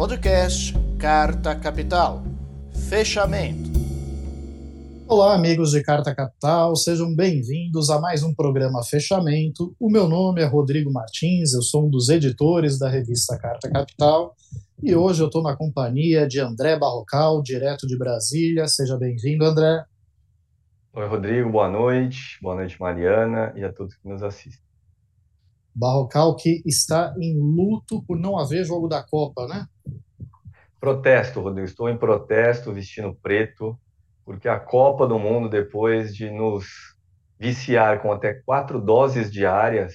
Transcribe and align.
Podcast 0.00 0.72
Carta 0.98 1.54
Capital. 1.54 2.22
Fechamento. 2.88 3.68
Olá, 5.06 5.34
amigos 5.34 5.72
de 5.72 5.82
Carta 5.82 6.14
Capital, 6.14 6.74
sejam 6.74 7.14
bem-vindos 7.14 7.90
a 7.90 8.00
mais 8.00 8.22
um 8.22 8.34
programa 8.34 8.82
Fechamento. 8.82 9.76
O 9.78 9.90
meu 9.90 10.08
nome 10.08 10.40
é 10.40 10.46
Rodrigo 10.46 10.90
Martins, 10.90 11.52
eu 11.52 11.60
sou 11.60 11.86
um 11.86 11.90
dos 11.90 12.08
editores 12.08 12.78
da 12.78 12.88
revista 12.88 13.36
Carta 13.36 13.70
Capital 13.70 14.34
e 14.82 14.96
hoje 14.96 15.22
eu 15.22 15.26
estou 15.26 15.42
na 15.42 15.54
companhia 15.54 16.26
de 16.26 16.40
André 16.40 16.78
Barrocal, 16.78 17.42
direto 17.42 17.86
de 17.86 17.98
Brasília. 17.98 18.66
Seja 18.68 18.96
bem-vindo, 18.96 19.44
André. 19.44 19.84
Oi, 20.94 21.06
Rodrigo, 21.06 21.50
boa 21.50 21.68
noite. 21.68 22.38
Boa 22.40 22.54
noite, 22.54 22.80
Mariana, 22.80 23.52
e 23.54 23.62
a 23.62 23.70
todos 23.70 23.96
que 23.96 24.08
nos 24.08 24.22
assistem. 24.22 24.69
Barrocal 25.80 26.36
que 26.36 26.62
está 26.66 27.14
em 27.18 27.40
luto 27.40 28.02
por 28.02 28.18
não 28.18 28.38
haver 28.38 28.66
jogo 28.66 28.86
da 28.86 29.02
Copa, 29.02 29.46
né? 29.48 29.66
Protesto, 30.78 31.40
Rodrigo. 31.40 31.66
Estou 31.66 31.88
em 31.88 31.96
protesto, 31.96 32.70
vestindo 32.70 33.14
preto, 33.22 33.78
porque 34.22 34.46
a 34.46 34.60
Copa 34.60 35.06
do 35.06 35.18
Mundo, 35.18 35.48
depois 35.48 36.14
de 36.14 36.30
nos 36.30 36.66
viciar 37.38 38.02
com 38.02 38.12
até 38.12 38.34
quatro 38.34 38.78
doses 38.78 39.32
diárias, 39.32 39.94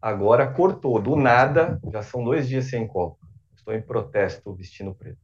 agora 0.00 0.50
cortou. 0.50 0.98
Do 0.98 1.14
nada, 1.14 1.78
já 1.92 2.02
são 2.02 2.24
dois 2.24 2.48
dias 2.48 2.64
sem 2.64 2.88
Copa. 2.88 3.18
Estou 3.54 3.74
em 3.74 3.82
protesto, 3.82 4.54
vestindo 4.54 4.94
preto. 4.94 5.18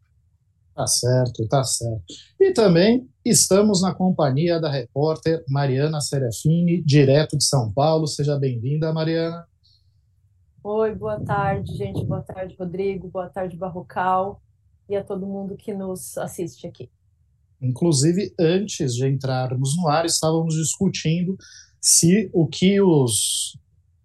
Tá 0.74 0.86
certo, 0.86 1.48
tá 1.48 1.64
certo. 1.64 2.04
E 2.38 2.52
também 2.52 3.08
estamos 3.24 3.80
na 3.80 3.94
companhia 3.94 4.60
da 4.60 4.70
repórter 4.70 5.42
Mariana 5.48 6.00
Serafini, 6.02 6.82
direto 6.84 7.38
de 7.38 7.44
São 7.44 7.72
Paulo. 7.72 8.06
Seja 8.06 8.38
bem-vinda, 8.38 8.92
Mariana. 8.92 9.47
Oi, 10.62 10.94
boa 10.94 11.20
tarde, 11.24 11.76
gente. 11.76 12.04
Boa 12.04 12.20
tarde, 12.20 12.56
Rodrigo. 12.58 13.08
Boa 13.08 13.28
tarde, 13.28 13.56
Barrocal. 13.56 14.42
E 14.88 14.96
a 14.96 15.04
todo 15.04 15.26
mundo 15.26 15.56
que 15.56 15.72
nos 15.72 16.18
assiste 16.18 16.66
aqui. 16.66 16.90
Inclusive, 17.62 18.34
antes 18.38 18.94
de 18.94 19.06
entrarmos 19.06 19.76
no 19.76 19.88
ar, 19.88 20.04
estávamos 20.04 20.54
discutindo 20.54 21.36
se 21.80 22.28
o 22.32 22.46
que 22.46 22.80
os, 22.80 23.56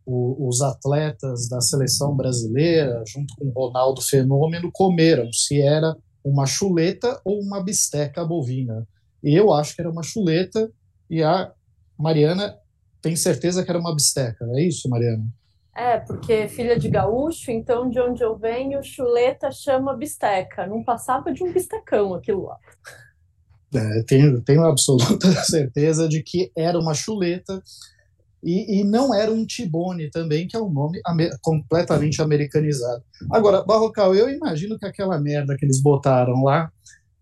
os 0.05 0.61
atletas 0.61 1.49
da 1.49 1.59
seleção 1.59 2.15
brasileira, 2.15 3.03
junto 3.07 3.35
com 3.35 3.47
o 3.47 3.51
Ronaldo 3.51 4.01
Fenômeno, 4.01 4.71
comeram, 4.71 5.33
se 5.33 5.59
era 5.59 5.97
uma 6.23 6.45
chuleta 6.45 7.19
ou 7.25 7.41
uma 7.41 7.63
bisteca 7.63 8.23
bovina. 8.23 8.87
Eu 9.23 9.51
acho 9.51 9.75
que 9.75 9.81
era 9.81 9.89
uma 9.89 10.03
chuleta, 10.03 10.71
e 11.09 11.23
a 11.23 11.51
Mariana 11.97 12.55
tem 13.01 13.15
certeza 13.15 13.63
que 13.63 13.71
era 13.71 13.79
uma 13.79 13.93
bisteca. 13.93 14.45
É 14.53 14.61
isso, 14.61 14.87
Mariana? 14.87 15.25
É, 15.75 15.97
porque 15.99 16.47
filha 16.47 16.77
de 16.77 16.87
gaúcho, 16.87 17.49
então 17.49 17.89
de 17.89 17.99
onde 17.99 18.23
eu 18.23 18.37
venho, 18.37 18.83
chuleta 18.83 19.51
chama 19.51 19.95
bisteca. 19.95 20.67
Não 20.67 20.83
passava 20.83 21.33
de 21.33 21.43
um 21.43 21.51
bistecão 21.51 22.13
aquilo 22.13 22.45
lá. 22.45 22.57
É, 23.73 24.03
tenho, 24.03 24.39
tenho 24.41 24.63
absoluta 24.63 25.31
certeza 25.43 26.07
de 26.07 26.21
que 26.21 26.51
era 26.55 26.77
uma 26.77 26.93
chuleta 26.93 27.61
e, 28.43 28.81
e 28.81 28.83
não 28.83 29.15
era 29.15 29.31
um 29.31 29.45
tibone 29.45 30.11
também, 30.11 30.47
que 30.47 30.55
é 30.55 30.59
um 30.59 30.69
nome 30.69 31.01
completamente 31.41 32.21
americanizado. 32.21 33.03
Agora, 33.31 33.63
Barrocal, 33.63 34.13
eu 34.13 34.29
imagino 34.29 34.77
que 34.77 34.85
aquela 34.85 35.19
merda 35.19 35.55
que 35.57 35.65
eles 35.65 35.81
botaram 35.81 36.43
lá 36.43 36.71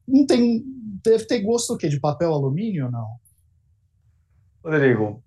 não 0.05 0.25
tem, 0.25 0.61
deve 1.03 1.25
ter 1.25 1.39
gosto 1.39 1.73
o 1.73 1.77
quê? 1.77 1.87
De 1.87 1.99
papel 1.99 2.33
alumínio 2.33 2.85
ou 2.85 2.91
não? 2.91 3.07
Rodrigo, 4.63 5.23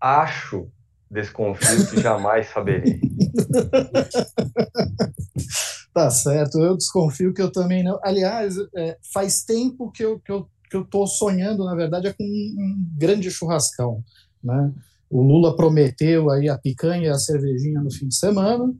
acho 0.00 0.70
Desconfio 1.10 1.88
que 1.88 2.00
jamais 2.00 2.48
saberei. 2.50 3.00
tá 5.92 6.08
certo, 6.08 6.60
eu 6.60 6.76
desconfio 6.76 7.34
que 7.34 7.42
eu 7.42 7.50
também 7.50 7.82
não. 7.82 7.98
Aliás, 8.04 8.54
é, 8.76 8.96
faz 9.12 9.42
tempo 9.42 9.90
que 9.90 10.04
eu, 10.04 10.20
que, 10.20 10.30
eu, 10.30 10.48
que 10.70 10.76
eu 10.76 10.84
tô 10.84 11.08
sonhando, 11.08 11.64
na 11.64 11.74
verdade, 11.74 12.06
é 12.06 12.12
com 12.12 12.22
um, 12.22 12.88
grande 12.96 13.28
churrascão. 13.28 14.04
Né? 14.42 14.72
O 15.10 15.20
Lula 15.20 15.56
prometeu 15.56 16.30
aí 16.30 16.48
a 16.48 16.56
picanha 16.56 17.08
e 17.08 17.10
a 17.10 17.18
cervejinha 17.18 17.80
no 17.80 17.90
fim 17.90 18.06
de 18.06 18.14
semana, 18.14 18.72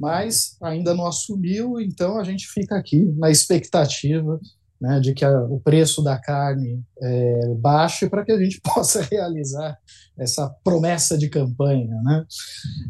mas 0.00 0.56
ainda 0.62 0.94
não 0.94 1.06
assumiu, 1.06 1.78
então 1.78 2.18
a 2.18 2.24
gente 2.24 2.48
fica 2.48 2.76
aqui 2.76 3.04
na 3.18 3.30
expectativa 3.30 4.40
né, 4.84 5.00
de 5.00 5.14
que 5.14 5.24
a, 5.24 5.42
o 5.44 5.58
preço 5.58 6.02
da 6.02 6.18
carne 6.18 6.84
é, 7.00 7.54
baixe 7.56 8.06
para 8.08 8.22
que 8.22 8.30
a 8.30 8.38
gente 8.38 8.60
possa 8.62 9.00
realizar 9.00 9.78
essa 10.18 10.48
promessa 10.62 11.16
de 11.16 11.30
campanha. 11.30 12.00
Né? 12.02 12.26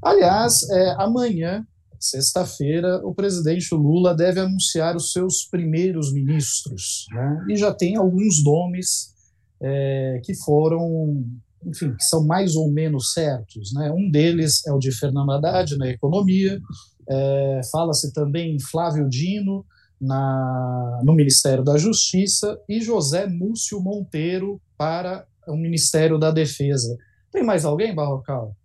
Aliás, 0.02 0.68
é, 0.70 0.96
amanhã, 0.98 1.64
sexta-feira, 2.00 3.00
o 3.04 3.14
presidente 3.14 3.72
Lula 3.72 4.12
deve 4.12 4.40
anunciar 4.40 4.96
os 4.96 5.12
seus 5.12 5.44
primeiros 5.44 6.12
ministros, 6.12 7.06
né? 7.12 7.46
e 7.48 7.56
já 7.56 7.72
tem 7.72 7.96
alguns 7.96 8.42
nomes 8.44 9.14
é, 9.62 10.20
que 10.24 10.34
foram, 10.34 11.24
enfim, 11.64 11.94
que 11.94 12.04
são 12.04 12.26
mais 12.26 12.56
ou 12.56 12.70
menos 12.72 13.12
certos. 13.12 13.72
Né? 13.72 13.90
Um 13.92 14.10
deles 14.10 14.66
é 14.66 14.72
o 14.72 14.78
de 14.80 14.90
Fernando 14.90 15.30
Haddad 15.30 15.78
na 15.78 15.88
economia, 15.88 16.60
é, 17.08 17.60
fala-se 17.70 18.12
também 18.12 18.56
em 18.56 18.60
Flávio 18.60 19.08
Dino, 19.08 19.64
na, 20.00 21.00
no 21.04 21.14
Ministério 21.14 21.64
da 21.64 21.76
Justiça 21.76 22.60
e 22.68 22.80
José 22.80 23.26
Múcio 23.26 23.80
Monteiro 23.80 24.60
para 24.76 25.26
o 25.46 25.56
Ministério 25.56 26.18
da 26.18 26.30
Defesa. 26.30 26.96
Tem 27.30 27.42
mais 27.42 27.64
alguém, 27.64 27.94
Barrocal? 27.94 28.56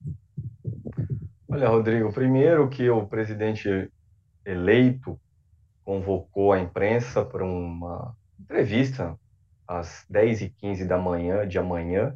Olha, 1.48 1.68
Rodrigo, 1.68 2.14
primeiro 2.14 2.70
que 2.70 2.90
o 2.90 3.08
presidente 3.08 3.92
eleito 4.46 5.20
convocou 5.84 6.54
a 6.54 6.60
imprensa 6.60 7.26
para 7.26 7.44
uma 7.44 8.16
entrevista 8.40 9.18
às 9.68 10.06
10h15 10.12 10.86
da 10.86 10.98
manhã 10.98 11.48
de 11.48 11.58
amanhã, 11.58 12.16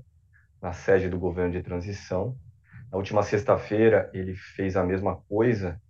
na 0.61 0.73
sede 0.73 1.09
do 1.09 1.19
governo 1.19 1.51
de 1.51 1.63
transição. 1.63 2.35
Na 2.91 2.97
última 2.97 3.23
sexta-feira, 3.23 4.09
ele 4.13 4.35
fez 4.35 4.75
a 4.75 4.83
mesma 4.83 5.17
coisa 5.27 5.81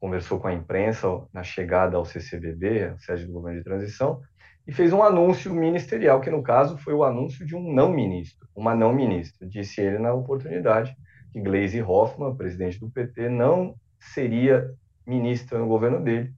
conversou 0.00 0.40
com 0.40 0.48
a 0.48 0.54
imprensa 0.54 1.06
na 1.32 1.42
chegada 1.42 1.96
ao 1.96 2.04
CCBB, 2.04 2.84
a 2.84 2.98
sede 2.98 3.26
do 3.26 3.32
governo 3.32 3.58
de 3.58 3.64
transição, 3.64 4.20
e 4.66 4.72
fez 4.72 4.92
um 4.92 5.02
anúncio 5.02 5.52
ministerial, 5.54 6.20
que 6.20 6.30
no 6.30 6.42
caso 6.42 6.78
foi 6.78 6.94
o 6.94 7.04
anúncio 7.04 7.44
de 7.44 7.54
um 7.54 7.72
não 7.72 7.92
ministro, 7.92 8.48
uma 8.54 8.74
não 8.74 8.92
ministra. 8.92 9.46
Disse 9.46 9.80
ele 9.80 9.98
na 9.98 10.12
oportunidade 10.12 10.96
que 11.32 11.40
Gleisi 11.40 11.82
Hoffmann, 11.82 12.34
presidente 12.34 12.80
do 12.80 12.90
PT, 12.90 13.28
não 13.28 13.74
seria 13.98 14.70
ministra 15.06 15.58
no 15.58 15.66
governo 15.66 16.02
dele, 16.02 16.32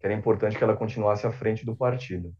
que 0.00 0.06
era 0.06 0.14
importante 0.14 0.58
que 0.58 0.64
ela 0.64 0.76
continuasse 0.76 1.26
à 1.26 1.30
frente 1.30 1.64
do 1.64 1.76
partido. 1.76 2.32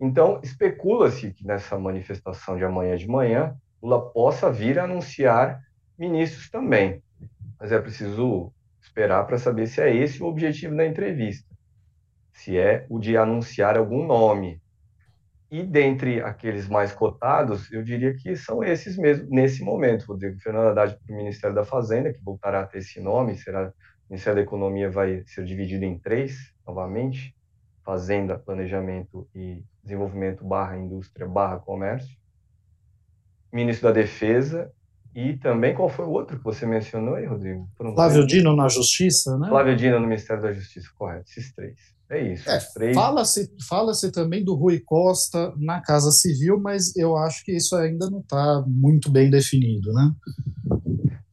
Então, 0.00 0.40
especula-se 0.42 1.32
que 1.32 1.46
nessa 1.46 1.78
manifestação 1.78 2.56
de 2.56 2.64
amanhã 2.64 2.96
de 2.96 3.08
manhã, 3.08 3.54
Lula 3.82 4.10
possa 4.12 4.50
vir 4.50 4.78
a 4.78 4.84
anunciar 4.84 5.60
ministros 5.98 6.50
também. 6.50 7.02
Mas 7.58 7.72
é 7.72 7.80
preciso 7.80 8.52
esperar 8.82 9.24
para 9.26 9.38
saber 9.38 9.66
se 9.66 9.80
é 9.80 9.94
esse 9.94 10.22
o 10.22 10.26
objetivo 10.26 10.76
da 10.76 10.84
entrevista, 10.84 11.48
se 12.32 12.58
é 12.58 12.84
o 12.90 12.98
de 12.98 13.16
anunciar 13.16 13.78
algum 13.78 14.04
nome. 14.04 14.60
E 15.50 15.62
dentre 15.62 16.20
aqueles 16.22 16.66
mais 16.66 16.92
cotados, 16.92 17.70
eu 17.70 17.82
diria 17.82 18.14
que 18.14 18.34
são 18.34 18.64
esses 18.64 18.96
mesmo 18.96 19.28
nesse 19.30 19.62
momento. 19.62 20.06
Rodrigo 20.06 20.40
Fernando 20.40 20.68
Haddad 20.68 20.98
para 20.98 21.14
o 21.14 21.16
Ministério 21.16 21.54
da 21.54 21.64
Fazenda, 21.64 22.12
que 22.12 22.22
voltará 22.22 22.62
a 22.62 22.66
ter 22.66 22.78
esse 22.78 23.00
nome, 23.00 23.36
será 23.36 23.68
o 23.68 23.72
Ministério 24.10 24.36
da 24.36 24.42
Economia 24.42 24.90
vai 24.90 25.22
ser 25.26 25.44
dividido 25.44 25.84
em 25.84 25.98
três, 25.98 26.52
novamente, 26.66 27.36
Fazenda, 27.84 28.38
Planejamento 28.38 29.28
e 29.34 29.62
Desenvolvimento 29.82 30.44
barra 30.44 30.78
Indústria 30.78 31.26
barra 31.26 31.58
Comércio. 31.58 32.16
Ministro 33.52 33.88
da 33.88 33.94
Defesa 33.94 34.72
e 35.14 35.36
também, 35.36 35.74
qual 35.74 35.90
foi 35.90 36.06
o 36.06 36.10
outro 36.10 36.38
que 36.38 36.44
você 36.44 36.64
mencionou 36.64 37.16
aí, 37.16 37.26
Rodrigo? 37.26 37.68
Flávio 37.76 38.26
Dino 38.26 38.56
na 38.56 38.68
Justiça, 38.68 39.36
né? 39.38 39.48
Flávio 39.48 39.76
Dino 39.76 40.00
no 40.00 40.06
Ministério 40.06 40.42
da 40.42 40.52
Justiça, 40.52 40.88
correto. 40.96 41.28
Esses 41.28 41.52
três. 41.54 41.76
É 42.08 42.32
isso. 42.32 42.50
É, 42.50 42.58
três... 42.74 42.94
Fala-se 42.94 43.50
fala 43.68 43.92
também 44.12 44.44
do 44.44 44.54
Rui 44.54 44.80
Costa 44.80 45.52
na 45.56 45.80
Casa 45.80 46.10
Civil, 46.10 46.58
mas 46.60 46.96
eu 46.96 47.16
acho 47.16 47.44
que 47.44 47.52
isso 47.52 47.76
ainda 47.76 48.08
não 48.10 48.20
está 48.20 48.64
muito 48.66 49.10
bem 49.10 49.30
definido, 49.30 49.92
né? 49.92 50.12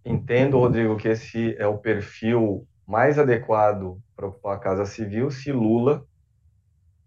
Entendo, 0.06 0.58
Rodrigo, 0.58 0.98
que 0.98 1.08
esse 1.08 1.56
é 1.58 1.68
o 1.68 1.78
perfil 1.78 2.66
mais 2.86 3.20
adequado 3.20 3.98
para 4.16 4.28
ocupar 4.28 4.56
a 4.56 4.60
Casa 4.60 4.86
Civil 4.86 5.30
se 5.32 5.52
Lula 5.52 6.04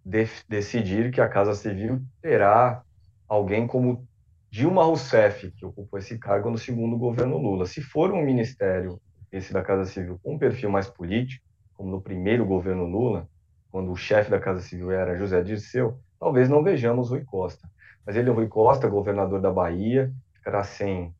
de 0.04 0.26
decidir 0.48 1.10
que 1.10 1.20
a 1.20 1.28
Casa 1.28 1.54
Civil 1.54 2.00
terá 2.20 2.82
alguém 3.28 3.66
como 3.66 4.06
Dilma 4.52 4.84
Rousseff, 4.84 5.50
que 5.52 5.64
ocupou 5.64 5.98
esse 5.98 6.18
cargo 6.18 6.50
no 6.50 6.58
segundo 6.58 6.98
governo 6.98 7.38
Lula. 7.38 7.64
Se 7.64 7.80
for 7.80 8.12
um 8.12 8.22
ministério, 8.22 9.00
esse 9.32 9.50
da 9.50 9.62
Casa 9.62 9.86
Civil, 9.86 10.20
com 10.22 10.34
um 10.34 10.38
perfil 10.38 10.68
mais 10.68 10.90
político, 10.90 11.42
como 11.72 11.90
no 11.90 12.02
primeiro 12.02 12.44
governo 12.44 12.84
Lula, 12.84 13.26
quando 13.70 13.90
o 13.90 13.96
chefe 13.96 14.30
da 14.30 14.38
Casa 14.38 14.60
Civil 14.60 14.90
era 14.90 15.16
José 15.16 15.42
Dirceu, 15.42 15.98
talvez 16.20 16.50
não 16.50 16.62
vejamos 16.62 17.08
Rui 17.08 17.24
Costa. 17.24 17.66
Mas 18.04 18.14
ele 18.14 18.28
é 18.28 18.32
Rui 18.32 18.46
Costa, 18.46 18.86
governador 18.90 19.40
da 19.40 19.50
Bahia, 19.50 20.12
ficará 20.34 20.62
sem 20.62 21.14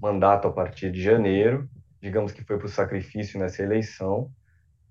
mandato 0.00 0.48
a 0.48 0.50
partir 0.50 0.90
de 0.90 1.02
janeiro, 1.02 1.68
digamos 2.00 2.32
que 2.32 2.42
foi 2.42 2.56
para 2.56 2.68
o 2.68 2.70
sacrifício 2.70 3.38
nessa 3.38 3.62
eleição. 3.62 4.30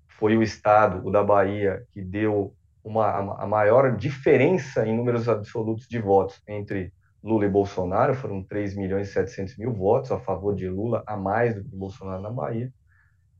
Foi 0.06 0.36
o 0.36 0.42
Estado, 0.44 1.04
o 1.04 1.10
da 1.10 1.24
Bahia, 1.24 1.82
que 1.90 2.00
deu 2.00 2.54
uma, 2.84 3.42
a 3.42 3.46
maior 3.46 3.96
diferença 3.96 4.86
em 4.86 4.96
números 4.96 5.28
absolutos 5.28 5.88
de 5.88 5.98
votos 5.98 6.40
entre 6.46 6.92
Lula 7.22 7.46
e 7.46 7.48
Bolsonaro, 7.48 8.14
foram 8.14 8.42
3 8.42 8.76
milhões 8.76 9.08
e 9.08 9.12
700 9.12 9.56
mil 9.56 9.72
votos 9.72 10.10
a 10.12 10.20
favor 10.20 10.54
de 10.54 10.68
Lula, 10.68 11.02
a 11.06 11.16
mais 11.16 11.54
do 11.54 11.64
que 11.64 11.76
Bolsonaro 11.76 12.22
na 12.22 12.30
Bahia. 12.30 12.72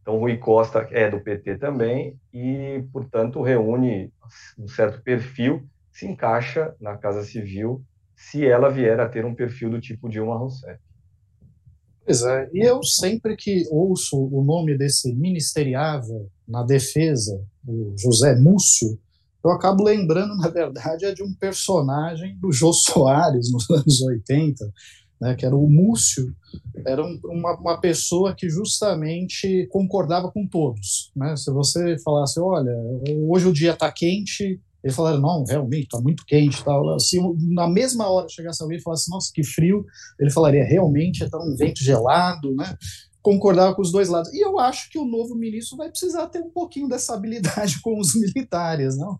Então, 0.02 0.18
Rui 0.18 0.36
Costa 0.38 0.88
é 0.90 1.10
do 1.10 1.20
PT 1.20 1.58
também 1.58 2.18
e, 2.32 2.82
portanto, 2.92 3.42
reúne 3.42 4.12
um 4.58 4.66
certo 4.66 5.02
perfil, 5.02 5.68
se 5.92 6.06
encaixa 6.06 6.74
na 6.80 6.96
Casa 6.96 7.22
Civil, 7.22 7.84
se 8.16 8.46
ela 8.46 8.70
vier 8.70 8.98
a 8.98 9.08
ter 9.08 9.24
um 9.24 9.34
perfil 9.34 9.70
do 9.70 9.80
tipo 9.80 10.08
Dilma 10.08 10.36
Rousseff. 10.36 10.80
Pois 12.04 12.22
é, 12.22 12.48
e 12.54 12.60
eu 12.60 12.82
sempre 12.82 13.36
que 13.36 13.64
ouço 13.70 14.16
o 14.16 14.42
nome 14.42 14.78
desse 14.78 15.14
ministeriável 15.14 16.30
na 16.48 16.62
defesa, 16.62 17.44
o 17.66 17.94
José 17.98 18.34
Múcio, 18.34 18.98
eu 19.44 19.50
acabo 19.50 19.84
lembrando, 19.84 20.36
na 20.36 20.48
verdade, 20.48 21.04
é 21.04 21.14
de 21.14 21.22
um 21.22 21.32
personagem 21.32 22.36
do 22.38 22.52
Jô 22.52 22.72
Soares 22.72 23.52
nos 23.52 23.68
anos 23.70 24.00
80, 24.00 24.72
né, 25.20 25.34
que 25.34 25.44
era 25.44 25.56
o 25.56 25.68
Múcio, 25.68 26.34
era 26.86 27.04
um, 27.04 27.18
uma, 27.24 27.56
uma, 27.58 27.80
pessoa 27.80 28.34
que 28.34 28.48
justamente 28.48 29.66
concordava 29.70 30.30
com 30.30 30.46
todos. 30.46 31.10
Né? 31.14 31.36
Se 31.36 31.50
você 31.50 31.98
falasse, 31.98 32.38
olha, 32.40 32.72
hoje 33.26 33.48
o 33.48 33.52
dia 33.52 33.72
está 33.72 33.90
quente, 33.90 34.60
ele 34.82 34.92
falaria, 34.92 35.20
não, 35.20 35.44
realmente, 35.44 35.84
está 35.84 36.00
muito 36.00 36.24
quente. 36.24 36.62
Tal. 36.64 36.98
Se 37.00 37.18
na 37.50 37.68
mesma 37.68 38.08
hora 38.08 38.28
chegasse 38.28 38.62
alguém 38.62 38.78
e 38.78 38.82
falasse, 38.82 39.10
nossa, 39.10 39.30
que 39.34 39.42
frio, 39.42 39.84
ele 40.20 40.30
falaria, 40.30 40.64
realmente, 40.64 41.24
está 41.24 41.38
um 41.38 41.56
vento 41.56 41.82
gelado, 41.82 42.54
né? 42.54 42.76
concordava 43.20 43.74
com 43.74 43.82
os 43.82 43.92
dois 43.92 44.08
lados. 44.08 44.32
E 44.32 44.40
eu 44.40 44.58
acho 44.58 44.88
que 44.90 44.98
o 44.98 45.04
novo 45.04 45.34
ministro 45.34 45.76
vai 45.76 45.90
precisar 45.90 46.28
ter 46.28 46.40
um 46.40 46.50
pouquinho 46.50 46.88
dessa 46.88 47.14
habilidade 47.14 47.80
com 47.82 47.98
os 48.00 48.14
militares, 48.14 48.96
não? 48.96 49.18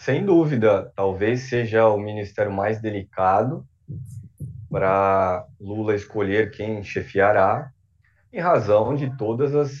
Sem 0.00 0.24
dúvida, 0.24 0.90
talvez 0.96 1.50
seja 1.50 1.86
o 1.86 1.98
ministério 1.98 2.50
mais 2.50 2.80
delicado 2.80 3.66
para 4.70 5.46
Lula 5.60 5.94
escolher 5.94 6.52
quem 6.52 6.82
chefiará, 6.82 7.70
em 8.32 8.40
razão 8.40 8.94
de 8.94 9.14
todas 9.18 9.54
as, 9.54 9.72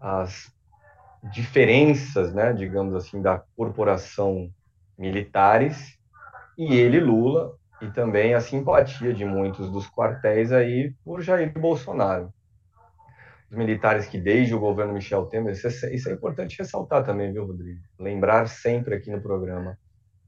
as 0.00 0.50
diferenças, 1.30 2.32
né, 2.32 2.54
digamos 2.54 2.94
assim, 2.94 3.20
da 3.20 3.42
corporação 3.54 4.50
militares 4.96 5.98
e 6.56 6.74
ele, 6.74 6.98
Lula, 6.98 7.54
e 7.82 7.90
também 7.90 8.32
a 8.32 8.40
simpatia 8.40 9.12
de 9.12 9.26
muitos 9.26 9.70
dos 9.70 9.86
quartéis 9.86 10.50
aí 10.50 10.94
por 11.04 11.20
Jair 11.20 11.52
Bolsonaro 11.52 12.32
militares 13.52 14.06
que 14.06 14.18
desde 14.18 14.54
o 14.54 14.60
governo 14.60 14.94
Michel 14.94 15.26
Temer, 15.26 15.52
isso 15.52 15.66
é, 15.66 15.94
isso 15.94 16.08
é 16.08 16.12
importante 16.12 16.58
ressaltar 16.58 17.04
também, 17.04 17.32
viu, 17.32 17.46
Rodrigo? 17.46 17.80
Lembrar 17.98 18.46
sempre 18.48 18.94
aqui 18.94 19.10
no 19.10 19.20
programa. 19.20 19.78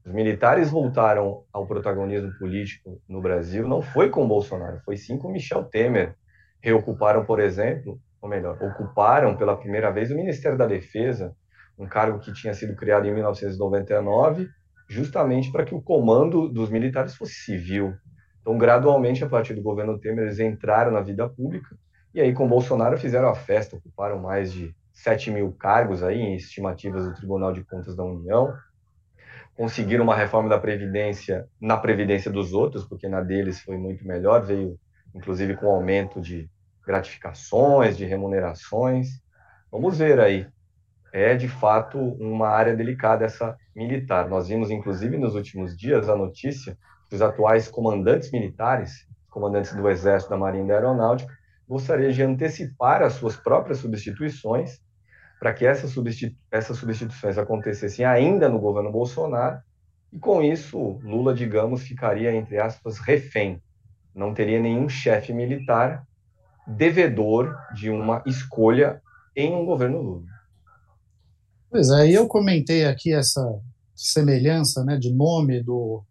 Os 0.05 0.13
militares 0.13 0.69
voltaram 0.69 1.43
ao 1.51 1.65
protagonismo 1.65 2.31
político 2.37 3.01
no 3.09 3.21
Brasil, 3.21 3.67
não 3.67 3.81
foi 3.81 4.09
com 4.09 4.27
Bolsonaro, 4.27 4.79
foi 4.85 4.97
sim 4.97 5.17
com 5.17 5.31
Michel 5.31 5.63
Temer. 5.63 6.15
Reocuparam, 6.61 7.25
por 7.25 7.39
exemplo, 7.39 7.99
ou 8.21 8.29
melhor, 8.29 8.61
ocuparam 8.61 9.35
pela 9.35 9.57
primeira 9.57 9.91
vez 9.91 10.11
o 10.11 10.15
Ministério 10.15 10.57
da 10.57 10.67
Defesa, 10.67 11.35
um 11.77 11.87
cargo 11.87 12.19
que 12.19 12.31
tinha 12.31 12.53
sido 12.53 12.75
criado 12.75 13.07
em 13.07 13.13
1999, 13.13 14.47
justamente 14.87 15.51
para 15.51 15.65
que 15.65 15.73
o 15.73 15.81
comando 15.81 16.47
dos 16.47 16.69
militares 16.69 17.15
fosse 17.15 17.33
civil. 17.33 17.95
Então, 18.41 18.57
gradualmente, 18.57 19.23
a 19.23 19.27
partir 19.27 19.55
do 19.55 19.63
governo 19.63 19.99
Temer, 19.99 20.25
eles 20.25 20.39
entraram 20.39 20.91
na 20.91 21.01
vida 21.01 21.27
pública 21.27 21.75
e 22.15 22.21
aí, 22.21 22.33
com 22.33 22.47
Bolsonaro, 22.47 22.97
fizeram 22.97 23.27
a 23.27 23.35
festa, 23.35 23.75
ocuparam 23.75 24.17
mais 24.17 24.53
de 24.53 24.73
7 24.93 25.31
mil 25.31 25.51
cargos 25.51 26.01
aí, 26.01 26.17
em 26.17 26.35
estimativas 26.35 27.03
do 27.03 27.13
Tribunal 27.13 27.51
de 27.51 27.61
Contas 27.65 27.93
da 27.93 28.05
União. 28.05 28.53
Conseguiram 29.53 30.05
uma 30.05 30.15
reforma 30.15 30.47
da 30.47 30.57
Previdência 30.57 31.45
na 31.59 31.75
Previdência 31.75 32.31
dos 32.31 32.53
outros, 32.53 32.85
porque 32.85 33.09
na 33.09 33.19
deles 33.19 33.59
foi 33.59 33.77
muito 33.77 34.07
melhor, 34.07 34.45
veio 34.45 34.79
inclusive 35.13 35.57
com 35.57 35.67
aumento 35.67 36.21
de 36.21 36.49
gratificações, 36.87 37.97
de 37.97 38.05
remunerações. 38.05 39.09
Vamos 39.69 39.97
ver 39.97 40.17
aí. 40.21 40.47
É 41.11 41.35
de 41.35 41.49
fato 41.49 41.99
uma 41.99 42.47
área 42.47 42.77
delicada 42.77 43.25
essa 43.25 43.57
militar. 43.75 44.29
Nós 44.29 44.47
vimos, 44.47 44.71
inclusive, 44.71 45.17
nos 45.17 45.35
últimos 45.35 45.75
dias 45.75 46.07
a 46.07 46.15
notícia 46.15 46.77
que 47.09 47.15
os 47.15 47.21
atuais 47.21 47.67
comandantes 47.67 48.31
militares, 48.31 49.05
comandantes 49.29 49.75
do 49.75 49.89
Exército, 49.89 50.29
da 50.29 50.37
Marinha 50.37 50.63
e 50.63 50.67
da 50.69 50.75
Aeronáutica, 50.75 51.33
gostaria 51.67 52.11
de 52.11 52.21
antecipar 52.21 53.01
as 53.01 53.13
suas 53.13 53.35
próprias 53.35 53.79
substituições 53.79 54.79
para 55.39 55.53
que 55.53 55.65
essas, 55.65 55.91
substitu 55.91 56.35
substituições 56.73 57.37
acontecessem 57.37 58.05
ainda 58.05 58.47
no 58.47 58.59
governo 58.59 58.91
Bolsonaro 58.91 59.59
e 60.11 60.19
com 60.19 60.41
isso 60.41 60.99
Lula, 61.03 61.33
digamos, 61.33 61.83
ficaria 61.83 62.33
entre 62.33 62.57
aspas 62.57 62.99
refém, 62.99 63.61
não 64.13 64.33
teria 64.33 64.59
nenhum 64.59 64.87
chefe 64.87 65.33
militar 65.33 66.07
devedor 66.67 67.55
de 67.73 67.89
uma 67.89 68.23
escolha 68.25 69.01
em 69.35 69.53
um 69.53 69.65
governo 69.65 70.01
Lula. 70.01 70.25
Pois 71.69 71.89
é, 71.89 72.09
eu 72.09 72.27
comentei 72.27 72.85
aqui 72.85 73.13
essa 73.13 73.41
semelhança 73.93 74.83
né, 74.83 74.97
de 74.97 75.13
nome 75.13 75.61
do, 75.61 76.03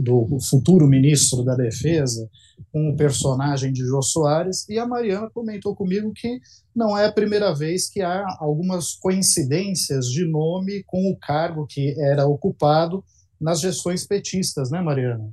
do 0.00 0.38
futuro 0.40 0.86
ministro 0.86 1.42
da 1.42 1.54
Defesa 1.54 2.28
com 2.72 2.90
o 2.90 2.96
personagem 2.96 3.72
de 3.72 3.84
Jô 3.84 4.00
Soares, 4.00 4.66
e 4.68 4.78
a 4.78 4.86
Mariana 4.86 5.30
comentou 5.30 5.74
comigo 5.74 6.12
que 6.14 6.40
não 6.74 6.96
é 6.96 7.06
a 7.06 7.12
primeira 7.12 7.54
vez 7.54 7.88
que 7.88 8.00
há 8.00 8.24
algumas 8.38 8.94
coincidências 8.94 10.06
de 10.06 10.24
nome 10.24 10.82
com 10.84 11.10
o 11.10 11.16
cargo 11.16 11.66
que 11.66 11.94
era 12.00 12.26
ocupado 12.26 13.04
nas 13.40 13.60
gestões 13.60 14.06
petistas, 14.06 14.70
né, 14.70 14.80
Mariana? 14.80 15.30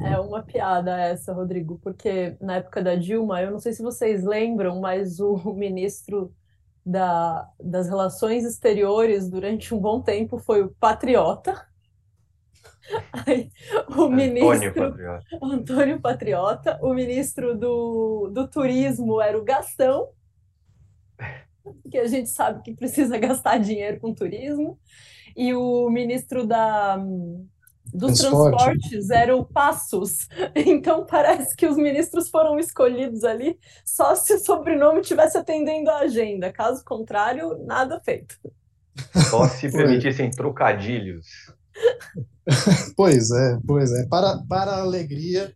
É 0.00 0.18
uma 0.18 0.42
piada 0.42 0.98
essa, 0.98 1.32
Rodrigo, 1.32 1.78
porque 1.82 2.36
na 2.40 2.56
época 2.56 2.82
da 2.82 2.94
Dilma, 2.94 3.42
eu 3.42 3.50
não 3.50 3.58
sei 3.58 3.72
se 3.72 3.82
vocês 3.82 4.24
lembram, 4.24 4.80
mas 4.80 5.20
o 5.20 5.36
ministro 5.52 6.32
da, 6.84 7.48
das 7.60 7.88
Relações 7.88 8.44
Exteriores 8.44 9.28
durante 9.28 9.74
um 9.74 9.80
bom 9.80 10.00
tempo 10.00 10.38
foi 10.38 10.62
o 10.62 10.70
Patriota. 10.78 11.66
Aí, 13.26 13.50
o 13.96 14.08
ministro 14.08 14.74
Patriota. 14.74 15.24
Antônio 15.42 16.00
Patriota, 16.00 16.78
o 16.82 16.94
ministro 16.94 17.56
do, 17.56 18.30
do 18.32 18.48
turismo 18.48 19.20
era 19.20 19.38
o 19.38 19.44
Gastão, 19.44 20.08
que 21.90 21.98
a 21.98 22.06
gente 22.06 22.30
sabe 22.30 22.62
que 22.62 22.74
precisa 22.74 23.18
gastar 23.18 23.58
dinheiro 23.58 24.00
com 24.00 24.14
turismo, 24.14 24.78
e 25.36 25.52
o 25.52 25.90
ministro 25.90 26.46
da, 26.46 26.96
dos 27.92 28.18
Transporte. 28.18 28.56
transportes 28.56 29.10
era 29.10 29.36
o 29.36 29.44
Passos. 29.44 30.28
Então 30.54 31.04
parece 31.04 31.54
que 31.54 31.66
os 31.66 31.76
ministros 31.76 32.28
foram 32.28 32.58
escolhidos 32.58 33.24
ali 33.24 33.58
só 33.84 34.14
se 34.14 34.34
o 34.34 34.38
sobrenome 34.38 35.00
tivesse 35.02 35.36
atendendo 35.36 35.90
a 35.90 35.98
agenda. 35.98 36.52
Caso 36.52 36.84
contrário, 36.84 37.58
nada 37.64 38.00
feito. 38.00 38.36
Só 39.30 39.46
se 39.46 39.70
permitissem 39.70 40.30
trocadilhos. 40.30 41.26
pois 42.96 43.30
é, 43.30 43.58
pois 43.66 43.92
é. 43.92 44.06
Para, 44.06 44.38
para 44.48 44.72
a 44.72 44.82
alegria 44.82 45.54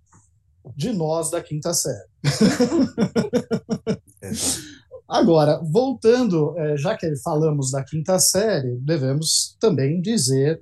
de 0.76 0.92
nós 0.92 1.30
da 1.30 1.42
quinta 1.42 1.72
série. 1.72 2.10
Agora, 5.08 5.60
voltando, 5.62 6.54
é, 6.56 6.76
já 6.76 6.96
que 6.96 7.16
falamos 7.16 7.72
da 7.72 7.82
quinta 7.82 8.18
série, 8.18 8.76
devemos 8.76 9.56
também 9.58 10.00
dizer 10.00 10.60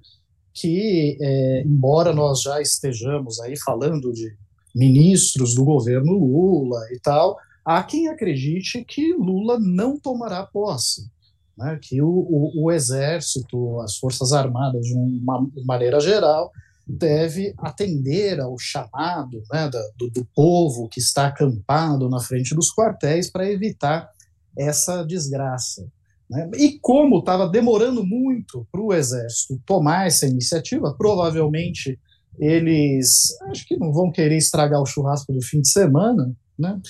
que, 0.55 1.19
é, 1.21 1.63
embora 1.63 2.15
nós 2.15 2.43
já 2.43 2.61
estejamos 2.61 3.41
aí 3.41 3.59
falando 3.59 4.13
de 4.13 4.37
ministros 4.75 5.55
do 5.55 5.65
governo 5.65 6.13
Lula 6.13 6.81
e 6.93 7.01
tal, 7.01 7.37
há 7.65 7.83
quem 7.83 8.09
acredite 8.09 8.85
que 8.85 9.15
Lula 9.15 9.59
não 9.61 9.99
tomará 9.99 10.47
posse 10.47 11.11
né, 11.59 11.79
que 11.83 12.01
o, 12.01 12.09
o, 12.09 12.65
o, 12.65 12.73
Exército, 12.73 13.81
as 13.81 13.97
Forças 13.97 14.33
Armadas, 14.33 14.87
de 14.87 14.95
uma 14.95 15.45
maneira 15.67 15.99
geral, 15.99 16.53
deve 16.87 17.53
atender 17.59 18.41
ao 18.41 18.57
chamado 18.59 19.43
né, 19.53 19.69
do, 19.99 20.09
do 20.09 20.25
povo 20.35 20.89
que 20.89 21.01
está 21.01 21.27
acampado 21.27 22.09
na 22.09 22.21
frente 22.21 22.55
dos 22.55 22.73
quartéis 22.73 23.31
para 23.31 23.51
evitar 23.51 24.09
essa 24.57 25.05
desgraça. 25.05 25.87
Né? 26.31 26.49
E 26.57 26.79
como 26.79 27.19
estava 27.19 27.49
demorando 27.49 28.07
muito 28.07 28.67
para 28.71 28.81
o 28.81 28.95
Exército 28.95 29.61
tomar 29.67 30.07
essa 30.07 30.27
iniciativa, 30.27 30.95
provavelmente 30.97 31.99
eles 32.39 33.37
acho 33.51 33.67
que 33.67 33.77
não 33.77 33.93
vão 33.93 34.13
querer 34.13 34.37
estragar 34.37 34.81
o 34.81 34.87
churrasco 34.87 35.33
do 35.33 35.43
fim 35.43 35.61
de 35.61 35.69
semana, 35.69 36.33
né? 36.57 36.81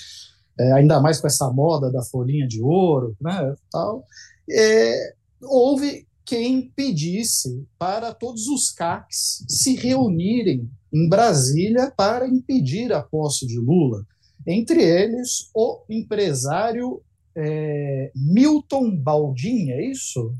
É, 0.61 0.73
ainda 0.73 1.01
mais 1.01 1.21
com 1.21 1.27
essa 1.29 1.49
moda 1.53 1.91
da 1.91 2.03
folhinha 2.03 2.47
de 2.47 2.61
ouro, 2.61 3.17
né? 3.21 3.55
Tal 3.71 4.05
é, 4.51 5.15
houve 5.43 6.07
quem 6.25 6.71
pedisse 6.77 7.67
para 7.79 8.13
todos 8.13 8.49
os 8.49 8.71
CACs 8.71 9.45
se 9.49 9.75
reunirem 9.75 10.71
em 10.93 11.09
Brasília 11.09 11.91
para 11.97 12.29
impedir 12.29 12.93
a 12.93 13.03
posse 13.03 13.47
de 13.47 13.59
Lula. 13.59 14.05
Entre 14.47 14.83
eles, 14.83 15.51
o 15.55 15.83
empresário 15.89 17.03
é, 17.35 18.11
Milton 18.15 18.97
Baldin, 18.97 19.71
é 19.71 19.91
isso? 19.91 20.35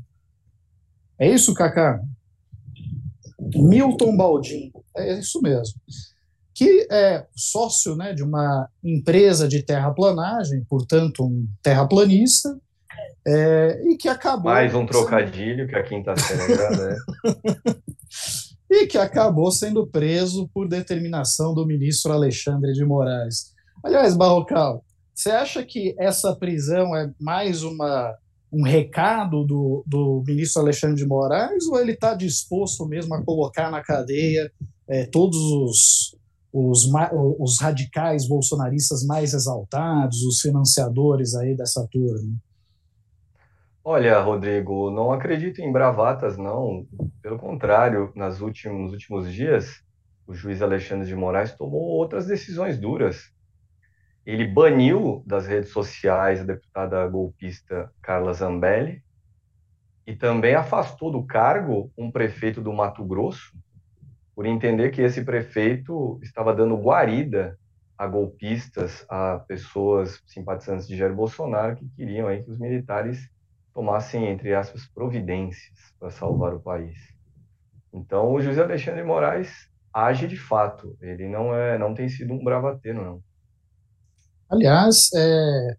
É 1.17 1.29
isso, 1.29 1.53
Cacá? 1.53 2.01
Milton 3.39 4.15
Baldin, 4.15 4.71
é 4.95 5.19
isso 5.19 5.41
mesmo. 5.41 5.79
Que 6.53 6.87
é 6.91 7.25
sócio 7.35 7.95
né, 7.95 8.13
de 8.13 8.21
uma 8.21 8.69
empresa 8.83 9.47
de 9.47 9.63
terraplanagem, 9.63 10.63
portanto, 10.65 11.23
um 11.23 11.47
terraplanista, 11.63 12.59
é, 13.29 13.81
e 13.87 13.95
que 13.95 14.07
acabou. 14.07 14.51
Mais 14.51 14.73
um 14.73 14.85
trocadilho 14.85 15.67
que 15.67 15.75
a 15.75 15.83
quinta 15.83 16.15
série 16.17 16.53
agradece. 16.53 17.01
e 18.71 18.87
que 18.87 18.97
acabou 18.97 19.51
sendo 19.51 19.85
preso 19.85 20.49
por 20.51 20.67
determinação 20.67 21.53
do 21.53 21.65
ministro 21.65 22.11
Alexandre 22.11 22.73
de 22.73 22.83
Moraes. 22.83 23.53
Aliás, 23.83 24.15
Barrocal, 24.17 24.83
você 25.13 25.29
acha 25.29 25.63
que 25.63 25.95
essa 25.99 26.35
prisão 26.35 26.95
é 26.95 27.11
mais 27.19 27.61
uma, 27.61 28.15
um 28.51 28.63
recado 28.63 29.43
do, 29.43 29.83
do 29.85 30.23
ministro 30.25 30.63
Alexandre 30.63 30.95
de 30.95 31.05
Moraes 31.05 31.67
ou 31.67 31.79
ele 31.79 31.91
está 31.91 32.15
disposto 32.15 32.85
mesmo 32.87 33.13
a 33.13 33.23
colocar 33.23 33.69
na 33.69 33.81
cadeia 33.83 34.51
é, 34.87 35.05
todos 35.05 35.37
os, 35.37 36.15
os, 36.51 36.89
os 37.39 37.59
radicais 37.59 38.27
bolsonaristas 38.27 39.03
mais 39.05 39.35
exaltados, 39.35 40.23
os 40.23 40.41
financiadores 40.41 41.35
aí 41.35 41.55
dessa 41.55 41.87
turma? 41.91 42.35
Olha, 43.83 44.19
Rodrigo, 44.19 44.91
não 44.91 45.11
acredito 45.11 45.59
em 45.61 45.71
bravatas, 45.71 46.37
não. 46.37 46.85
Pelo 47.21 47.39
contrário, 47.39 48.11
nas 48.15 48.41
últimos, 48.41 48.77
nos 48.81 48.91
últimos 48.91 49.33
dias, 49.33 49.81
o 50.27 50.33
juiz 50.33 50.61
Alexandre 50.61 51.07
de 51.07 51.15
Moraes 51.15 51.55
tomou 51.55 51.81
outras 51.81 52.27
decisões 52.27 52.77
duras. 52.77 53.31
Ele 54.25 54.45
baniu 54.45 55.23
das 55.25 55.47
redes 55.47 55.71
sociais 55.71 56.41
a 56.41 56.43
deputada 56.43 57.07
golpista 57.07 57.91
Carla 58.01 58.33
Zambelli 58.33 59.01
e 60.05 60.15
também 60.15 60.55
afastou 60.55 61.09
do 61.11 61.25
cargo 61.25 61.91
um 61.97 62.11
prefeito 62.11 62.61
do 62.61 62.73
Mato 62.73 63.03
Grosso 63.03 63.57
por 64.35 64.45
entender 64.45 64.91
que 64.91 65.01
esse 65.01 65.23
prefeito 65.23 66.19
estava 66.21 66.53
dando 66.53 66.75
guarida 66.75 67.57
a 67.97 68.05
golpistas, 68.07 69.05
a 69.09 69.39
pessoas 69.47 70.21
simpatizantes 70.27 70.87
de 70.87 70.95
Jair 70.95 71.13
Bolsonaro 71.13 71.75
que 71.77 71.89
queriam 71.95 72.27
aí 72.27 72.43
que 72.43 72.51
os 72.51 72.59
militares 72.59 73.29
tomassem, 73.79 74.27
entre 74.27 74.53
aspas, 74.53 74.85
providências 74.93 75.71
para 75.97 76.11
salvar 76.11 76.53
o 76.53 76.59
país. 76.59 76.97
Então, 77.93 78.33
o 78.33 78.41
José 78.41 78.61
Alexandre 78.61 79.03
Moraes 79.03 79.69
age 79.93 80.27
de 80.27 80.35
fato, 80.35 80.97
ele 81.01 81.29
não, 81.29 81.55
é, 81.55 81.77
não 81.77 81.93
tem 81.93 82.09
sido 82.09 82.33
um 82.33 82.43
bravateiro, 82.43 83.01
não. 83.01 83.23
Aliás, 84.49 84.95
é, 85.15 85.77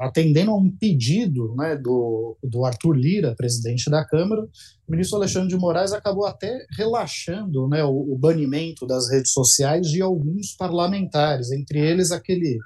atendendo 0.00 0.52
a 0.52 0.56
um 0.56 0.70
pedido 0.70 1.54
né, 1.54 1.76
do, 1.76 2.38
do 2.42 2.64
Arthur 2.64 2.94
Lira, 2.94 3.34
presidente 3.36 3.90
da 3.90 4.06
Câmara, 4.06 4.42
o 4.42 4.90
ministro 4.90 5.18
Alexandre 5.18 5.48
de 5.48 5.56
Moraes 5.56 5.92
acabou 5.92 6.24
até 6.24 6.64
relaxando 6.78 7.68
né, 7.68 7.84
o, 7.84 8.14
o 8.14 8.16
banimento 8.16 8.86
das 8.86 9.10
redes 9.10 9.32
sociais 9.32 9.88
de 9.88 10.00
alguns 10.00 10.56
parlamentares, 10.56 11.52
entre 11.52 11.78
eles 11.78 12.10
aquele 12.10 12.58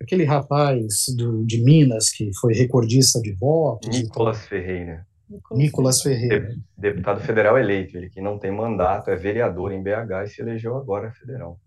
aquele 0.00 0.24
rapaz 0.24 1.06
do, 1.16 1.44
de 1.44 1.62
Minas 1.62 2.10
que 2.10 2.30
foi 2.40 2.54
recordista 2.54 3.20
de 3.20 3.32
votos. 3.32 3.96
Nicolas 3.96 4.46
Ferreira. 4.46 5.06
Nicolas 5.52 6.02
Ferreira. 6.02 6.56
Deputado 6.76 7.20
federal 7.20 7.56
eleito, 7.56 7.96
ele 7.96 8.10
que 8.10 8.20
não 8.20 8.38
tem 8.38 8.50
mandato, 8.50 9.10
é 9.10 9.16
vereador 9.16 9.72
em 9.72 9.82
BH 9.82 10.24
e 10.24 10.28
se 10.28 10.42
elegeu 10.42 10.76
agora 10.76 11.12
federal. 11.12 11.60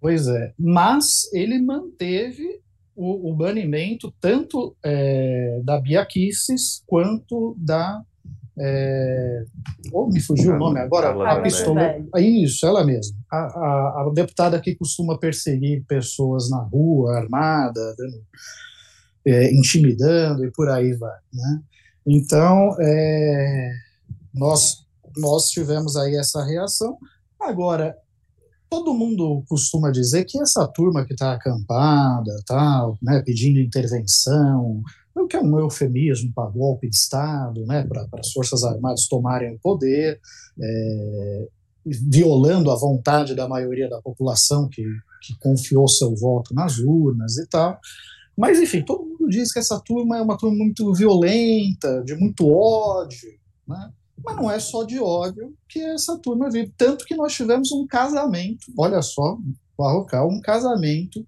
Pois 0.00 0.28
é, 0.28 0.54
mas 0.58 1.30
ele 1.32 1.58
manteve 1.60 2.60
o, 2.94 3.30
o 3.30 3.34
banimento 3.34 4.12
tanto 4.20 4.76
é, 4.84 5.60
da 5.64 5.80
Bia 5.80 6.04
Kicis 6.06 6.82
quanto 6.86 7.56
da 7.58 8.02
é, 8.62 9.44
oh, 9.90 10.06
me 10.06 10.20
fugiu 10.20 10.52
o 10.52 10.58
nome 10.58 10.78
agora. 10.80 11.08
A 11.32 11.40
pistola, 11.40 11.96
isso, 12.18 12.66
ela 12.66 12.84
mesma. 12.84 13.16
A, 13.32 13.36
a, 13.38 14.02
a, 14.02 14.10
deputada 14.12 14.60
que 14.60 14.74
costuma 14.74 15.18
perseguir 15.18 15.82
pessoas 15.86 16.50
na 16.50 16.58
rua, 16.58 17.16
armada, 17.16 17.96
é, 19.26 19.50
intimidando 19.50 20.44
e 20.44 20.50
por 20.50 20.68
aí 20.68 20.92
vai. 20.92 21.18
Né? 21.32 21.62
Então, 22.06 22.76
é, 22.78 23.72
nós, 24.34 24.84
nós 25.16 25.48
tivemos 25.48 25.96
aí 25.96 26.16
essa 26.16 26.44
reação. 26.44 26.98
Agora, 27.40 27.96
todo 28.68 28.92
mundo 28.92 29.42
costuma 29.48 29.90
dizer 29.90 30.24
que 30.26 30.38
essa 30.38 30.68
turma 30.68 31.06
que 31.06 31.14
está 31.14 31.32
acampada, 31.32 32.30
tal, 32.46 32.98
né, 33.02 33.22
pedindo 33.24 33.58
intervenção, 33.58 34.82
o 35.20 35.26
que 35.26 35.36
é 35.36 35.40
um 35.40 35.58
eufemismo 35.58 36.32
para 36.34 36.50
golpe 36.50 36.88
de 36.88 36.96
Estado, 36.96 37.64
né, 37.66 37.86
para 37.86 38.06
as 38.18 38.32
Forças 38.32 38.64
Armadas 38.64 39.06
tomarem 39.06 39.54
o 39.54 39.58
poder, 39.58 40.20
é, 40.60 41.48
violando 41.84 42.70
a 42.70 42.76
vontade 42.76 43.34
da 43.34 43.48
maioria 43.48 43.88
da 43.88 44.00
população 44.02 44.68
que, 44.68 44.82
que 45.22 45.38
confiou 45.38 45.88
seu 45.88 46.14
voto 46.14 46.54
nas 46.54 46.78
urnas 46.78 47.38
e 47.38 47.46
tal. 47.46 47.78
Mas, 48.36 48.58
enfim, 48.58 48.82
todo 48.82 49.04
mundo 49.04 49.28
diz 49.28 49.52
que 49.52 49.58
essa 49.58 49.78
turma 49.80 50.18
é 50.18 50.22
uma 50.22 50.36
turma 50.36 50.56
muito 50.56 50.92
violenta, 50.94 52.02
de 52.04 52.14
muito 52.14 52.48
ódio, 52.48 53.30
né? 53.66 53.90
mas 54.24 54.36
não 54.36 54.50
é 54.50 54.58
só 54.58 54.84
de 54.84 54.98
ódio 54.98 55.54
que 55.68 55.80
essa 55.80 56.18
turma 56.18 56.50
vive. 56.50 56.72
Tanto 56.76 57.04
que 57.04 57.16
nós 57.16 57.34
tivemos 57.34 57.72
um 57.72 57.86
casamento, 57.86 58.66
olha 58.78 59.02
só, 59.02 59.38
Barrocal, 59.76 60.28
um 60.28 60.40
casamento 60.40 61.26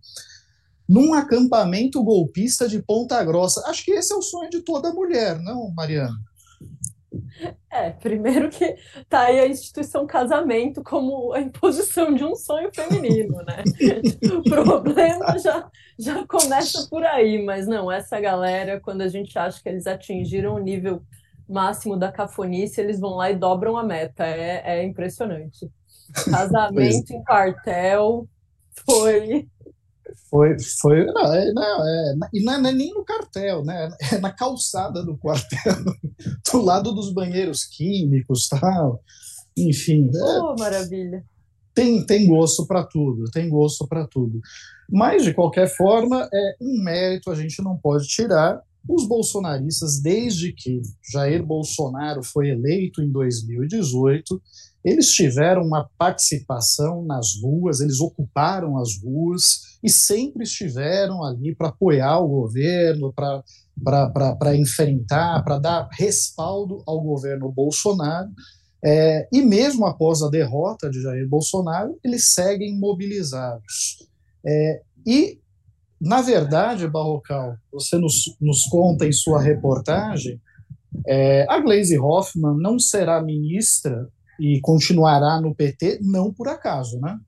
num 0.92 1.14
acampamento 1.14 2.04
golpista 2.04 2.68
de 2.68 2.82
Ponta 2.82 3.24
Grossa. 3.24 3.62
Acho 3.66 3.82
que 3.82 3.92
esse 3.92 4.12
é 4.12 4.16
o 4.16 4.20
sonho 4.20 4.50
de 4.50 4.60
toda 4.60 4.92
mulher, 4.92 5.40
não, 5.40 5.72
Mariana? 5.74 6.14
É, 7.70 7.90
primeiro 7.90 8.50
que 8.50 8.76
tá 9.08 9.20
aí 9.20 9.40
a 9.40 9.46
instituição 9.46 10.06
casamento 10.06 10.82
como 10.82 11.32
a 11.32 11.40
imposição 11.40 12.14
de 12.14 12.24
um 12.24 12.34
sonho 12.34 12.70
feminino, 12.74 13.38
né? 13.38 13.64
o 14.36 14.42
problema 14.42 15.38
já, 15.38 15.66
já 15.98 16.26
começa 16.26 16.86
por 16.90 17.04
aí, 17.04 17.42
mas 17.42 17.66
não, 17.66 17.90
essa 17.90 18.20
galera, 18.20 18.78
quando 18.78 19.00
a 19.00 19.08
gente 19.08 19.38
acha 19.38 19.62
que 19.62 19.68
eles 19.70 19.86
atingiram 19.86 20.56
o 20.56 20.58
nível 20.58 21.02
máximo 21.48 21.96
da 21.96 22.12
cafonice, 22.12 22.80
eles 22.82 23.00
vão 23.00 23.14
lá 23.14 23.30
e 23.30 23.36
dobram 23.36 23.78
a 23.78 23.82
meta. 23.82 24.26
É, 24.26 24.62
é 24.64 24.84
impressionante. 24.84 25.70
Casamento 26.30 27.12
em 27.12 27.24
quartel 27.24 28.28
foi 28.86 29.48
foi, 30.32 30.56
foi 30.80 31.04
não, 31.04 31.34
é, 31.34 31.52
não, 31.52 31.86
é, 31.86 32.14
e 32.32 32.42
não 32.42 32.54
é 32.54 32.72
nem 32.72 32.94
no 32.94 33.04
cartel, 33.04 33.62
né? 33.62 33.90
É 34.10 34.18
na 34.18 34.32
calçada 34.32 35.04
do 35.04 35.14
quartel, 35.18 35.84
do 36.50 36.62
lado 36.62 36.90
dos 36.94 37.12
banheiros 37.12 37.64
químicos, 37.64 38.48
tal. 38.48 39.04
Enfim. 39.54 40.10
Oh, 40.14 40.54
é, 40.54 40.58
maravilha. 40.58 41.22
Tem, 41.74 42.06
tem 42.06 42.26
gosto 42.26 42.66
para 42.66 42.82
tudo, 42.82 43.30
tem 43.30 43.50
gosto 43.50 43.86
para 43.86 44.06
tudo. 44.06 44.40
Mas, 44.90 45.22
de 45.22 45.34
qualquer 45.34 45.68
forma, 45.68 46.26
é 46.32 46.56
um 46.62 46.82
mérito 46.82 47.30
a 47.30 47.34
gente 47.34 47.62
não 47.62 47.76
pode 47.76 48.08
tirar. 48.08 48.58
Os 48.88 49.06
bolsonaristas, 49.06 50.00
desde 50.00 50.54
que 50.54 50.80
Jair 51.12 51.44
Bolsonaro 51.44 52.22
foi 52.22 52.48
eleito 52.48 53.02
em 53.02 53.12
2018, 53.12 54.42
eles 54.82 55.12
tiveram 55.12 55.62
uma 55.62 55.88
participação 55.98 57.04
nas 57.04 57.38
ruas, 57.40 57.80
eles 57.80 58.00
ocuparam 58.00 58.78
as 58.78 58.98
ruas 58.98 59.71
e 59.82 59.90
sempre 59.90 60.44
estiveram 60.44 61.24
ali 61.24 61.54
para 61.54 61.68
apoiar 61.68 62.18
o 62.20 62.28
governo, 62.28 63.12
para 63.12 64.56
enfrentar, 64.56 65.42
para 65.42 65.58
dar 65.58 65.88
respaldo 65.92 66.82
ao 66.86 67.00
governo 67.00 67.50
Bolsonaro. 67.50 68.30
É, 68.84 69.28
e 69.32 69.42
mesmo 69.42 69.86
após 69.86 70.22
a 70.22 70.28
derrota 70.28 70.88
de 70.88 71.02
Jair 71.02 71.28
Bolsonaro, 71.28 71.98
eles 72.04 72.32
seguem 72.32 72.78
mobilizados. 72.78 74.06
É, 74.44 74.82
e, 75.06 75.38
na 76.00 76.20
verdade, 76.20 76.86
Barrocal, 76.88 77.56
você 77.72 77.96
nos, 77.96 78.36
nos 78.40 78.64
conta 78.66 79.06
em 79.06 79.12
sua 79.12 79.40
reportagem, 79.40 80.40
é, 81.06 81.46
a 81.48 81.58
Gleisi 81.58 81.98
Hoffmann 81.98 82.56
não 82.58 82.78
será 82.78 83.22
ministra 83.22 84.08
e 84.38 84.60
continuará 84.60 85.40
no 85.40 85.54
PT, 85.54 86.00
não 86.02 86.32
por 86.32 86.48
acaso, 86.48 86.98
né? 87.00 87.18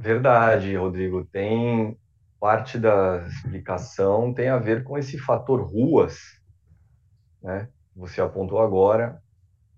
Verdade, 0.00 0.74
Rodrigo. 0.76 1.26
Tem 1.26 1.94
parte 2.40 2.78
da 2.78 3.26
explicação 3.26 4.32
tem 4.32 4.48
a 4.48 4.56
ver 4.56 4.82
com 4.82 4.96
esse 4.96 5.18
fator 5.18 5.60
ruas, 5.60 6.18
né? 7.42 7.68
Você 7.94 8.18
apontou 8.22 8.60
agora, 8.60 9.20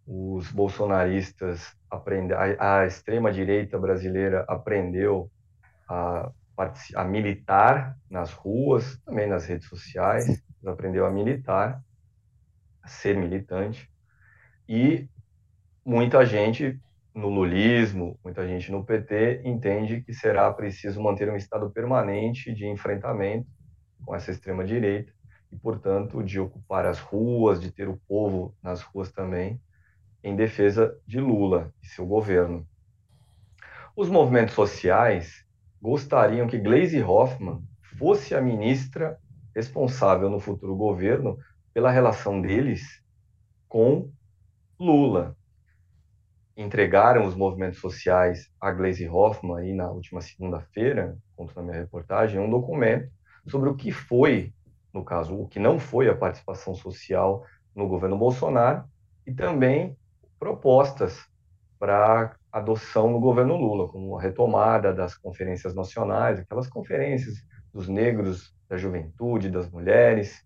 os 0.07 0.49
bolsonaristas 0.53 1.77
aprende, 1.91 2.33
a, 2.35 2.83
a 2.83 2.87
extrema 2.87 3.33
direita 3.33 3.77
brasileira 3.77 4.45
aprendeu 4.47 5.29
a, 5.89 6.31
a 6.95 7.05
militar 7.05 7.97
nas 8.09 8.33
ruas, 8.33 9.01
também 9.05 9.27
nas 9.27 9.45
redes 9.45 9.67
sociais, 9.67 10.41
aprendeu 10.65 11.05
a 11.05 11.11
militar, 11.11 11.83
a 12.81 12.87
ser 12.87 13.17
militante, 13.17 13.91
e 14.69 15.09
muita 15.85 16.25
gente 16.25 16.81
no 17.15 17.29
lulismo, 17.29 18.19
muita 18.25 18.47
gente 18.47 18.73
no 18.73 18.85
PT 18.85 19.43
entende 19.45 20.01
que 20.03 20.15
será 20.15 20.53
preciso 20.53 21.03
manter 21.03 21.31
um 21.31 21.37
estado 21.37 21.71
permanente 21.71 22.55
de 22.55 22.67
enfrentamento 22.67 23.49
com 24.05 24.15
essa 24.15 24.31
extrema 24.31 24.65
direita 24.65 25.13
e, 25.51 25.57
portanto, 25.57 26.23
de 26.23 26.41
ocupar 26.41 26.87
as 26.87 26.99
ruas, 26.99 27.61
de 27.61 27.71
ter 27.71 27.89
o 27.89 28.01
povo 28.09 28.55
nas 28.63 28.83
ruas 28.83 29.13
também, 29.13 29.61
em 30.25 30.35
defesa 30.35 30.97
de 31.07 31.21
Lula 31.21 31.73
e 31.83 31.87
seu 31.87 32.07
governo. 32.07 32.67
Os 33.95 34.09
movimentos 34.09 34.55
sociais 34.55 35.45
gostariam 35.81 36.47
que 36.47 36.59
Gleisi 36.59 37.03
Hoffmann 37.03 37.63
fosse 37.99 38.35
a 38.35 38.41
ministra 38.41 39.19
responsável 39.55 40.31
no 40.31 40.41
futuro 40.41 40.75
governo 40.75 41.39
pela 41.75 41.91
relação 41.91 42.41
deles 42.41 43.03
com 43.69 44.11
Lula. 44.79 45.37
Entregaram 46.57 47.27
os 47.27 47.35
movimentos 47.35 47.79
sociais 47.79 48.51
a 48.61 48.71
Gleisi 48.71 49.09
Hoffmann 49.09 49.59
aí 49.59 49.73
na 49.73 49.91
última 49.91 50.21
segunda-feira, 50.21 51.17
conto 51.35 51.55
na 51.57 51.63
minha 51.63 51.77
reportagem, 51.77 52.39
um 52.39 52.51
documento 52.51 53.11
sobre 53.49 53.71
o 53.71 53.75
que 53.75 53.91
foi, 53.91 54.53
no 54.93 55.05
caso, 55.05 55.35
o 55.35 55.49
que 55.49 55.59
não 55.59 55.79
foi 55.79 56.09
a 56.09 56.15
participação 56.15 56.75
social 56.75 57.45
no 57.75 57.89
governo 57.89 58.19
Bolsonaro 58.19 58.85
e 59.27 59.33
também 59.33 59.97
propostas 60.39 61.25
para 61.79 62.37
adoção 62.53 63.11
no 63.11 63.19
governo 63.19 63.57
Lula, 63.57 63.89
como 63.89 64.19
a 64.19 64.21
retomada 64.21 64.93
das 64.93 65.17
conferências 65.17 65.75
nacionais, 65.75 66.39
aquelas 66.39 66.69
conferências 66.69 67.35
dos 67.73 67.89
negros, 67.89 68.55
da 68.69 68.77
juventude, 68.77 69.51
das 69.51 69.71
mulheres, 69.71 70.45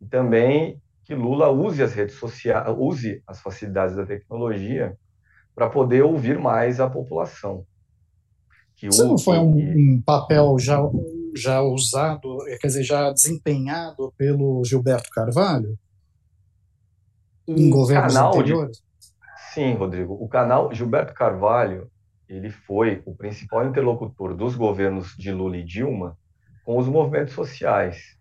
e 0.00 0.06
também 0.06 0.80
que 1.02 1.14
Lula 1.14 1.48
use 1.48 1.82
as 1.82 1.94
redes 1.94 2.14
sociais, 2.14 2.64
use 2.78 3.22
as 3.26 3.40
facilidades 3.40 3.96
da 3.96 4.06
tecnologia 4.06 4.96
para 5.58 5.68
poder 5.68 6.04
ouvir 6.04 6.38
mais 6.38 6.78
a 6.78 6.88
população. 6.88 7.66
Que 8.76 8.86
Isso 8.86 9.04
não 9.04 9.18
foi 9.18 9.38
um, 9.38 9.56
um, 9.56 10.00
papel 10.00 10.56
já, 10.56 10.78
já 11.34 11.60
usado, 11.60 12.38
quer 12.60 12.68
dizer, 12.68 12.84
já 12.84 13.10
desempenhado 13.10 14.14
pelo 14.16 14.64
Gilberto 14.64 15.10
Carvalho? 15.10 15.76
Em 17.48 17.68
governos 17.70 18.14
anteriores? 18.14 18.76
De, 18.76 19.52
sim, 19.52 19.74
Rodrigo. 19.74 20.14
O 20.14 20.28
canal 20.28 20.72
Gilberto 20.72 21.12
Carvalho, 21.12 21.90
ele 22.28 22.50
foi 22.50 23.02
o 23.04 23.12
principal 23.12 23.66
interlocutor 23.66 24.36
dos 24.36 24.54
governos 24.54 25.16
de 25.18 25.32
Lula 25.32 25.56
e 25.56 25.64
Dilma 25.64 26.16
com 26.64 26.78
os 26.78 26.86
movimentos 26.86 27.34
sociais. 27.34 28.16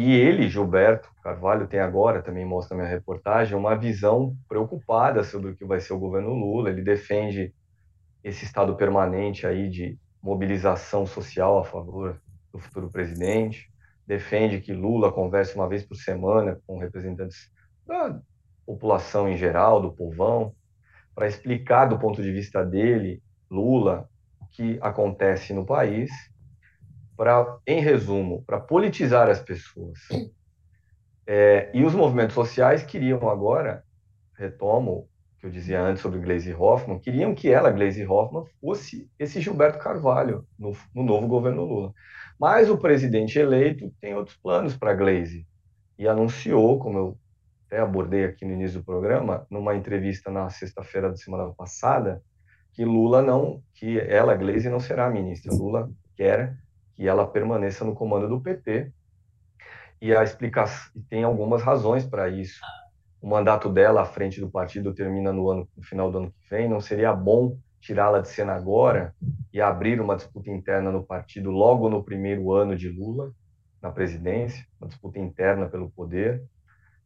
E 0.00 0.12
ele, 0.12 0.48
Gilberto 0.48 1.10
Carvalho, 1.24 1.66
tem 1.66 1.80
agora, 1.80 2.22
também 2.22 2.44
mostra 2.44 2.76
na 2.76 2.84
minha 2.84 2.94
reportagem, 2.94 3.58
uma 3.58 3.74
visão 3.74 4.36
preocupada 4.48 5.24
sobre 5.24 5.50
o 5.50 5.56
que 5.56 5.64
vai 5.64 5.80
ser 5.80 5.92
o 5.92 5.98
governo 5.98 6.34
Lula. 6.34 6.70
Ele 6.70 6.82
defende 6.82 7.52
esse 8.22 8.44
estado 8.44 8.76
permanente 8.76 9.44
aí 9.44 9.68
de 9.68 9.98
mobilização 10.22 11.04
social 11.04 11.58
a 11.58 11.64
favor 11.64 12.22
do 12.52 12.60
futuro 12.60 12.88
presidente, 12.88 13.72
defende 14.06 14.60
que 14.60 14.72
Lula 14.72 15.10
converse 15.10 15.56
uma 15.56 15.68
vez 15.68 15.84
por 15.84 15.96
semana 15.96 16.60
com 16.64 16.78
representantes 16.78 17.50
da 17.84 18.20
população 18.64 19.28
em 19.28 19.36
geral, 19.36 19.82
do 19.82 19.92
povão, 19.92 20.54
para 21.12 21.26
explicar 21.26 21.86
do 21.86 21.98
ponto 21.98 22.22
de 22.22 22.30
vista 22.30 22.64
dele, 22.64 23.20
Lula, 23.50 24.08
o 24.40 24.46
que 24.46 24.78
acontece 24.80 25.52
no 25.52 25.66
país 25.66 26.08
para, 27.18 27.58
em 27.66 27.80
resumo, 27.80 28.44
para 28.46 28.60
politizar 28.60 29.28
as 29.28 29.40
pessoas. 29.40 29.98
É, 31.26 31.68
e 31.74 31.84
os 31.84 31.92
movimentos 31.92 32.32
sociais 32.32 32.84
queriam 32.84 33.28
agora, 33.28 33.82
retomo 34.36 34.92
o 34.92 35.08
que 35.40 35.46
eu 35.46 35.50
dizia 35.50 35.82
antes 35.82 36.00
sobre 36.00 36.20
Gleisi 36.20 36.54
Hoffmann, 36.54 37.00
queriam 37.00 37.34
que 37.34 37.50
ela, 37.50 37.72
Gleisi 37.72 38.06
Hoffmann, 38.06 38.44
fosse 38.60 39.10
esse 39.18 39.40
Gilberto 39.40 39.80
Carvalho 39.80 40.46
no, 40.56 40.76
no 40.94 41.02
novo 41.02 41.26
governo 41.26 41.64
Lula. 41.64 41.92
Mas 42.38 42.70
o 42.70 42.78
presidente 42.78 43.36
eleito 43.36 43.92
tem 44.00 44.14
outros 44.14 44.36
planos 44.36 44.76
para 44.76 44.94
Gleisi 44.94 45.44
e 45.98 46.06
anunciou, 46.06 46.78
como 46.78 46.98
eu 46.98 47.18
até 47.66 47.80
abordei 47.80 48.24
aqui 48.24 48.44
no 48.44 48.52
início 48.52 48.78
do 48.78 48.84
programa, 48.84 49.44
numa 49.50 49.74
entrevista 49.74 50.30
na 50.30 50.48
sexta-feira 50.50 51.10
da 51.10 51.16
semana 51.16 51.52
passada, 51.52 52.22
que 52.72 52.84
Lula 52.84 53.22
não, 53.22 53.60
que 53.74 53.98
ela, 53.98 54.36
Gleisi, 54.36 54.68
não 54.68 54.78
será 54.78 55.10
ministra. 55.10 55.52
Lula 55.52 55.90
quer 56.16 56.56
que 56.98 57.06
ela 57.06 57.24
permaneça 57.24 57.84
no 57.84 57.94
comando 57.94 58.28
do 58.28 58.40
PT. 58.40 58.92
E 60.02 60.12
a 60.12 60.24
explicação 60.24 60.90
e 60.96 61.00
tem 61.00 61.22
algumas 61.22 61.62
razões 61.62 62.04
para 62.04 62.28
isso. 62.28 62.60
O 63.22 63.28
mandato 63.28 63.68
dela 63.68 64.02
à 64.02 64.04
frente 64.04 64.40
do 64.40 64.50
partido 64.50 64.92
termina 64.92 65.32
no 65.32 65.48
ano 65.48 65.68
no 65.76 65.82
final 65.84 66.10
do 66.10 66.18
ano 66.18 66.32
que 66.32 66.50
vem. 66.50 66.68
Não 66.68 66.80
seria 66.80 67.14
bom 67.14 67.56
tirá-la 67.80 68.18
de 68.18 68.28
cena 68.28 68.54
agora 68.54 69.14
e 69.52 69.60
abrir 69.60 70.00
uma 70.00 70.16
disputa 70.16 70.50
interna 70.50 70.90
no 70.90 71.04
partido 71.04 71.52
logo 71.52 71.88
no 71.88 72.02
primeiro 72.02 72.52
ano 72.52 72.76
de 72.76 72.88
Lula 72.88 73.30
na 73.80 73.92
presidência, 73.92 74.66
uma 74.80 74.88
disputa 74.88 75.20
interna 75.20 75.68
pelo 75.68 75.88
poder. 75.90 76.42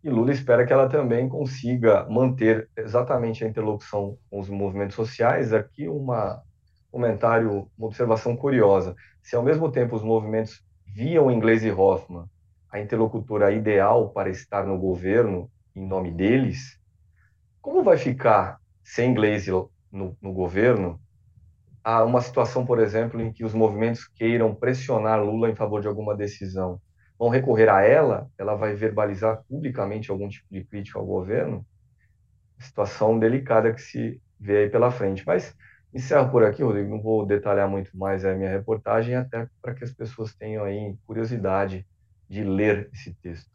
E 0.02 0.09
Lula 0.09 0.33
espera 0.33 0.66
que 0.66 0.72
ela 0.72 0.88
também 0.88 1.28
consiga 1.28 2.07
manter 2.09 2.66
exatamente 2.78 3.44
a 3.44 3.48
interlocução 3.48 4.16
com 4.31 4.40
os 4.40 4.48
movimentos 4.48 4.96
sociais. 4.96 5.52
Aqui 5.52 5.87
uma 5.87 6.42
comentário, 6.92 7.68
uma 7.76 7.87
observação 7.88 8.37
curiosa. 8.37 8.94
Se 9.22 9.35
ao 9.35 9.42
mesmo 9.42 9.72
tempo 9.72 9.96
os 9.96 10.02
movimentos 10.02 10.62
viam 10.94 11.31
em 11.31 11.40
Gleisi 11.40 11.70
Hoffmann 11.70 12.26
a 12.70 12.78
interlocutora 12.78 13.50
ideal 13.50 14.11
para 14.11 14.28
estar 14.28 14.66
no 14.66 14.78
governo 14.78 15.50
em 15.74 15.87
nome 15.87 16.11
deles, 16.11 16.78
como 17.62 17.83
vai 17.83 17.96
ficar 17.96 18.59
sem 18.85 19.14
Gleisi 19.14 19.50
no, 19.90 20.16
no 20.20 20.33
governo 20.33 21.00
a 21.83 22.05
uma 22.05 22.20
situação, 22.20 22.64
por 22.64 22.78
exemplo, 22.78 23.20
em 23.20 23.33
que 23.33 23.44
os 23.44 23.55
movimentos 23.55 24.07
queiram 24.07 24.55
pressionar 24.55 25.24
Lula 25.24 25.50
em 25.50 25.57
favor 25.57 25.81
de 25.81 25.88
alguma 25.88 26.14
decisão? 26.14 26.81
Vão 27.18 27.28
recorrer 27.28 27.68
a 27.68 27.83
ela? 27.83 28.28
Ela 28.37 28.55
vai 28.55 28.74
verbalizar 28.74 29.42
publicamente 29.48 30.11
algum 30.11 30.28
tipo 30.28 30.46
de 30.50 30.64
crítica 30.64 30.98
ao 30.98 31.07
governo? 31.07 31.64
Situação 32.59 33.18
delicada 33.18 33.72
que 33.72 33.81
se 33.81 34.20
vê 34.38 34.59
aí 34.59 34.70
pela 34.70 34.90
frente. 34.90 35.24
Mas 35.26 35.57
Encerro 35.94 36.31
por 36.31 36.44
aqui, 36.44 36.62
Rodrigo. 36.62 36.88
Não 36.88 37.02
vou 37.02 37.26
detalhar 37.26 37.68
muito 37.68 37.96
mais 37.96 38.24
a 38.24 38.35
minha 38.35 38.50
reportagem, 38.50 39.14
até 39.14 39.46
para 39.61 39.74
que 39.74 39.85
as 39.85 39.90
pessoas 39.90 40.35
tenham 40.35 40.64
aí 40.64 40.96
curiosidade 41.07 41.87
de 42.28 42.42
ler 42.42 42.88
esse 42.94 43.12
texto. 43.22 43.50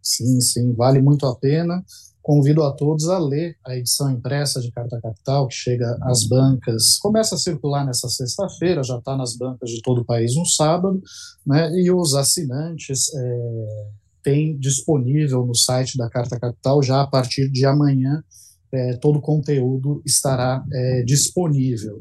Sim, 0.00 0.40
sim, 0.40 0.72
vale 0.72 1.00
muito 1.00 1.26
a 1.26 1.34
pena. 1.36 1.84
Convido 2.20 2.62
a 2.62 2.72
todos 2.72 3.08
a 3.08 3.18
ler 3.18 3.56
a 3.66 3.76
edição 3.76 4.08
impressa 4.10 4.60
de 4.60 4.70
Carta 4.70 5.00
Capital, 5.00 5.48
que 5.48 5.54
chega 5.54 5.98
às 6.02 6.24
bancas, 6.24 6.96
começa 6.98 7.34
a 7.34 7.38
circular 7.38 7.84
nessa 7.84 8.08
sexta-feira, 8.08 8.84
já 8.84 8.98
está 8.98 9.16
nas 9.16 9.36
bancas 9.36 9.70
de 9.70 9.82
todo 9.82 10.02
o 10.02 10.04
país 10.04 10.36
no 10.36 10.46
sábado, 10.46 11.02
né, 11.44 11.68
e 11.72 11.90
os 11.90 12.14
assinantes 12.14 13.12
é, 13.12 13.88
têm 14.22 14.56
disponível 14.56 15.44
no 15.44 15.54
site 15.54 15.98
da 15.98 16.08
Carta 16.08 16.38
Capital 16.38 16.80
já 16.80 17.02
a 17.02 17.06
partir 17.08 17.50
de 17.50 17.66
amanhã 17.66 18.22
é, 18.72 18.96
todo 18.96 19.18
o 19.18 19.22
conteúdo 19.22 20.02
estará 20.06 20.64
é, 20.72 21.02
disponível. 21.02 22.00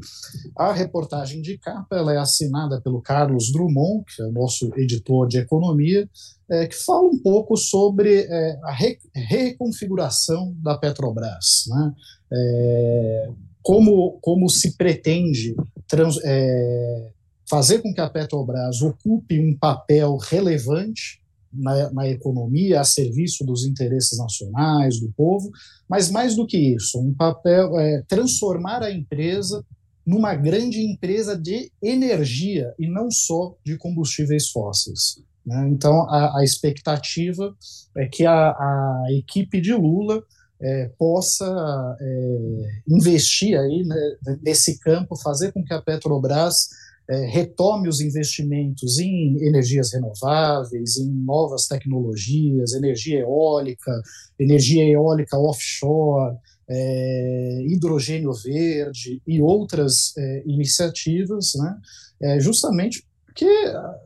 A 0.58 0.72
reportagem 0.72 1.42
de 1.42 1.58
capa 1.58 1.98
ela 1.98 2.14
é 2.14 2.18
assinada 2.18 2.80
pelo 2.82 3.02
Carlos 3.02 3.52
Drummond, 3.52 4.06
que 4.06 4.22
é 4.22 4.26
o 4.26 4.32
nosso 4.32 4.72
editor 4.78 5.28
de 5.28 5.38
economia, 5.38 6.10
é, 6.50 6.68
que 6.68 6.76
fala 6.76 7.08
um 7.08 7.20
pouco 7.22 7.58
sobre 7.58 8.22
é, 8.22 8.60
a 8.64 8.72
re 8.72 8.98
reconfiguração 9.14 10.56
da 10.64 10.78
Petrobras. 10.78 11.66
Né? 11.68 11.94
É, 12.34 13.30
como, 13.62 14.18
como 14.22 14.50
se 14.50 14.78
pretende 14.78 15.56
trans, 15.88 16.18
é, 16.24 17.10
fazer 17.50 17.80
com 17.80 17.94
que 17.94 18.02
a 18.02 18.10
Petrobras 18.10 18.82
ocupe 18.82 19.40
um 19.40 19.58
papel 19.58 20.18
relevante 20.18 21.21
na, 21.54 21.92
na, 21.92 22.08
economia, 22.08 22.82
a 22.82 22.84
serviço 22.84 23.46
dos 23.46 23.66
interesses 23.66 24.18
nacionais, 24.18 25.00
do 25.00 25.12
povo, 25.12 25.50
mas 25.88 26.10
mais 26.10 26.36
do 26.36 26.46
que 26.46 26.58
isso, 26.58 27.00
um 27.00 27.14
papel 27.14 27.78
é, 27.80 28.04
transformar 28.08 28.84
a 28.84 28.92
empresa 28.92 29.64
numa 30.06 30.34
grande 30.36 30.82
empresa 30.82 31.38
de 31.38 31.72
energia 31.82 32.74
e 32.78 32.88
não 32.88 33.12
só 33.12 33.56
de 33.64 33.78
combustíveis 33.78 34.50
fósseis. 34.50 35.22
Né? 35.46 35.70
Então, 35.70 36.10
a, 36.10 36.40
a, 36.40 36.44
expectativa 36.44 37.56
é 37.96 38.08
que 38.08 38.26
a, 38.26 38.50
a 38.50 39.06
equipe 39.12 39.62
de 39.62 39.74
Lula 39.74 40.24
é, 40.62 40.92
possa 40.98 41.98
é, 42.00 42.82
investir 42.88 43.58
aí 43.58 43.84
né, 43.84 44.18
nesse 44.42 44.80
campo, 44.80 45.16
fazer 45.16 45.52
com 45.52 45.64
que 45.64 45.74
a 45.74 45.82
Petrobras 45.82 46.70
retome 47.10 47.90
os 47.90 48.00
investimentos 48.00 48.98
em 49.00 49.36
energias 49.46 49.92
renováveis, 49.92 50.98
em 50.98 51.12
novas 51.12 51.68
tecnologias, 51.68 52.74
energia 52.74 53.20
eólica, 53.20 53.92
energia 54.40 54.86
eólica 54.86 55.38
offshore, 55.38 56.38
é, 56.70 57.64
hidrogênio 57.68 58.32
verde 58.34 59.22
e 59.28 59.42
outras 59.42 60.16
é, 60.18 60.44
iniciativas, 60.46 61.52
né, 61.56 61.78
é, 62.22 62.40
justamente 62.40 63.06
porque, 63.26 63.48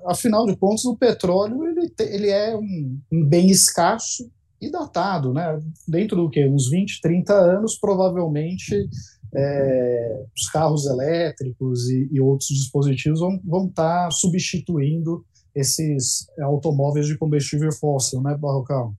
afinal 0.05 0.45
de 0.45 0.55
contas, 0.55 0.85
o 0.85 0.95
petróleo 0.95 1.65
ele, 1.65 1.91
ele 1.99 2.29
é 2.29 2.55
um, 2.55 2.99
um 3.11 3.25
bem 3.25 3.49
escasso 3.49 4.29
e 4.61 4.69
datado, 4.69 5.33
né? 5.33 5.59
Dentro 5.87 6.15
do 6.15 6.29
que? 6.29 6.47
Uns 6.47 6.69
20, 6.69 7.01
30 7.01 7.33
anos, 7.33 7.75
provavelmente 7.75 8.87
é, 9.35 10.25
os 10.35 10.49
carros 10.49 10.85
elétricos 10.85 11.89
e, 11.89 12.09
e, 12.11 12.21
outros 12.21 12.49
dispositivos 12.49 13.19
vão, 13.19 13.39
vão 13.43 13.67
estar 13.67 14.05
tá 14.05 14.11
substituindo 14.11 15.25
esses 15.53 16.27
automóveis 16.39 17.07
de 17.07 17.17
combustível 17.17 17.71
fóssil, 17.71 18.21
né, 18.21 18.35
Barrocal? 18.37 18.93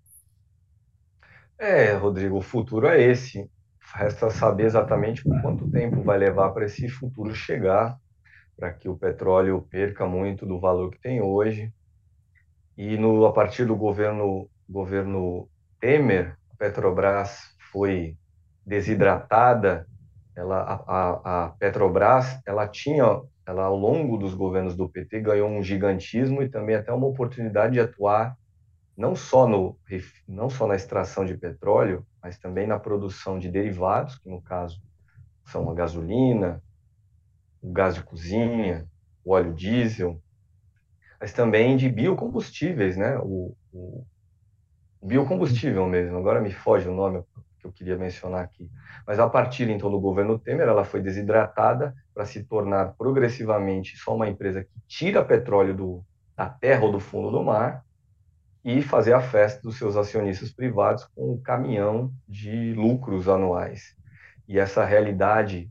É, 1.58 1.94
Rodrigo, 1.94 2.36
o 2.36 2.42
futuro 2.42 2.86
é 2.86 3.00
esse. 3.00 3.48
Resta 3.94 4.30
saber 4.30 4.64
exatamente 4.66 5.22
quanto 5.42 5.70
tempo 5.70 6.02
vai 6.02 6.18
levar 6.18 6.50
para 6.50 6.66
esse 6.66 6.88
futuro 6.88 7.34
chegar, 7.34 7.98
para 8.56 8.72
que 8.72 8.88
o 8.88 8.96
petróleo 8.96 9.66
perca 9.70 10.06
muito 10.06 10.44
do 10.44 10.60
valor 10.60 10.90
que 10.90 11.00
tem 11.00 11.22
hoje. 11.22 11.72
E 12.76 12.98
no, 12.98 13.24
a 13.24 13.32
partir 13.32 13.64
do 13.64 13.74
governo, 13.74 14.50
governo 14.68 15.48
Temer, 15.80 16.36
a 16.52 16.56
Petrobras 16.56 17.38
foi 17.72 18.16
desidratada. 18.66 19.86
Ela, 20.36 20.84
a, 20.86 21.46
a 21.46 21.48
Petrobras 21.50 22.38
ela 22.46 22.68
tinha, 22.68 23.22
ela 23.46 23.64
ao 23.64 23.76
longo 23.76 24.18
dos 24.18 24.34
governos 24.34 24.76
do 24.76 24.88
PT 24.88 25.20
ganhou 25.20 25.48
um 25.48 25.62
gigantismo 25.62 26.42
e 26.42 26.48
também 26.48 26.76
até 26.76 26.92
uma 26.92 27.06
oportunidade 27.06 27.72
de 27.72 27.80
atuar 27.80 28.36
não 28.96 29.14
só, 29.14 29.46
no, 29.46 29.78
não 30.26 30.48
só 30.48 30.66
na 30.66 30.74
extração 30.74 31.24
de 31.24 31.36
petróleo, 31.36 32.06
mas 32.22 32.38
também 32.38 32.66
na 32.66 32.78
produção 32.78 33.38
de 33.38 33.50
derivados, 33.50 34.18
que 34.18 34.28
no 34.28 34.40
caso 34.40 34.80
são 35.44 35.70
a 35.70 35.74
gasolina, 35.74 36.62
o 37.60 37.70
gás 37.72 37.94
de 37.94 38.02
cozinha, 38.02 38.86
o 39.24 39.32
óleo 39.32 39.52
diesel, 39.52 40.20
mas 41.20 41.32
também 41.32 41.76
de 41.76 41.88
biocombustíveis, 41.88 42.96
né? 42.96 43.18
O, 43.18 43.54
o, 43.72 44.06
biocombustível 45.02 45.86
mesmo, 45.86 46.16
agora 46.16 46.40
me 46.40 46.50
foge 46.50 46.88
o 46.88 46.94
nome 46.94 47.22
eu 47.66 47.72
queria 47.72 47.96
mencionar 47.96 48.42
aqui. 48.42 48.70
Mas 49.06 49.18
a 49.18 49.28
partir 49.28 49.68
então 49.68 49.90
do 49.90 50.00
governo 50.00 50.38
Temer, 50.38 50.68
ela 50.68 50.84
foi 50.84 51.00
desidratada 51.00 51.94
para 52.14 52.24
se 52.24 52.44
tornar 52.44 52.94
progressivamente 52.96 53.96
só 53.96 54.14
uma 54.14 54.28
empresa 54.28 54.64
que 54.64 54.80
tira 54.86 55.24
petróleo 55.24 55.74
do, 55.74 56.04
da 56.36 56.48
terra 56.48 56.84
ou 56.84 56.92
do 56.92 57.00
fundo 57.00 57.30
do 57.30 57.42
mar 57.42 57.84
e 58.64 58.82
fazer 58.82 59.12
a 59.12 59.20
festa 59.20 59.62
dos 59.62 59.78
seus 59.78 59.96
acionistas 59.96 60.50
privados 60.50 61.04
com 61.14 61.34
um 61.34 61.40
caminhão 61.40 62.12
de 62.28 62.74
lucros 62.74 63.28
anuais. 63.28 63.94
E 64.48 64.58
essa 64.58 64.84
realidade 64.84 65.70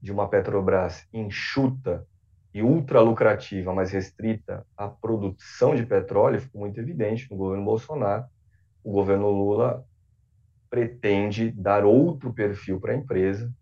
de 0.00 0.12
uma 0.12 0.28
Petrobras 0.28 1.06
enxuta 1.12 2.06
e 2.54 2.62
ultra 2.62 3.00
lucrativa, 3.00 3.74
mas 3.74 3.90
restrita 3.90 4.64
à 4.76 4.88
produção 4.88 5.74
de 5.74 5.84
petróleo, 5.84 6.40
ficou 6.40 6.60
muito 6.60 6.80
evidente 6.80 7.30
no 7.30 7.36
governo 7.36 7.64
Bolsonaro. 7.64 8.24
O 8.82 8.92
governo 8.92 9.28
Lula 9.28 9.84
pretende 10.68 11.50
dar 11.50 11.84
outro 11.84 12.32
perfil 12.32 12.80
para 12.80 12.92
a 12.92 12.96
empresa, 12.96 13.52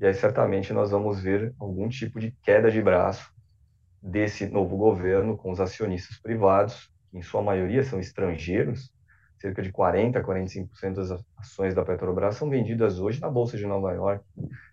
e 0.00 0.06
aí 0.06 0.14
certamente 0.14 0.72
nós 0.72 0.90
vamos 0.90 1.20
ver 1.20 1.54
algum 1.58 1.88
tipo 1.88 2.18
de 2.18 2.30
queda 2.42 2.70
de 2.70 2.82
braço 2.82 3.32
desse 4.02 4.46
novo 4.46 4.76
governo 4.76 5.36
com 5.36 5.50
os 5.50 5.60
acionistas 5.60 6.18
privados, 6.18 6.90
em 7.12 7.22
sua 7.22 7.42
maioria 7.42 7.82
são 7.82 7.98
estrangeiros, 7.98 8.92
cerca 9.38 9.62
de 9.62 9.72
40% 9.72 10.16
a 10.16 10.22
45% 10.22 10.94
das 10.94 11.24
ações 11.38 11.74
da 11.74 11.84
Petrobras 11.84 12.36
são 12.36 12.50
vendidas 12.50 12.98
hoje 12.98 13.20
na 13.20 13.30
Bolsa 13.30 13.56
de 13.56 13.66
Nova 13.66 13.92
York. 13.92 14.24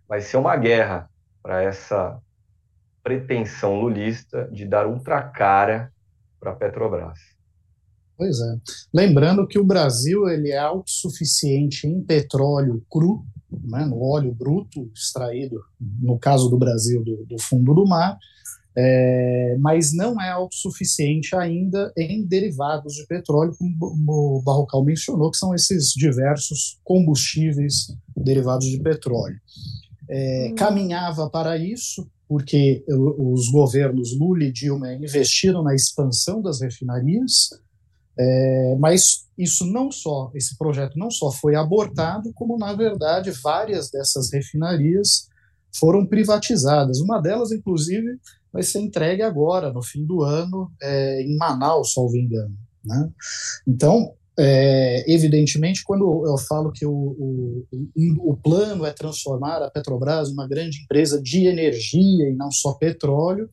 Vai 0.08 0.22
ser 0.22 0.38
uma 0.38 0.56
guerra 0.56 1.10
para 1.42 1.62
essa 1.62 2.20
pretensão 3.04 3.80
lulista 3.80 4.50
de 4.52 4.66
dar 4.66 4.88
ultra 4.88 5.22
cara 5.22 5.92
para 6.40 6.52
a 6.52 6.56
Petrobras. 6.56 7.20
Pois 8.18 8.40
é. 8.40 8.58
Lembrando 8.94 9.48
que 9.48 9.60
o 9.60 9.66
Brasil 9.66 10.28
ele 10.28 10.50
é 10.52 10.58
autossuficiente 10.58 11.88
em 11.88 12.02
petróleo 12.02 12.84
cru, 12.90 13.26
né, 13.52 13.86
no 13.86 14.02
óleo 14.02 14.34
bruto 14.34 14.90
extraído, 14.96 15.60
no 15.80 16.18
caso 16.18 16.50
do 16.50 16.58
Brasil, 16.58 17.04
do, 17.04 17.26
do 17.26 17.42
fundo 17.42 17.74
do 17.74 17.86
mar, 17.86 18.18
é, 18.76 19.58
mas 19.60 19.94
não 19.94 20.22
é 20.22 20.30
autossuficiente 20.30 21.36
ainda 21.36 21.92
em 21.98 22.26
derivados 22.26 22.94
de 22.94 23.06
petróleo, 23.06 23.54
como 23.58 24.38
o 24.38 24.42
Barrocal 24.42 24.84
mencionou, 24.84 25.30
que 25.30 25.38
são 25.38 25.54
esses 25.54 25.90
diversos 25.90 26.80
combustíveis 26.84 27.94
derivados 28.16 28.68
de 28.68 28.80
petróleo. 28.80 29.40
É, 30.10 30.50
hum. 30.52 30.56
caminhava 30.56 31.30
para 31.30 31.58
isso, 31.58 32.10
porque 32.28 32.84
os 32.88 33.50
governos 33.50 34.18
Lula 34.18 34.46
e 34.46 34.52
Dilma 34.52 34.94
investiram 34.94 35.64
na 35.64 35.76
expansão 35.76 36.42
das 36.42 36.62
refinarias, 36.62 37.50
é, 38.20 38.76
mas 38.80 39.28
isso 39.38 39.66
não 39.66 39.92
só, 39.92 40.32
esse 40.36 40.58
projeto 40.58 40.98
não 40.98 41.10
só 41.10 41.32
foi 41.32 41.56
abortado, 41.56 42.32
como 42.34 42.58
na 42.58 42.74
verdade 42.74 43.32
várias 43.32 43.90
dessas 43.90 44.32
refinarias 44.32 45.30
foram 45.74 46.06
privatizadas. 46.06 47.00
Uma 47.00 47.20
delas, 47.20 47.52
inclusive, 47.52 48.20
vai 48.52 48.64
ser 48.64 48.80
entregue 48.80 49.22
agora, 49.22 49.72
no 49.72 49.82
fim 49.82 50.06
do 50.06 50.22
ano, 50.22 50.72
é, 50.82 51.22
em 51.24 51.38
Manaus, 51.38 51.94
salvo 51.94 52.18
engano. 52.18 52.54
Né? 52.84 53.10
Então, 53.68 54.14
é, 54.38 55.12
evidentemente, 55.12 55.84
quando 55.84 56.26
eu 56.26 56.38
falo 56.38 56.72
que 56.72 56.86
o, 56.86 56.92
o, 56.92 57.66
o, 58.20 58.38
plano 58.38 58.86
é 58.86 58.92
transformar 58.92 59.62
a 59.62 59.70
Petrobras 59.70 60.30
em 60.30 60.34
uma 60.34 60.48
grande 60.48 60.82
empresa 60.84 61.22
de 61.22 61.46
energia 61.46 62.30
e 62.30 62.36
não 62.36 62.52
só 62.52 62.74
petróleo, 62.74 63.50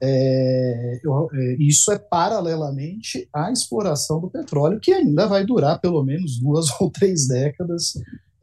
é, 0.00 1.00
eu, 1.02 1.28
é, 1.32 1.56
isso 1.58 1.90
é 1.90 1.98
paralelamente 1.98 3.28
à 3.32 3.50
exploração 3.50 4.20
do 4.20 4.30
petróleo, 4.30 4.80
que 4.80 4.92
ainda 4.92 5.26
vai 5.26 5.44
durar 5.44 5.80
pelo 5.80 6.02
menos 6.04 6.38
duas 6.38 6.66
ou 6.80 6.90
três 6.90 7.26
décadas. 7.26 7.94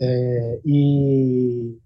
É, 0.02 0.60
e, 0.66 1.78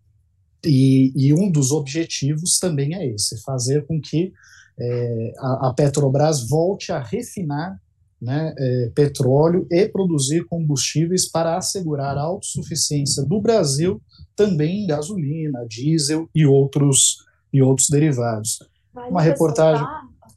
e, 0.65 1.13
e, 1.15 1.33
um 1.33 1.51
dos 1.51 1.71
objetivos 1.71 2.59
também 2.59 2.95
é 2.95 3.05
esse: 3.05 3.41
fazer 3.41 3.85
com 3.85 3.99
que 3.99 4.33
é, 4.79 5.33
a, 5.37 5.69
a, 5.69 5.73
Petrobras 5.73 6.47
volte 6.47 6.91
a 6.91 6.99
refinar 7.01 7.79
né, 8.21 8.53
é, 8.57 8.91
petróleo 8.95 9.67
e 9.69 9.87
produzir 9.87 10.45
combustíveis 10.45 11.29
para 11.29 11.57
assegurar 11.57 12.17
a 12.17 12.21
autossuficiência 12.21 13.23
do 13.23 13.39
Brasil 13.39 14.01
também 14.35 14.83
em 14.83 14.87
gasolina, 14.87 15.65
diesel 15.67 16.29
e 16.33 16.45
outros, 16.45 17.17
e 17.51 17.61
outros 17.61 17.89
derivados. 17.89 18.59
Vale 18.97 19.11
Uma 19.11 19.21
reportagem. 19.21 19.85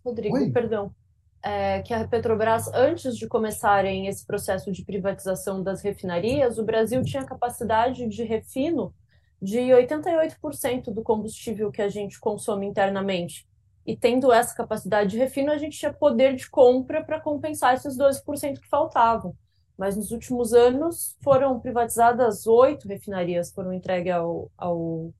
Rodrigo, 0.04 0.36
Oi? 0.36 0.50
perdão. 0.50 0.94
É, 1.42 1.80
que 1.80 1.94
a 1.94 2.06
Petrobras, 2.06 2.68
antes 2.74 3.16
de 3.16 3.26
começarem 3.26 4.06
esse 4.06 4.26
processo 4.26 4.70
de 4.70 4.84
privatização 4.84 5.62
das 5.62 5.80
refinarias, 5.80 6.58
o 6.58 6.64
Brasil 6.64 7.02
tinha 7.02 7.24
capacidade 7.24 8.06
de 8.06 8.22
refino 8.22 8.94
de 9.40 9.58
88% 9.58 10.92
do 10.92 11.02
combustível 11.02 11.72
que 11.72 11.80
a 11.80 11.88
gente 11.88 12.20
consome 12.20 12.66
internamente. 12.66 13.48
E 13.86 13.96
tendo 13.96 14.30
essa 14.30 14.54
capacidade 14.54 15.12
de 15.12 15.16
refino, 15.16 15.50
a 15.50 15.56
gente 15.56 15.78
tinha 15.78 15.94
poder 15.94 16.36
de 16.36 16.50
compra 16.50 17.02
para 17.02 17.18
compensar 17.18 17.72
esses 17.72 17.96
12% 17.96 18.60
que 18.60 18.68
faltavam. 18.68 19.34
Mas 19.78 19.96
nos 19.96 20.10
últimos 20.10 20.52
anos 20.52 21.16
foram 21.24 21.58
privatizadas 21.58 22.46
oito 22.46 22.86
refinarias, 22.86 23.50
foram 23.50 23.72
entregues 23.72 24.12
ao, 24.12 24.50
ao, 24.58 25.10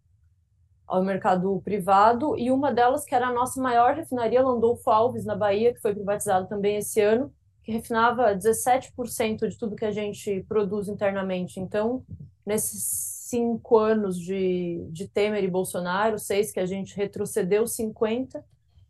ao 0.90 1.04
mercado 1.04 1.60
privado, 1.64 2.36
e 2.36 2.50
uma 2.50 2.72
delas, 2.72 3.04
que 3.04 3.14
era 3.14 3.28
a 3.28 3.32
nossa 3.32 3.60
maior 3.60 3.94
refinaria, 3.94 4.42
Landolfo 4.42 4.90
Alves, 4.90 5.24
na 5.24 5.36
Bahia, 5.36 5.72
que 5.72 5.80
foi 5.80 5.94
privatizada 5.94 6.46
também 6.46 6.76
esse 6.76 7.00
ano, 7.00 7.32
que 7.62 7.70
refinava 7.70 8.34
17% 8.34 9.48
de 9.48 9.56
tudo 9.56 9.76
que 9.76 9.84
a 9.84 9.92
gente 9.92 10.44
produz 10.48 10.88
internamente. 10.88 11.60
Então, 11.60 12.02
nesses 12.44 12.82
cinco 13.28 13.78
anos 13.78 14.18
de, 14.18 14.84
de 14.90 15.06
Temer 15.06 15.44
e 15.44 15.48
Bolsonaro, 15.48 16.18
seis 16.18 16.50
que 16.50 16.58
a 16.58 16.66
gente 16.66 16.96
retrocedeu 16.96 17.68
50, 17.68 18.44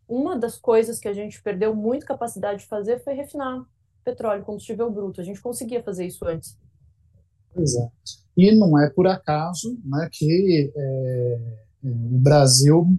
uma 0.09 0.35
das 0.35 0.57
coisas 0.57 0.99
que 0.99 1.07
a 1.07 1.13
gente 1.13 1.41
perdeu 1.41 1.75
muito 1.75 2.05
capacidade 2.05 2.61
de 2.61 2.67
fazer 2.67 2.99
foi 3.03 3.13
refinar 3.13 3.63
petróleo, 4.03 4.43
combustível 4.43 4.89
bruto. 4.89 5.21
A 5.21 5.23
gente 5.23 5.39
conseguia 5.39 5.83
fazer 5.83 6.07
isso 6.07 6.25
antes. 6.25 6.57
Exato. 7.55 7.91
E 8.35 8.55
não 8.55 8.79
é 8.79 8.89
por 8.89 9.05
acaso 9.05 9.77
né, 9.85 10.09
que 10.11 10.71
é, 10.75 11.60
o 11.83 12.19
Brasil 12.19 12.97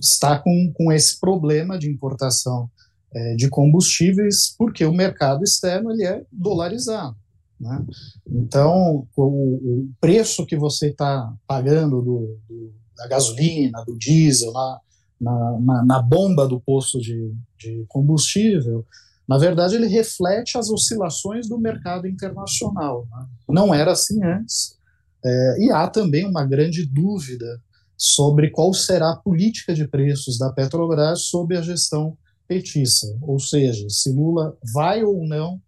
está 0.00 0.38
com, 0.38 0.72
com 0.74 0.92
esse 0.92 1.18
problema 1.18 1.78
de 1.78 1.90
importação 1.90 2.70
é, 3.12 3.34
de 3.34 3.48
combustíveis, 3.48 4.54
porque 4.56 4.84
o 4.84 4.92
mercado 4.92 5.42
externo 5.42 5.90
ele 5.90 6.04
é 6.04 6.24
dolarizado. 6.30 7.16
Né? 7.58 7.84
Então, 8.26 9.06
o, 9.16 9.22
o, 9.22 9.90
preço 10.00 10.46
que 10.46 10.56
você 10.56 10.88
está 10.88 11.34
pagando 11.46 12.02
do, 12.02 12.38
do, 12.48 12.72
da 12.96 13.08
gasolina, 13.08 13.84
do 13.84 13.96
diesel, 13.96 14.52
na, 14.52 14.80
na, 15.60 15.84
na, 15.84 16.02
bomba 16.02 16.46
do 16.46 16.60
posto 16.60 17.00
de, 17.00 17.34
de, 17.58 17.84
combustível, 17.88 18.86
na 19.26 19.36
verdade, 19.38 19.74
ele 19.74 19.88
reflete 19.88 20.56
as 20.56 20.70
oscilações 20.70 21.48
do 21.48 21.58
mercado 21.58 22.06
internacional. 22.06 23.06
Né? 23.10 23.26
Não 23.48 23.74
era 23.74 23.92
assim 23.92 24.22
antes. 24.22 24.78
É, 25.24 25.56
e 25.64 25.72
há 25.72 25.88
também 25.88 26.24
uma 26.24 26.46
grande 26.46 26.86
dúvida 26.86 27.60
sobre 27.98 28.50
qual 28.50 28.72
será 28.72 29.10
a 29.10 29.16
política 29.16 29.74
de 29.74 29.88
preços 29.88 30.38
da 30.38 30.52
Petrobras 30.52 31.22
sob 31.22 31.56
a 31.56 31.60
gestão 31.60 32.16
petista, 32.46 33.08
ou 33.20 33.40
seja, 33.40 33.84
se 33.90 34.10
Lula 34.12 34.56
vai 34.72 35.02
ou 35.02 35.26
não 35.26 35.60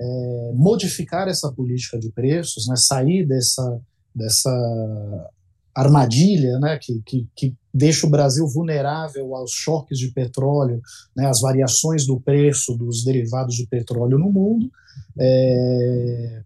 é, 0.00 0.52
modificar 0.54 1.28
essa 1.28 1.52
política 1.52 1.98
de 1.98 2.10
preços, 2.10 2.66
né, 2.66 2.74
sair 2.74 3.26
dessa, 3.26 3.80
dessa 4.14 5.30
armadilha, 5.74 6.58
né, 6.58 6.78
que, 6.80 7.00
que, 7.04 7.28
que, 7.36 7.54
deixa 7.72 8.06
o 8.06 8.10
Brasil 8.10 8.44
vulnerável 8.48 9.36
aos 9.36 9.52
choques 9.52 9.98
de 9.98 10.10
petróleo, 10.10 10.80
né, 11.14 11.28
às 11.28 11.40
variações 11.40 12.04
do 12.04 12.18
preço 12.18 12.76
dos 12.76 13.04
derivados 13.04 13.54
de 13.54 13.66
petróleo 13.68 14.18
no 14.18 14.32
mundo, 14.32 14.68
é, 15.16 16.42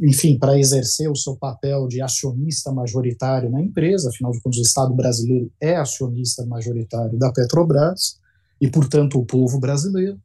enfim, 0.00 0.38
para 0.38 0.58
exercer 0.58 1.10
o 1.10 1.16
seu 1.16 1.36
papel 1.36 1.86
de 1.86 2.00
acionista 2.00 2.72
majoritário 2.72 3.50
na 3.50 3.60
empresa, 3.62 4.08
afinal 4.08 4.32
de 4.32 4.40
contas, 4.40 4.58
o 4.58 4.62
Estado 4.62 4.94
brasileiro 4.94 5.50
é 5.60 5.76
acionista 5.76 6.44
majoritário 6.46 7.18
da 7.18 7.32
Petrobras 7.32 8.18
e, 8.60 8.68
portanto, 8.68 9.18
o 9.18 9.26
povo 9.26 9.58
brasileiro, 9.58 10.18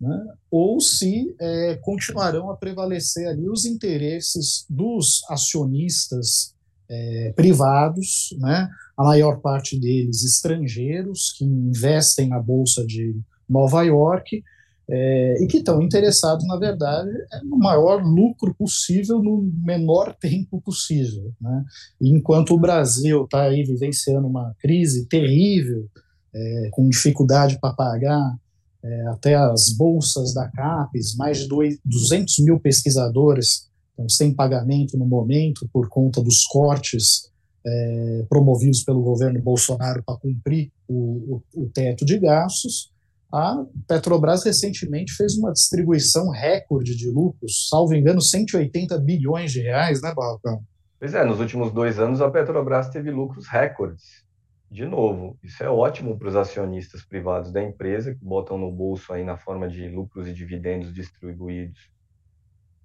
né? 0.00 0.26
ou 0.50 0.80
se 0.80 1.34
é, 1.40 1.76
continuarão 1.82 2.50
a 2.50 2.56
prevalecer 2.56 3.26
ali 3.26 3.48
os 3.48 3.64
interesses 3.64 4.64
dos 4.68 5.22
acionistas 5.28 6.54
é, 6.88 7.32
privados, 7.34 8.34
né? 8.38 8.68
a 8.96 9.04
maior 9.04 9.40
parte 9.40 9.78
deles 9.78 10.22
estrangeiros, 10.22 11.34
que 11.36 11.44
investem 11.44 12.28
na 12.28 12.40
Bolsa 12.40 12.86
de 12.86 13.16
Nova 13.48 13.82
York 13.82 14.42
é, 14.88 15.42
e 15.42 15.46
que 15.46 15.58
estão 15.58 15.82
interessados, 15.82 16.46
na 16.46 16.56
verdade, 16.56 17.10
é 17.32 17.42
no 17.42 17.58
maior 17.58 18.02
lucro 18.04 18.54
possível 18.54 19.20
no 19.20 19.42
menor 19.64 20.14
tempo 20.14 20.60
possível. 20.60 21.32
Né? 21.40 21.64
Enquanto 22.00 22.54
o 22.54 22.58
Brasil 22.58 23.24
está 23.24 23.42
aí 23.42 23.64
vivenciando 23.64 24.28
uma 24.28 24.54
crise 24.60 25.06
terrível, 25.06 25.88
é, 26.32 26.68
com 26.70 26.88
dificuldade 26.88 27.58
para 27.60 27.74
pagar 27.74 28.36
é, 28.84 29.06
até 29.08 29.34
as 29.34 29.70
bolsas 29.70 30.32
da 30.32 30.48
CAPES, 30.48 31.16
mais 31.16 31.38
de 31.38 31.48
dois, 31.48 31.78
200 31.84 32.38
mil 32.40 32.60
pesquisadores 32.60 33.68
estão 33.90 34.08
sem 34.08 34.32
pagamento 34.32 34.96
no 34.96 35.06
momento 35.06 35.68
por 35.72 35.88
conta 35.88 36.22
dos 36.22 36.44
cortes 36.44 37.30
é, 37.66 38.24
promovidos 38.28 38.84
pelo 38.84 39.02
governo 39.02 39.42
Bolsonaro 39.42 40.02
para 40.04 40.18
cumprir 40.18 40.70
o, 40.86 41.42
o, 41.54 41.62
o 41.64 41.70
teto 41.70 42.04
de 42.04 42.18
gastos, 42.18 42.92
a 43.32 43.64
Petrobras 43.88 44.44
recentemente 44.44 45.12
fez 45.12 45.36
uma 45.36 45.52
distribuição 45.52 46.30
recorde 46.30 46.96
de 46.96 47.10
lucros, 47.10 47.68
salvo 47.68 47.94
engano, 47.94 48.20
180 48.20 48.98
bilhões 48.98 49.52
de 49.52 49.60
reais, 49.60 50.00
né, 50.00 50.14
Barrocão? 50.14 50.62
Pois 50.98 51.14
é, 51.14 51.24
nos 51.24 51.40
últimos 51.40 51.72
dois 51.72 51.98
anos 51.98 52.20
a 52.20 52.30
Petrobras 52.30 52.88
teve 52.88 53.10
lucros 53.10 53.46
recordes. 53.48 54.24
De 54.70 54.84
novo, 54.84 55.38
isso 55.42 55.62
é 55.62 55.68
ótimo 55.68 56.18
para 56.18 56.28
os 56.28 56.36
acionistas 56.36 57.04
privados 57.04 57.52
da 57.52 57.62
empresa, 57.62 58.14
que 58.14 58.24
botam 58.24 58.58
no 58.58 58.70
bolso 58.70 59.12
aí 59.12 59.22
na 59.22 59.36
forma 59.36 59.68
de 59.68 59.88
lucros 59.88 60.26
e 60.26 60.32
dividendos 60.32 60.92
distribuídos 60.92 61.90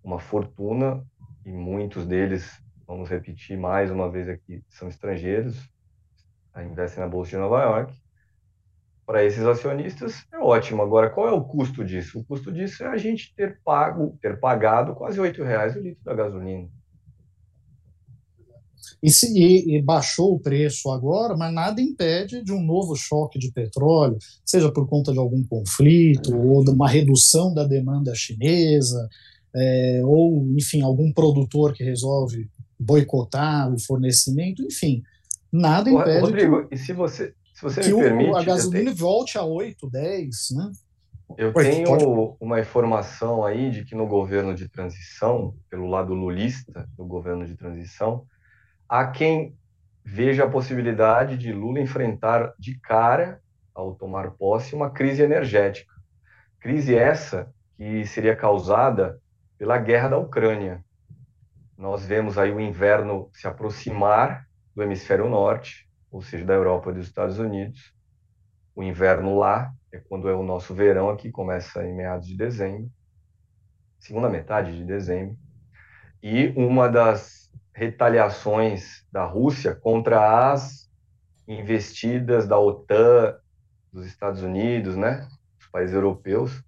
uma 0.04 0.19
fortuna, 0.19 1.04
e 1.45 1.51
muitos 1.51 2.06
deles, 2.06 2.51
vamos 2.88 3.10
repetir 3.10 3.58
mais 3.58 3.91
uma 3.91 4.10
vez 4.10 4.27
aqui, 4.27 4.63
são 4.67 4.88
estrangeiros, 4.88 5.69
investem 6.58 7.04
na 7.04 7.10
Bolsa 7.10 7.32
de 7.32 7.38
Nova 7.38 7.62
York 7.62 8.00
para 9.12 9.26
esses 9.26 9.43
acionistas 9.43 10.24
é 10.34 10.38
ótimo. 10.38 10.82
Agora, 10.82 11.10
qual 11.10 11.28
é 11.28 11.34
o 11.34 11.43
custo 11.43 11.84
disso? 11.84 12.19
O 12.19 12.24
custo 12.24 12.50
disso 12.50 12.82
é 12.82 12.88
a 12.88 12.95
gente 12.95 13.34
ter 13.36 13.60
pago, 13.62 14.17
ter 14.21 14.39
pagado 14.39 14.95
quase 14.95 15.19
oito 15.19 15.43
reais 15.43 15.76
o 15.76 15.82
litro 15.82 16.02
da 16.02 16.13
gasolina. 16.13 16.69
E, 19.04 19.10
se, 19.10 19.38
e, 19.38 19.76
e, 19.76 19.82
baixou 19.82 20.34
o 20.34 20.39
preço 20.39 20.89
agora, 20.89 21.36
mas 21.36 21.54
nada 21.54 21.82
impede 21.82 22.41
de 22.41 22.54
um 22.54 22.62
novo 22.63 22.95
choque 22.95 23.38
de 23.38 23.52
petróleo, 23.52 24.17
seja 24.45 24.71
por 24.71 24.88
conta 24.88 25.12
de 25.12 25.19
algum 25.19 25.43
conflito, 25.43 26.34
ou 26.34 26.63
de 26.63 26.69
uma 26.71 26.88
redução 26.88 27.54
da 27.54 27.65
demanda 27.65 28.15
chinesa, 28.15 29.10
é, 29.54 30.02
ou, 30.06 30.47
enfim, 30.58 30.82
algum 30.82 31.12
produtor 31.12 31.74
que 31.74 31.84
resolve 31.84 32.50
boicotar 32.80 33.74
o 33.74 33.78
fornecimento, 33.78 34.63
enfim, 34.63 35.04
nada 35.52 35.89
impede. 35.89 36.21
Rodrigo, 36.21 36.67
que... 36.69 36.76
e 36.76 36.78
se 36.78 36.93
você, 36.93 37.34
se 37.62 37.82
você 37.82 37.82
que 37.82 37.93
me 37.93 38.02
permite, 38.02 38.38
a 38.38 38.43
gasolina 38.43 38.91
volte 38.93 39.38
a 39.38 39.43
8, 39.43 39.89
10, 39.89 40.52
né? 40.52 40.71
Eu 41.38 41.54
tenho 41.54 41.86
pode... 41.86 42.06
uma 42.39 42.60
informação 42.60 43.45
aí 43.45 43.69
de 43.69 43.86
que 43.86 43.95
no 43.95 44.08
governo 44.08 44.54
de 44.56 44.67
transição, 44.67 45.56
pelo 45.69 45.88
lado 45.88 46.13
lulista 46.13 46.89
do 46.97 47.06
governo 47.06 47.45
de 47.45 47.56
transição, 47.56 48.26
há 48.89 49.08
quem 49.08 49.56
veja 50.04 50.43
a 50.43 50.50
possibilidade 50.50 51.38
de 51.38 51.54
Lula 51.54 51.80
enfrentar 51.80 52.54
de 52.58 52.78
cara, 52.80 53.39
ao 53.74 53.95
tomar 53.95 54.32
posse, 54.32 54.76
uma 54.76 54.89
crise 54.89 55.21
energética. 55.21 55.93
Crise 56.60 56.95
essa 56.95 57.54
que 57.78 58.06
seria 58.06 58.36
causada 58.36 59.19
pela 59.58 59.78
guerra 59.78 60.10
da 60.10 60.17
Ucrânia. 60.17 60.84
Nós 61.78 62.06
vemos 62.06 62.38
aí 62.38 62.52
o 62.52 62.60
inverno 62.60 63.30
se 63.32 63.47
aproximar 63.47 64.45
do 64.76 64.84
hemisfério 64.84 65.30
norte, 65.30 65.88
ou 66.12 66.21
seja, 66.21 66.45
da 66.45 66.54
Europa 66.54 66.91
e 66.91 66.93
dos 66.93 67.08
Estados 67.08 67.39
Unidos. 67.39 67.93
O 68.76 68.84
inverno 68.84 69.38
lá 69.39 69.74
é 69.91 70.00
quando 70.00 70.30
é 70.30 70.34
o 70.34 70.43
nosso 70.43 70.74
verão 70.74 71.10
aqui, 71.10 71.32
começa 71.32 71.84
em 71.84 71.95
meados 71.95 72.28
de 72.28 72.36
dezembro, 72.36 72.91
segunda 74.00 74.30
metade 74.30 74.76
de 74.76 74.84
dezembro. 74.84 75.38
E 76.21 76.50
uma 76.56 76.89
das 76.89 77.50
retaliações 77.74 79.06
da 79.12 79.26
Rússia 79.26 79.74
contra 79.74 80.52
as 80.52 80.89
investidas 81.47 82.47
da 82.47 82.60
OTAN, 82.60 83.38
dos 83.91 84.06
Estados 84.06 84.41
Unidos, 84.41 84.95
né, 84.95 85.28
dos 85.58 85.67
países 85.67 85.95
europeus, 85.95 86.63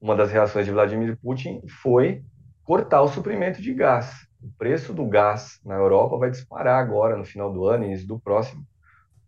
uma 0.00 0.14
das 0.14 0.30
reações 0.30 0.64
de 0.64 0.72
Vladimir 0.72 1.18
Putin 1.18 1.60
foi 1.82 2.22
cortar 2.64 3.02
o 3.02 3.08
suprimento 3.08 3.60
de 3.60 3.74
gás. 3.74 4.27
O 4.42 4.50
preço 4.56 4.92
do 4.92 5.06
gás 5.06 5.60
na 5.64 5.74
Europa 5.74 6.16
vai 6.16 6.30
disparar 6.30 6.80
agora 6.80 7.16
no 7.16 7.24
final 7.24 7.52
do 7.52 7.66
ano, 7.66 7.84
início 7.84 8.06
do 8.06 8.20
próximo, 8.20 8.64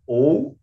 ou 0.07 0.57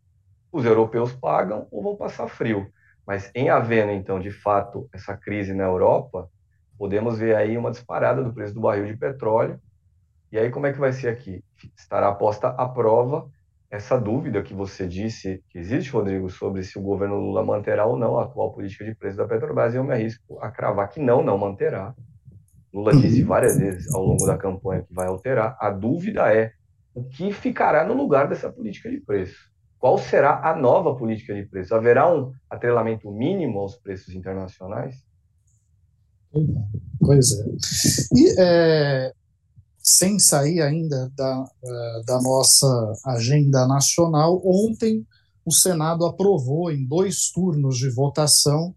os 0.50 0.64
europeus 0.64 1.12
pagam 1.12 1.66
ou 1.70 1.82
vão 1.82 1.96
passar 1.96 2.28
frio. 2.28 2.70
Mas 3.06 3.30
em 3.34 3.50
havendo 3.50 3.92
então 3.92 4.18
de 4.20 4.30
fato 4.30 4.88
essa 4.92 5.16
crise 5.16 5.54
na 5.54 5.64
Europa, 5.64 6.30
podemos 6.78 7.18
ver 7.18 7.36
aí 7.36 7.56
uma 7.56 7.70
disparada 7.70 8.22
do 8.22 8.32
preço 8.32 8.54
do 8.54 8.60
barril 8.60 8.86
de 8.86 8.96
petróleo. 8.96 9.60
E 10.32 10.38
aí 10.38 10.50
como 10.50 10.66
é 10.66 10.72
que 10.72 10.78
vai 10.78 10.92
ser 10.92 11.08
aqui? 11.08 11.44
Estará 11.76 12.12
posta 12.14 12.48
à 12.48 12.68
prova 12.68 13.30
essa 13.70 14.00
dúvida 14.00 14.42
que 14.42 14.54
você 14.54 14.86
disse 14.86 15.42
que 15.50 15.58
existe, 15.58 15.90
Rodrigo, 15.90 16.30
sobre 16.30 16.62
se 16.62 16.78
o 16.78 16.82
governo 16.82 17.16
Lula 17.16 17.44
manterá 17.44 17.84
ou 17.84 17.98
não 17.98 18.18
a 18.18 18.24
atual 18.24 18.52
política 18.52 18.84
de 18.84 18.94
preço 18.94 19.16
da 19.18 19.26
Petrobras, 19.26 19.74
eu 19.74 19.84
me 19.84 19.92
arrisco 19.92 20.38
a 20.40 20.50
cravar 20.50 20.88
que 20.88 21.00
não, 21.00 21.22
não 21.22 21.36
manterá. 21.36 21.94
Lula 22.72 22.94
disse 22.94 23.22
várias 23.22 23.56
vezes 23.56 23.92
ao 23.94 24.04
longo 24.04 24.26
da 24.26 24.36
campanha 24.36 24.82
que 24.82 24.92
vai 24.94 25.06
alterar. 25.06 25.56
A 25.60 25.70
dúvida 25.70 26.32
é 26.32 26.52
o 26.94 27.04
que 27.04 27.32
ficará 27.32 27.86
no 27.86 27.94
lugar 27.94 28.28
dessa 28.28 28.50
política 28.50 28.90
de 28.90 29.00
preço. 29.00 29.36
Qual 29.78 29.96
será 29.96 30.40
a 30.50 30.56
nova 30.56 30.94
política 30.96 31.34
de 31.34 31.44
preço? 31.44 31.74
Haverá 31.74 32.12
um 32.12 32.32
atrelamento 32.50 33.10
mínimo 33.10 33.60
aos 33.60 33.76
preços 33.76 34.14
internacionais? 34.14 34.96
Pois 37.00 37.26
é. 37.32 37.44
E 38.16 38.34
é, 38.40 39.12
sem 39.78 40.18
sair 40.18 40.60
ainda 40.60 41.10
da, 41.16 41.44
é, 41.64 42.02
da 42.04 42.20
nossa 42.20 42.92
agenda 43.06 43.66
nacional, 43.66 44.42
ontem 44.44 45.06
o 45.44 45.52
Senado 45.52 46.04
aprovou 46.04 46.70
em 46.70 46.86
dois 46.86 47.30
turnos 47.30 47.78
de 47.78 47.88
votação 47.88 48.74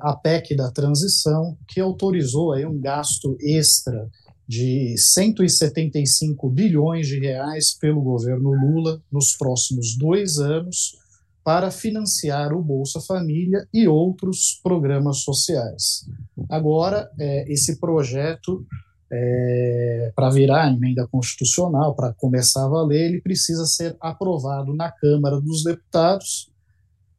a 0.00 0.14
PEC 0.14 0.56
da 0.56 0.70
transição, 0.70 1.56
que 1.68 1.80
autorizou 1.80 2.52
aí 2.52 2.64
um 2.64 2.80
gasto 2.80 3.36
extra 3.40 4.08
de 4.46 4.94
175 4.96 6.50
bilhões 6.50 7.06
de 7.06 7.18
reais 7.18 7.72
pelo 7.72 8.02
governo 8.02 8.50
Lula 8.50 9.02
nos 9.10 9.36
próximos 9.36 9.96
dois 9.96 10.38
anos 10.38 10.96
para 11.42 11.70
financiar 11.70 12.52
o 12.54 12.62
Bolsa 12.62 13.00
Família 13.00 13.66
e 13.72 13.86
outros 13.86 14.58
programas 14.62 15.18
sociais. 15.18 16.08
Agora, 16.48 17.10
é, 17.18 17.50
esse 17.52 17.78
projeto, 17.78 18.66
é, 19.12 20.12
para 20.16 20.30
virar 20.30 20.72
emenda 20.72 21.06
constitucional, 21.06 21.94
para 21.94 22.14
começar 22.14 22.64
a 22.64 22.68
valer, 22.68 23.10
ele 23.10 23.20
precisa 23.20 23.66
ser 23.66 23.94
aprovado 24.00 24.74
na 24.74 24.90
Câmara 24.90 25.38
dos 25.38 25.62
Deputados, 25.62 26.50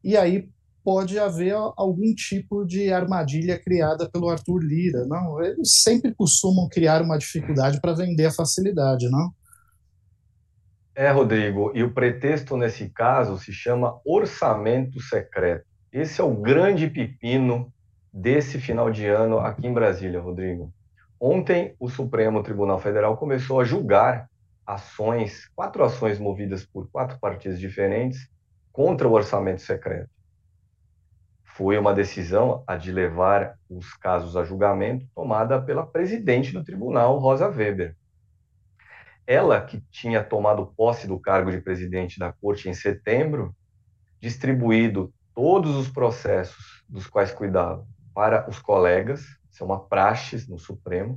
e 0.02 0.16
aí 0.16 0.48
pode 0.86 1.18
haver 1.18 1.52
algum 1.52 2.14
tipo 2.14 2.64
de 2.64 2.92
armadilha 2.92 3.58
criada 3.58 4.08
pelo 4.08 4.28
Arthur 4.28 4.62
Lira. 4.62 5.04
Não, 5.04 5.42
eles 5.42 5.82
sempre 5.82 6.14
costumam 6.14 6.68
criar 6.68 7.02
uma 7.02 7.18
dificuldade 7.18 7.80
para 7.80 7.92
vender 7.92 8.26
a 8.26 8.30
facilidade, 8.30 9.10
não? 9.10 9.34
É, 10.94 11.10
Rodrigo, 11.10 11.72
e 11.74 11.82
o 11.82 11.92
pretexto 11.92 12.56
nesse 12.56 12.88
caso 12.88 13.36
se 13.36 13.52
chama 13.52 13.98
orçamento 14.06 15.00
secreto. 15.00 15.66
Esse 15.92 16.20
é 16.20 16.24
o 16.24 16.36
grande 16.36 16.88
pepino 16.88 17.74
desse 18.12 18.60
final 18.60 18.88
de 18.88 19.06
ano 19.06 19.40
aqui 19.40 19.66
em 19.66 19.74
Brasília, 19.74 20.20
Rodrigo. 20.20 20.72
Ontem, 21.18 21.74
o 21.80 21.88
Supremo 21.88 22.44
Tribunal 22.44 22.78
Federal 22.78 23.16
começou 23.16 23.60
a 23.60 23.64
julgar 23.64 24.30
ações, 24.64 25.50
quatro 25.52 25.82
ações 25.82 26.20
movidas 26.20 26.64
por 26.64 26.88
quatro 26.92 27.18
partidos 27.18 27.58
diferentes 27.58 28.30
contra 28.70 29.08
o 29.08 29.12
orçamento 29.12 29.62
secreto 29.62 30.15
foi 31.56 31.78
uma 31.78 31.94
decisão 31.94 32.62
a 32.66 32.76
de 32.76 32.92
levar 32.92 33.58
os 33.70 33.94
casos 33.94 34.36
a 34.36 34.44
julgamento 34.44 35.06
tomada 35.14 35.60
pela 35.60 35.86
presidente 35.86 36.52
do 36.52 36.62
tribunal, 36.62 37.18
Rosa 37.18 37.48
Weber. 37.48 37.96
ela 39.26 39.60
que 39.62 39.80
tinha 39.90 40.22
tomado 40.22 40.66
posse 40.76 41.08
do 41.08 41.18
cargo 41.18 41.50
de 41.50 41.60
presidente 41.62 42.18
da 42.18 42.30
corte 42.30 42.68
em 42.68 42.74
setembro, 42.74 43.56
distribuído 44.20 45.12
todos 45.34 45.74
os 45.76 45.88
processos 45.88 46.84
dos 46.86 47.06
quais 47.06 47.32
cuidava 47.32 47.86
para 48.14 48.48
os 48.50 48.58
colegas, 48.58 49.22
isso 49.50 49.62
é 49.62 49.66
uma 49.66 49.80
praxe 49.80 50.48
no 50.50 50.58
Supremo, 50.58 51.14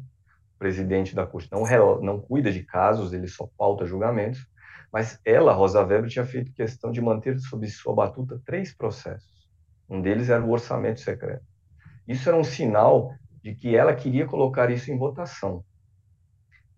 o 0.56 0.58
presidente 0.58 1.14
da 1.14 1.28
corte 1.28 1.50
não, 1.52 1.66
não 2.02 2.20
cuida 2.20 2.50
de 2.50 2.64
casos, 2.64 3.12
ele 3.12 3.28
só 3.28 3.48
pauta 3.58 3.86
julgamentos, 3.86 4.48
mas 4.92 5.20
ela, 5.26 5.52
Rosa 5.52 5.84
Weber, 5.84 6.10
tinha 6.10 6.26
feito 6.26 6.54
questão 6.54 6.92
de 6.92 7.02
manter 7.02 7.38
sob 7.40 7.70
sua 7.70 7.94
batuta 7.94 8.42
três 8.46 8.74
processos. 8.74 9.39
Um 9.90 10.02
deles 10.02 10.30
era 10.30 10.44
o 10.44 10.52
orçamento 10.52 11.00
secreto. 11.00 11.44
Isso 12.08 12.28
era 12.30 12.38
um 12.38 12.44
sinal 12.44 13.14
de 13.44 13.56
que 13.56 13.76
ela 13.76 13.96
queria 13.96 14.26
colocar 14.26 14.70
isso 14.70 14.92
em 14.92 14.98
votação. 14.98 15.64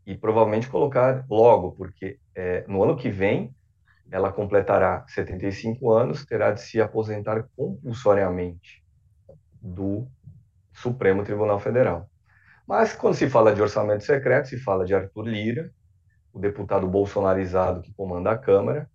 E 0.06 0.15
provavelmente 0.15 0.69
colocar 0.69 1.26
logo, 1.30 1.74
porque 1.74 2.19
é, 2.36 2.65
no 2.67 2.84
ano 2.84 2.95
que 2.95 3.10
vem 3.10 3.54
ela 4.12 4.32
completará 4.32 5.06
75 5.08 5.89
anos, 5.89 6.26
terá 6.26 6.52
de 6.52 6.62
se 6.62 6.82
aposentar 6.82 7.47
compulsoriamente 7.56 8.84
do 9.62 10.06
Supremo 10.74 11.24
Tribunal 11.24 11.60
Federal. 11.60 12.10
Mas 12.67 12.93
quando 12.93 13.15
se 13.15 13.30
fala 13.30 13.56
de 13.56 13.62
orçamento 13.62 14.04
secreto, 14.04 14.50
se 14.50 14.60
fala 14.60 14.86
de 14.86 14.93
Arthur 14.93 15.28
Lira, 15.28 15.71
o 16.34 16.39
deputado 16.39 16.88
bolsonarizado 16.88 17.82
que 17.82 17.93
comanda 17.93 18.32
a 18.32 18.38
Câmara, 18.38 18.89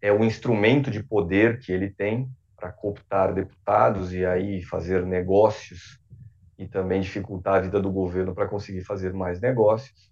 é 0.00 0.10
o 0.10 0.24
instrumento 0.24 0.90
de 0.90 1.02
poder 1.02 1.58
que 1.58 1.72
ele 1.72 1.90
tem 1.90 2.30
para 2.56 2.72
cooptar 2.72 3.34
deputados 3.34 4.12
e 4.12 4.24
aí 4.24 4.62
fazer 4.62 5.04
negócios 5.04 6.00
e 6.58 6.66
também 6.66 7.00
dificultar 7.00 7.56
a 7.56 7.60
vida 7.60 7.80
do 7.80 7.92
governo 7.92 8.34
para 8.34 8.48
conseguir 8.48 8.82
fazer 8.82 9.12
mais 9.12 9.40
negócios. 9.40 10.10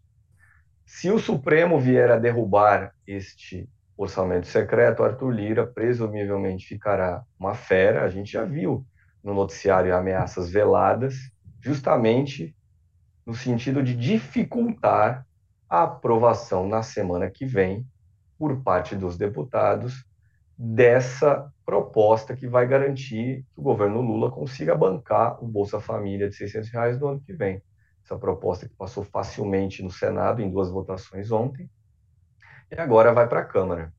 Se 0.85 1.11
o 1.11 1.19
Supremo 1.19 1.81
vier 1.81 2.11
a 2.11 2.19
derrubar 2.19 2.95
este 3.07 3.69
orçamento 3.97 4.47
secreto, 4.47 5.03
Arthur 5.03 5.31
Lira 5.31 5.67
presumivelmente 5.67 6.67
ficará 6.67 7.25
uma 7.39 7.55
fera. 7.55 8.05
A 8.05 8.09
gente 8.09 8.33
já 8.33 8.45
viu 8.45 8.87
no 9.23 9.33
noticiário 9.33 9.97
ameaças 9.97 10.51
veladas, 10.51 11.15
justamente 11.61 12.55
no 13.25 13.35
sentido 13.35 13.83
de 13.83 13.95
dificultar 13.95 15.27
a 15.69 15.85
aprovação 15.85 16.69
na 16.69 16.83
semana 16.83 17.31
que 17.31 17.47
vem, 17.47 17.87
por 18.39 18.63
parte 18.63 18.95
dos 18.95 19.17
deputados, 19.17 20.05
dessa 20.59 21.51
proposta 21.65 22.37
que 22.37 22.47
vai 22.47 22.67
garantir 22.67 23.45
que 23.55 23.61
o 23.61 23.63
governo 23.63 24.01
Lula 24.01 24.31
consiga 24.31 24.75
bancar 24.75 25.43
o 25.43 25.47
Bolsa 25.47 25.81
Família 25.81 26.29
de 26.29 26.37
600 26.37 26.71
reais 26.71 27.01
no 27.01 27.09
ano 27.09 27.21
que 27.21 27.33
vem. 27.33 27.63
Essa 28.05 28.19
proposta 28.19 28.69
que 28.69 28.75
passou 28.75 29.03
facilmente 29.03 29.83
no 29.83 29.91
Senado 29.91 30.43
em 30.43 30.51
duas 30.51 30.71
votações 30.71 31.31
ontem 31.31 31.71
e 32.71 32.81
agora 32.81 33.13
vai 33.13 33.29
para 33.29 33.41
a 33.41 33.45
Câmara. 33.45 33.93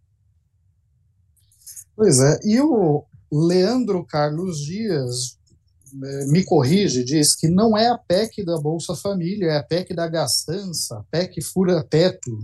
Pois 1.95 2.19
é, 2.19 2.39
e 2.43 2.59
o 2.59 3.05
Leandro 3.31 4.05
Carlos 4.05 4.59
Dias 4.59 5.39
é, 6.03 6.25
me 6.25 6.43
corrige, 6.43 7.03
diz 7.03 7.35
que 7.35 7.47
não 7.47 7.77
é 7.77 7.87
a 7.87 7.97
PEC 7.97 8.43
da 8.43 8.59
Bolsa 8.59 8.95
Família, 8.95 9.51
é 9.51 9.57
a 9.57 9.63
PEC 9.63 9.93
da 9.93 10.07
gastança, 10.07 10.99
a 10.99 11.03
PEC 11.03 11.41
fura-teto. 11.41 12.37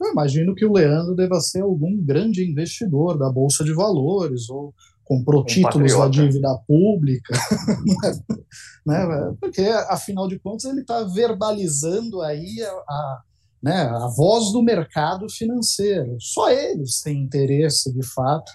Eu 0.00 0.12
imagino 0.12 0.54
que 0.54 0.64
o 0.64 0.72
Leandro 0.72 1.14
deva 1.14 1.40
ser 1.40 1.60
algum 1.60 1.96
grande 2.02 2.42
investidor 2.44 3.18
da 3.18 3.30
Bolsa 3.30 3.62
de 3.62 3.72
Valores 3.74 4.48
ou 4.48 4.74
comprou 5.04 5.42
um 5.42 5.44
títulos 5.44 5.92
patriota. 5.92 6.04
da 6.04 6.08
dívida 6.08 6.58
pública, 6.68 7.34
né? 8.86 9.34
porque 9.40 9.62
afinal 9.88 10.28
de 10.28 10.38
contas 10.38 10.66
ele 10.66 10.82
está 10.82 11.02
verbalizando 11.02 12.22
aí 12.22 12.62
a, 12.62 12.70
a, 12.70 13.22
né, 13.60 13.82
a 13.82 14.06
voz 14.06 14.52
do 14.52 14.62
mercado 14.62 15.28
financeiro. 15.28 16.16
Só 16.20 16.48
eles 16.50 17.00
têm 17.02 17.24
interesse, 17.24 17.92
de 17.92 18.06
fato, 18.06 18.52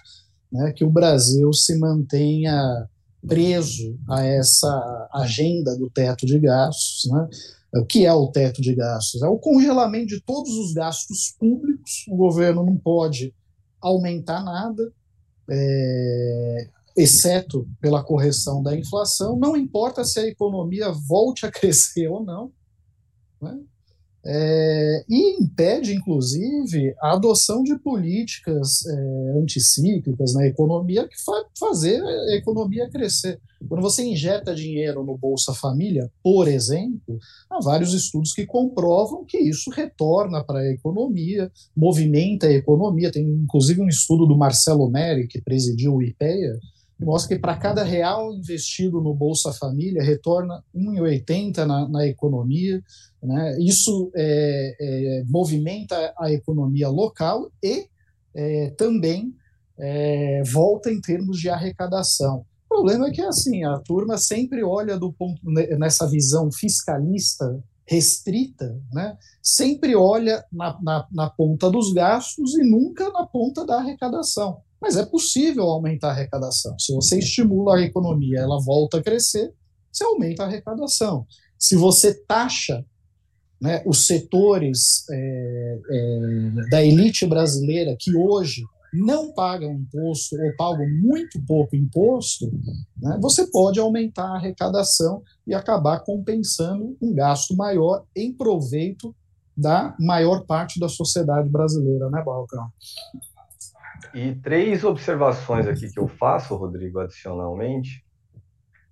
né, 0.50 0.72
que 0.74 0.82
o 0.82 0.90
Brasil 0.90 1.52
se 1.52 1.78
mantenha 1.78 2.88
preso 3.26 3.98
a 4.08 4.24
essa 4.24 5.08
agenda 5.12 5.76
do 5.76 5.90
teto 5.90 6.24
de 6.24 6.38
gastos. 6.38 7.10
Né? 7.10 7.28
O 7.74 7.84
que 7.84 8.06
é 8.06 8.12
o 8.12 8.28
teto 8.28 8.62
de 8.62 8.74
gastos? 8.74 9.22
É 9.22 9.28
o 9.28 9.38
congelamento 9.38 10.08
de 10.08 10.20
todos 10.20 10.52
os 10.56 10.72
gastos 10.72 11.34
públicos. 11.38 12.04
O 12.08 12.16
governo 12.16 12.64
não 12.64 12.76
pode 12.76 13.34
aumentar 13.80 14.42
nada, 14.42 14.92
é, 15.50 16.68
exceto 16.96 17.68
pela 17.80 18.02
correção 18.02 18.62
da 18.62 18.76
inflação. 18.76 19.38
Não 19.38 19.56
importa 19.56 20.04
se 20.04 20.18
a 20.18 20.26
economia 20.26 20.90
volte 20.90 21.44
a 21.44 21.50
crescer 21.52 22.08
ou 22.08 22.24
não. 22.24 22.52
Né? 23.40 23.60
É, 24.28 25.04
e 25.08 25.40
impede, 25.40 25.94
inclusive, 25.94 26.94
a 27.00 27.12
adoção 27.12 27.62
de 27.62 27.78
políticas 27.78 28.84
é, 28.84 29.38
anticíclicas 29.38 30.34
na 30.34 30.46
economia 30.46 31.06
que 31.06 31.16
fa 31.22 31.44
fazer 31.58 32.02
a 32.02 32.34
economia 32.34 32.90
crescer. 32.90 33.40
Quando 33.68 33.82
você 33.82 34.02
injeta 34.02 34.54
dinheiro 34.54 35.04
no 35.04 35.16
Bolsa 35.16 35.54
Família, 35.54 36.10
por 36.22 36.48
exemplo, 36.48 37.18
há 37.48 37.60
vários 37.60 37.94
estudos 37.94 38.32
que 38.32 38.44
comprovam 38.44 39.24
que 39.24 39.38
isso 39.38 39.70
retorna 39.70 40.44
para 40.44 40.58
a 40.58 40.72
economia, 40.72 41.50
movimenta 41.74 42.48
a 42.48 42.52
economia. 42.52 43.10
Tem 43.10 43.24
inclusive 43.24 43.80
um 43.80 43.88
estudo 43.88 44.26
do 44.26 44.36
Marcelo 44.36 44.90
Neri, 44.90 45.26
que 45.26 45.40
presidiu 45.40 45.94
o 45.94 46.02
IPEA, 46.02 46.58
mostra 46.98 47.34
que 47.34 47.40
para 47.40 47.56
cada 47.56 47.82
real 47.82 48.32
investido 48.32 49.00
no 49.00 49.14
Bolsa 49.14 49.52
Família 49.52 50.02
retorna 50.02 50.64
1,80 50.74 51.64
na, 51.64 51.88
na 51.88 52.06
economia. 52.06 52.82
Né? 53.22 53.58
Isso 53.60 54.10
é, 54.14 54.76
é, 54.80 55.24
movimenta 55.26 56.14
a 56.18 56.32
economia 56.32 56.88
local 56.88 57.50
e 57.62 57.86
é, 58.34 58.70
também 58.70 59.34
é, 59.78 60.42
volta 60.44 60.90
em 60.90 61.00
termos 61.00 61.38
de 61.38 61.50
arrecadação. 61.50 62.46
O 62.64 62.76
problema 62.76 63.08
é 63.08 63.10
que 63.10 63.22
assim 63.22 63.64
a 63.64 63.78
turma 63.78 64.18
sempre 64.18 64.62
olha 64.62 64.98
do 64.98 65.12
ponto 65.12 65.40
nessa 65.78 66.06
visão 66.06 66.50
fiscalista 66.50 67.62
restrita, 67.86 68.78
né? 68.92 69.16
sempre 69.40 69.94
olha 69.94 70.44
na, 70.52 70.76
na, 70.82 71.06
na 71.10 71.30
ponta 71.30 71.70
dos 71.70 71.92
gastos 71.92 72.54
e 72.56 72.64
nunca 72.68 73.10
na 73.10 73.24
ponta 73.24 73.64
da 73.64 73.76
arrecadação. 73.76 74.60
Mas 74.80 74.96
é 74.96 75.04
possível 75.04 75.64
aumentar 75.64 76.08
a 76.08 76.10
arrecadação. 76.12 76.78
Se 76.78 76.94
você 76.94 77.18
estimula 77.18 77.76
a 77.76 77.82
economia, 77.82 78.40
ela 78.40 78.60
volta 78.60 78.98
a 78.98 79.02
crescer, 79.02 79.52
você 79.90 80.04
aumenta 80.04 80.42
a 80.42 80.46
arrecadação. 80.46 81.26
Se 81.58 81.76
você 81.76 82.14
taxa 82.14 82.84
né, 83.60 83.82
os 83.86 84.06
setores 84.06 85.04
é, 85.10 85.78
é, 85.90 86.68
da 86.70 86.84
elite 86.84 87.26
brasileira 87.26 87.96
que 87.98 88.14
hoje 88.14 88.62
não 88.92 89.32
pagam 89.32 89.72
imposto 89.72 90.36
ou 90.36 90.56
pagam 90.56 90.86
muito 91.00 91.42
pouco 91.46 91.74
imposto, 91.74 92.50
né, 92.96 93.18
você 93.20 93.46
pode 93.50 93.78
aumentar 93.80 94.26
a 94.26 94.36
arrecadação 94.36 95.22
e 95.46 95.54
acabar 95.54 96.00
compensando 96.00 96.96
um 97.00 97.14
gasto 97.14 97.56
maior 97.56 98.04
em 98.14 98.32
proveito 98.32 99.14
da 99.56 99.96
maior 99.98 100.44
parte 100.44 100.78
da 100.78 100.88
sociedade 100.88 101.48
brasileira, 101.48 102.10
né, 102.10 102.22
Balcão? 102.22 102.68
E 104.16 104.34
três 104.34 104.82
observações 104.82 105.66
aqui 105.66 105.90
que 105.92 106.00
eu 106.00 106.08
faço, 106.08 106.56
Rodrigo, 106.56 107.00
adicionalmente. 107.00 108.02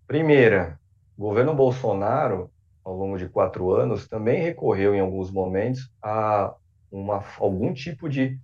Primeira, 0.07 0.79
o 1.17 1.23
governo 1.23 1.55
Bolsonaro, 1.55 2.51
ao 2.85 2.95
longo 2.95 3.17
de 3.17 3.27
quatro 3.27 3.73
anos, 3.73 4.07
também 4.07 4.43
recorreu 4.43 4.95
em 4.95 5.01
alguns 5.01 5.31
momentos 5.31 5.91
a 6.03 6.55
uma, 6.93 7.25
algum 7.39 7.73
tipo 7.73 8.07
de 8.07 8.39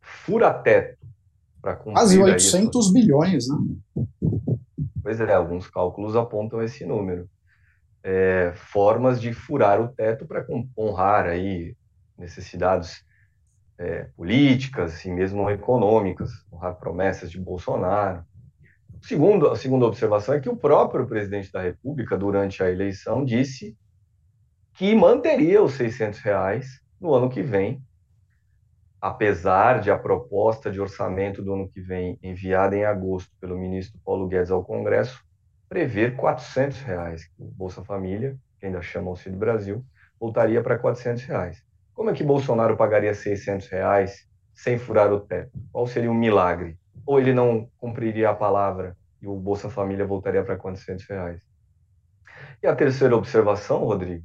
fura-teto 0.00 1.06
para 1.60 1.76
cumprir. 1.76 1.92
Quase 1.92 2.18
800 2.18 2.90
bilhões, 2.90 3.44
né? 3.46 4.06
Pois 5.02 5.20
é, 5.20 5.34
alguns 5.34 5.68
cálculos 5.68 6.16
apontam 6.16 6.62
esse 6.62 6.86
número. 6.86 7.28
É, 8.02 8.54
formas 8.56 9.20
de 9.20 9.34
furar 9.34 9.82
o 9.82 9.88
teto 9.88 10.24
para 10.24 10.46
honrar 10.78 11.26
aí 11.26 11.76
necessidades 12.16 13.04
é, 13.78 14.08
políticas 14.16 15.04
e 15.04 15.10
mesmo 15.10 15.48
econômicas, 15.50 16.30
promessas 16.80 17.30
de 17.30 17.40
Bolsonaro. 17.40 18.24
Segundo, 19.02 19.50
a 19.50 19.56
segunda 19.56 19.84
observação 19.84 20.34
é 20.34 20.40
que 20.40 20.48
o 20.48 20.56
próprio 20.56 21.06
presidente 21.06 21.52
da 21.52 21.60
República, 21.60 22.16
durante 22.16 22.62
a 22.62 22.70
eleição, 22.70 23.24
disse 23.24 23.76
que 24.72 24.94
manteria 24.94 25.62
os 25.62 25.74
600 25.74 26.20
reais 26.20 26.80
no 27.00 27.12
ano 27.12 27.28
que 27.28 27.42
vem, 27.42 27.82
apesar 29.00 29.80
de 29.80 29.90
a 29.90 29.98
proposta 29.98 30.70
de 30.70 30.80
orçamento 30.80 31.42
do 31.42 31.52
ano 31.52 31.68
que 31.68 31.80
vem, 31.80 32.18
enviada 32.22 32.74
em 32.74 32.84
agosto 32.84 33.30
pelo 33.38 33.58
ministro 33.58 34.00
Paulo 34.04 34.26
Guedes 34.26 34.50
ao 34.50 34.64
Congresso, 34.64 35.22
prever 35.68 36.16
400 36.16 36.80
reais. 36.80 37.30
O 37.38 37.44
Bolsa 37.44 37.84
Família, 37.84 38.38
que 38.58 38.66
ainda 38.66 38.80
chama 38.80 39.10
Auxílio 39.10 39.38
Brasil, 39.38 39.84
voltaria 40.18 40.62
para 40.62 40.78
400 40.78 41.24
reais. 41.24 41.62
Como 41.94 42.10
é 42.10 42.12
que 42.12 42.24
Bolsonaro 42.24 42.76
pagaria 42.76 43.14
600 43.14 43.68
reais 43.68 44.28
sem 44.52 44.78
furar 44.78 45.12
o 45.12 45.20
teto? 45.20 45.52
Qual 45.70 45.86
seria 45.86 46.10
um 46.10 46.14
milagre? 46.14 46.76
Ou 47.06 47.20
ele 47.20 47.32
não 47.32 47.70
cumpriria 47.78 48.30
a 48.30 48.34
palavra 48.34 48.96
e 49.22 49.28
o 49.28 49.36
Bolsa 49.36 49.70
Família 49.70 50.04
voltaria 50.04 50.42
para 50.42 50.56
400 50.56 51.06
reais? 51.06 51.40
E 52.60 52.66
a 52.66 52.74
terceira 52.74 53.16
observação, 53.16 53.84
Rodrigo, 53.84 54.24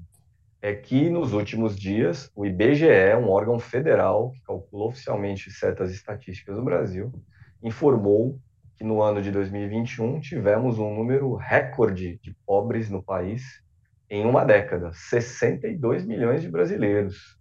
é 0.60 0.74
que 0.74 1.12
nos 1.12 1.32
últimos 1.32 1.78
dias 1.78 2.32
o 2.36 2.44
IBGE, 2.44 3.16
um 3.22 3.30
órgão 3.30 3.60
federal 3.60 4.32
que 4.32 4.42
calcula 4.42 4.86
oficialmente 4.86 5.52
certas 5.52 5.92
estatísticas 5.92 6.56
do 6.56 6.64
Brasil, 6.64 7.14
informou 7.62 8.40
que 8.76 8.84
no 8.84 9.02
ano 9.02 9.22
de 9.22 9.30
2021 9.30 10.20
tivemos 10.22 10.80
um 10.80 10.96
número 10.96 11.36
recorde 11.36 12.20
de 12.24 12.36
pobres 12.48 12.90
no 12.90 13.04
país 13.04 13.62
em 14.10 14.26
uma 14.26 14.44
década, 14.44 14.92
62 14.92 16.04
milhões 16.04 16.42
de 16.42 16.50
brasileiros. 16.50 17.39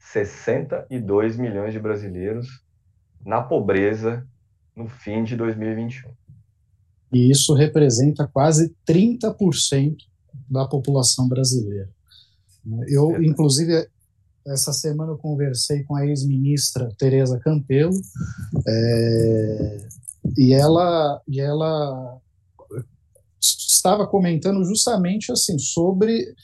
62 0.00 1.36
milhões 1.36 1.72
de 1.72 1.78
brasileiros 1.78 2.48
na 3.24 3.40
pobreza 3.42 4.26
no 4.74 4.88
fim 4.88 5.22
de 5.22 5.36
2021. 5.36 6.10
E 7.12 7.30
isso 7.30 7.54
representa 7.54 8.26
quase 8.26 8.74
30% 8.86 9.96
da 10.48 10.66
população 10.66 11.28
brasileira. 11.28 11.88
Eu, 12.88 13.22
inclusive, 13.22 13.88
essa 14.46 14.72
semana 14.72 15.12
eu 15.12 15.18
conversei 15.18 15.82
com 15.84 15.96
a 15.96 16.06
ex-ministra 16.06 16.90
Tereza 16.98 17.38
Campelo, 17.38 18.00
é, 18.66 19.88
e 20.36 20.52
ela, 20.52 21.20
e 21.26 21.40
ela 21.40 22.18
estava 23.40 24.06
comentando 24.06 24.64
justamente 24.64 25.32
assim 25.32 25.58
sobre, 25.58 26.34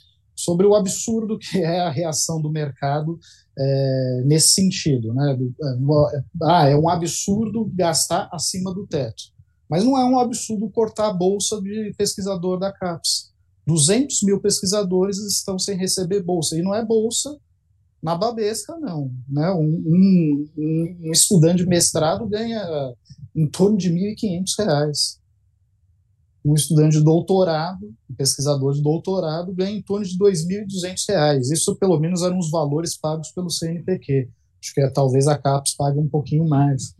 sobre 0.47 0.65
o 0.65 0.77
absurdo 0.77 1.37
que 1.37 1.59
é 1.59 1.81
a 1.81 1.91
reação 1.91 2.41
do 2.41 2.49
mercado 2.49 3.19
é, 3.59 4.23
nesse 4.25 4.51
sentido. 4.51 5.13
Né? 5.13 5.37
É, 5.61 6.23
ah, 6.45 6.69
é 6.69 6.77
um 6.77 6.89
absurdo 6.89 7.69
gastar 7.75 8.29
acima 8.33 8.73
do 8.73 8.87
teto. 8.87 9.25
Mas 9.69 9.83
não 9.83 9.99
é 9.99 10.05
um 10.05 10.21
absurdo 10.21 10.71
cortar 10.71 11.09
a 11.09 11.13
bolsa 11.13 11.61
de 11.61 11.93
pesquisador 11.99 12.61
da 12.61 12.73
CAPES. 12.73 13.33
200 13.67 14.23
mil 14.23 14.41
pesquisadores 14.41 15.19
estão 15.19 15.59
sem 15.59 15.77
receber 15.77 16.23
bolsa. 16.23 16.57
E 16.57 16.63
não 16.63 16.73
é 16.73 16.85
bolsa 16.85 17.37
na 18.01 18.15
babesca, 18.15 18.79
não. 18.79 19.11
Né? 19.29 19.51
Um, 19.51 19.83
um, 20.57 20.99
um 21.07 21.11
estudante 21.11 21.65
de 21.65 21.69
mestrado 21.69 22.25
ganha 22.29 22.63
em 23.35 23.49
torno 23.49 23.77
de 23.77 23.89
R$ 23.89 24.15
1.500. 24.15 25.19
Um 26.47 26.55
estudante 26.55 26.99
de 26.99 27.05
doutorado, 27.05 27.93
um 28.09 28.15
pesquisador 28.15 28.73
de 28.73 28.83
doutorado, 28.83 29.53
ganha 29.53 29.77
em 29.77 29.83
torno 29.83 30.07
de 30.07 30.13
R$ 30.13 30.31
2.200. 30.31 31.41
Isso, 31.53 31.75
pelo 31.77 31.99
menos, 31.99 32.23
eram 32.23 32.39
os 32.39 32.51
valores 32.51 32.97
pagos 32.97 33.33
pelo 33.33 33.51
CNPq. 33.51 34.29
Acho 34.63 34.75
que 34.75 34.81
é, 34.81 34.89
talvez 34.89 35.27
a 35.27 35.37
CAPES 35.37 35.75
pague 35.75 35.99
um 35.99 36.09
pouquinho 36.09 36.49
mais, 36.49 36.95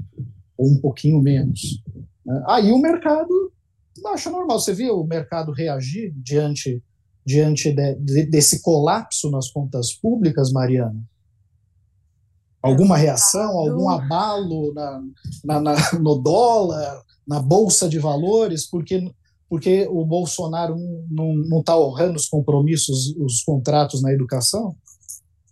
ou 0.59 0.69
um 0.69 0.81
pouquinho 0.81 1.21
menos. 1.21 1.83
Né? 2.25 2.43
Aí 2.49 2.73
o 2.73 2.79
mercado 2.79 3.53
acha 4.07 4.31
normal. 4.31 4.59
Você 4.59 4.73
viu 4.73 5.01
o 5.01 5.07
mercado 5.07 5.53
reagir 5.53 6.13
diante, 6.17 6.83
diante 7.25 7.73
de, 7.73 7.95
de, 7.95 8.27
desse 8.27 8.63
colapso 8.63 9.31
nas 9.31 9.51
contas 9.51 9.93
públicas, 9.93 10.53
Mariana? 10.53 11.01
Alguma 12.63 12.97
reação, 12.97 13.57
algum 13.59 13.89
abalo 13.89 14.73
na, 14.75 15.03
na, 15.45 15.61
na, 15.61 15.93
no 16.01 16.17
dólar, 16.17 17.03
na 17.27 17.41
bolsa 17.41 17.89
de 17.89 17.99
valores, 17.99 18.69
porque, 18.69 19.13
porque 19.49 19.87
o 19.89 20.05
Bolsonaro 20.05 20.77
não 21.11 21.61
está 21.61 21.79
honrando 21.79 22.17
os 22.17 22.29
compromissos, 22.29 23.15
os 23.17 23.43
contratos 23.43 24.03
na 24.03 24.13
educação? 24.13 24.77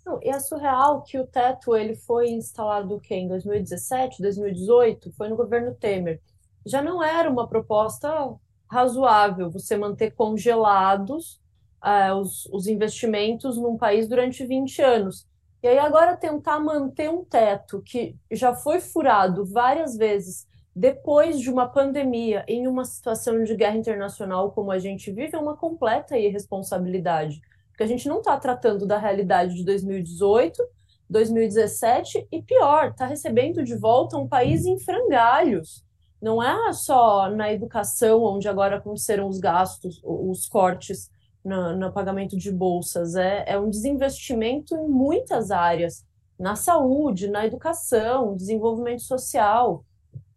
Não, 0.05 0.21
e 0.23 0.29
é 0.29 0.39
surreal 0.39 1.03
que 1.03 1.19
o 1.19 1.27
teto 1.27 1.75
ele 1.75 1.95
foi 1.95 2.31
instalado 2.31 3.01
que 3.01 3.15
em 3.15 3.29
2017, 3.29 4.21
2018, 4.21 5.13
foi 5.13 5.29
no 5.29 5.37
governo 5.37 5.75
Temer. 5.75 6.21
Já 6.67 6.83
não 6.83 7.03
era 7.03 7.31
uma 7.31 7.49
proposta 7.49 8.35
razoável 8.71 9.51
você 9.51 9.77
manter 9.77 10.13
congelados 10.13 11.41
uh, 11.83 12.15
os, 12.17 12.47
os 12.47 12.67
investimentos 12.67 13.57
num 13.57 13.77
país 13.77 14.09
durante 14.09 14.45
20 14.45 14.83
anos. 14.83 15.27
E 15.63 15.69
aí 15.69 15.79
agora 15.79 16.17
tentar 16.17 16.59
manter 16.59 17.09
um 17.09 17.25
teto 17.25 17.81
que 17.81 18.17
já 18.31 18.55
foi 18.55 18.81
furado 18.81 19.47
várias 19.47 19.97
vezes 19.97 20.47
depois 20.75 21.41
de 21.41 21.51
uma 21.51 21.69
pandemia 21.69 22.45
em 22.49 22.67
uma 22.67 22.85
situação 22.85 23.45
de 23.45 23.55
guerra 23.55 23.77
internacional 23.77 24.51
como 24.51 24.73
a 24.73 24.79
gente 24.79 25.13
vive 25.13 25.37
é 25.37 25.39
uma 25.39 25.57
completa 25.57 26.19
irresponsabilidade. 26.19 27.41
Porque 27.69 27.85
a 27.85 27.87
gente 27.87 28.09
não 28.09 28.19
está 28.19 28.37
tratando 28.37 28.87
da 28.87 28.99
realidade 28.99 29.55
de 29.55 29.65
2018, 29.65 30.63
2017 31.09 32.27
e 32.31 32.43
pior, 32.43 32.91
está 32.91 33.07
recebendo 33.07 33.63
de 33.63 33.77
volta 33.77 34.17
um 34.17 34.29
país 34.29 34.65
em 34.65 34.79
frangalhos. 34.79 35.85
Não 36.21 36.43
é 36.43 36.73
só 36.73 37.29
na 37.31 37.53
educação, 37.53 38.23
onde 38.23 38.49
agora 38.49 38.77
aconteceram 38.77 39.29
os 39.29 39.39
gastos, 39.39 40.01
os 40.03 40.49
cortes 40.49 41.11
no, 41.45 41.77
no 41.77 41.93
pagamento 41.93 42.37
de 42.37 42.51
bolsas, 42.51 43.15
é, 43.15 43.45
é 43.47 43.59
um 43.59 43.69
desinvestimento 43.69 44.75
em 44.75 44.89
muitas 44.89 45.51
áreas, 45.51 46.05
na 46.39 46.57
saúde, 46.57 47.29
na 47.29 47.47
educação, 47.47 48.35
desenvolvimento 48.35 49.03
social. 49.03 49.85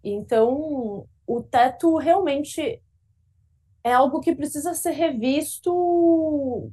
Então, 0.10 1.08
o 1.26 1.42
teto 1.42 1.98
realmente 1.98 2.82
é 3.84 3.94
algo 3.94 4.20
que 4.20 4.36
precisa 4.36 4.74
ser 4.74 4.92
revisto 4.92 6.72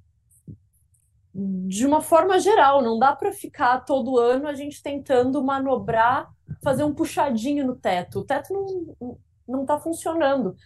de 1.35 1.87
uma 1.87 2.01
forma 2.01 2.39
geral. 2.39 2.82
Não 2.82 2.99
dá 2.99 3.14
para 3.14 3.32
ficar 3.32 3.80
todo 3.85 4.18
ano 4.18 4.47
a 4.47 4.55
gente 4.55 4.82
tentando 4.82 5.43
manobrar, 5.43 6.32
fazer 6.62 6.85
um 6.85 6.95
puxadinho 6.95 7.66
no 7.66 7.76
teto. 7.76 8.20
O 8.20 8.24
teto 8.24 8.53
não 8.53 9.18
não 9.47 9.62
está 9.62 9.78
funcionando. 9.78 10.57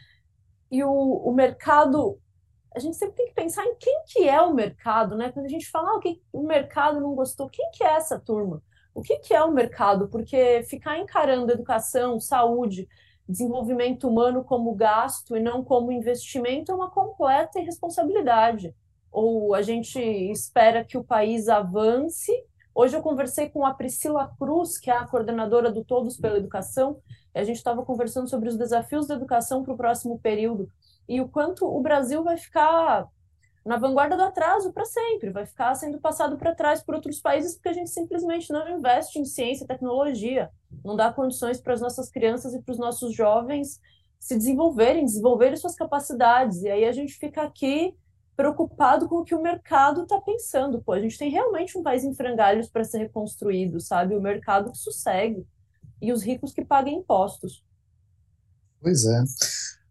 E 0.70 0.82
o, 0.84 0.90
o 0.90 1.32
mercado 1.32 2.20
a 2.74 2.78
gente 2.78 2.96
sempre 2.96 3.16
tem 3.16 3.26
que 3.28 3.34
pensar 3.34 3.64
em 3.64 3.74
quem 3.76 4.04
que 4.06 4.28
é 4.28 4.40
o 4.40 4.54
mercado, 4.54 5.16
né? 5.16 5.32
Quando 5.32 5.46
a 5.46 5.48
gente 5.48 5.68
fala 5.68 5.90
ah, 5.90 5.96
o 5.96 6.00
que 6.00 6.22
o 6.32 6.42
mercado 6.42 7.00
não 7.00 7.14
gostou, 7.14 7.48
quem 7.48 7.70
que 7.72 7.82
é 7.82 7.94
essa 7.94 8.20
turma? 8.20 8.62
O 8.98 9.00
que 9.00 9.16
que 9.18 9.32
é 9.32 9.40
o 9.44 9.52
mercado? 9.52 10.08
Porque 10.08 10.64
ficar 10.64 10.98
encarando 10.98 11.52
educação, 11.52 12.18
saúde, 12.18 12.88
desenvolvimento 13.28 14.08
humano 14.08 14.42
como 14.42 14.74
gasto 14.74 15.36
e 15.36 15.40
não 15.40 15.62
como 15.62 15.92
investimento 15.92 16.72
é 16.72 16.74
uma 16.74 16.90
completa 16.90 17.60
irresponsabilidade. 17.60 18.74
Ou 19.12 19.54
a 19.54 19.62
gente 19.62 20.00
espera 20.00 20.84
que 20.84 20.98
o 20.98 21.04
país 21.04 21.48
avance. 21.48 22.32
Hoje 22.74 22.96
eu 22.96 23.00
conversei 23.00 23.48
com 23.48 23.64
a 23.64 23.72
Priscila 23.72 24.34
Cruz, 24.36 24.78
que 24.78 24.90
é 24.90 24.96
a 24.96 25.06
coordenadora 25.06 25.70
do 25.70 25.84
Todos 25.84 26.16
pela 26.16 26.36
Educação, 26.36 26.98
e 27.32 27.38
a 27.38 27.44
gente 27.44 27.58
estava 27.58 27.84
conversando 27.84 28.28
sobre 28.28 28.48
os 28.48 28.56
desafios 28.56 29.06
da 29.06 29.14
educação 29.14 29.62
para 29.62 29.74
o 29.74 29.76
próximo 29.76 30.18
período 30.18 30.68
e 31.08 31.20
o 31.20 31.28
quanto 31.28 31.64
o 31.64 31.80
Brasil 31.80 32.24
vai 32.24 32.36
ficar 32.36 33.06
na 33.68 33.76
vanguarda 33.76 34.16
do 34.16 34.22
atraso 34.22 34.72
para 34.72 34.86
sempre, 34.86 35.30
vai 35.30 35.44
ficar 35.44 35.74
sendo 35.74 36.00
passado 36.00 36.38
para 36.38 36.54
trás 36.54 36.82
por 36.82 36.94
outros 36.94 37.20
países 37.20 37.54
porque 37.54 37.68
a 37.68 37.72
gente 37.74 37.90
simplesmente 37.90 38.50
não 38.50 38.66
investe 38.66 39.18
em 39.18 39.26
ciência 39.26 39.64
e 39.64 39.66
tecnologia, 39.66 40.50
não 40.82 40.96
dá 40.96 41.12
condições 41.12 41.60
para 41.60 41.74
as 41.74 41.80
nossas 41.82 42.10
crianças 42.10 42.54
e 42.54 42.62
para 42.62 42.72
os 42.72 42.78
nossos 42.78 43.14
jovens 43.14 43.78
se 44.18 44.36
desenvolverem, 44.36 45.04
desenvolverem 45.04 45.56
suas 45.58 45.74
capacidades. 45.74 46.62
E 46.62 46.70
aí 46.70 46.86
a 46.86 46.92
gente 46.92 47.12
fica 47.12 47.42
aqui 47.42 47.94
preocupado 48.34 49.06
com 49.06 49.16
o 49.16 49.24
que 49.24 49.34
o 49.34 49.42
mercado 49.42 50.04
está 50.04 50.18
pensando. 50.18 50.82
Pô, 50.82 50.92
a 50.92 51.00
gente 51.00 51.18
tem 51.18 51.30
realmente 51.30 51.76
um 51.76 51.82
país 51.82 52.04
em 52.04 52.14
frangalhos 52.14 52.70
para 52.70 52.84
ser 52.84 52.98
reconstruído, 52.98 53.80
sabe? 53.80 54.16
O 54.16 54.20
mercado 54.20 54.72
que 54.72 54.78
sossegue 54.78 55.46
e 56.00 56.10
os 56.10 56.22
ricos 56.22 56.54
que 56.54 56.64
paguem 56.64 57.00
impostos. 57.00 57.62
Pois 58.80 59.04
é. 59.04 59.24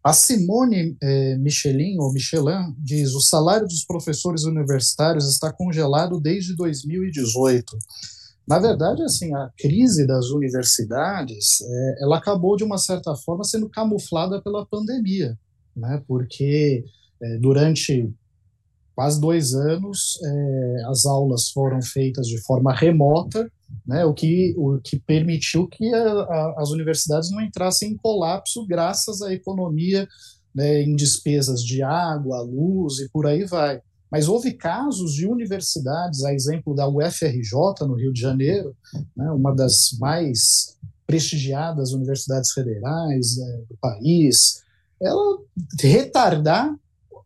A 0.07 0.13
Simone 0.13 0.95
eh, 1.03 1.35
Michelin, 1.37 1.99
ou 1.99 2.13
Michelin, 2.13 2.73
diz: 2.79 3.13
o 3.13 3.19
salário 3.19 3.67
dos 3.67 3.83
professores 3.83 4.45
universitários 4.45 5.29
está 5.29 5.51
congelado 5.51 6.17
desde 6.17 6.55
2018. 6.55 7.77
Na 8.47 8.57
verdade, 8.57 9.03
assim, 9.03 9.35
a 9.35 9.51
crise 9.59 10.07
das 10.07 10.29
universidades, 10.29 11.59
eh, 11.59 11.95
ela 12.03 12.19
acabou 12.19 12.55
de 12.55 12.63
uma 12.63 12.77
certa 12.77 13.13
forma 13.17 13.43
sendo 13.43 13.67
camuflada 13.67 14.41
pela 14.41 14.65
pandemia, 14.65 15.37
né? 15.75 16.01
Porque 16.07 16.85
eh, 17.21 17.37
durante 17.39 18.09
quase 18.95 19.19
dois 19.19 19.53
anos 19.53 20.17
as 20.89 21.05
aulas 21.05 21.51
foram 21.51 21.81
feitas 21.83 22.25
de 22.27 22.41
forma 22.43 22.73
remota 22.73 23.51
né, 23.85 24.05
o, 24.05 24.13
que, 24.13 24.53
o 24.57 24.79
que 24.79 24.99
permitiu 24.99 25.67
que 25.67 25.93
a, 25.93 26.11
a, 26.11 26.55
as 26.57 26.69
universidades 26.71 27.31
não 27.31 27.41
entrassem 27.41 27.91
em 27.91 27.97
colapso 27.97 28.65
graças 28.65 29.21
à 29.21 29.33
economia 29.33 30.07
né, 30.53 30.81
em 30.81 30.95
despesas 30.95 31.61
de 31.61 31.83
água, 31.83 32.41
luz 32.41 32.99
e 32.99 33.09
por 33.09 33.27
aí 33.27 33.45
vai. 33.45 33.81
Mas 34.11 34.27
houve 34.27 34.53
casos 34.53 35.13
de 35.13 35.27
universidades, 35.27 36.23
a 36.23 36.33
exemplo 36.33 36.73
da 36.73 36.87
UFRJ, 36.87 37.85
no 37.87 37.95
Rio 37.95 38.11
de 38.11 38.21
Janeiro, 38.21 38.75
né, 39.15 39.29
uma 39.31 39.53
das 39.53 39.97
mais 39.99 40.77
prestigiadas 41.05 41.91
universidades 41.91 42.51
federais 42.51 43.37
né, 43.37 43.61
do 43.69 43.77
país, 43.79 44.63
ela 45.01 45.39
retardar 45.79 46.73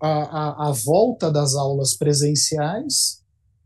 a, 0.02 0.10
a, 0.10 0.70
a 0.70 0.72
volta 0.72 1.32
das 1.32 1.56
aulas 1.56 1.96
presenciais 1.96 3.21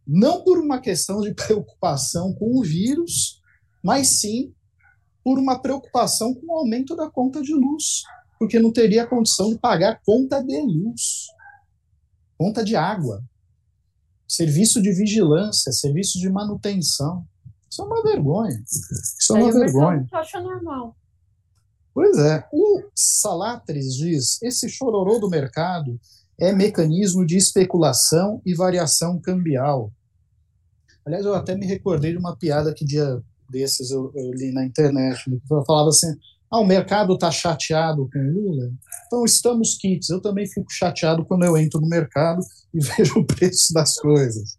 não 0.07 0.43
por 0.43 0.57
uma 0.59 0.79
questão 0.79 1.21
de 1.21 1.33
preocupação 1.35 2.33
com 2.33 2.57
o 2.57 2.63
vírus, 2.63 3.41
mas 3.83 4.19
sim 4.19 4.53
por 5.23 5.39
uma 5.39 5.59
preocupação 5.59 6.33
com 6.33 6.45
o 6.47 6.57
aumento 6.59 6.95
da 6.95 7.09
conta 7.09 7.41
de 7.41 7.53
luz, 7.53 8.03
porque 8.37 8.59
não 8.59 8.71
teria 8.71 9.07
condição 9.07 9.49
de 9.49 9.57
pagar 9.57 9.99
conta 10.05 10.43
de 10.43 10.61
luz, 10.61 11.27
conta 12.37 12.63
de 12.63 12.75
água. 12.75 13.23
serviço 14.27 14.81
de 14.81 14.91
vigilância, 14.91 15.71
serviço 15.71 16.19
de 16.19 16.29
manutenção. 16.29 17.25
Isso 17.69 17.81
é 17.81 17.85
uma 17.85 18.03
vergonha. 18.03 18.63
Isso 18.65 19.35
é 19.35 19.43
uma 19.43 19.51
vergonha. 19.51 20.07
acha 20.11 20.41
normal. 20.41 20.95
Pois 21.93 22.17
é. 22.17 22.47
O 22.51 22.83
Salatris 22.93 23.95
diz: 23.95 24.41
esse 24.41 24.67
chororô 24.67 25.17
do 25.19 25.29
mercado 25.29 25.99
é 26.39 26.51
mecanismo 26.53 27.25
de 27.25 27.37
especulação 27.37 28.41
e 28.45 28.53
variação 28.53 29.19
cambial. 29.19 29.91
Aliás, 31.05 31.25
eu 31.25 31.35
até 31.35 31.55
me 31.55 31.65
recordei 31.65 32.11
de 32.11 32.17
uma 32.17 32.35
piada 32.35 32.73
que 32.73 32.83
dia 32.83 33.21
desses 33.49 33.91
eu, 33.91 34.11
eu 34.15 34.31
li 34.31 34.51
na 34.51 34.65
internet. 34.65 35.21
Eu 35.29 35.63
falava 35.65 35.89
assim: 35.89 36.13
ah, 36.51 36.59
o 36.59 36.65
mercado 36.65 37.13
está 37.13 37.29
chateado 37.29 38.09
com 38.11 38.19
Lula? 38.19 38.71
Então 39.05 39.25
estamos 39.25 39.77
kits. 39.77 40.09
Eu 40.09 40.21
também 40.21 40.47
fico 40.47 40.71
chateado 40.71 41.25
quando 41.25 41.43
eu 41.43 41.57
entro 41.57 41.81
no 41.81 41.87
mercado 41.87 42.41
e 42.73 42.79
vejo 42.83 43.19
o 43.19 43.25
preço 43.25 43.73
das 43.73 43.95
coisas. 43.95 44.57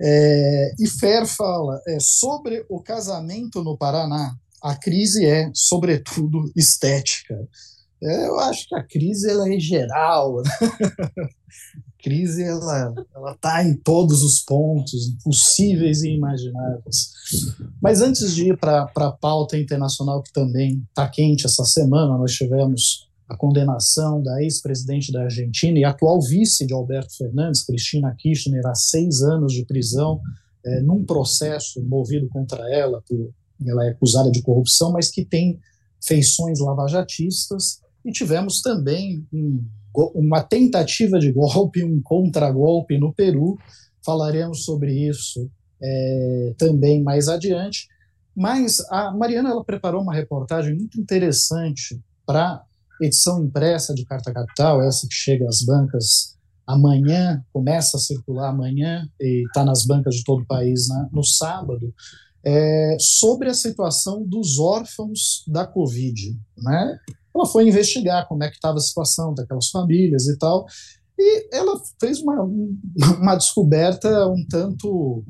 É, 0.00 0.74
e 0.80 0.88
Fer 0.88 1.26
fala 1.26 1.80
é, 1.86 1.98
sobre 2.00 2.64
o 2.68 2.80
casamento 2.80 3.62
no 3.62 3.76
Paraná. 3.76 4.34
A 4.62 4.76
crise 4.76 5.24
é, 5.26 5.50
sobretudo, 5.54 6.50
estética. 6.56 7.36
É, 8.02 8.26
eu 8.26 8.38
acho 8.40 8.68
que 8.68 8.74
a 8.74 8.82
crise 8.82 9.30
ela 9.30 9.48
é 9.48 9.58
geral. 9.60 10.42
Né? 10.42 10.50
a 11.22 12.02
crise 12.02 12.42
ela 12.42 12.92
ela 13.14 13.32
está 13.32 13.64
em 13.64 13.74
todos 13.76 14.22
os 14.22 14.40
pontos 14.40 15.16
possíveis 15.22 16.02
e 16.02 16.10
imagináveis. 16.10 17.12
Mas 17.80 18.00
antes 18.00 18.34
de 18.34 18.48
ir 18.48 18.58
para 18.58 18.90
a 18.96 19.12
pauta 19.12 19.56
internacional 19.56 20.22
que 20.22 20.32
também 20.32 20.84
está 20.88 21.08
quente 21.08 21.46
essa 21.46 21.64
semana, 21.64 22.18
nós 22.18 22.32
tivemos 22.32 23.08
a 23.28 23.36
condenação 23.36 24.22
da 24.22 24.42
ex-presidente 24.42 25.10
da 25.10 25.22
Argentina 25.22 25.78
e 25.78 25.84
atual 25.84 26.20
vice 26.20 26.66
de 26.66 26.74
Alberto 26.74 27.16
Fernandes, 27.16 27.64
Cristina 27.64 28.14
Kirchner, 28.18 28.66
a 28.66 28.74
seis 28.74 29.22
anos 29.22 29.52
de 29.52 29.64
prisão, 29.64 30.20
é, 30.64 30.80
num 30.82 31.04
processo 31.04 31.82
movido 31.82 32.28
contra 32.28 32.70
ela, 32.72 33.02
por, 33.08 33.32
ela 33.66 33.86
é 33.86 33.90
acusada 33.90 34.30
de 34.30 34.42
corrupção, 34.42 34.92
mas 34.92 35.10
que 35.10 35.24
tem 35.24 35.58
feições 36.04 36.58
lavajatistas, 36.60 37.80
e 38.04 38.12
tivemos 38.12 38.60
também 38.60 39.26
um, 39.32 39.64
uma 40.14 40.42
tentativa 40.42 41.18
de 41.18 41.32
golpe, 41.32 41.84
um 41.84 42.00
contragolpe 42.02 42.98
no 42.98 43.12
Peru, 43.12 43.58
falaremos 44.04 44.64
sobre 44.64 44.92
isso 44.92 45.50
é, 45.82 46.54
também 46.58 47.02
mais 47.02 47.28
adiante, 47.28 47.88
mas 48.34 48.80
a 48.90 49.10
Mariana 49.10 49.50
ela 49.50 49.64
preparou 49.64 50.02
uma 50.02 50.14
reportagem 50.14 50.74
muito 50.74 51.00
interessante 51.00 52.00
para 52.26 52.62
edição 53.00 53.44
impressa 53.44 53.94
de 53.94 54.04
Carta 54.04 54.32
Capital, 54.32 54.82
essa 54.82 55.06
que 55.06 55.14
chega 55.14 55.46
às 55.48 55.62
bancas 55.62 56.36
amanhã, 56.66 57.44
começa 57.52 57.96
a 57.96 58.00
circular 58.00 58.50
amanhã 58.50 59.08
e 59.20 59.44
está 59.46 59.64
nas 59.64 59.84
bancas 59.84 60.14
de 60.14 60.24
todo 60.24 60.42
o 60.42 60.46
país 60.46 60.88
né, 60.88 61.08
no 61.12 61.24
sábado, 61.24 61.92
é, 62.44 62.96
sobre 62.98 63.48
a 63.48 63.54
situação 63.54 64.24
dos 64.24 64.58
órfãos 64.58 65.44
da 65.46 65.66
Covid. 65.66 66.38
Né? 66.56 66.98
Ela 67.34 67.46
foi 67.46 67.68
investigar 67.68 68.26
como 68.28 68.44
é 68.44 68.48
que 68.48 68.56
estava 68.56 68.76
a 68.76 68.80
situação 68.80 69.34
daquelas 69.34 69.68
famílias 69.68 70.26
e 70.26 70.36
tal, 70.38 70.66
e 71.18 71.48
ela 71.52 71.80
fez 72.00 72.20
uma, 72.20 72.42
uma 73.18 73.36
descoberta 73.36 74.26
um 74.28 74.44
tanto 74.48 75.24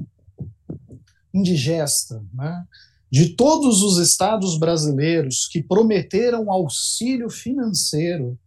indigesta, 1.35 2.23
né? 2.33 2.65
de 3.13 3.37
todos 3.37 3.83
os 3.83 3.99
estados 3.99 4.59
brasileiros 4.59 5.47
que 5.47 5.63
prometeram 5.63 6.51
auxílio 6.51 7.29
financeiro 7.29 8.39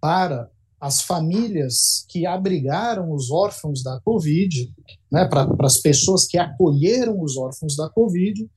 para 0.00 0.50
as 0.80 1.02
famílias 1.02 2.06
que 2.08 2.26
abrigaram 2.26 3.12
os 3.12 3.30
órfãos 3.30 3.82
da 3.82 4.00
Covid, 4.00 4.72
né, 5.12 5.26
para 5.26 5.46
as 5.60 5.78
pessoas 5.78 6.26
que 6.26 6.38
acolheram 6.38 7.20
os 7.20 7.36
órfãos 7.36 7.76
da 7.76 7.90
Covid, 7.90 8.48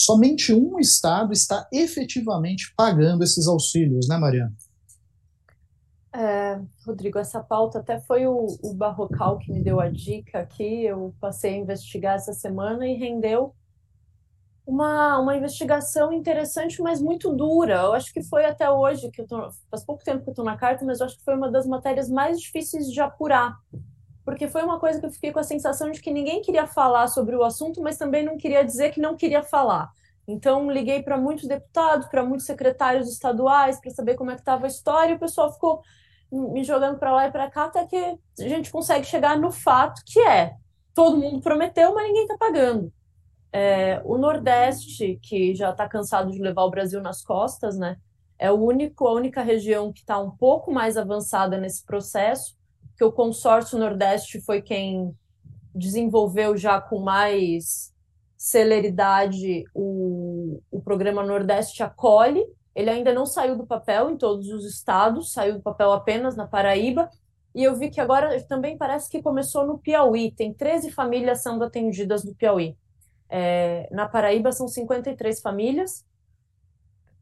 somente 0.00 0.52
um 0.54 0.78
estado 0.78 1.32
está 1.32 1.68
efetivamente 1.70 2.72
pagando 2.74 3.22
esses 3.22 3.46
auxílios, 3.46 4.08
né, 4.08 4.16
Mariana? 4.16 4.52
É, 6.12 6.58
Rodrigo, 6.86 7.18
essa 7.18 7.40
pauta 7.40 7.78
até 7.78 8.00
foi 8.00 8.26
o, 8.26 8.46
o 8.62 8.74
Barrocal 8.74 9.38
que 9.38 9.52
me 9.52 9.62
deu 9.62 9.78
a 9.78 9.88
dica 9.88 10.40
aqui. 10.40 10.84
Eu 10.84 11.14
passei 11.20 11.54
a 11.54 11.58
investigar 11.58 12.16
essa 12.16 12.32
semana 12.32 12.86
e 12.86 12.94
rendeu 12.94 13.54
uma, 14.66 15.18
uma 15.18 15.36
investigação 15.36 16.12
interessante, 16.12 16.80
mas 16.80 17.00
muito 17.00 17.34
dura. 17.34 17.74
Eu 17.74 17.92
acho 17.92 18.12
que 18.12 18.22
foi 18.22 18.44
até 18.44 18.70
hoje, 18.70 19.10
que 19.10 19.20
eu 19.20 19.26
tô, 19.26 19.50
faz 19.70 19.84
pouco 19.84 20.02
tempo 20.02 20.22
que 20.22 20.30
eu 20.30 20.32
estou 20.32 20.44
na 20.44 20.56
carta, 20.56 20.84
mas 20.84 21.00
eu 21.00 21.06
acho 21.06 21.18
que 21.18 21.24
foi 21.24 21.36
uma 21.36 21.50
das 21.50 21.66
matérias 21.66 22.08
mais 22.08 22.40
difíceis 22.40 22.90
de 22.90 23.00
apurar. 23.00 23.56
Porque 24.30 24.46
foi 24.46 24.62
uma 24.62 24.78
coisa 24.78 25.00
que 25.00 25.06
eu 25.06 25.10
fiquei 25.10 25.32
com 25.32 25.40
a 25.40 25.42
sensação 25.42 25.90
de 25.90 26.00
que 26.00 26.12
ninguém 26.12 26.40
queria 26.40 26.64
falar 26.64 27.08
sobre 27.08 27.34
o 27.34 27.42
assunto, 27.42 27.82
mas 27.82 27.98
também 27.98 28.24
não 28.24 28.36
queria 28.36 28.64
dizer 28.64 28.92
que 28.92 29.00
não 29.00 29.16
queria 29.16 29.42
falar. 29.42 29.90
Então, 30.26 30.70
liguei 30.70 31.02
para 31.02 31.18
muitos 31.18 31.48
deputados, 31.48 32.06
para 32.06 32.24
muitos 32.24 32.46
secretários 32.46 33.10
estaduais, 33.10 33.80
para 33.80 33.90
saber 33.90 34.14
como 34.14 34.30
é 34.30 34.34
que 34.34 34.40
estava 34.40 34.66
a 34.66 34.68
história, 34.68 35.12
e 35.12 35.16
o 35.16 35.18
pessoal 35.18 35.52
ficou 35.52 35.82
me 36.30 36.62
jogando 36.62 36.96
para 36.96 37.10
lá 37.10 37.26
e 37.26 37.32
para 37.32 37.50
cá, 37.50 37.64
até 37.64 37.84
que 37.84 37.96
a 37.96 38.48
gente 38.48 38.70
consegue 38.70 39.04
chegar 39.04 39.36
no 39.36 39.50
fato 39.50 40.00
que 40.06 40.20
é 40.20 40.54
todo 40.94 41.18
mundo 41.18 41.42
prometeu, 41.42 41.92
mas 41.92 42.06
ninguém 42.06 42.22
está 42.22 42.38
pagando. 42.38 42.92
É, 43.52 44.00
o 44.04 44.16
Nordeste, 44.16 45.18
que 45.20 45.56
já 45.56 45.70
está 45.70 45.88
cansado 45.88 46.30
de 46.30 46.38
levar 46.38 46.62
o 46.62 46.70
Brasil 46.70 47.00
nas 47.02 47.20
costas, 47.20 47.76
né? 47.76 47.96
É 48.38 48.48
o 48.52 48.54
único, 48.54 49.08
a 49.08 49.12
única 49.12 49.42
região 49.42 49.92
que 49.92 50.02
está 50.02 50.20
um 50.20 50.30
pouco 50.30 50.70
mais 50.70 50.96
avançada 50.96 51.58
nesse 51.58 51.84
processo, 51.84 52.59
que 53.00 53.04
o 53.04 53.10
consórcio 53.10 53.78
Nordeste 53.78 54.42
foi 54.42 54.60
quem 54.60 55.16
desenvolveu 55.74 56.54
já 56.54 56.78
com 56.78 56.98
mais 56.98 57.94
celeridade 58.36 59.64
o, 59.72 60.60
o 60.70 60.82
programa 60.82 61.24
Nordeste 61.24 61.82
Acolhe. 61.82 62.44
Ele 62.74 62.90
ainda 62.90 63.14
não 63.14 63.24
saiu 63.24 63.56
do 63.56 63.66
papel 63.66 64.10
em 64.10 64.18
todos 64.18 64.50
os 64.50 64.66
estados, 64.66 65.32
saiu 65.32 65.54
do 65.54 65.62
papel 65.62 65.90
apenas 65.92 66.36
na 66.36 66.46
Paraíba. 66.46 67.08
E 67.54 67.64
eu 67.64 67.74
vi 67.74 67.88
que 67.88 68.02
agora 68.02 68.38
também 68.42 68.76
parece 68.76 69.08
que 69.08 69.22
começou 69.22 69.66
no 69.66 69.78
Piauí. 69.78 70.30
Tem 70.30 70.52
13 70.52 70.90
famílias 70.90 71.42
sendo 71.42 71.64
atendidas 71.64 72.22
no 72.22 72.34
Piauí. 72.34 72.76
É, 73.30 73.88
na 73.90 74.10
Paraíba 74.10 74.52
são 74.52 74.68
53 74.68 75.40
famílias, 75.40 76.04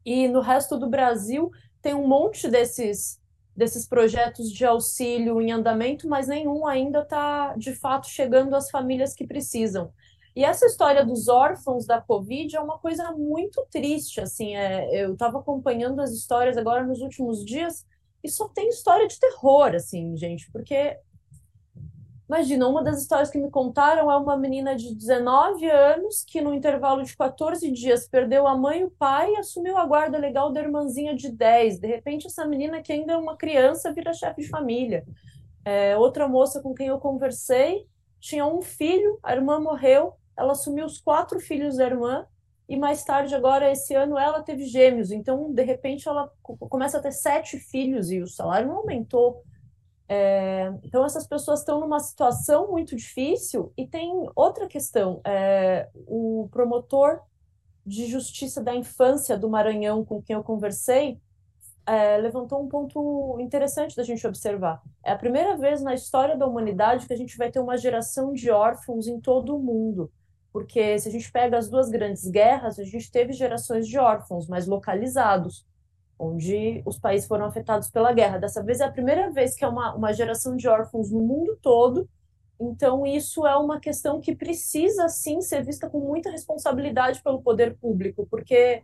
e 0.05 0.27
no 0.27 0.41
resto 0.41 0.77
do 0.77 0.89
Brasil 0.89 1.49
tem 1.81 1.93
um 1.93 2.05
monte 2.05 2.49
desses, 2.49 3.18
desses 3.59 3.85
projetos 3.85 4.49
de 4.49 4.65
auxílio 4.65 5.41
em 5.41 5.51
andamento, 5.51 6.07
mas 6.07 6.29
nenhum 6.29 6.65
ainda 6.65 7.01
está 7.01 7.53
de 7.57 7.75
fato 7.75 8.07
chegando 8.07 8.55
às 8.55 8.71
famílias 8.71 9.13
que 9.13 9.27
precisam. 9.27 9.91
E 10.33 10.45
essa 10.45 10.65
história 10.65 11.05
dos 11.05 11.27
órfãos 11.27 11.85
da 11.85 11.99
Covid 11.99 12.55
é 12.55 12.61
uma 12.61 12.79
coisa 12.79 13.11
muito 13.11 13.67
triste. 13.69 14.21
Assim, 14.21 14.55
é, 14.55 15.03
eu 15.03 15.11
estava 15.11 15.39
acompanhando 15.39 15.99
as 15.99 16.11
histórias 16.11 16.55
agora 16.55 16.85
nos 16.85 17.01
últimos 17.01 17.43
dias 17.43 17.85
e 18.23 18.29
só 18.29 18.47
tem 18.47 18.69
história 18.69 19.07
de 19.07 19.19
terror, 19.19 19.75
assim, 19.75 20.15
gente, 20.15 20.49
porque 20.51 20.97
Imagina, 22.29 22.67
uma 22.67 22.83
das 22.83 23.01
histórias 23.01 23.31
que 23.31 23.39
me 23.39 23.49
contaram 23.49 24.11
é 24.11 24.15
uma 24.15 24.37
menina 24.37 24.75
de 24.75 24.93
19 24.93 25.67
anos 25.67 26.23
que, 26.23 26.39
no 26.39 26.53
intervalo 26.53 27.01
de 27.01 27.17
14 27.17 27.71
dias, 27.71 28.07
perdeu 28.07 28.45
a 28.45 28.55
mãe 28.55 28.81
e 28.81 28.83
o 28.83 28.91
pai 28.91 29.33
e 29.33 29.37
assumiu 29.37 29.75
a 29.75 29.85
guarda 29.85 30.15
legal 30.15 30.53
da 30.53 30.61
irmãzinha 30.61 31.15
de 31.15 31.31
10. 31.31 31.79
De 31.79 31.87
repente, 31.87 32.27
essa 32.27 32.45
menina, 32.45 32.83
que 32.83 32.93
ainda 32.93 33.13
é 33.13 33.17
uma 33.17 33.35
criança, 33.35 33.91
vira 33.91 34.13
chefe 34.13 34.41
de 34.41 34.47
família. 34.47 35.03
É, 35.65 35.97
outra 35.97 36.27
moça 36.27 36.61
com 36.61 36.71
quem 36.73 36.87
eu 36.87 36.99
conversei 36.99 37.87
tinha 38.19 38.45
um 38.45 38.61
filho, 38.61 39.17
a 39.23 39.33
irmã 39.33 39.59
morreu, 39.59 40.13
ela 40.37 40.51
assumiu 40.51 40.85
os 40.85 40.99
quatro 40.99 41.39
filhos 41.39 41.77
da 41.77 41.85
irmã 41.85 42.27
e 42.69 42.77
mais 42.77 43.03
tarde, 43.03 43.33
agora, 43.33 43.71
esse 43.71 43.95
ano, 43.95 44.15
ela 44.15 44.43
teve 44.43 44.65
gêmeos. 44.65 45.09
Então, 45.09 45.51
de 45.51 45.63
repente, 45.63 46.07
ela 46.07 46.31
começa 46.43 46.99
a 46.99 47.01
ter 47.01 47.11
sete 47.11 47.57
filhos 47.57 48.11
e 48.11 48.21
o 48.21 48.27
salário 48.27 48.67
não 48.67 48.77
aumentou. 48.77 49.43
É, 50.11 50.73
então, 50.83 51.05
essas 51.05 51.27
pessoas 51.27 51.59
estão 51.59 51.79
numa 51.79 51.99
situação 51.99 52.71
muito 52.71 52.95
difícil. 52.95 53.71
E 53.77 53.87
tem 53.87 54.11
outra 54.35 54.67
questão: 54.67 55.21
é, 55.23 55.87
o 55.93 56.49
promotor 56.51 57.21
de 57.85 58.07
justiça 58.07 58.61
da 58.61 58.75
infância 58.75 59.37
do 59.37 59.47
Maranhão, 59.47 60.03
com 60.03 60.19
quem 60.21 60.35
eu 60.35 60.43
conversei, 60.43 61.19
é, 61.85 62.17
levantou 62.17 62.61
um 62.63 62.67
ponto 62.67 63.37
interessante 63.39 63.95
da 63.95 64.03
gente 64.03 64.25
observar. 64.25 64.81
É 65.03 65.11
a 65.11 65.17
primeira 65.17 65.55
vez 65.55 65.81
na 65.81 65.93
história 65.93 66.35
da 66.35 66.47
humanidade 66.47 67.05
que 67.05 67.13
a 67.13 67.17
gente 67.17 67.37
vai 67.37 67.51
ter 67.51 67.59
uma 67.59 67.77
geração 67.77 68.33
de 68.33 68.49
órfãos 68.49 69.07
em 69.07 69.19
todo 69.21 69.55
o 69.55 69.59
mundo. 69.59 70.11
Porque 70.51 70.97
se 70.97 71.07
a 71.07 71.11
gente 71.11 71.31
pega 71.31 71.57
as 71.57 71.69
duas 71.69 71.89
grandes 71.89 72.27
guerras, 72.27 72.79
a 72.79 72.83
gente 72.83 73.11
teve 73.11 73.33
gerações 73.33 73.87
de 73.87 73.99
órfãos, 73.99 74.47
mas 74.47 74.65
localizados 74.65 75.65
onde 76.19 76.83
os 76.85 76.99
países 76.99 77.27
foram 77.27 77.45
afetados 77.45 77.89
pela 77.89 78.11
guerra. 78.11 78.37
Dessa 78.37 78.61
vez 78.61 78.81
é 78.81 78.83
a 78.83 78.91
primeira 78.91 79.31
vez 79.31 79.55
que 79.55 79.63
é 79.63 79.67
uma, 79.67 79.95
uma 79.95 80.13
geração 80.13 80.55
de 80.57 80.67
órfãos 80.67 81.09
no 81.09 81.21
mundo 81.21 81.57
todo. 81.61 82.07
Então, 82.59 83.05
isso 83.05 83.47
é 83.47 83.55
uma 83.55 83.79
questão 83.79 84.19
que 84.19 84.35
precisa, 84.35 85.07
sim, 85.07 85.39
ser 85.41 85.63
vista 85.63 85.89
com 85.89 85.99
muita 85.99 86.29
responsabilidade 86.29 87.23
pelo 87.23 87.41
poder 87.41 87.77
público, 87.77 88.27
porque 88.29 88.83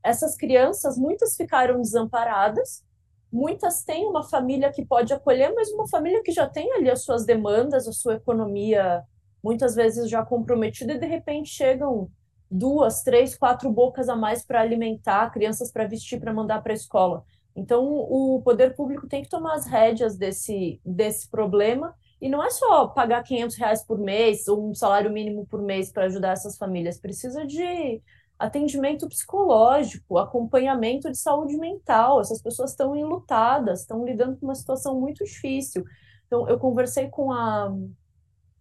essas 0.00 0.36
crianças, 0.36 0.96
muitas 0.96 1.36
ficaram 1.36 1.80
desamparadas, 1.80 2.84
muitas 3.32 3.82
têm 3.82 4.06
uma 4.06 4.22
família 4.22 4.70
que 4.70 4.86
pode 4.86 5.12
acolher, 5.12 5.52
mas 5.52 5.68
uma 5.70 5.88
família 5.88 6.22
que 6.22 6.30
já 6.30 6.48
tem 6.48 6.72
ali 6.72 6.88
as 6.88 7.02
suas 7.02 7.26
demandas, 7.26 7.88
a 7.88 7.92
sua 7.92 8.14
economia 8.14 9.02
muitas 9.42 9.74
vezes 9.74 10.08
já 10.08 10.24
comprometida 10.24 10.92
e 10.92 10.98
de 10.98 11.06
repente 11.06 11.48
chegam 11.48 12.08
duas, 12.50 13.02
três, 13.02 13.36
quatro 13.36 13.70
bocas 13.70 14.08
a 14.08 14.16
mais 14.16 14.44
para 14.44 14.60
alimentar, 14.60 15.30
crianças 15.30 15.70
para 15.72 15.86
vestir, 15.86 16.20
para 16.20 16.32
mandar 16.32 16.62
para 16.62 16.72
a 16.72 16.76
escola. 16.76 17.24
Então, 17.54 17.84
o 17.86 18.40
poder 18.42 18.74
público 18.74 19.08
tem 19.08 19.22
que 19.22 19.30
tomar 19.30 19.54
as 19.54 19.66
rédeas 19.66 20.16
desse, 20.16 20.80
desse 20.84 21.28
problema 21.30 21.94
e 22.20 22.28
não 22.28 22.44
é 22.44 22.50
só 22.50 22.88
pagar 22.88 23.22
500 23.22 23.56
reais 23.56 23.84
por 23.84 23.98
mês 23.98 24.46
ou 24.46 24.70
um 24.70 24.74
salário 24.74 25.10
mínimo 25.10 25.46
por 25.46 25.62
mês 25.62 25.90
para 25.90 26.04
ajudar 26.04 26.32
essas 26.32 26.56
famílias, 26.56 27.00
precisa 27.00 27.46
de 27.46 28.00
atendimento 28.38 29.08
psicológico, 29.08 30.18
acompanhamento 30.18 31.10
de 31.10 31.16
saúde 31.16 31.56
mental. 31.56 32.20
Essas 32.20 32.42
pessoas 32.42 32.70
estão 32.70 32.94
enlutadas, 32.94 33.80
estão 33.80 34.04
lidando 34.04 34.36
com 34.36 34.46
uma 34.46 34.54
situação 34.54 35.00
muito 35.00 35.24
difícil. 35.24 35.84
Então, 36.26 36.46
eu 36.48 36.58
conversei 36.58 37.08
com 37.08 37.32
a 37.32 37.72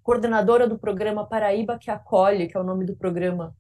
coordenadora 0.01 0.67
do 0.67 0.79
programa 0.79 1.25
Paraíba 1.25 1.77
que 1.77 1.91
acolhe, 1.91 2.47
que 2.47 2.55
é 2.55 2.59
o 2.59 2.63
nome 2.63 2.85
do 2.85 2.95
programa 2.95 3.53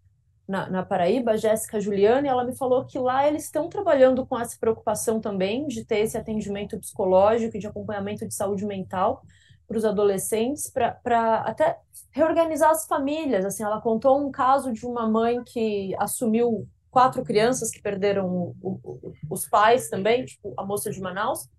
na, 0.47 0.69
na 0.69 0.85
Paraíba, 0.85 1.37
Jéssica 1.37 1.79
Juliane, 1.79 2.27
ela 2.27 2.43
me 2.43 2.55
falou 2.55 2.85
que 2.85 2.99
lá 2.99 3.27
eles 3.27 3.45
estão 3.45 3.67
trabalhando 3.67 4.25
com 4.25 4.39
essa 4.39 4.57
preocupação 4.59 5.19
também 5.19 5.67
de 5.67 5.83
ter 5.83 5.99
esse 5.99 6.17
atendimento 6.17 6.79
psicológico 6.79 7.57
e 7.57 7.59
de 7.59 7.67
acompanhamento 7.67 8.27
de 8.27 8.33
saúde 8.33 8.65
mental 8.65 9.23
para 9.67 9.77
os 9.77 9.85
adolescentes, 9.85 10.69
para 10.69 11.37
até 11.41 11.79
reorganizar 12.11 12.69
as 12.69 12.85
famílias. 12.85 13.43
Assim, 13.43 13.63
ela 13.63 13.81
contou 13.81 14.19
um 14.19 14.31
caso 14.31 14.71
de 14.71 14.85
uma 14.85 15.07
mãe 15.07 15.43
que 15.43 15.95
assumiu 15.97 16.67
quatro 16.91 17.23
crianças 17.23 17.71
que 17.71 17.81
perderam 17.81 18.27
o, 18.29 18.55
o, 18.61 19.13
os 19.29 19.47
pais 19.47 19.89
também, 19.89 20.23
tipo 20.25 20.53
a 20.55 20.63
moça 20.63 20.91
de 20.91 21.01
Manaus, 21.01 21.49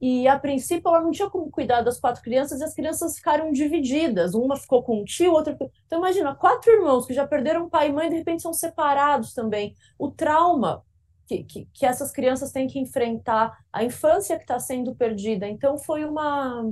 e 0.00 0.28
a 0.28 0.38
princípio 0.38 0.88
ela 0.88 1.00
não 1.00 1.10
tinha 1.10 1.30
como 1.30 1.50
cuidar 1.50 1.82
das 1.82 1.98
quatro 1.98 2.22
crianças 2.22 2.60
e 2.60 2.64
as 2.64 2.74
crianças 2.74 3.16
ficaram 3.16 3.52
divididas. 3.52 4.34
Uma 4.34 4.56
ficou 4.56 4.82
com 4.82 5.00
um 5.00 5.04
tio, 5.04 5.32
outra. 5.32 5.56
Então 5.86 5.98
imagina, 5.98 6.34
quatro 6.34 6.70
irmãos 6.70 7.06
que 7.06 7.14
já 7.14 7.26
perderam 7.26 7.68
pai 7.68 7.88
e 7.88 7.92
mãe 7.92 8.10
de 8.10 8.16
repente 8.16 8.42
são 8.42 8.52
separados 8.52 9.32
também. 9.32 9.74
O 9.98 10.10
trauma 10.10 10.82
que, 11.26 11.44
que, 11.44 11.68
que 11.72 11.86
essas 11.86 12.12
crianças 12.12 12.52
têm 12.52 12.66
que 12.66 12.78
enfrentar, 12.78 13.58
a 13.72 13.82
infância 13.84 14.36
que 14.36 14.42
está 14.44 14.58
sendo 14.58 14.94
perdida. 14.94 15.48
Então 15.48 15.78
foi 15.78 16.04
uma, 16.04 16.62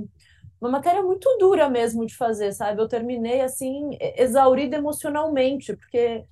uma 0.61 0.69
matéria 0.69 1.01
muito 1.01 1.27
dura 1.39 1.69
mesmo 1.69 2.05
de 2.05 2.15
fazer, 2.15 2.51
sabe? 2.51 2.81
Eu 2.81 2.87
terminei 2.87 3.41
assim, 3.41 3.97
exaurida 3.99 4.77
emocionalmente, 4.77 5.75
porque 5.75 6.23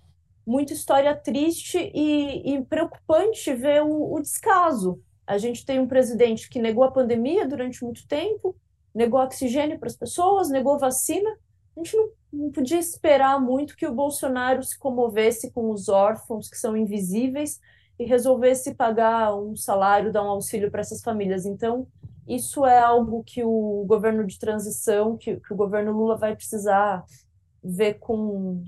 muita 0.45 0.73
história 0.73 1.15
triste 1.15 1.91
e, 1.93 2.55
e 2.55 2.65
preocupante 2.65 3.53
ver 3.53 3.81
o, 3.83 4.13
o 4.13 4.21
descaso 4.21 5.01
a 5.31 5.37
gente 5.37 5.65
tem 5.65 5.79
um 5.79 5.87
presidente 5.87 6.49
que 6.49 6.59
negou 6.59 6.83
a 6.83 6.91
pandemia 6.91 7.47
durante 7.47 7.85
muito 7.85 8.05
tempo, 8.05 8.53
negou 8.93 9.21
oxigênio 9.21 9.79
para 9.79 9.87
as 9.87 9.95
pessoas, 9.95 10.49
negou 10.49 10.77
vacina. 10.77 11.29
A 11.73 11.79
gente 11.79 11.95
não, 11.95 12.09
não 12.33 12.51
podia 12.51 12.77
esperar 12.77 13.39
muito 13.39 13.77
que 13.77 13.87
o 13.87 13.95
Bolsonaro 13.95 14.61
se 14.61 14.77
comovesse 14.77 15.49
com 15.51 15.71
os 15.71 15.87
órfãos 15.87 16.49
que 16.49 16.57
são 16.57 16.75
invisíveis 16.75 17.61
e 17.97 18.03
resolvesse 18.03 18.75
pagar 18.75 19.33
um 19.33 19.55
salário, 19.55 20.11
dar 20.11 20.21
um 20.21 20.29
auxílio 20.29 20.69
para 20.69 20.81
essas 20.81 21.01
famílias. 21.01 21.45
Então, 21.45 21.87
isso 22.27 22.65
é 22.65 22.77
algo 22.77 23.23
que 23.23 23.41
o 23.41 23.85
governo 23.87 24.27
de 24.27 24.37
transição, 24.37 25.15
que, 25.15 25.37
que 25.37 25.53
o 25.53 25.55
governo 25.55 25.93
Lula 25.93 26.17
vai 26.17 26.35
precisar 26.35 27.05
ver 27.63 27.99
com, 27.99 28.65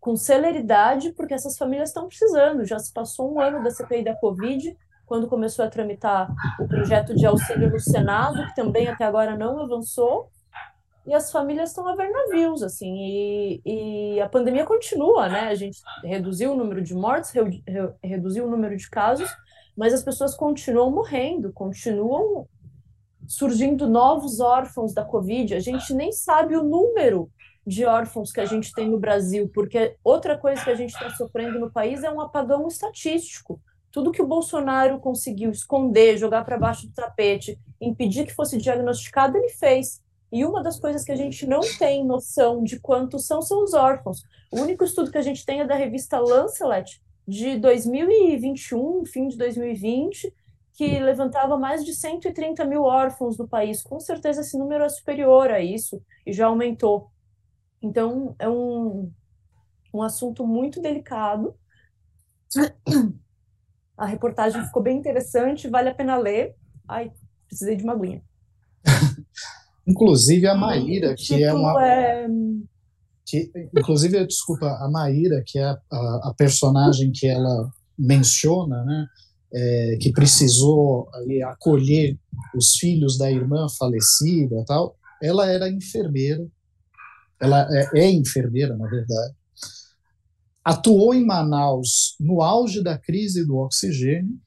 com 0.00 0.16
celeridade, 0.16 1.12
porque 1.12 1.34
essas 1.34 1.58
famílias 1.58 1.90
estão 1.90 2.06
precisando. 2.06 2.64
Já 2.64 2.78
se 2.78 2.90
passou 2.94 3.34
um 3.34 3.38
ano 3.38 3.62
da 3.62 3.70
CPI 3.70 4.04
da 4.04 4.16
Covid, 4.16 4.74
quando 5.06 5.28
começou 5.28 5.64
a 5.64 5.68
tramitar 5.68 6.32
o 6.58 6.66
projeto 6.66 7.14
de 7.14 7.26
auxílio 7.26 7.70
no 7.70 7.80
Senado, 7.80 8.46
que 8.46 8.54
também 8.54 8.88
até 8.88 9.04
agora 9.04 9.36
não 9.36 9.60
avançou, 9.60 10.30
e 11.06 11.12
as 11.12 11.32
famílias 11.32 11.70
estão 11.70 11.86
a 11.88 11.96
ver 11.96 12.10
navios, 12.10 12.62
assim, 12.62 12.94
e, 12.96 13.62
e 13.64 14.20
a 14.20 14.28
pandemia 14.28 14.64
continua, 14.64 15.28
né? 15.28 15.48
A 15.48 15.54
gente 15.54 15.80
reduziu 16.04 16.52
o 16.52 16.56
número 16.56 16.80
de 16.80 16.94
mortes, 16.94 17.30
re, 17.32 17.62
re, 17.66 17.92
reduziu 18.02 18.46
o 18.46 18.50
número 18.50 18.76
de 18.76 18.88
casos, 18.88 19.28
mas 19.76 19.92
as 19.92 20.02
pessoas 20.02 20.36
continuam 20.36 20.90
morrendo, 20.92 21.52
continuam 21.52 22.46
surgindo 23.26 23.88
novos 23.88 24.38
órfãos 24.38 24.92
da 24.92 25.04
Covid. 25.04 25.54
A 25.54 25.60
gente 25.60 25.92
nem 25.92 26.12
sabe 26.12 26.56
o 26.56 26.62
número 26.62 27.30
de 27.66 27.84
órfãos 27.84 28.32
que 28.32 28.40
a 28.40 28.44
gente 28.44 28.72
tem 28.72 28.88
no 28.88 28.98
Brasil, 28.98 29.50
porque 29.52 29.96
outra 30.04 30.36
coisa 30.36 30.62
que 30.62 30.70
a 30.70 30.74
gente 30.74 30.92
está 30.92 31.10
sofrendo 31.10 31.58
no 31.58 31.70
país 31.70 32.02
é 32.02 32.10
um 32.10 32.20
apagão 32.20 32.66
estatístico. 32.68 33.60
Tudo 33.92 34.10
que 34.10 34.22
o 34.22 34.26
Bolsonaro 34.26 34.98
conseguiu 34.98 35.50
esconder, 35.50 36.16
jogar 36.16 36.44
para 36.44 36.58
baixo 36.58 36.86
do 36.86 36.94
tapete, 36.94 37.58
impedir 37.80 38.26
que 38.26 38.34
fosse 38.34 38.56
diagnosticado, 38.56 39.36
ele 39.36 39.50
fez. 39.50 40.02
E 40.32 40.46
uma 40.46 40.62
das 40.62 40.80
coisas 40.80 41.04
que 41.04 41.12
a 41.12 41.16
gente 41.16 41.46
não 41.46 41.60
tem 41.78 42.04
noção 42.04 42.64
de 42.64 42.80
quantos 42.80 43.26
são 43.26 43.42
são 43.42 43.62
os 43.62 43.74
órfãos. 43.74 44.24
O 44.50 44.60
único 44.60 44.82
estudo 44.82 45.10
que 45.10 45.18
a 45.18 45.22
gente 45.22 45.44
tem 45.44 45.60
é 45.60 45.66
da 45.66 45.74
revista 45.74 46.18
Lancelet, 46.18 47.02
de 47.28 47.58
2021, 47.58 49.04
fim 49.04 49.28
de 49.28 49.36
2020, 49.36 50.34
que 50.72 50.98
levantava 50.98 51.58
mais 51.58 51.84
de 51.84 51.94
130 51.94 52.64
mil 52.64 52.82
órfãos 52.82 53.36
no 53.36 53.46
país. 53.46 53.82
Com 53.82 54.00
certeza 54.00 54.40
esse 54.40 54.56
número 54.58 54.84
é 54.84 54.88
superior 54.88 55.50
a 55.50 55.60
isso 55.60 56.02
e 56.26 56.32
já 56.32 56.46
aumentou. 56.46 57.10
Então, 57.82 58.34
é 58.38 58.48
um, 58.48 59.12
um 59.92 60.02
assunto 60.02 60.46
muito 60.46 60.80
delicado 60.80 61.54
a 64.02 64.06
reportagem 64.06 64.64
ficou 64.64 64.82
bem 64.82 64.98
interessante, 64.98 65.68
vale 65.68 65.88
a 65.88 65.94
pena 65.94 66.16
ler. 66.16 66.56
Ai, 66.88 67.12
precisei 67.46 67.76
de 67.76 67.84
uma 67.84 67.92
aguinha. 67.92 68.20
inclusive 69.86 70.44
a 70.48 70.56
Maíra, 70.56 71.14
que 71.16 71.42
é 71.42 71.54
uma. 71.54 71.86
É... 71.86 72.26
Que, 73.24 73.48
inclusive, 73.78 74.26
desculpa, 74.26 74.66
a 74.66 74.90
Maíra, 74.90 75.40
que 75.46 75.56
é 75.56 75.64
a, 75.64 75.78
a, 75.92 76.30
a 76.30 76.34
personagem 76.36 77.12
que 77.14 77.28
ela 77.28 77.70
menciona, 77.96 78.84
né, 78.84 79.06
é, 79.54 79.96
que 80.00 80.10
precisou 80.10 81.08
ali, 81.14 81.40
acolher 81.40 82.18
os 82.56 82.74
filhos 82.78 83.16
da 83.16 83.30
irmã 83.30 83.68
falecida 83.78 84.64
tal, 84.66 84.96
ela 85.22 85.48
era 85.48 85.70
enfermeira, 85.70 86.44
ela 87.40 87.68
é, 87.70 88.00
é 88.00 88.10
enfermeira, 88.10 88.76
na 88.76 88.88
verdade, 88.88 89.34
atuou 90.64 91.14
em 91.14 91.24
Manaus 91.24 92.14
no 92.20 92.42
auge 92.42 92.82
da 92.82 92.96
crise 92.96 93.44
do 93.44 93.56
oxigênio, 93.56 94.38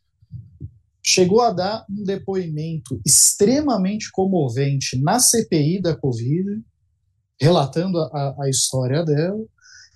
chegou 1.03 1.41
a 1.41 1.51
dar 1.51 1.86
um 1.89 2.03
depoimento 2.03 2.99
extremamente 3.05 4.11
comovente 4.11 4.99
na 5.01 5.20
CPI 5.20 5.82
da 5.82 5.95
Covid, 5.95 6.63
relatando 7.39 7.99
a, 7.99 8.36
a 8.41 8.49
história 8.49 9.03
dela, 9.03 9.45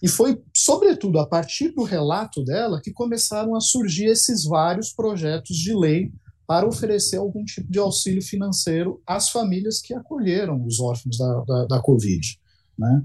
e 0.01 0.07
foi, 0.07 0.41
sobretudo, 0.55 1.19
a 1.19 1.27
partir 1.27 1.69
do 1.69 1.83
relato 1.83 2.43
dela 2.43 2.79
que 2.81 2.91
começaram 2.91 3.55
a 3.55 3.59
surgir 3.59 4.05
esses 4.05 4.45
vários 4.45 4.93
projetos 4.93 5.57
de 5.57 5.73
lei 5.73 6.11
para 6.47 6.67
oferecer 6.67 7.17
algum 7.17 7.43
tipo 7.43 7.71
de 7.71 7.79
auxílio 7.79 8.21
financeiro 8.21 9.01
às 9.05 9.29
famílias 9.29 9.81
que 9.81 9.93
acolheram 9.93 10.65
os 10.65 10.79
órfãos 10.79 11.17
da, 11.17 11.43
da, 11.43 11.65
da 11.65 11.81
Covid. 11.81 12.39
Né? 12.77 13.03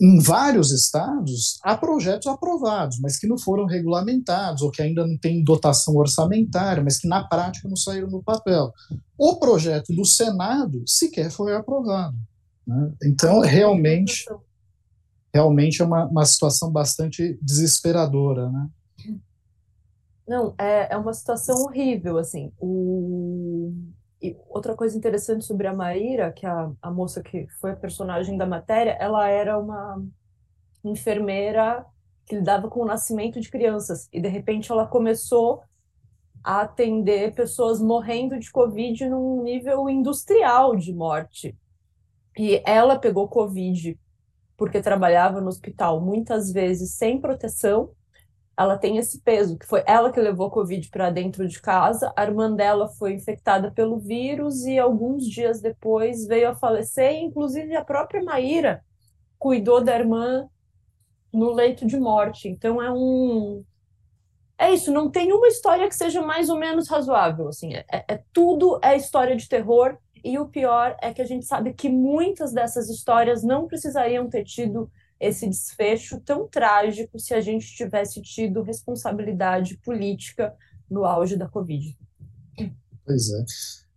Em 0.00 0.20
vários 0.20 0.72
estados, 0.72 1.58
há 1.62 1.76
projetos 1.76 2.26
aprovados, 2.26 2.98
mas 3.00 3.18
que 3.18 3.28
não 3.28 3.38
foram 3.38 3.64
regulamentados, 3.64 4.62
ou 4.62 4.70
que 4.70 4.82
ainda 4.82 5.06
não 5.06 5.16
têm 5.16 5.44
dotação 5.44 5.94
orçamentária, 5.96 6.82
mas 6.82 6.98
que 6.98 7.06
na 7.06 7.26
prática 7.26 7.68
não 7.68 7.76
saíram 7.76 8.08
no 8.08 8.22
papel. 8.22 8.72
O 9.16 9.36
projeto 9.36 9.94
do 9.94 10.04
Senado 10.04 10.82
sequer 10.86 11.30
foi 11.30 11.54
aprovado. 11.54 12.16
Né? 12.66 12.92
Então, 13.04 13.40
realmente, 13.40 14.24
realmente 15.32 15.80
é 15.80 15.84
uma, 15.84 16.06
uma 16.06 16.24
situação 16.24 16.72
bastante 16.72 17.38
desesperadora. 17.40 18.50
Né? 18.50 18.68
Não, 20.26 20.54
é, 20.58 20.92
é 20.92 20.96
uma 20.96 21.14
situação 21.14 21.56
horrível, 21.62 22.18
assim. 22.18 22.52
O, 22.58 23.17
e 24.20 24.36
outra 24.48 24.74
coisa 24.74 24.96
interessante 24.96 25.44
sobre 25.44 25.66
a 25.66 25.72
Maíra, 25.72 26.32
que 26.32 26.44
é 26.44 26.48
a, 26.48 26.70
a 26.82 26.90
moça 26.90 27.22
que 27.22 27.46
foi 27.60 27.72
a 27.72 27.76
personagem 27.76 28.36
da 28.36 28.46
matéria, 28.46 28.96
ela 28.98 29.28
era 29.28 29.58
uma 29.58 30.04
enfermeira 30.84 31.84
que 32.26 32.36
lidava 32.36 32.68
com 32.68 32.80
o 32.80 32.86
nascimento 32.86 33.40
de 33.40 33.50
crianças. 33.50 34.08
E, 34.12 34.20
de 34.20 34.28
repente, 34.28 34.70
ela 34.70 34.86
começou 34.86 35.62
a 36.42 36.62
atender 36.62 37.34
pessoas 37.34 37.80
morrendo 37.80 38.38
de 38.38 38.50
Covid 38.50 39.08
num 39.08 39.42
nível 39.42 39.88
industrial 39.88 40.76
de 40.76 40.92
morte. 40.92 41.56
E 42.36 42.62
ela 42.64 42.98
pegou 42.98 43.28
Covid 43.28 43.98
porque 44.56 44.82
trabalhava 44.82 45.40
no 45.40 45.48
hospital 45.48 46.00
muitas 46.00 46.52
vezes 46.52 46.94
sem 46.94 47.20
proteção 47.20 47.90
ela 48.58 48.76
tem 48.76 48.96
esse 48.96 49.20
peso, 49.20 49.56
que 49.56 49.64
foi 49.64 49.84
ela 49.86 50.10
que 50.10 50.18
levou 50.20 50.48
a 50.48 50.50
Covid 50.50 50.90
para 50.90 51.10
dentro 51.10 51.46
de 51.46 51.62
casa, 51.62 52.12
a 52.16 52.24
irmã 52.24 52.52
dela 52.52 52.88
foi 52.88 53.12
infectada 53.12 53.70
pelo 53.70 53.98
vírus 54.00 54.64
e 54.64 54.76
alguns 54.76 55.24
dias 55.28 55.60
depois 55.60 56.26
veio 56.26 56.48
a 56.48 56.56
falecer, 56.56 57.12
inclusive 57.22 57.76
a 57.76 57.84
própria 57.84 58.20
Maíra 58.20 58.82
cuidou 59.38 59.80
da 59.80 59.96
irmã 59.96 60.48
no 61.32 61.52
leito 61.52 61.86
de 61.86 62.00
morte. 62.00 62.48
Então 62.48 62.82
é 62.82 62.90
um 62.90 63.64
é 64.58 64.72
isso, 64.72 64.90
não 64.90 65.08
tem 65.08 65.32
uma 65.32 65.46
história 65.46 65.88
que 65.88 65.94
seja 65.94 66.20
mais 66.20 66.50
ou 66.50 66.58
menos 66.58 66.88
razoável, 66.88 67.46
assim, 67.46 67.74
é, 67.74 67.84
é, 67.92 68.20
tudo 68.32 68.80
é 68.82 68.96
história 68.96 69.36
de 69.36 69.48
terror, 69.48 69.96
e 70.24 70.36
o 70.36 70.48
pior 70.48 70.96
é 71.00 71.14
que 71.14 71.22
a 71.22 71.24
gente 71.24 71.46
sabe 71.46 71.72
que 71.74 71.88
muitas 71.88 72.52
dessas 72.52 72.88
histórias 72.88 73.44
não 73.44 73.68
precisariam 73.68 74.28
ter 74.28 74.42
tido 74.42 74.90
esse 75.20 75.48
desfecho 75.48 76.20
tão 76.20 76.46
trágico 76.48 77.18
se 77.18 77.34
a 77.34 77.40
gente 77.40 77.66
tivesse 77.74 78.22
tido 78.22 78.62
responsabilidade 78.62 79.76
política 79.78 80.54
no 80.90 81.04
auge 81.04 81.36
da 81.36 81.48
Covid. 81.48 81.96
Pois 83.04 83.30
é. 83.30 83.44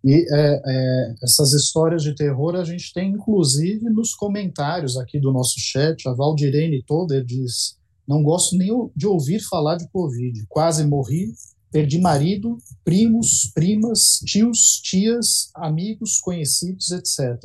E 0.03 0.25
é, 0.33 0.61
é, 0.65 1.15
essas 1.23 1.53
histórias 1.53 2.01
de 2.01 2.15
terror 2.15 2.55
a 2.55 2.63
gente 2.63 2.91
tem, 2.91 3.11
inclusive, 3.11 3.87
nos 3.89 4.15
comentários 4.15 4.97
aqui 4.97 5.19
do 5.19 5.31
nosso 5.31 5.59
chat. 5.59 6.07
A 6.07 6.13
Valdirene 6.13 6.83
Toder 6.83 7.23
diz: 7.23 7.77
Não 8.07 8.23
gosto 8.23 8.57
nem 8.57 8.69
de 8.95 9.05
ouvir 9.05 9.39
falar 9.41 9.75
de 9.75 9.87
Covid. 9.89 10.43
Quase 10.49 10.83
morri, 10.85 11.31
perdi 11.71 11.99
marido, 11.99 12.57
primos, 12.83 13.51
primas, 13.53 14.19
tios, 14.25 14.81
tias, 14.83 15.51
amigos, 15.53 16.19
conhecidos, 16.19 16.89
etc. 16.89 17.37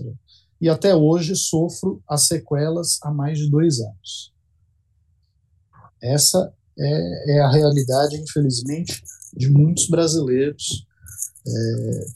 E 0.60 0.68
até 0.68 0.94
hoje 0.94 1.36
sofro 1.36 2.02
as 2.08 2.26
sequelas 2.26 2.98
há 3.02 3.10
mais 3.10 3.38
de 3.38 3.50
dois 3.50 3.80
anos. 3.80 4.32
Essa 6.02 6.52
é, 6.78 7.36
é 7.36 7.40
a 7.40 7.50
realidade, 7.50 8.16
infelizmente, 8.16 9.02
de 9.34 9.50
muitos 9.50 9.88
brasileiros. 9.88 10.86
É, 11.46 12.06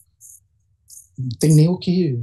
tem 1.38 1.54
nem 1.54 1.68
o 1.68 1.78
que. 1.78 2.18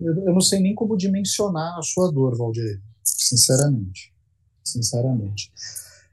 Eu 0.00 0.34
não 0.34 0.40
sei 0.40 0.60
nem 0.60 0.74
como 0.74 0.96
dimensionar 0.96 1.78
a 1.78 1.82
sua 1.82 2.10
dor, 2.10 2.36
Valdir, 2.36 2.80
sinceramente. 3.02 4.12
Sinceramente. 4.62 5.50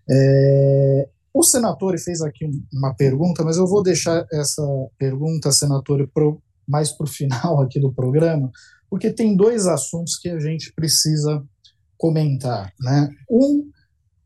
É, 0.09 1.09
o 1.33 1.43
senador 1.43 1.97
fez 1.97 2.21
aqui 2.21 2.45
uma 2.71 2.93
pergunta, 2.93 3.43
mas 3.43 3.57
eu 3.57 3.65
vou 3.65 3.81
deixar 3.81 4.25
essa 4.31 4.61
pergunta, 4.97 5.51
senador, 5.51 6.07
mais 6.67 6.91
para 6.91 7.05
o 7.05 7.09
final 7.09 7.61
aqui 7.61 7.79
do 7.79 7.91
programa, 7.91 8.51
porque 8.93 9.11
tem 9.11 9.35
dois 9.35 9.65
assuntos 9.65 10.19
que 10.19 10.29
a 10.29 10.39
gente 10.39 10.71
precisa 10.71 11.43
comentar. 11.97 12.71
Né? 12.79 13.09
Um 13.27 13.71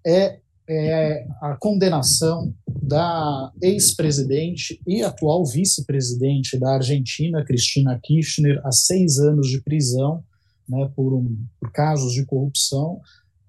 é 0.05 0.41
é 0.69 1.25
a 1.41 1.55
condenação 1.55 2.53
da 2.67 3.53
ex-presidente 3.61 4.81
e 4.85 5.01
atual 5.01 5.45
vice-presidente 5.45 6.59
da 6.59 6.73
Argentina, 6.73 7.45
Cristina 7.45 7.97
Kirchner, 8.03 8.59
a 8.65 8.73
seis 8.73 9.17
anos 9.17 9.47
de 9.47 9.61
prisão 9.61 10.21
né, 10.67 10.91
por, 10.93 11.13
um, 11.13 11.37
por 11.57 11.71
casos 11.71 12.11
de 12.11 12.25
corrupção. 12.25 12.99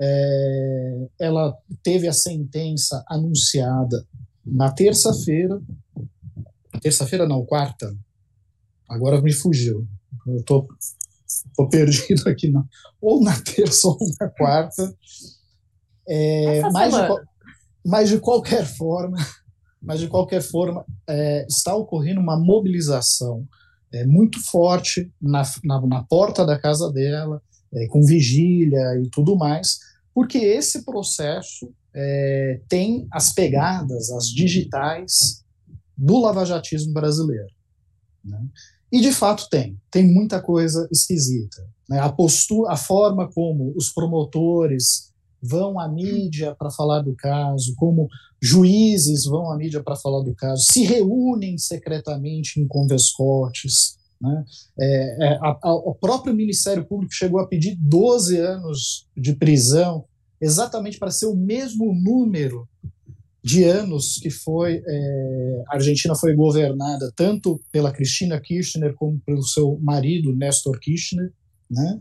É, 0.01 1.09
ela 1.19 1.59
teve 1.83 2.07
a 2.07 2.13
sentença 2.13 3.05
anunciada 3.09 4.07
na 4.47 4.71
terça-feira, 4.71 5.61
terça-feira 6.81 7.27
não, 7.27 7.45
quarta, 7.45 7.93
agora 8.89 9.21
me 9.21 9.33
fugiu, 9.33 9.85
eu 10.25 10.43
tô, 10.43 10.69
tô 11.57 11.69
perdido 11.69 12.29
aqui, 12.29 12.49
não. 12.49 12.65
ou 13.01 13.23
na 13.23 13.39
terça 13.41 13.89
ou 13.89 13.99
na 14.21 14.29
quarta, 14.29 14.95
é, 16.09 16.63
mas, 16.71 16.95
de, 16.95 17.27
mas, 17.85 18.09
de, 18.09 18.19
qualquer 18.19 18.65
forma, 18.65 19.17
mas 19.81 20.01
de 20.01 20.09
qualquer 20.09 20.41
forma, 20.41 20.85
é, 21.07 21.47
está 21.47 21.75
ocorrendo 21.75 22.21
uma 22.21 22.39
mobilização 22.39 23.47
é, 23.93 24.07
muito 24.07 24.41
forte 24.41 25.13
na, 25.21 25.43
na, 25.65 25.87
na, 25.87 26.05
porta 26.05 26.45
da 26.45 26.59
casa 26.59 26.91
dela, 26.93 27.43
é, 27.73 27.87
com 27.89 28.03
vigília 28.03 29.01
e 29.03 29.11
tudo 29.11 29.37
mais, 29.37 29.79
porque 30.15 30.39
esse 30.39 30.85
processo 30.85 31.73
é, 31.95 32.61
tem 32.69 33.07
as 33.11 33.33
pegadas, 33.33 34.11
as 34.11 34.27
digitais 34.27 35.45
do 35.97 36.21
lavajatismo 36.21 36.93
brasileiro. 36.93 37.49
Né? 38.25 38.41
E 38.91 39.01
de 39.01 39.13
fato 39.13 39.49
tem, 39.51 39.79
tem 39.91 40.07
muita 40.07 40.41
coisa 40.41 40.89
esquisita. 40.91 41.63
Né? 41.89 41.99
A 42.01 42.11
postura, 42.11 42.73
a 42.73 42.77
forma 42.77 43.31
como 43.33 43.73
os 43.77 43.91
promotores 43.91 45.13
vão 45.43 45.79
à 45.79 45.89
mídia 45.89 46.55
para 46.59 46.71
falar 46.71 47.01
do 47.01 47.15
caso, 47.15 47.75
como 47.77 48.09
juízes 48.41 49.25
vão 49.25 49.51
à 49.53 49.57
mídia 49.57 49.83
para 49.83 49.97
falar 49.97 50.23
do 50.23 50.35
caso, 50.35 50.65
se 50.71 50.85
reúnem 50.85 51.59
secretamente 51.59 52.61
em 52.61 52.67
converscotes. 52.67 53.97
Né? 54.21 54.45
É, 54.81 55.27
é, 55.27 55.39
a, 55.41 55.59
a, 55.63 55.75
o 55.75 55.95
próprio 55.95 56.35
Ministério 56.35 56.85
Público 56.85 57.13
chegou 57.15 57.41
a 57.41 57.47
pedir 57.47 57.77
12 57.81 58.39
anos 58.39 59.07
de 59.17 59.35
prisão, 59.35 60.05
exatamente 60.41 60.99
para 60.99 61.11
ser 61.11 61.27
o 61.27 61.37
mesmo 61.37 61.95
número 61.95 62.69
de 63.49 63.65
anos 63.65 64.19
que 64.19 64.29
foi 64.29 64.83
é, 64.87 65.63
a 65.69 65.77
Argentina 65.77 66.15
foi 66.15 66.35
governada 66.35 67.11
tanto 67.17 67.59
pela 67.73 67.91
Cristina 67.91 68.39
Kirchner 68.39 68.95
como 68.95 69.19
pelo 69.25 69.43
seu 69.43 69.79
marido 69.81 70.37
Néstor 70.37 70.79
Kirchner 70.79 71.33
né? 71.71 71.99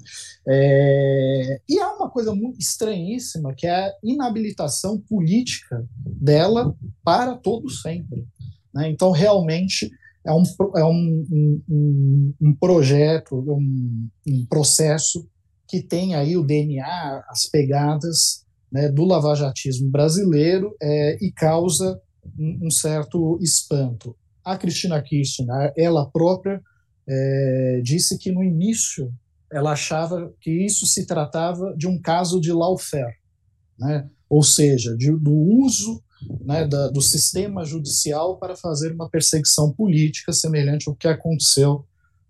É, 0.47 1.61
e 1.67 1.79
há 1.79 1.93
uma 1.93 2.09
coisa 2.09 2.33
muito 2.33 2.57
estranhíssima, 2.57 3.53
que 3.53 3.67
é 3.67 3.75
a 3.75 3.93
inabilitação 4.01 4.97
política 4.97 5.85
dela 6.05 6.73
para 7.03 7.35
todo 7.35 7.69
sempre. 7.69 8.25
Né? 8.73 8.89
Então, 8.89 9.11
realmente, 9.11 9.91
é 10.25 10.31
um, 10.31 10.43
é 10.77 10.85
um, 10.85 11.61
um, 11.69 12.33
um 12.39 12.55
projeto, 12.55 13.35
um, 13.35 14.09
um, 14.25 14.45
processo 14.45 15.27
que 15.67 15.81
tem 15.81 16.15
aí 16.15 16.37
o 16.37 16.45
DNA, 16.45 17.25
as 17.27 17.45
pegadas 17.45 18.46
né, 18.71 18.89
do 18.89 19.05
lavajatismo 19.05 19.89
brasileiro 19.89 20.75
é, 20.81 21.17
e 21.21 21.31
causa 21.31 21.99
um, 22.37 22.69
certo 22.69 23.39
espanto. 23.41 24.15
A 24.43 24.57
Cristina 24.57 25.01
Kirchner, 25.01 25.73
ela 25.77 26.05
própria, 26.09 26.61
é, 27.07 27.81
disse 27.83 28.17
que 28.17 28.31
no 28.31 28.43
início 28.43 29.13
ela 29.51 29.71
achava 29.71 30.33
que 30.41 30.51
isso 30.51 30.85
se 30.85 31.05
tratava 31.05 31.73
de 31.77 31.87
um 31.87 31.99
caso 32.01 32.39
de 32.41 32.51
lawfare, 32.51 33.15
né? 33.79 34.09
ou 34.29 34.43
seja, 34.43 34.95
de, 34.97 35.11
do 35.11 35.33
uso 35.33 36.03
né, 36.43 36.67
da, 36.67 36.89
do 36.89 37.01
sistema 37.01 37.63
judicial 37.63 38.37
para 38.37 38.55
fazer 38.55 38.91
uma 38.91 39.09
perseguição 39.09 39.71
política 39.71 40.33
semelhante 40.33 40.89
ao 40.89 40.95
que 40.95 41.07
aconteceu 41.07 41.85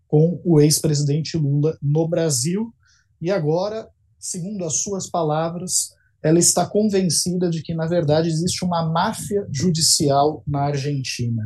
com 0.08 0.40
o 0.44 0.60
ex-presidente 0.60 1.38
Lula 1.38 1.78
no 1.82 2.08
Brasil. 2.08 2.74
E 3.20 3.32
agora, 3.32 3.90
segundo 4.20 4.64
as 4.64 4.82
suas 4.82 5.10
palavras, 5.10 5.97
ela 6.22 6.40
está 6.40 6.66
convencida 6.66 7.50
de 7.50 7.62
que, 7.62 7.74
na 7.74 7.86
verdade, 7.86 8.30
existe 8.30 8.66
uma 8.66 8.90
máfia 8.92 9.48
judicial 9.52 10.44
na 10.48 10.66
Argentina. 10.66 11.44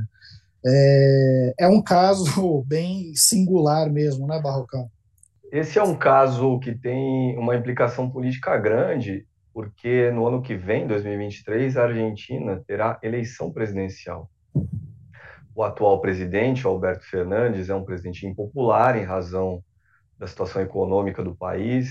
É, 0.65 1.53
é 1.61 1.67
um 1.67 1.81
caso 1.81 2.63
bem 2.67 3.13
singular 3.15 3.91
mesmo, 3.91 4.27
né, 4.27 4.39
Barrocão? 4.41 4.89
Esse 5.51 5.77
é 5.77 5.83
um 5.83 5.95
caso 5.95 6.59
que 6.59 6.73
tem 6.73 7.37
uma 7.37 7.55
implicação 7.55 8.09
política 8.09 8.57
grande, 8.57 9.25
porque 9.53 10.09
no 10.11 10.25
ano 10.25 10.41
que 10.41 10.55
vem, 10.55 10.87
2023, 10.87 11.75
a 11.75 11.83
Argentina 11.83 12.63
terá 12.65 12.97
eleição 13.03 13.51
presidencial. 13.51 14.29
O 15.53 15.63
atual 15.63 15.99
presidente, 15.99 16.65
Alberto 16.65 17.03
Fernandes, 17.03 17.69
é 17.69 17.75
um 17.75 17.83
presidente 17.83 18.25
impopular 18.25 18.97
em 18.97 19.03
razão 19.03 19.61
da 20.17 20.25
situação 20.25 20.61
econômica 20.61 21.21
do 21.21 21.35
país, 21.35 21.89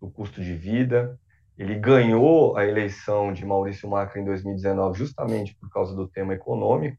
do 0.00 0.10
custo 0.10 0.42
de 0.42 0.52
vida. 0.52 1.18
Ele 1.58 1.74
ganhou 1.74 2.56
a 2.56 2.64
eleição 2.64 3.32
de 3.32 3.44
Maurício 3.44 3.88
Macri 3.88 4.20
em 4.20 4.24
2019 4.24 4.98
justamente 4.98 5.56
por 5.56 5.68
causa 5.70 5.94
do 5.94 6.06
tema 6.06 6.34
econômico 6.34 6.96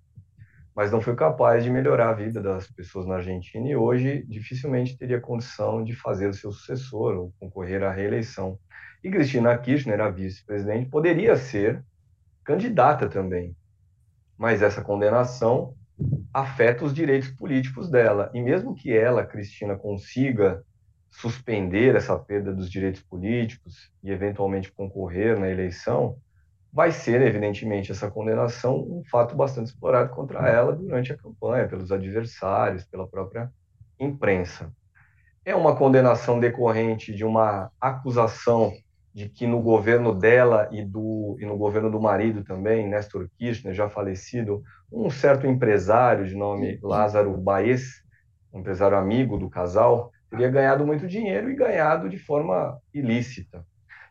mas 0.80 0.94
não 0.94 1.02
foi 1.02 1.14
capaz 1.14 1.62
de 1.62 1.70
melhorar 1.70 2.12
a 2.12 2.14
vida 2.14 2.42
das 2.42 2.72
pessoas 2.72 3.06
na 3.06 3.16
Argentina 3.16 3.68
e 3.68 3.76
hoje 3.76 4.24
dificilmente 4.30 4.98
teria 4.98 5.20
condição 5.20 5.84
de 5.84 5.94
fazer 5.94 6.30
o 6.30 6.34
seu 6.34 6.54
sucessor 6.54 7.18
ou 7.18 7.34
concorrer 7.38 7.84
à 7.84 7.92
reeleição. 7.92 8.58
E 9.04 9.12
Cristina 9.12 9.58
Kirchner, 9.58 10.00
a 10.00 10.10
vice-presidente, 10.10 10.90
poderia 10.90 11.36
ser 11.36 11.84
candidata 12.46 13.10
também, 13.10 13.54
mas 14.38 14.62
essa 14.62 14.82
condenação 14.82 15.76
afeta 16.34 16.86
os 16.86 16.94
direitos 16.94 17.30
políticos 17.32 17.90
dela. 17.90 18.32
E 18.34 18.42
mesmo 18.42 18.74
que 18.74 18.96
ela, 18.96 19.26
Cristina, 19.26 19.76
consiga 19.76 20.64
suspender 21.12 21.96
essa 21.96 22.18
perda 22.18 22.54
dos 22.54 22.70
direitos 22.70 23.02
políticos 23.02 23.92
e 24.04 24.12
eventualmente 24.12 24.72
concorrer 24.72 25.40
na 25.40 25.50
eleição, 25.50 26.18
vai 26.72 26.92
ser, 26.92 27.22
evidentemente, 27.22 27.92
essa 27.92 28.10
condenação 28.10 28.78
um 28.78 29.04
fato 29.10 29.36
bastante 29.36 29.68
explorado 29.68 30.12
contra 30.12 30.48
ela 30.48 30.74
durante 30.74 31.12
a 31.12 31.18
campanha, 31.18 31.68
pelos 31.68 31.92
adversários, 31.92 32.86
pela 32.86 33.08
própria 33.08 33.52
imprensa. 34.00 34.72
É 35.44 35.56
uma 35.56 35.76
condenação 35.76 36.40
decorrente 36.40 37.14
de 37.14 37.26
uma 37.26 37.72
acusação 37.82 38.72
de 39.14 39.28
que 39.28 39.48
no 39.48 39.62
governo 39.62 40.14
dela 40.14 40.70
e, 40.72 40.84
do, 40.84 41.36
e 41.40 41.46
no 41.46 41.58
governo 41.58 41.90
do 41.90 42.00
marido 42.00 42.44
também, 42.44 42.88
Néstor 42.88 43.28
Kirchner, 43.38 43.74
já 43.74 43.90
falecido, 43.90 44.62
um 44.92 45.10
certo 45.10 45.48
empresário 45.48 46.28
de 46.28 46.36
nome 46.36 46.80
Lázaro 46.82 47.36
Baez, 47.36 48.04
um 48.54 48.60
empresário 48.60 48.98
amigo 48.98 49.38
do 49.38 49.50
casal, 49.50 50.12
teria 50.30 50.50
ganhado 50.50 50.86
muito 50.86 51.08
dinheiro 51.08 51.50
e 51.50 51.56
ganhado 51.56 52.10
de 52.10 52.18
forma 52.18 52.80
ilícita. 52.94 53.66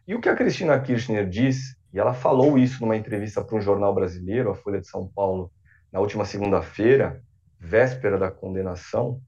E 0.06 0.14
o 0.14 0.20
que 0.20 0.28
a 0.28 0.34
Cristina 0.34 0.80
Kirchner 0.80 1.28
diz, 1.28 1.76
e 1.92 1.98
ela 1.98 2.14
falou 2.14 2.58
isso 2.58 2.80
numa 2.80 2.96
entrevista 2.96 3.44
para 3.44 3.56
um 3.56 3.60
jornal 3.60 3.94
brasileiro, 3.94 4.50
a 4.50 4.54
Folha 4.54 4.80
de 4.80 4.88
São 4.88 5.06
Paulo, 5.06 5.52
na 5.92 6.00
última 6.00 6.24
segunda-feira, 6.24 7.22
véspera 7.58 8.18
da 8.18 8.30
condenação, 8.30 9.20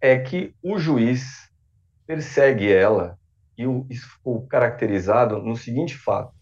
é 0.00 0.18
que 0.18 0.54
o 0.62 0.78
juiz 0.78 1.50
persegue 2.06 2.72
ela 2.72 3.18
e 3.56 3.64
isso 3.90 4.08
ficou 4.10 4.46
caracterizado 4.46 5.42
no 5.42 5.56
seguinte 5.56 5.96
fato: 5.96 6.32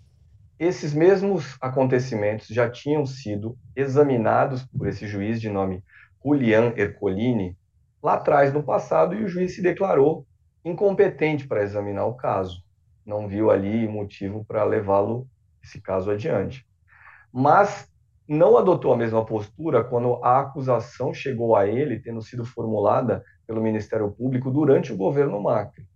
esses 0.58 0.92
mesmos 0.92 1.56
acontecimentos 1.60 2.48
já 2.48 2.68
tinham 2.68 3.06
sido 3.06 3.56
examinados 3.74 4.64
por 4.64 4.88
esse 4.88 5.06
juiz 5.06 5.40
de 5.40 5.48
nome 5.48 5.82
Julian 6.24 6.72
Ercolini 6.76 7.56
lá 8.04 8.14
atrás 8.14 8.52
no 8.52 8.62
passado 8.62 9.14
e 9.14 9.24
o 9.24 9.28
juiz 9.28 9.54
se 9.54 9.62
declarou 9.62 10.26
incompetente 10.62 11.48
para 11.48 11.62
examinar 11.62 12.04
o 12.04 12.14
caso. 12.14 12.62
Não 13.04 13.26
viu 13.26 13.50
ali 13.50 13.88
motivo 13.88 14.44
para 14.44 14.62
levá-lo 14.62 15.26
esse 15.62 15.80
caso 15.80 16.10
adiante. 16.10 16.66
Mas 17.32 17.90
não 18.28 18.58
adotou 18.58 18.92
a 18.92 18.96
mesma 18.96 19.24
postura 19.24 19.82
quando 19.82 20.22
a 20.22 20.40
acusação 20.40 21.14
chegou 21.14 21.56
a 21.56 21.66
ele, 21.66 21.98
tendo 21.98 22.20
sido 22.20 22.44
formulada 22.44 23.24
pelo 23.46 23.62
Ministério 23.62 24.10
Público 24.10 24.50
durante 24.50 24.92
o 24.92 24.96
governo 24.96 25.42
Macri. 25.42 25.86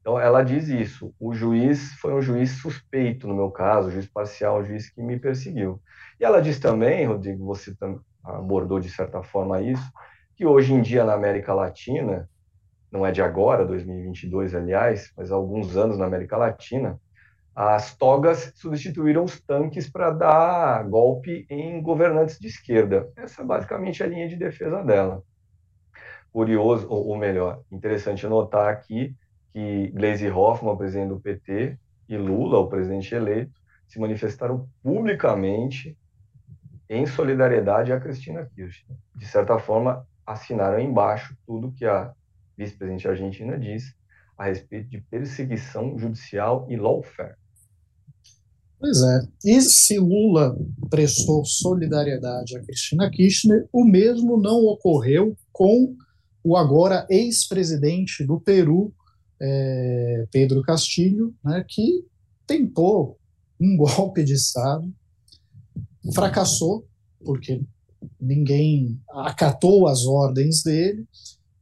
Então, 0.00 0.20
ela 0.20 0.42
diz 0.42 0.68
isso. 0.68 1.14
O 1.18 1.32
juiz 1.32 1.94
foi 1.94 2.14
um 2.14 2.20
juiz 2.20 2.52
suspeito, 2.52 3.26
no 3.26 3.34
meu 3.34 3.50
caso, 3.50 3.88
um 3.88 3.90
juiz 3.90 4.06
parcial, 4.06 4.60
um 4.60 4.64
juiz 4.64 4.90
que 4.90 5.02
me 5.02 5.18
perseguiu. 5.18 5.80
E 6.18 6.24
ela 6.24 6.40
diz 6.40 6.58
também, 6.58 7.06
Rodrigo, 7.06 7.44
você 7.46 7.74
abordou 8.24 8.78
de 8.78 8.90
certa 8.90 9.22
forma 9.22 9.60
isso, 9.60 9.90
que 10.40 10.46
hoje 10.46 10.72
em 10.72 10.80
dia 10.80 11.04
na 11.04 11.12
América 11.12 11.52
Latina, 11.52 12.26
não 12.90 13.04
é 13.04 13.12
de 13.12 13.20
agora, 13.20 13.66
2022, 13.66 14.54
aliás, 14.54 15.12
mas 15.14 15.30
há 15.30 15.34
alguns 15.34 15.76
anos 15.76 15.98
na 15.98 16.06
América 16.06 16.34
Latina, 16.38 16.98
as 17.54 17.94
togas 17.94 18.50
substituíram 18.56 19.22
os 19.22 19.38
tanques 19.38 19.90
para 19.90 20.10
dar 20.10 20.82
golpe 20.88 21.44
em 21.50 21.82
governantes 21.82 22.38
de 22.38 22.46
esquerda. 22.46 23.06
Essa 23.16 23.42
é 23.42 23.44
basicamente 23.44 24.02
a 24.02 24.06
linha 24.06 24.26
de 24.26 24.36
defesa 24.36 24.82
dela. 24.82 25.22
Curioso, 26.32 26.88
ou 26.88 27.18
melhor, 27.18 27.60
interessante 27.70 28.26
notar 28.26 28.72
aqui 28.72 29.14
que 29.52 29.88
Gleisi 29.88 30.30
Hoffmann, 30.30 30.78
presidente 30.78 31.10
do 31.10 31.20
PT, 31.20 31.76
e 32.08 32.16
Lula, 32.16 32.60
o 32.60 32.66
presidente 32.66 33.14
eleito, 33.14 33.60
se 33.86 34.00
manifestaram 34.00 34.66
publicamente 34.82 35.94
em 36.88 37.04
solidariedade 37.04 37.92
a 37.92 38.00
Cristina 38.00 38.50
Kirchner. 38.54 38.96
De 39.14 39.26
certa 39.26 39.58
forma, 39.58 40.08
assinaram 40.32 40.80
embaixo 40.80 41.36
tudo 41.46 41.72
que 41.72 41.84
a 41.84 42.12
vice-presidente 42.56 43.08
argentina 43.08 43.58
disse 43.58 43.94
a 44.36 44.44
respeito 44.44 44.88
de 44.88 45.00
perseguição 45.02 45.98
judicial 45.98 46.66
e 46.68 46.76
lawfare. 46.76 47.34
Pois 48.78 49.02
é. 49.02 49.28
E 49.44 49.60
se 49.60 49.98
Lula 49.98 50.56
prestou 50.88 51.44
solidariedade 51.44 52.56
a 52.56 52.62
Cristina 52.62 53.10
Kirchner, 53.10 53.68
o 53.70 53.84
mesmo 53.84 54.40
não 54.40 54.64
ocorreu 54.64 55.36
com 55.52 55.94
o 56.42 56.56
agora 56.56 57.06
ex-presidente 57.10 58.24
do 58.24 58.40
Peru, 58.40 58.94
é, 59.38 60.26
Pedro 60.32 60.62
Castilho, 60.62 61.34
né, 61.44 61.62
que 61.68 62.06
tentou 62.46 63.18
um 63.60 63.76
golpe 63.78 64.24
de 64.24 64.32
Estado, 64.32 64.90
fracassou, 66.14 66.86
porque 67.22 67.60
ninguém 68.20 69.00
acatou 69.10 69.86
as 69.86 70.04
ordens 70.04 70.62
dele, 70.62 71.06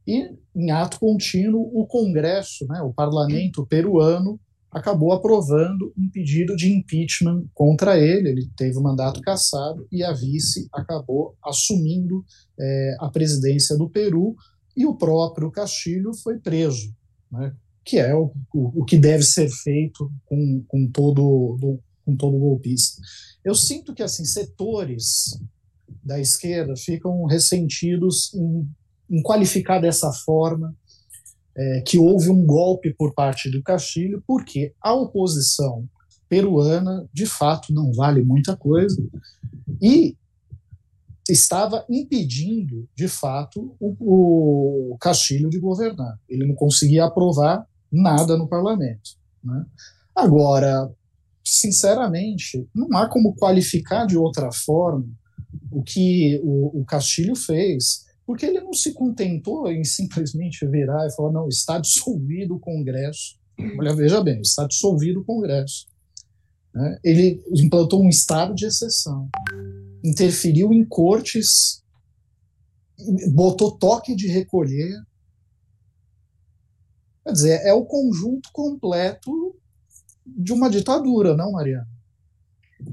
e 0.07 0.31
em 0.55 0.71
ato 0.71 0.99
contínuo 0.99 1.69
o 1.73 1.85
Congresso, 1.85 2.65
né, 2.67 2.81
o 2.81 2.93
parlamento 2.93 3.65
peruano, 3.65 4.39
acabou 4.71 5.11
aprovando 5.11 5.91
um 5.97 6.09
pedido 6.09 6.55
de 6.55 6.71
impeachment 6.71 7.45
contra 7.53 7.97
ele. 7.97 8.29
Ele 8.29 8.49
teve 8.55 8.77
o 8.77 8.83
mandato 8.83 9.21
cassado 9.21 9.87
e 9.91 10.03
a 10.03 10.11
vice 10.11 10.67
acabou 10.71 11.35
assumindo 11.43 12.23
é, 12.59 12.95
a 12.99 13.09
presidência 13.09 13.77
do 13.77 13.89
Peru 13.89 14.35
e 14.75 14.85
o 14.85 14.95
próprio 14.95 15.51
Castilho 15.51 16.13
foi 16.13 16.37
preso, 16.37 16.93
né, 17.31 17.53
que 17.83 17.97
é 17.97 18.15
o, 18.15 18.31
o, 18.53 18.81
o, 18.81 18.85
que 18.85 18.97
deve 18.97 19.23
ser 19.23 19.49
feito 19.49 20.11
com, 20.25 20.63
com, 20.67 20.87
todo, 20.87 21.57
do, 21.59 21.79
com 22.05 22.15
todo 22.15 22.37
golpista. 22.37 23.01
Eu 23.43 23.55
sinto 23.55 23.93
que 23.93 24.03
assim 24.03 24.25
setores 24.25 25.39
da 26.03 26.19
esquerda 26.19 26.75
ficam 26.75 27.25
ressentidos 27.25 28.33
em, 28.33 28.69
em 29.09 29.21
qualificar 29.21 29.79
dessa 29.79 30.11
forma 30.11 30.75
é, 31.55 31.81
que 31.81 31.97
houve 31.97 32.29
um 32.29 32.45
golpe 32.45 32.93
por 32.93 33.13
parte 33.13 33.49
do 33.49 33.61
Castilho, 33.61 34.23
porque 34.25 34.73
a 34.81 34.93
oposição 34.93 35.87
peruana, 36.29 37.07
de 37.11 37.25
fato, 37.25 37.73
não 37.73 37.91
vale 37.91 38.21
muita 38.21 38.55
coisa, 38.55 39.03
e 39.81 40.15
estava 41.27 41.85
impedindo, 41.89 42.87
de 42.95 43.07
fato, 43.07 43.75
o, 43.79 44.93
o 44.93 44.97
Castilho 44.99 45.49
de 45.49 45.59
governar. 45.59 46.17
Ele 46.29 46.47
não 46.47 46.55
conseguia 46.55 47.05
aprovar 47.05 47.67
nada 47.91 48.37
no 48.37 48.47
parlamento. 48.47 49.11
Né? 49.43 49.65
Agora, 50.15 50.91
sinceramente, 51.43 52.67
não 52.73 52.95
há 52.97 53.07
como 53.07 53.35
qualificar 53.35 54.05
de 54.05 54.17
outra 54.17 54.51
forma 54.51 55.07
o 55.71 55.83
que 55.83 56.39
o, 56.43 56.81
o 56.81 56.85
Castilho 56.85 57.35
fez 57.35 58.09
porque 58.29 58.45
ele 58.45 58.61
não 58.61 58.73
se 58.73 58.93
contentou 58.93 59.71
em 59.71 59.83
simplesmente 59.83 60.63
virar 60.67 61.07
e 61.07 61.15
falar: 61.15 61.31
não, 61.31 61.47
está 61.47 61.79
dissolvido 61.79 62.57
o 62.57 62.59
Congresso. 62.59 63.39
Olha, 63.79 63.95
veja 63.95 64.21
bem, 64.23 64.39
está 64.41 64.67
dissolvido 64.67 65.21
o 65.21 65.25
Congresso. 65.25 65.87
Né? 66.71 66.99
Ele 67.03 67.43
implantou 67.55 68.03
um 68.03 68.07
estado 68.07 68.53
de 68.53 68.67
exceção, 68.67 69.27
interferiu 70.03 70.71
em 70.71 70.85
cortes, 70.85 71.83
botou 73.33 73.71
toque 73.71 74.15
de 74.15 74.27
recolher. 74.27 74.95
Quer 77.23 77.33
dizer, 77.33 77.61
é 77.65 77.73
o 77.73 77.83
conjunto 77.83 78.51
completo 78.53 79.55
de 80.23 80.53
uma 80.53 80.69
ditadura, 80.69 81.35
não, 81.35 81.53
Mariana? 81.53 81.89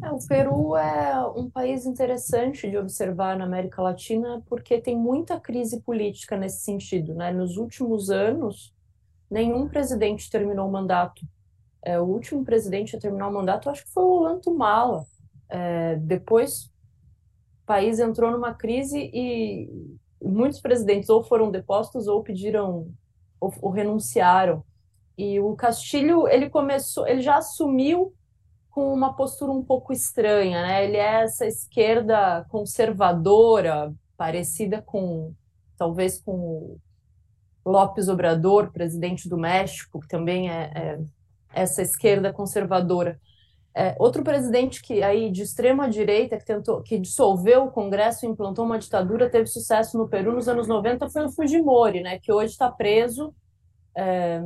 É, 0.03 0.11
o 0.11 0.19
Peru 0.27 0.77
é 0.77 1.27
um 1.37 1.49
país 1.49 1.87
interessante 1.87 2.69
de 2.69 2.77
observar 2.77 3.37
na 3.37 3.45
América 3.45 3.81
Latina 3.81 4.43
porque 4.49 4.81
tem 4.81 4.97
muita 4.97 5.39
crise 5.39 5.81
política 5.81 6.37
nesse 6.37 6.61
sentido. 6.65 7.15
Né? 7.15 7.31
Nos 7.31 7.57
últimos 7.57 8.11
anos, 8.11 8.75
nenhum 9.31 9.69
presidente 9.69 10.31
terminou 10.31 10.69
o 10.69 10.73
mandato. 10.73 11.25
É, 11.83 12.01
o 12.01 12.05
último 12.05 12.45
presidente 12.45 12.97
a 12.97 13.01
terminar 13.01 13.29
o 13.29 13.33
mandato, 13.33 13.71
acho 13.71 13.85
que 13.85 13.93
foi 13.93 14.03
o 14.03 14.09
Ollanta 14.09 14.51
É, 15.49 15.95
depois, 15.97 16.65
o 17.63 17.67
país 17.67 18.01
entrou 18.01 18.33
numa 18.33 18.53
crise 18.53 19.11
e 19.15 19.71
muitos 20.21 20.61
presidentes 20.61 21.09
ou 21.09 21.23
foram 21.23 21.51
depostos 21.51 22.09
ou 22.09 22.25
pediram 22.25 22.93
ou, 23.41 23.55
ou 23.63 23.71
renunciaram. 23.71 24.65
E 25.17 25.39
o 25.39 25.55
Castilho, 25.55 26.27
ele 26.27 26.51
começou, 26.51 27.07
ele 27.07 27.23
já 27.23 27.37
assumiu 27.37 28.13
com 28.77 28.93
uma 28.93 29.15
postura 29.15 29.51
um 29.51 29.65
pouco 29.65 29.91
estranha, 29.91 30.61
né? 30.61 30.85
Ele 30.85 30.99
é 30.99 31.23
essa 31.23 31.47
esquerda 31.47 32.45
conservadora, 32.51 33.91
parecida 34.19 34.83
com 34.83 35.33
talvez 35.79 36.21
com 36.21 36.35
o 36.35 36.79
López 37.65 38.07
Obrador, 38.07 38.71
presidente 38.71 39.31
do 39.31 39.39
México, 39.39 39.99
que 39.99 40.09
também 40.09 40.51
é, 40.51 40.71
é 40.75 41.01
essa 41.55 41.81
esquerda 41.81 42.35
conservadora. 42.35 43.19
É, 43.75 43.97
outro 43.99 44.23
presidente 44.23 44.83
que 44.83 45.03
aí 45.03 45.31
de 45.31 45.41
extrema 45.41 45.89
direita 45.89 46.37
que 46.37 46.45
tentou 46.45 46.83
que 46.83 46.99
dissolveu 46.99 47.65
o 47.65 47.71
Congresso 47.71 48.27
e 48.27 48.29
implantou 48.29 48.67
uma 48.67 48.79
ditadura 48.79 49.31
teve 49.31 49.47
sucesso 49.47 49.97
no 49.97 50.07
Peru 50.07 50.33
nos 50.33 50.49
anos 50.49 50.69
90 50.69 51.09
foi 51.09 51.25
o 51.25 51.33
Fujimori, 51.33 52.03
né? 52.03 52.19
Que 52.19 52.31
hoje 52.31 52.53
está 52.53 52.71
preso. 52.71 53.35
É, 53.97 54.43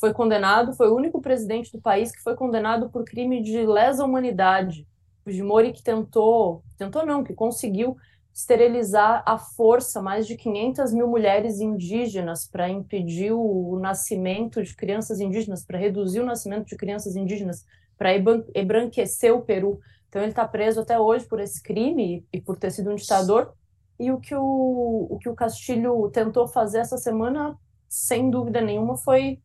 foi 0.00 0.14
condenado, 0.14 0.72
foi 0.72 0.88
o 0.88 0.96
único 0.96 1.20
presidente 1.20 1.70
do 1.70 1.80
país 1.80 2.10
que 2.10 2.22
foi 2.22 2.34
condenado 2.34 2.88
por 2.88 3.04
crime 3.04 3.42
de 3.42 3.66
lesa 3.66 4.02
humanidade. 4.02 4.88
Fujimori 5.22 5.72
que 5.72 5.82
tentou, 5.82 6.64
tentou 6.78 7.04
não, 7.04 7.22
que 7.22 7.34
conseguiu 7.34 7.96
esterilizar 8.32 9.22
à 9.26 9.36
força 9.36 10.00
mais 10.00 10.26
de 10.26 10.36
500 10.36 10.94
mil 10.94 11.06
mulheres 11.06 11.60
indígenas 11.60 12.46
para 12.46 12.70
impedir 12.70 13.32
o 13.32 13.78
nascimento 13.78 14.62
de 14.62 14.74
crianças 14.74 15.20
indígenas, 15.20 15.64
para 15.64 15.78
reduzir 15.78 16.20
o 16.20 16.26
nascimento 16.26 16.66
de 16.66 16.76
crianças 16.76 17.14
indígenas, 17.14 17.66
para 17.98 18.16
embranquecer 18.54 19.34
o 19.34 19.42
Peru. 19.42 19.80
Então 20.08 20.22
ele 20.22 20.30
está 20.30 20.48
preso 20.48 20.80
até 20.80 20.98
hoje 20.98 21.26
por 21.26 21.38
esse 21.40 21.62
crime 21.62 22.24
e 22.32 22.40
por 22.40 22.56
ter 22.56 22.70
sido 22.70 22.90
um 22.90 22.94
ditador. 22.94 23.52
E 23.98 24.10
o 24.10 24.18
que 24.18 24.34
o, 24.34 25.06
o 25.10 25.18
que 25.18 25.28
o 25.28 25.34
Castilho 25.34 26.08
tentou 26.10 26.48
fazer 26.48 26.78
essa 26.78 26.96
semana, 26.96 27.54
sem 27.86 28.30
dúvida 28.30 28.62
nenhuma, 28.62 28.96
foi 28.96 29.38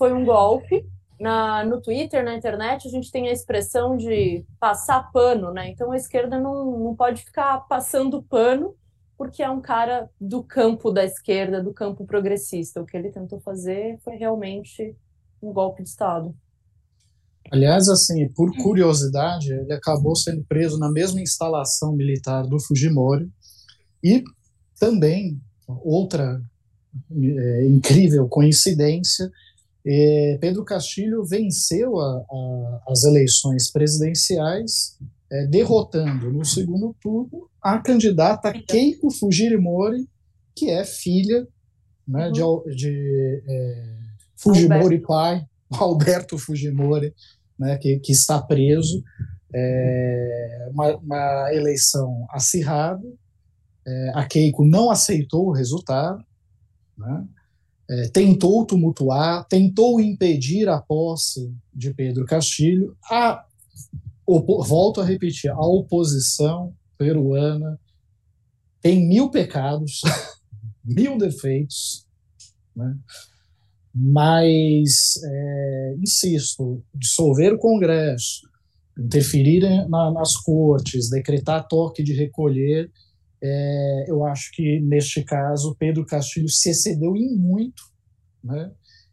foi 0.00 0.14
um 0.14 0.24
golpe. 0.24 0.86
Na, 1.20 1.62
no 1.62 1.82
Twitter, 1.82 2.24
na 2.24 2.34
internet, 2.34 2.88
a 2.88 2.90
gente 2.90 3.12
tem 3.12 3.28
a 3.28 3.32
expressão 3.32 3.98
de 3.98 4.42
passar 4.58 5.12
pano, 5.12 5.52
né? 5.52 5.68
Então 5.68 5.92
a 5.92 5.96
esquerda 5.96 6.38
não, 6.40 6.78
não 6.78 6.96
pode 6.96 7.22
ficar 7.22 7.58
passando 7.68 8.22
pano 8.22 8.74
porque 9.18 9.42
é 9.42 9.50
um 9.50 9.60
cara 9.60 10.08
do 10.18 10.42
campo 10.42 10.90
da 10.90 11.04
esquerda, 11.04 11.62
do 11.62 11.74
campo 11.74 12.06
progressista. 12.06 12.80
O 12.80 12.86
que 12.86 12.96
ele 12.96 13.10
tentou 13.10 13.38
fazer 13.40 13.98
foi 14.02 14.16
realmente 14.16 14.96
um 15.42 15.52
golpe 15.52 15.82
de 15.82 15.90
Estado. 15.90 16.34
Aliás, 17.52 17.86
assim, 17.90 18.26
por 18.30 18.50
curiosidade, 18.56 19.52
ele 19.52 19.74
acabou 19.74 20.16
sendo 20.16 20.42
preso 20.44 20.78
na 20.78 20.90
mesma 20.90 21.20
instalação 21.20 21.92
militar 21.92 22.46
do 22.46 22.58
Fujimori 22.58 23.30
e 24.02 24.24
também 24.78 25.38
outra 25.68 26.40
é, 27.12 27.66
incrível 27.66 28.26
coincidência, 28.26 29.30
é, 29.86 30.38
Pedro 30.40 30.64
Castilho 30.64 31.24
venceu 31.24 31.98
a, 31.98 32.24
a, 32.30 32.82
as 32.88 33.04
eleições 33.04 33.70
presidenciais, 33.70 34.98
é, 35.30 35.46
derrotando 35.46 36.32
no 36.32 36.44
segundo 36.44 36.94
turno 37.00 37.48
a 37.62 37.78
candidata 37.78 38.52
Keiko 38.52 39.10
Fujimori, 39.10 40.08
que 40.54 40.70
é 40.70 40.84
filha 40.84 41.46
né, 42.06 42.26
uhum. 42.26 42.64
de, 42.64 42.74
de 42.74 43.42
é, 43.46 43.96
Fujimori 44.36 44.82
Alberto. 44.82 45.06
pai, 45.06 45.46
Alberto 45.72 46.38
Fujimori, 46.38 47.14
né, 47.58 47.78
que, 47.78 47.98
que 48.00 48.12
está 48.12 48.40
preso. 48.40 49.02
É, 49.52 50.68
uma, 50.72 50.96
uma, 50.96 51.54
eleição 51.54 52.26
acirrada. 52.30 53.04
É, 53.86 54.12
a 54.14 54.24
Keiko 54.26 54.64
não 54.64 54.90
aceitou 54.90 55.48
o 55.48 55.52
resultado, 55.52 56.22
né, 56.96 57.24
é, 57.90 58.08
tentou 58.08 58.64
tumultuar, 58.64 59.44
tentou 59.48 60.00
impedir 60.00 60.68
a 60.68 60.80
posse 60.80 61.52
de 61.74 61.92
Pedro 61.92 62.24
Castilho. 62.24 62.96
A, 63.10 63.44
volto 64.24 65.00
a 65.00 65.04
repetir, 65.04 65.50
a 65.50 65.60
oposição 65.60 66.72
peruana 66.96 67.80
tem 68.80 69.04
mil 69.08 69.28
pecados, 69.28 70.02
mil 70.84 71.18
defeitos, 71.18 72.06
né? 72.76 72.96
mas, 73.92 75.20
é, 75.24 75.96
insisto, 76.00 76.80
dissolver 76.94 77.54
o 77.54 77.58
Congresso, 77.58 78.48
interferir 78.96 79.62
na, 79.88 80.12
nas 80.12 80.36
cortes, 80.36 81.10
decretar 81.10 81.66
toque 81.66 82.04
de 82.04 82.12
recolher, 82.12 82.88
é, 83.42 84.04
eu 84.08 84.24
acho 84.24 84.50
que, 84.52 84.80
neste 84.80 85.24
caso, 85.24 85.76
Pedro 85.78 86.04
Castilho 86.04 86.48
se 86.48 86.70
excedeu 86.70 87.16
em 87.16 87.36
muito, 87.36 87.82
né? 88.42 88.70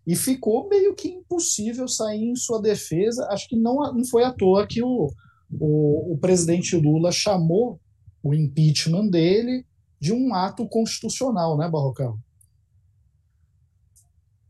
e 0.08 0.16
ficou 0.16 0.70
meio 0.70 0.96
que 0.96 1.10
impossível 1.10 1.86
sair 1.86 2.30
em 2.30 2.36
sua 2.36 2.62
defesa. 2.62 3.28
Acho 3.30 3.48
que 3.50 3.58
não, 3.58 3.76
não 3.94 4.06
foi 4.06 4.24
à 4.24 4.32
toa 4.32 4.66
que 4.66 4.82
o, 4.82 5.12
o, 5.52 6.14
o 6.14 6.18
presidente 6.18 6.78
Lula 6.78 7.12
chamou 7.12 7.78
o 8.24 8.34
impeachment 8.34 9.10
dele 9.10 9.66
de 10.00 10.14
um 10.14 10.34
ato 10.34 10.66
constitucional, 10.70 11.58
né, 11.58 11.70
Barrocão? 11.70 12.18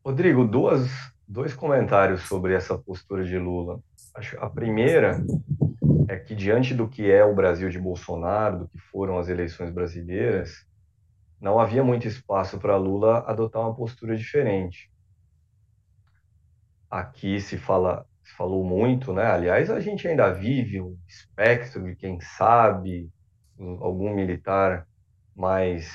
Rodrigo, 0.05 0.45
duas, 0.45 0.87
dois 1.27 1.55
comentários 1.55 2.21
sobre 2.21 2.53
essa 2.53 2.77
postura 2.77 3.25
de 3.25 3.37
Lula. 3.37 3.81
A 4.39 4.49
primeira 4.49 5.23
é 6.07 6.17
que, 6.17 6.35
diante 6.35 6.73
do 6.73 6.87
que 6.87 7.09
é 7.11 7.23
o 7.23 7.35
Brasil 7.35 7.69
de 7.69 7.79
Bolsonaro, 7.79 8.59
do 8.59 8.67
que 8.69 8.79
foram 8.79 9.17
as 9.17 9.27
eleições 9.29 9.71
brasileiras, 9.71 10.65
não 11.39 11.59
havia 11.59 11.83
muito 11.83 12.07
espaço 12.07 12.59
para 12.59 12.77
Lula 12.77 13.19
adotar 13.27 13.61
uma 13.61 13.75
postura 13.75 14.15
diferente. 14.15 14.91
Aqui 16.89 17.39
se 17.41 17.57
fala, 17.57 18.05
se 18.23 18.33
falou 18.35 18.63
muito, 18.63 19.13
né? 19.13 19.25
Aliás, 19.25 19.69
a 19.69 19.79
gente 19.79 20.07
ainda 20.07 20.33
vive 20.33 20.81
um 20.81 20.97
espectro 21.07 21.83
de 21.83 21.95
quem 21.95 22.19
sabe 22.21 23.09
algum 23.59 24.13
militar 24.13 24.87
mais 25.35 25.91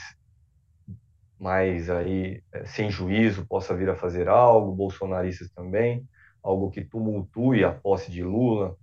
mais 1.38 1.90
aí 1.90 2.40
é, 2.52 2.64
sem 2.66 2.88
juízo 2.88 3.44
possa 3.46 3.74
vir 3.74 3.90
a 3.90 3.96
fazer 3.96 4.28
algo, 4.28 4.72
bolsonaristas 4.72 5.50
também, 5.50 6.06
algo 6.40 6.70
que 6.70 6.84
tumultue 6.84 7.64
a 7.64 7.72
posse 7.72 8.12
de 8.12 8.22
Lula. 8.22 8.76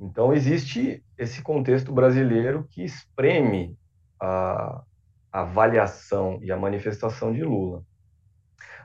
Então 0.00 0.32
existe 0.32 1.04
esse 1.16 1.42
contexto 1.42 1.92
brasileiro 1.92 2.66
que 2.70 2.84
espreme 2.84 3.76
a, 4.20 4.82
a 5.32 5.40
avaliação 5.40 6.38
e 6.42 6.52
a 6.52 6.56
manifestação 6.56 7.32
de 7.32 7.42
Lula. 7.42 7.82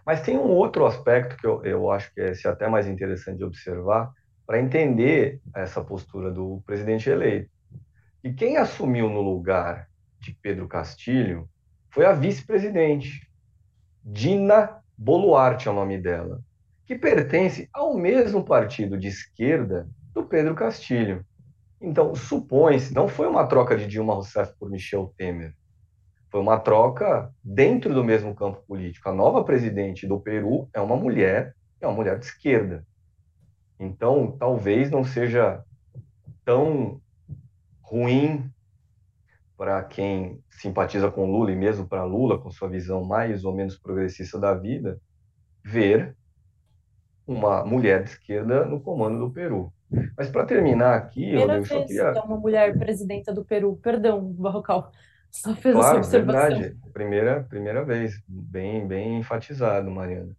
Mas 0.06 0.22
tem 0.22 0.38
um 0.38 0.50
outro 0.50 0.86
aspecto 0.86 1.38
que 1.38 1.46
eu, 1.46 1.64
eu 1.64 1.92
acho 1.92 2.14
que 2.14 2.20
é 2.20 2.32
esse 2.32 2.48
até 2.48 2.68
mais 2.68 2.88
interessante 2.88 3.38
de 3.38 3.46
observar 3.46 4.12
para 4.46 4.60
entender 4.60 5.40
essa 5.56 5.82
postura 5.82 6.32
do 6.32 6.62
presidente 6.66 7.10
eleito. 7.10 7.50
E 8.24 8.34
quem 8.34 8.58
assumiu 8.58 9.10
no 9.10 9.22
lugar 9.22 9.88
de 10.20 10.34
Pedro 10.42 10.68
Castilho 10.68 11.50
foi 11.90 12.06
a 12.06 12.14
vice-presidente, 12.14 13.30
Dina 14.04 14.82
Boluarte 14.98 15.68
é 15.68 15.72
o 15.72 15.74
nome 15.74 15.98
dela, 15.98 16.42
que 16.86 16.96
pertence 16.96 17.70
ao 17.72 17.96
mesmo 17.96 18.44
partido 18.44 18.98
de 18.98 19.08
esquerda 19.08 19.88
do 20.14 20.24
Pedro 20.24 20.56
Castilho. 20.56 21.26
Então, 21.82 22.16
supõe-se, 22.16 22.94
não 22.94 23.08
foi 23.08 23.28
uma 23.28 23.46
troca 23.46 23.76
de 23.76 23.88
Dilma 23.88 24.14
Rousseff 24.14 24.54
por 24.58 24.70
Michel 24.70 25.14
Temer, 25.18 25.54
foi 26.34 26.42
uma 26.42 26.60
troca 26.60 27.32
dentro 27.44 27.94
do 27.94 28.04
mesmo 28.04 28.34
campo 28.34 28.64
político. 28.68 29.08
A 29.08 29.14
nova 29.14 29.44
presidente 29.44 30.08
do 30.08 30.20
Peru 30.20 30.68
é 30.74 30.82
uma 30.82 30.96
mulher, 30.96 31.56
é 31.80 31.86
uma 31.86 31.96
mulher 31.96 32.18
de 32.18 32.26
esquerda. 32.26 32.84
Então, 33.80 34.36
talvez 34.40 34.90
não 34.90 35.04
seja 35.04 35.64
tão 36.44 37.00
ruim 37.84 38.50
para 39.56 39.84
quem 39.84 40.44
simpatiza 40.50 41.12
com 41.12 41.32
Lula 41.32 41.52
e 41.52 41.56
mesmo 41.56 41.88
para 41.88 42.04
Lula, 42.04 42.40
com 42.40 42.50
sua 42.50 42.68
visão 42.68 43.04
mais 43.04 43.46
ou 43.46 43.54
menos 43.54 43.78
progressista 43.78 44.40
da 44.40 44.56
vida, 44.56 45.00
ver 45.64 46.18
uma 47.28 47.64
mulher 47.64 48.04
de 48.04 48.10
esquerda 48.10 48.66
no 48.66 48.82
comando 48.82 49.20
do 49.20 49.32
Peru. 49.32 49.72
Mas 50.18 50.30
para 50.30 50.46
terminar 50.46 50.96
aqui, 50.96 51.28
Primeira 51.28 51.58
eu 51.58 51.66
só 51.66 51.84
queria... 51.84 52.12
uma 52.24 52.38
mulher 52.38 52.78
presidenta 52.78 53.34
do 53.34 53.44
Peru, 53.44 53.76
perdão, 53.82 54.22
Barrocal, 54.34 54.92
só 55.32 55.56
fez 55.56 55.76
claro, 55.76 56.00
essa 56.00 56.08
observação. 56.08 56.50
verdade, 56.50 56.78
primeira, 56.94 57.44
primeira 57.44 57.84
vez, 57.84 58.22
bem, 58.28 58.88
bem 58.88 59.20
enfatizado, 59.20 59.90
Mariana. 59.90 60.36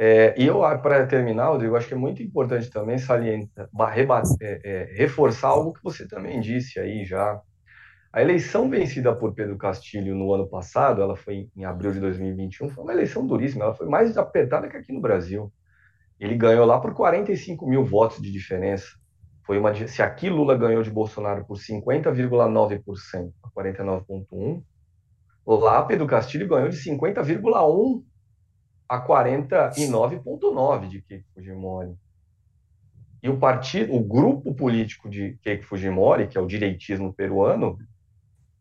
É, 0.00 0.32
e 0.40 0.46
eu, 0.46 0.60
para 0.80 1.04
terminar, 1.06 1.48
Rodrigo, 1.48 1.74
acho 1.74 1.88
que 1.88 1.94
é 1.94 1.96
muito 1.96 2.22
importante 2.22 2.70
também 2.70 2.98
salientar, 2.98 3.68
rebater, 3.92 4.36
é, 4.40 4.60
é, 4.64 4.84
reforçar 4.94 5.48
algo 5.48 5.72
que 5.72 5.82
você 5.82 6.06
também 6.06 6.40
disse 6.40 6.78
aí 6.78 7.04
já, 7.04 7.40
a 8.12 8.22
eleição 8.22 8.70
vencida 8.70 9.14
por 9.14 9.34
Pedro 9.34 9.58
Castilho 9.58 10.14
no 10.14 10.32
ano 10.32 10.48
passado, 10.48 11.02
ela 11.02 11.16
foi 11.16 11.48
em 11.56 11.64
abril 11.64 11.92
de 11.92 12.00
2021, 12.00 12.70
foi 12.70 12.84
uma 12.84 12.92
eleição 12.92 13.26
duríssima, 13.26 13.64
ela 13.64 13.74
foi 13.74 13.88
mais 13.88 14.16
apertada 14.16 14.68
que 14.68 14.76
aqui 14.76 14.92
no 14.92 15.00
Brasil. 15.00 15.52
Ele 16.18 16.36
ganhou 16.36 16.66
lá 16.66 16.80
por 16.80 16.94
45 16.94 17.66
mil 17.66 17.84
votos 17.84 18.20
de 18.20 18.30
diferença. 18.32 18.86
Foi 19.44 19.58
uma, 19.58 19.74
se 19.74 20.02
aqui 20.02 20.28
Lula 20.28 20.56
ganhou 20.56 20.82
de 20.82 20.90
Bolsonaro 20.90 21.44
por 21.44 21.56
50,9% 21.56 23.32
a 23.42 23.50
49,1%, 23.50 24.62
lá 25.46 25.82
Pedro 25.82 26.06
Castilho 26.06 26.48
ganhou 26.48 26.68
de 26.68 26.76
50,1% 26.76 28.02
a 28.88 29.06
49,9% 29.06 30.88
de 30.88 31.02
Keiko 31.02 31.24
Fujimori. 31.34 31.94
E 33.22 33.28
o 33.28 33.38
partido, 33.38 33.94
o 33.94 34.00
grupo 34.02 34.54
político 34.54 35.08
de 35.08 35.38
Keiko 35.42 35.64
Fujimori, 35.64 36.28
que 36.28 36.38
é 36.38 36.40
o 36.40 36.46
direitismo 36.46 37.12
peruano, 37.12 37.78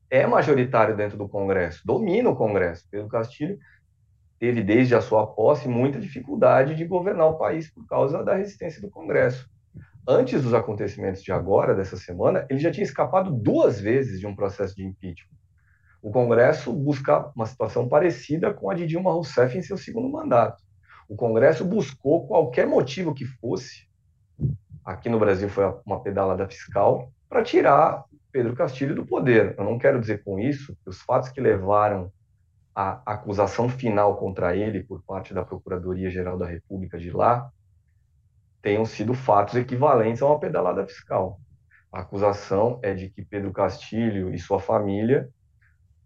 é 0.09 0.25
majoritário 0.25 0.95
dentro 0.95 1.17
do 1.17 1.27
Congresso, 1.27 1.81
domina 1.85 2.29
o 2.29 2.35
Congresso. 2.35 2.87
Pedro 2.89 3.07
Castilho 3.07 3.57
teve, 4.39 4.61
desde 4.61 4.95
a 4.95 5.01
sua 5.01 5.25
posse, 5.27 5.67
muita 5.67 5.99
dificuldade 5.99 6.75
de 6.75 6.85
governar 6.85 7.27
o 7.27 7.37
país 7.37 7.71
por 7.71 7.85
causa 7.85 8.23
da 8.23 8.35
resistência 8.35 8.81
do 8.81 8.89
Congresso. 8.89 9.49
Antes 10.07 10.41
dos 10.43 10.53
acontecimentos 10.53 11.21
de 11.21 11.31
agora, 11.31 11.75
dessa 11.75 11.97
semana, 11.97 12.45
ele 12.49 12.59
já 12.59 12.71
tinha 12.71 12.83
escapado 12.83 13.31
duas 13.31 13.79
vezes 13.79 14.19
de 14.19 14.27
um 14.27 14.35
processo 14.35 14.75
de 14.75 14.85
impeachment. 14.85 15.35
O 16.01 16.11
Congresso 16.11 16.71
busca 16.71 17.29
uma 17.35 17.45
situação 17.45 17.89
parecida 17.89 18.53
com 18.53 18.69
a 18.69 18.73
de 18.73 18.87
Dilma 18.87 19.11
Rousseff 19.11 19.57
em 19.57 19.61
seu 19.61 19.77
segundo 19.77 20.09
mandato. 20.09 20.63
O 21.09 21.15
Congresso 21.15 21.65
buscou 21.65 22.27
qualquer 22.27 22.67
motivo 22.67 23.13
que 23.13 23.25
fosse, 23.25 23.87
aqui 24.85 25.09
no 25.09 25.19
Brasil 25.19 25.49
foi 25.49 25.65
uma 25.85 26.01
pedalada 26.01 26.47
fiscal, 26.47 27.11
para 27.27 27.43
tirar 27.43 28.05
Pedro 28.31 28.55
Castilho 28.55 28.95
do 28.95 29.05
poder. 29.05 29.55
Eu 29.57 29.65
não 29.65 29.77
quero 29.77 29.99
dizer 29.99 30.23
com 30.23 30.39
isso 30.39 30.77
que 30.83 30.89
os 30.89 31.01
fatos 31.01 31.29
que 31.29 31.41
levaram 31.41 32.11
à 32.77 33.01
acusação 33.07 33.67
final 33.67 34.17
contra 34.17 34.55
ele 34.55 34.83
por 34.83 35.01
parte 35.01 35.33
da 35.33 35.43
Procuradoria-Geral 35.43 36.37
da 36.37 36.45
República 36.45 36.99
de 36.99 37.09
lá 37.09 37.51
tenham 38.61 38.85
sido 38.85 39.15
fatos 39.15 39.55
equivalentes 39.55 40.21
a 40.21 40.27
uma 40.27 40.39
pedalada 40.39 40.85
fiscal. 40.85 41.41
A 41.91 42.01
acusação 42.01 42.79
é 42.83 42.93
de 42.93 43.09
que 43.09 43.25
Pedro 43.25 43.51
Castilho 43.51 44.31
e 44.31 44.37
sua 44.37 44.59
família 44.59 45.27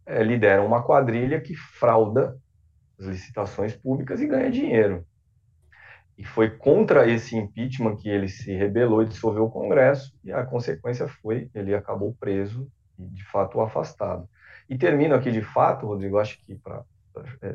é, 0.06 0.24
lideram 0.24 0.66
uma 0.66 0.82
quadrilha 0.82 1.42
que 1.42 1.54
frauda 1.54 2.38
as 2.98 3.06
licitações 3.06 3.76
públicas 3.76 4.22
e 4.22 4.28
ganha 4.28 4.50
dinheiro. 4.50 5.06
E 6.18 6.24
foi 6.24 6.52
contra 6.52 7.06
esse 7.06 7.36
impeachment 7.36 7.98
que 7.98 8.08
ele 8.08 8.30
se 8.30 8.54
rebelou 8.54 9.04
e 9.04 9.08
dissolveu 9.08 9.44
o 9.44 9.52
Congresso, 9.52 10.16
e 10.24 10.32
a 10.32 10.46
consequência 10.46 11.06
foi 11.06 11.50
ele 11.54 11.76
acabou 11.76 12.16
preso 12.18 12.72
e, 12.98 13.04
de 13.08 13.26
fato, 13.26 13.60
afastado. 13.60 14.30
E 14.72 14.78
termino 14.78 15.14
aqui, 15.14 15.30
de 15.30 15.42
fato, 15.42 15.86
Rodrigo, 15.86 16.18
acho 16.18 16.40
que 16.46 16.56
para 16.56 16.86
é, 17.42 17.54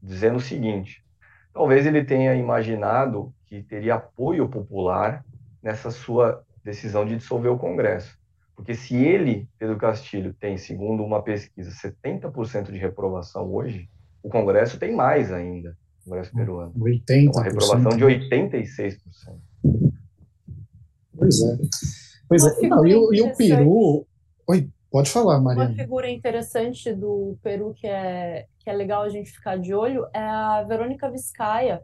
dizendo 0.00 0.36
o 0.36 0.40
seguinte: 0.40 1.04
talvez 1.52 1.84
ele 1.84 2.04
tenha 2.04 2.32
imaginado 2.36 3.34
que 3.46 3.60
teria 3.64 3.96
apoio 3.96 4.48
popular 4.48 5.24
nessa 5.60 5.90
sua 5.90 6.44
decisão 6.62 7.04
de 7.04 7.16
dissolver 7.16 7.50
o 7.50 7.58
Congresso. 7.58 8.16
Porque 8.54 8.72
se 8.72 8.94
ele, 8.94 9.48
Pedro 9.58 9.76
Castilho, 9.76 10.32
tem, 10.32 10.56
segundo 10.56 11.02
uma 11.02 11.20
pesquisa, 11.20 11.72
70% 11.72 12.70
de 12.70 12.78
reprovação 12.78 13.52
hoje, 13.52 13.90
o 14.22 14.28
Congresso 14.28 14.78
tem 14.78 14.94
mais 14.94 15.32
ainda, 15.32 15.76
o 16.02 16.10
Congresso 16.10 16.32
peruano. 16.32 16.72
80%. 16.78 17.32
Uma 17.34 17.42
reprovação 17.42 17.96
de 17.96 18.04
86%. 18.04 18.98
Pois 21.16 21.42
é. 21.42 21.58
Pois 22.28 22.44
é. 22.44 22.68
Não, 22.68 22.86
e, 22.86 22.94
o, 22.94 23.12
e 23.12 23.22
o 23.22 23.36
Peru. 23.36 24.06
Oi, 24.46 24.70
pode 24.94 25.10
falar, 25.10 25.40
Mariana. 25.40 25.70
Uma 25.70 25.76
figura 25.76 26.08
interessante 26.08 26.94
do 26.94 27.36
Peru 27.42 27.74
que 27.74 27.84
é, 27.84 28.46
que 28.60 28.70
é 28.70 28.72
legal 28.72 29.02
a 29.02 29.08
gente 29.08 29.28
ficar 29.28 29.58
de 29.58 29.74
olho 29.74 30.06
é 30.14 30.20
a 30.20 30.62
Verônica 30.62 31.10
Vizcaia, 31.10 31.82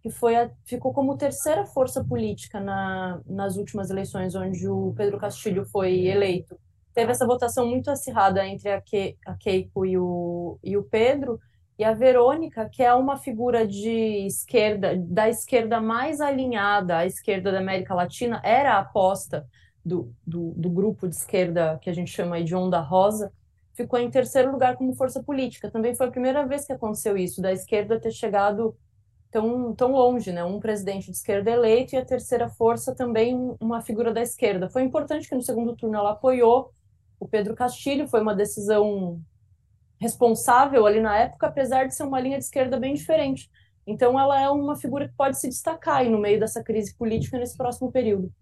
que 0.00 0.08
foi 0.08 0.36
a, 0.36 0.48
ficou 0.64 0.92
como 0.92 1.16
terceira 1.16 1.66
força 1.66 2.04
política 2.04 2.60
na, 2.60 3.20
nas 3.26 3.56
últimas 3.56 3.90
eleições, 3.90 4.36
onde 4.36 4.68
o 4.68 4.94
Pedro 4.96 5.18
Castilho 5.18 5.64
foi 5.64 6.06
eleito. 6.06 6.56
Teve 6.94 7.10
essa 7.10 7.26
votação 7.26 7.66
muito 7.66 7.90
acirrada 7.90 8.46
entre 8.46 8.70
a, 8.70 8.80
Ke, 8.80 9.16
a 9.26 9.34
Keiko 9.34 9.84
e 9.84 9.98
o, 9.98 10.56
e 10.62 10.76
o 10.76 10.84
Pedro, 10.84 11.40
e 11.76 11.82
a 11.82 11.92
Verônica, 11.92 12.68
que 12.70 12.80
é 12.80 12.94
uma 12.94 13.16
figura 13.16 13.66
de 13.66 14.24
esquerda, 14.24 14.94
da 14.96 15.28
esquerda 15.28 15.80
mais 15.80 16.20
alinhada 16.20 16.98
à 16.98 17.06
esquerda 17.06 17.50
da 17.50 17.58
América 17.58 17.92
Latina, 17.92 18.40
era 18.44 18.74
a 18.74 18.78
aposta 18.78 19.48
do, 19.84 20.14
do, 20.26 20.52
do 20.52 20.70
grupo 20.70 21.08
de 21.08 21.14
esquerda 21.14 21.78
que 21.80 21.90
a 21.90 21.92
gente 21.92 22.10
chama 22.10 22.42
de 22.42 22.54
Onda 22.54 22.80
Rosa, 22.80 23.32
ficou 23.74 23.98
em 23.98 24.10
terceiro 24.10 24.52
lugar 24.52 24.76
como 24.76 24.94
força 24.94 25.22
política. 25.22 25.70
Também 25.70 25.94
foi 25.94 26.06
a 26.06 26.10
primeira 26.10 26.46
vez 26.46 26.64
que 26.64 26.72
aconteceu 26.72 27.16
isso, 27.16 27.40
da 27.40 27.52
esquerda 27.52 28.00
ter 28.00 28.12
chegado 28.12 28.76
tão, 29.30 29.74
tão 29.74 29.92
longe, 29.92 30.30
né? 30.30 30.44
Um 30.44 30.60
presidente 30.60 31.06
de 31.06 31.16
esquerda 31.16 31.50
eleito 31.50 31.94
e 31.94 31.98
a 31.98 32.04
terceira 32.04 32.48
força 32.48 32.94
também 32.94 33.56
uma 33.60 33.80
figura 33.80 34.12
da 34.12 34.20
esquerda. 34.20 34.68
Foi 34.68 34.82
importante 34.82 35.28
que 35.28 35.34
no 35.34 35.42
segundo 35.42 35.74
turno 35.74 35.96
ela 35.96 36.12
apoiou 36.12 36.70
o 37.18 37.26
Pedro 37.26 37.54
Castilho, 37.54 38.08
foi 38.08 38.20
uma 38.20 38.34
decisão 38.34 39.20
responsável 39.98 40.84
ali 40.84 41.00
na 41.00 41.16
época, 41.16 41.46
apesar 41.46 41.86
de 41.86 41.94
ser 41.94 42.02
uma 42.02 42.20
linha 42.20 42.38
de 42.38 42.44
esquerda 42.44 42.78
bem 42.78 42.94
diferente. 42.94 43.50
Então 43.86 44.18
ela 44.18 44.40
é 44.40 44.48
uma 44.50 44.76
figura 44.76 45.08
que 45.08 45.14
pode 45.14 45.38
se 45.38 45.48
destacar 45.48 45.98
aí 45.98 46.10
no 46.10 46.18
meio 46.18 46.38
dessa 46.38 46.62
crise 46.62 46.94
política 46.94 47.38
nesse 47.38 47.56
próximo 47.56 47.90
período. 47.90 48.32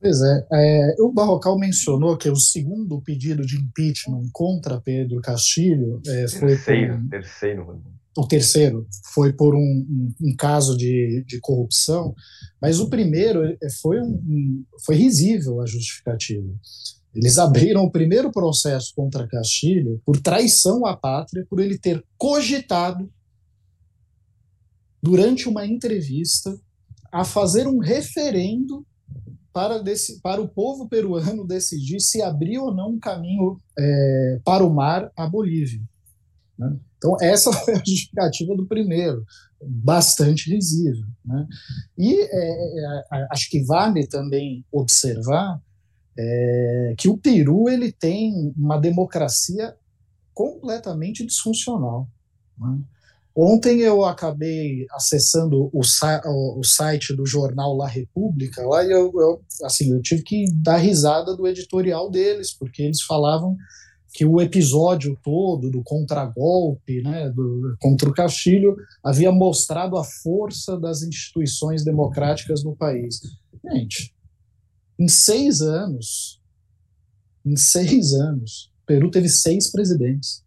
Pois 0.00 0.22
é, 0.22 0.46
é, 0.50 0.96
o 0.98 1.12
Barrocal 1.12 1.58
mencionou 1.58 2.16
que 2.16 2.30
o 2.30 2.36
segundo 2.36 3.02
pedido 3.02 3.44
de 3.44 3.56
impeachment 3.56 4.30
contra 4.32 4.80
Pedro 4.80 5.20
Castilho 5.20 6.00
é, 6.06 6.26
foi 6.26 6.48
terceiro, 6.56 6.98
por, 6.98 7.08
terceiro, 7.10 7.82
o 8.16 8.26
terceiro 8.26 8.88
foi 9.12 9.32
por 9.34 9.54
um, 9.54 9.58
um, 9.58 10.14
um 10.22 10.36
caso 10.36 10.74
de, 10.74 11.22
de, 11.26 11.38
corrupção, 11.40 12.14
mas 12.62 12.80
o 12.80 12.88
primeiro 12.88 13.44
é, 13.44 13.70
foi, 13.82 14.00
um, 14.00 14.64
foi 14.86 14.96
risível 14.96 15.60
a 15.60 15.66
justificativa. 15.66 16.48
Eles 17.14 17.36
abriram 17.36 17.84
o 17.84 17.90
primeiro 17.90 18.30
processo 18.30 18.94
contra 18.96 19.28
Castilho 19.28 20.00
por 20.06 20.18
traição 20.18 20.86
à 20.86 20.96
pátria, 20.96 21.46
por 21.50 21.60
ele 21.60 21.76
ter 21.76 22.02
cogitado, 22.16 23.12
durante 25.02 25.46
uma 25.46 25.66
entrevista, 25.66 26.58
a 27.12 27.24
fazer 27.24 27.66
um 27.66 27.78
referendo 27.78 28.86
para, 29.52 29.82
para 30.22 30.40
o 30.40 30.48
povo 30.48 30.88
peruano 30.88 31.46
decidir 31.46 32.00
se 32.00 32.22
abrir 32.22 32.58
ou 32.58 32.74
não 32.74 32.90
um 32.90 33.00
caminho 33.00 33.58
é, 33.78 34.40
para 34.44 34.64
o 34.64 34.72
mar 34.72 35.10
à 35.16 35.26
Bolívia. 35.28 35.82
Né? 36.58 36.76
Então, 36.96 37.16
essa 37.20 37.52
foi 37.64 37.74
a 37.74 37.78
justificativa 37.78 38.54
do 38.54 38.66
primeiro, 38.66 39.24
bastante 39.62 40.52
risível. 40.52 41.06
Né? 41.24 41.46
E 41.98 42.20
é, 42.20 43.04
é, 43.12 43.26
acho 43.30 43.50
que 43.50 43.64
vale 43.64 44.06
também 44.06 44.64
observar 44.70 45.60
é, 46.18 46.94
que 46.98 47.08
o 47.08 47.16
Peru 47.16 47.68
ele 47.68 47.90
tem 47.90 48.52
uma 48.56 48.78
democracia 48.78 49.74
completamente 50.34 51.24
disfuncional. 51.26 52.08
Né? 52.58 52.78
Ontem 53.42 53.80
eu 53.80 54.04
acabei 54.04 54.84
acessando 54.90 55.70
o, 55.72 55.80
o, 55.80 56.62
site 56.62 57.16
do 57.16 57.24
jornal 57.24 57.74
La 57.74 57.88
República, 57.88 58.60
lá 58.66 58.84
e 58.84 58.90
eu, 58.90 59.10
eu, 59.18 59.42
assim, 59.64 59.90
eu 59.90 60.02
tive 60.02 60.22
que 60.22 60.44
dar 60.56 60.76
risada 60.76 61.34
do 61.34 61.48
editorial 61.48 62.10
deles, 62.10 62.52
porque 62.52 62.82
eles 62.82 63.00
falavam 63.00 63.56
que 64.12 64.26
o 64.26 64.42
episódio 64.42 65.18
todo 65.24 65.70
do 65.70 65.82
contragolpe, 65.82 67.00
né, 67.00 67.30
do, 67.30 67.74
contra 67.80 68.10
o 68.10 68.12
Castilho, 68.12 68.76
havia 69.02 69.32
mostrado 69.32 69.96
a 69.96 70.04
força 70.04 70.78
das 70.78 71.00
instituições 71.00 71.82
democráticas 71.82 72.62
no 72.62 72.76
país. 72.76 73.22
Gente, 73.72 74.14
em 74.98 75.08
seis 75.08 75.62
anos, 75.62 76.42
em 77.42 77.56
seis 77.56 78.12
anos, 78.12 78.70
o 78.82 78.86
Peru 78.86 79.10
teve 79.10 79.30
seis 79.30 79.72
presidentes. 79.72 80.44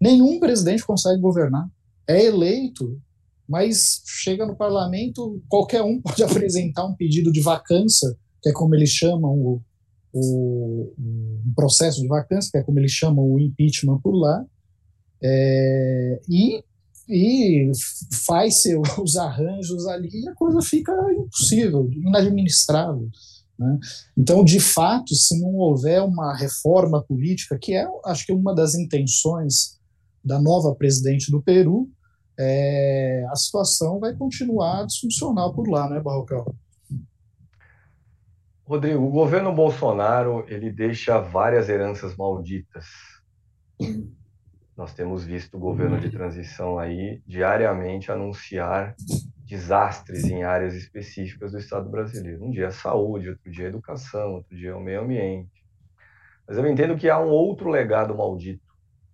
Nenhum 0.00 0.38
presidente 0.38 0.86
consegue 0.86 1.20
governar. 1.20 1.68
É 2.06 2.24
eleito, 2.24 3.00
mas 3.48 4.02
chega 4.06 4.46
no 4.46 4.56
parlamento, 4.56 5.42
qualquer 5.48 5.82
um 5.82 6.00
pode 6.02 6.22
apresentar 6.22 6.84
um 6.86 6.94
pedido 6.94 7.32
de 7.32 7.40
vacância, 7.40 8.14
que 8.42 8.50
é 8.50 8.52
como 8.52 8.74
eles 8.74 8.90
chamam 8.90 9.32
o, 9.32 9.62
o, 10.12 10.92
um 10.98 11.52
processo 11.56 12.00
de 12.00 12.06
vacância, 12.06 12.50
que 12.50 12.58
é 12.58 12.62
como 12.62 12.78
eles 12.78 12.92
chamam 12.92 13.24
o 13.24 13.40
impeachment 13.40 14.00
por 14.00 14.14
lá, 14.14 14.44
é, 15.22 16.20
e, 16.28 16.62
e 17.08 17.72
faz 18.26 18.62
seus 18.62 19.16
arranjos 19.16 19.86
ali 19.86 20.10
e 20.12 20.28
a 20.28 20.34
coisa 20.34 20.60
fica 20.60 20.92
impossível, 21.12 21.90
inadministrável. 21.90 23.08
Né? 23.58 23.78
Então, 24.16 24.44
de 24.44 24.60
fato, 24.60 25.14
se 25.14 25.40
não 25.40 25.54
houver 25.56 26.00
uma 26.02 26.36
reforma 26.36 27.02
política, 27.02 27.58
que 27.58 27.74
é, 27.74 27.86
acho 28.04 28.24
que, 28.24 28.32
uma 28.32 28.54
das 28.54 28.74
intenções 28.74 29.77
da 30.28 30.40
nova 30.40 30.74
presidente 30.74 31.30
do 31.30 31.42
Peru, 31.42 31.90
é, 32.38 33.26
a 33.30 33.34
situação 33.34 33.98
vai 33.98 34.14
continuar 34.14 34.86
disfuncional 34.86 35.52
por 35.52 35.68
lá, 35.68 35.88
né, 35.88 35.98
Barrocal? 35.98 36.54
Rodrigo, 38.64 39.02
o 39.02 39.10
governo 39.10 39.52
Bolsonaro 39.52 40.44
ele 40.46 40.70
deixa 40.70 41.18
várias 41.18 41.70
heranças 41.70 42.14
malditas. 42.14 42.84
Nós 44.76 44.92
temos 44.92 45.24
visto 45.24 45.56
o 45.56 45.60
governo 45.60 45.98
de 45.98 46.10
transição 46.10 46.78
aí 46.78 47.20
diariamente 47.26 48.12
anunciar 48.12 48.94
desastres 49.44 50.24
em 50.24 50.44
áreas 50.44 50.74
específicas 50.74 51.52
do 51.52 51.58
Estado 51.58 51.88
brasileiro. 51.88 52.44
Um 52.44 52.50
dia 52.50 52.66
é 52.66 52.70
saúde, 52.70 53.30
outro 53.30 53.50
dia 53.50 53.64
é 53.64 53.68
educação, 53.68 54.34
outro 54.34 54.54
dia 54.54 54.70
é 54.70 54.74
o 54.74 54.80
meio 54.80 55.00
ambiente. 55.00 55.64
Mas 56.46 56.58
eu 56.58 56.66
entendo 56.66 56.96
que 56.96 57.08
há 57.08 57.18
um 57.18 57.30
outro 57.30 57.70
legado 57.70 58.14
maldito 58.14 58.67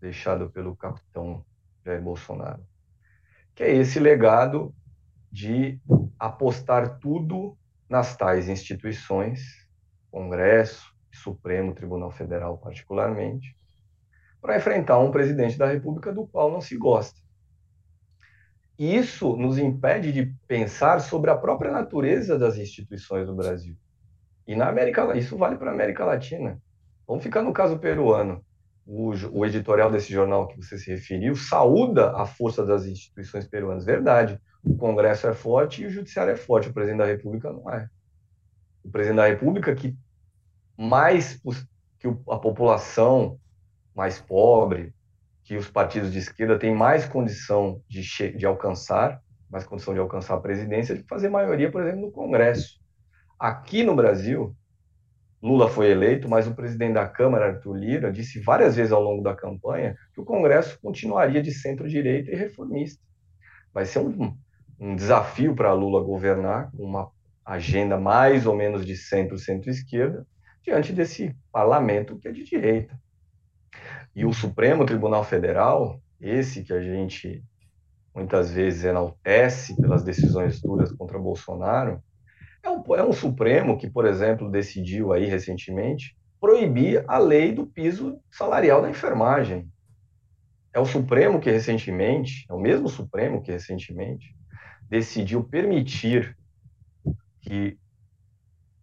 deixado 0.04 0.50
pelo 0.50 0.76
capitão 0.76 1.42
Jair 1.84 2.02
Bolsonaro, 2.02 2.62
que 3.54 3.62
é 3.62 3.74
esse 3.74 3.98
legado 3.98 4.74
de 5.32 5.80
apostar 6.18 6.98
tudo 6.98 7.56
nas 7.88 8.14
tais 8.14 8.48
instituições, 8.48 9.40
Congresso, 10.10 10.94
Supremo 11.10 11.74
Tribunal 11.74 12.10
Federal 12.10 12.58
particularmente, 12.58 13.56
para 14.42 14.58
enfrentar 14.58 14.98
um 14.98 15.10
presidente 15.10 15.56
da 15.56 15.66
República 15.66 16.12
do 16.12 16.26
qual 16.26 16.52
não 16.52 16.60
se 16.60 16.76
gosta. 16.76 17.18
Isso 18.78 19.36
nos 19.36 19.56
impede 19.56 20.12
de 20.12 20.34
pensar 20.46 21.00
sobre 21.00 21.30
a 21.30 21.36
própria 21.36 21.70
natureza 21.70 22.38
das 22.38 22.58
instituições 22.58 23.26
do 23.26 23.34
Brasil. 23.34 23.74
E 24.46 24.54
na 24.54 24.68
América, 24.68 25.16
isso 25.16 25.38
vale 25.38 25.56
para 25.56 25.70
a 25.70 25.74
América 25.74 26.04
Latina. 26.04 26.60
Vamos 27.06 27.22
ficar 27.22 27.40
no 27.40 27.52
caso 27.52 27.78
peruano. 27.78 28.44
O, 28.86 29.12
o, 29.32 29.46
editorial 29.46 29.90
desse 29.90 30.12
jornal 30.12 30.46
que 30.46 30.56
você 30.56 30.76
se 30.76 30.90
referiu 30.90 31.34
saúda 31.34 32.14
a 32.16 32.26
força 32.26 32.64
das 32.64 32.84
instituições 32.84 33.46
peruanas. 33.46 33.84
Verdade. 33.84 34.38
O 34.62 34.76
Congresso 34.76 35.26
é 35.26 35.32
forte 35.32 35.82
e 35.82 35.86
o 35.86 35.90
Judiciário 35.90 36.32
é 36.32 36.36
forte. 36.36 36.68
O 36.68 36.72
presidente 36.72 36.98
da 36.98 37.06
República 37.06 37.50
não 37.50 37.70
é. 37.70 37.88
O 38.82 38.90
presidente 38.90 39.16
da 39.16 39.26
República, 39.26 39.74
que 39.74 39.96
mais 40.76 41.40
que 41.98 42.08
a 42.28 42.38
população 42.38 43.38
mais 43.94 44.18
pobre, 44.18 44.94
que 45.44 45.56
os 45.56 45.68
partidos 45.68 46.10
de 46.12 46.18
esquerda 46.18 46.58
têm 46.58 46.74
mais 46.74 47.06
condição 47.06 47.80
de, 47.88 48.02
de 48.32 48.46
alcançar, 48.46 49.22
mais 49.48 49.64
condição 49.64 49.94
de 49.94 50.00
alcançar 50.00 50.34
a 50.34 50.40
presidência, 50.40 50.96
de 50.96 51.02
fazer 51.04 51.28
maioria, 51.28 51.70
por 51.70 51.82
exemplo, 51.82 52.00
no 52.00 52.12
Congresso. 52.12 52.80
Aqui 53.38 53.82
no 53.82 53.94
Brasil, 53.94 54.56
Lula 55.44 55.68
foi 55.68 55.90
eleito, 55.90 56.26
mas 56.26 56.46
o 56.46 56.54
presidente 56.54 56.94
da 56.94 57.06
Câmara, 57.06 57.48
Arthur 57.48 57.76
Lira, 57.76 58.10
disse 58.10 58.40
várias 58.40 58.76
vezes 58.76 58.92
ao 58.92 59.02
longo 59.02 59.22
da 59.22 59.34
campanha 59.34 59.94
que 60.14 60.20
o 60.22 60.24
Congresso 60.24 60.80
continuaria 60.80 61.42
de 61.42 61.52
centro-direita 61.52 62.30
e 62.30 62.34
reformista. 62.34 63.04
Vai 63.70 63.84
ser 63.84 63.98
um, 63.98 64.34
um 64.80 64.96
desafio 64.96 65.54
para 65.54 65.70
Lula 65.74 66.02
governar 66.02 66.70
com 66.72 66.82
uma 66.82 67.10
agenda 67.44 68.00
mais 68.00 68.46
ou 68.46 68.56
menos 68.56 68.86
de 68.86 68.96
centro-centro-esquerda 68.96 70.26
diante 70.62 70.94
desse 70.94 71.36
parlamento 71.52 72.16
que 72.16 72.26
é 72.26 72.32
de 72.32 72.42
direita. 72.42 72.98
E 74.16 74.24
o 74.24 74.32
Supremo 74.32 74.86
Tribunal 74.86 75.24
Federal, 75.24 76.00
esse 76.18 76.62
que 76.62 76.72
a 76.72 76.80
gente 76.80 77.44
muitas 78.14 78.50
vezes 78.50 78.84
enaltece 78.84 79.76
pelas 79.76 80.02
decisões 80.02 80.58
duras 80.62 80.90
contra 80.90 81.18
Bolsonaro, 81.18 82.02
é 82.64 82.70
um, 82.70 82.96
é 82.96 83.04
um 83.04 83.12
Supremo 83.12 83.76
que, 83.76 83.88
por 83.88 84.06
exemplo, 84.06 84.50
decidiu 84.50 85.12
aí 85.12 85.26
recentemente 85.26 86.16
proibir 86.40 87.04
a 87.06 87.18
lei 87.18 87.52
do 87.52 87.66
piso 87.66 88.18
salarial 88.30 88.82
da 88.82 88.90
enfermagem. 88.90 89.68
É 90.72 90.80
o 90.80 90.86
Supremo 90.86 91.38
que 91.38 91.50
recentemente, 91.50 92.46
é 92.48 92.52
o 92.52 92.58
mesmo 92.58 92.88
Supremo 92.88 93.42
que 93.42 93.52
recentemente 93.52 94.34
decidiu 94.88 95.44
permitir 95.44 96.36
que 97.40 97.78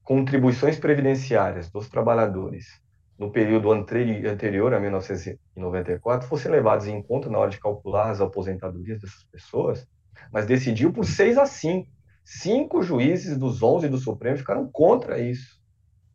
contribuições 0.03 0.79
previdenciárias 0.79 1.69
dos 1.69 1.89
trabalhadores 1.89 2.81
no 3.17 3.31
período 3.31 3.71
anterior 3.71 4.73
a 4.73 4.79
1994 4.79 6.27
fossem 6.27 6.51
levadas 6.51 6.87
em 6.87 7.01
conta 7.03 7.29
na 7.29 7.37
hora 7.37 7.51
de 7.51 7.59
calcular 7.59 8.09
as 8.09 8.19
aposentadorias 8.19 8.99
dessas 8.99 9.23
pessoas, 9.25 9.87
mas 10.31 10.47
decidiu 10.47 10.91
por 10.91 11.05
6 11.05 11.37
a 11.37 11.45
5. 11.45 11.87
Cinco 12.23 12.81
juízes 12.81 13.37
dos 13.37 13.61
11 13.61 13.89
do 13.89 13.97
Supremo 13.97 14.37
ficaram 14.37 14.69
contra 14.71 15.19
isso. 15.19 15.59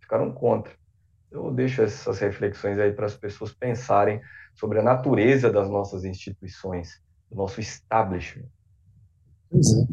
Ficaram 0.00 0.32
contra. 0.32 0.72
Eu 1.30 1.52
deixo 1.52 1.82
essas 1.82 2.18
reflexões 2.18 2.78
aí 2.78 2.92
para 2.92 3.06
as 3.06 3.16
pessoas 3.16 3.52
pensarem 3.52 4.20
sobre 4.54 4.78
a 4.78 4.82
natureza 4.82 5.50
das 5.50 5.68
nossas 5.68 6.04
instituições, 6.04 7.00
do 7.30 7.36
nosso 7.36 7.60
establishment. 7.60 8.46
Pois 9.50 9.66
é. 9.66 9.86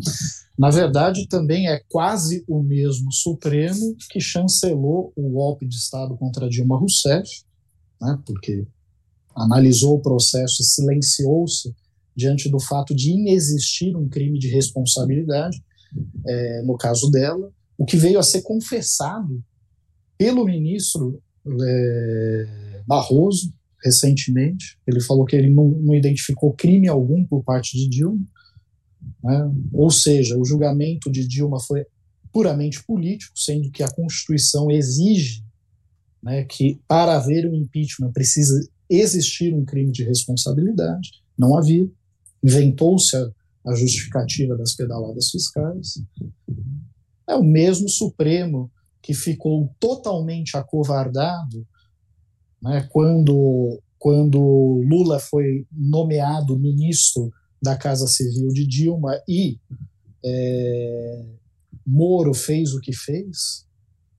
Na 0.57 0.69
verdade, 0.69 1.27
também 1.27 1.67
é 1.67 1.81
quase 1.89 2.43
o 2.47 2.61
mesmo 2.61 3.11
Supremo 3.11 3.95
que 4.09 4.19
chancelou 4.19 5.11
o 5.15 5.29
golpe 5.29 5.67
de 5.67 5.75
Estado 5.75 6.15
contra 6.15 6.49
Dilma 6.49 6.77
Rousseff, 6.77 7.43
né, 7.99 8.19
porque 8.25 8.65
analisou 9.35 9.95
o 9.95 10.01
processo 10.01 10.61
e 10.61 10.65
silenciou-se 10.65 11.75
diante 12.15 12.49
do 12.49 12.59
fato 12.59 12.93
de 12.95 13.11
inexistir 13.11 13.95
um 13.95 14.07
crime 14.07 14.37
de 14.37 14.47
responsabilidade, 14.47 15.63
é, 16.25 16.61
no 16.63 16.77
caso 16.77 17.09
dela, 17.09 17.51
o 17.77 17.85
que 17.85 17.97
veio 17.97 18.19
a 18.19 18.23
ser 18.23 18.41
confessado 18.41 19.43
pelo 20.17 20.45
ministro 20.45 21.21
é, 21.45 22.81
Barroso 22.85 23.53
recentemente. 23.83 24.77
Ele 24.87 25.01
falou 25.01 25.25
que 25.25 25.35
ele 25.35 25.49
não, 25.49 25.67
não 25.67 25.93
identificou 25.93 26.53
crime 26.53 26.87
algum 26.87 27.25
por 27.25 27.43
parte 27.43 27.77
de 27.77 27.89
Dilma, 27.89 28.25
né? 29.23 29.51
Ou 29.73 29.89
seja, 29.91 30.37
o 30.37 30.45
julgamento 30.45 31.11
de 31.11 31.27
Dilma 31.27 31.59
foi 31.59 31.85
puramente 32.31 32.83
político, 32.83 33.37
sendo 33.37 33.69
que 33.69 33.83
a 33.83 33.91
Constituição 33.91 34.71
exige 34.71 35.43
né, 36.21 36.43
que 36.45 36.79
para 36.87 37.15
haver 37.15 37.45
um 37.47 37.53
impeachment 37.53 38.11
precisa 38.11 38.67
existir 38.89 39.53
um 39.53 39.65
crime 39.65 39.91
de 39.91 40.03
responsabilidade. 40.03 41.21
Não 41.37 41.57
havia. 41.57 41.87
Inventou-se 42.41 43.15
a, 43.15 43.29
a 43.65 43.73
justificativa 43.75 44.55
das 44.57 44.75
pedaladas 44.75 45.29
fiscais. 45.29 46.01
É 47.27 47.35
o 47.35 47.43
mesmo 47.43 47.87
Supremo 47.87 48.71
que 49.01 49.13
ficou 49.13 49.73
totalmente 49.79 50.55
acovardado 50.55 51.67
né, 52.61 52.87
quando, 52.91 53.81
quando 53.99 54.81
Lula 54.87 55.19
foi 55.19 55.67
nomeado 55.71 56.57
ministro 56.57 57.31
da 57.61 57.75
Casa 57.75 58.07
Civil 58.07 58.47
de 58.49 58.65
Dilma 58.65 59.21
e 59.27 59.57
é, 60.25 61.25
Moro 61.85 62.33
fez 62.33 62.73
o 62.73 62.79
que 62.79 62.93
fez, 62.93 63.65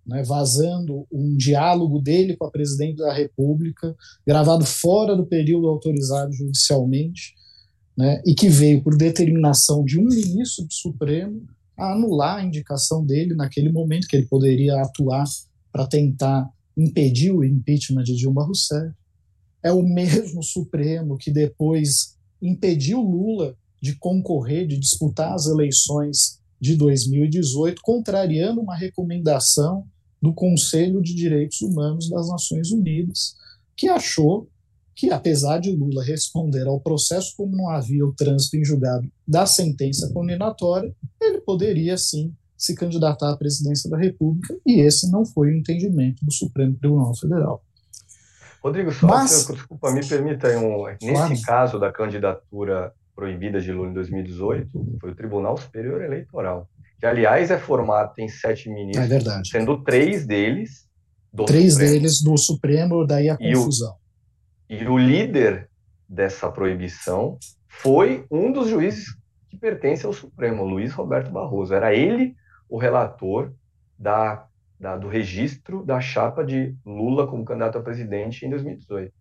né, 0.07 0.23
vazando 0.23 1.07
um 1.11 1.35
diálogo 1.35 1.99
dele 1.99 2.37
com 2.37 2.45
a 2.47 2.51
presidente 2.51 2.99
da 2.99 3.13
República, 3.13 3.97
gravado 4.27 4.65
fora 4.67 5.17
do 5.17 5.27
período 5.27 5.67
autorizado 5.67 6.33
judicialmente, 6.33 7.35
né, 7.97 8.23
e 8.27 8.35
que 8.35 8.49
veio 8.49 8.83
por 8.83 8.97
determinação 8.97 9.85
de 9.85 9.99
um 9.99 10.05
ministro 10.05 10.65
do 10.65 10.73
Supremo 10.73 11.43
a 11.77 11.93
anular 11.93 12.39
a 12.39 12.45
indicação 12.45 13.05
dele 13.05 13.35
naquele 13.35 13.71
momento 13.71 14.07
que 14.07 14.17
ele 14.17 14.27
poderia 14.27 14.81
atuar 14.81 15.25
para 15.73 15.87
tentar 15.87 16.49
impedir 16.77 17.33
o 17.33 17.45
impeachment 17.45 18.05
de 18.05 18.17
Dilma 18.17 18.45
Rousseff. 18.45 18.93
É 19.63 19.73
o 19.73 19.83
mesmo 19.83 20.43
Supremo 20.43 21.17
que 21.17 21.31
depois 21.31 22.17
impediu 22.41 23.01
Lula 23.01 23.57
de 23.81 23.97
concorrer, 23.97 24.67
de 24.67 24.79
disputar 24.79 25.33
as 25.33 25.47
eleições 25.47 26.41
de 26.61 26.77
2018, 26.77 27.83
contrariando 27.83 28.61
uma 28.61 28.77
recomendação 28.77 29.87
do 30.23 30.33
Conselho 30.33 31.03
de 31.03 31.15
Direitos 31.15 31.61
Humanos 31.61 32.09
das 32.09 32.29
Nações 32.29 32.71
Unidas, 32.71 33.35
que 33.77 33.89
achou 33.89 34.49
que, 34.95 35.11
apesar 35.11 35.59
de 35.59 35.75
Lula 35.75 36.03
responder 36.05 36.67
ao 36.67 36.81
processo 36.81 37.35
como 37.37 37.57
não 37.57 37.69
havia 37.69 38.07
o 38.07 38.13
trânsito 38.13 38.57
em 38.57 38.65
julgado 38.65 39.09
da 39.27 39.45
sentença 39.47 40.11
condenatória, 40.13 40.95
ele 41.21 41.41
poderia 41.41 41.97
sim 41.97 42.33
se 42.57 42.75
candidatar 42.75 43.33
à 43.33 43.37
presidência 43.37 43.91
da 43.91 43.99
República, 43.99 44.57
e 44.65 44.81
esse 44.81 45.11
não 45.11 45.27
foi 45.27 45.49
o 45.49 45.57
entendimento 45.57 46.25
do 46.25 46.33
Supremo 46.33 46.75
Tribunal 46.77 47.15
Federal. 47.17 47.63
Rodrigo, 48.63 48.91
só, 48.93 49.07
Mas, 49.07 49.47
desculpa, 49.47 49.93
me 49.93 50.07
permita 50.07 50.49
aí 50.49 50.57
um. 50.57 50.87
Nesse 50.87 51.07
claro. 51.07 51.43
caso 51.43 51.79
da 51.79 51.93
candidatura 51.93 52.93
proibida 53.15 53.61
de 53.61 53.71
Lula 53.71 53.91
em 53.91 53.95
2018, 53.95 54.99
foi 55.01 55.11
o 55.11 55.15
Tribunal 55.15 55.59
Superior 55.59 56.03
Eleitoral, 56.03 56.67
que, 56.99 57.05
aliás, 57.05 57.51
é 57.51 57.59
formado, 57.59 58.15
tem 58.15 58.29
sete 58.29 58.71
ministros, 58.71 59.05
é 59.05 59.09
verdade. 59.09 59.49
sendo 59.51 59.83
três 59.83 60.27
deles 60.27 60.89
do 61.31 61.45
Três 61.45 61.73
Supremo. 61.73 61.93
deles 61.93 62.23
do 62.23 62.39
Supremo, 62.39 63.07
daí 63.07 63.29
a 63.29 63.37
confusão. 63.37 63.97
E 64.83 64.87
o, 64.87 64.99
líder 64.99 65.69
dessa 66.09 66.51
proibição 66.51 67.39
foi 67.69 68.27
um 68.31 68.53
dos 68.53 68.69
juízes 68.69 69.17
que 69.49 69.57
pertence 69.57 70.07
ao 70.07 70.13
Supremo, 70.13 70.65
Luiz 70.65 70.93
Roberto 70.93 71.31
Barroso. 71.31 71.75
Era 71.75 71.95
ele 71.95 72.35
o 72.69 72.79
relator 72.79 73.53
da 73.99 74.47
da, 74.85 74.97
do 74.97 75.09
registro 75.09 75.85
da 75.85 76.01
chapa 76.01 76.45
de 76.45 76.77
Lula 76.85 77.27
como 77.27 77.45
candidato 77.45 77.79
a 77.79 77.83
presidente 77.83 78.45
em 78.45 78.51
2018. 78.51 79.13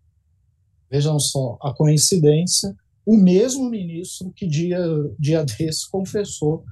Vejam 0.90 1.18
só, 1.18 1.56
a 1.62 1.72
coincidência, 1.72 2.74
o 3.06 3.16
mesmo 3.16 3.70
ministro 3.70 4.30
que 4.34 4.46
dia, 4.46 4.78
dia 5.18 5.42
desse 5.58 5.90
confessou 5.90 6.64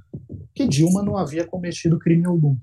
que 0.55 0.69
Dilma 0.69 1.03
não 1.03 1.17
havia 1.17 1.47
cometido 1.47 1.99
crime 1.99 2.27
algum. 2.27 2.57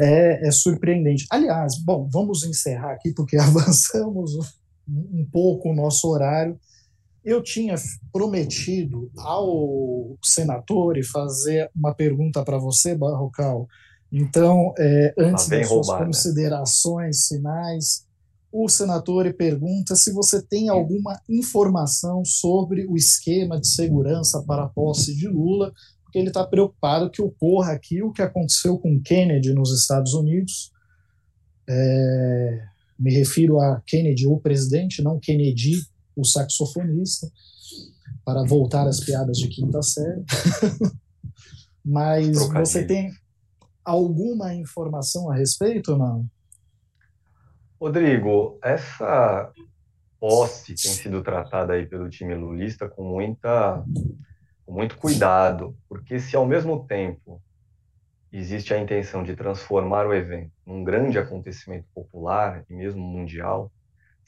É, 0.00 0.46
é 0.46 0.50
surpreendente. 0.50 1.26
Aliás, 1.30 1.78
bom, 1.78 2.08
vamos 2.10 2.44
encerrar 2.44 2.92
aqui 2.92 3.12
porque 3.12 3.36
avançamos 3.38 4.32
um 4.88 5.26
pouco 5.30 5.70
o 5.70 5.74
nosso 5.74 6.08
horário. 6.08 6.58
Eu 7.24 7.42
tinha 7.42 7.74
prometido 8.12 9.10
ao 9.18 10.16
senador 10.22 10.96
fazer 11.04 11.70
uma 11.74 11.94
pergunta 11.94 12.42
para 12.44 12.58
você, 12.58 12.94
Barrocal. 12.94 13.68
Então, 14.10 14.72
é, 14.78 15.14
antes 15.18 15.48
das 15.48 15.68
suas 15.68 15.88
né? 15.88 16.04
considerações 16.06 17.26
finais, 17.26 18.06
o 18.50 18.68
senador 18.68 19.30
pergunta 19.34 19.94
se 19.94 20.10
você 20.12 20.40
tem 20.40 20.70
alguma 20.70 21.20
informação 21.28 22.24
sobre 22.24 22.86
o 22.86 22.96
esquema 22.96 23.60
de 23.60 23.68
segurança 23.68 24.42
para 24.46 24.64
a 24.64 24.68
posse 24.68 25.14
de 25.14 25.28
Lula, 25.28 25.72
porque 26.08 26.18
ele 26.18 26.28
está 26.28 26.42
preocupado 26.42 27.10
que 27.10 27.20
ocorra 27.20 27.72
aqui 27.72 28.02
o 28.02 28.10
que 28.10 28.22
aconteceu 28.22 28.78
com 28.78 29.00
Kennedy 29.00 29.52
nos 29.52 29.78
Estados 29.78 30.14
Unidos. 30.14 30.72
É, 31.68 32.64
me 32.98 33.12
refiro 33.12 33.60
a 33.60 33.82
Kennedy, 33.86 34.26
o 34.26 34.40
presidente, 34.40 35.02
não 35.02 35.20
Kennedy, 35.20 35.82
o 36.16 36.24
saxofonista, 36.24 37.30
para 38.24 38.42
voltar 38.42 38.88
às 38.88 39.00
piadas 39.00 39.36
de 39.36 39.48
quinta 39.48 39.82
série. 39.82 40.24
Mas 41.84 42.38
você 42.48 42.86
tem 42.86 43.12
alguma 43.84 44.54
informação 44.54 45.30
a 45.30 45.34
respeito 45.34 45.92
ou 45.92 45.98
não? 45.98 46.26
Rodrigo, 47.78 48.58
essa 48.62 49.52
posse 50.18 50.74
tem 50.74 50.90
sido 50.90 51.22
tratada 51.22 51.74
aí 51.74 51.84
pelo 51.86 52.08
time 52.08 52.34
lulista 52.34 52.88
com 52.88 53.04
muita 53.04 53.84
com 54.68 54.74
muito 54.74 54.98
cuidado, 54.98 55.74
porque 55.88 56.20
se 56.20 56.36
ao 56.36 56.46
mesmo 56.46 56.86
tempo 56.86 57.42
existe 58.30 58.74
a 58.74 58.78
intenção 58.78 59.24
de 59.24 59.34
transformar 59.34 60.06
o 60.06 60.12
evento 60.12 60.52
num 60.66 60.84
grande 60.84 61.18
acontecimento 61.18 61.88
popular 61.94 62.66
e 62.68 62.74
mesmo 62.74 63.00
mundial, 63.00 63.72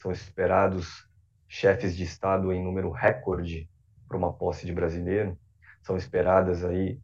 são 0.01 0.11
esperados 0.11 1.07
chefes 1.47 1.95
de 1.95 2.03
Estado 2.03 2.51
em 2.51 2.63
número 2.63 2.89
recorde 2.89 3.69
para 4.07 4.17
uma 4.17 4.33
posse 4.33 4.65
de 4.65 4.73
brasileiro. 4.73 5.37
São 5.83 5.95
esperadas 5.95 6.65
aí, 6.65 6.99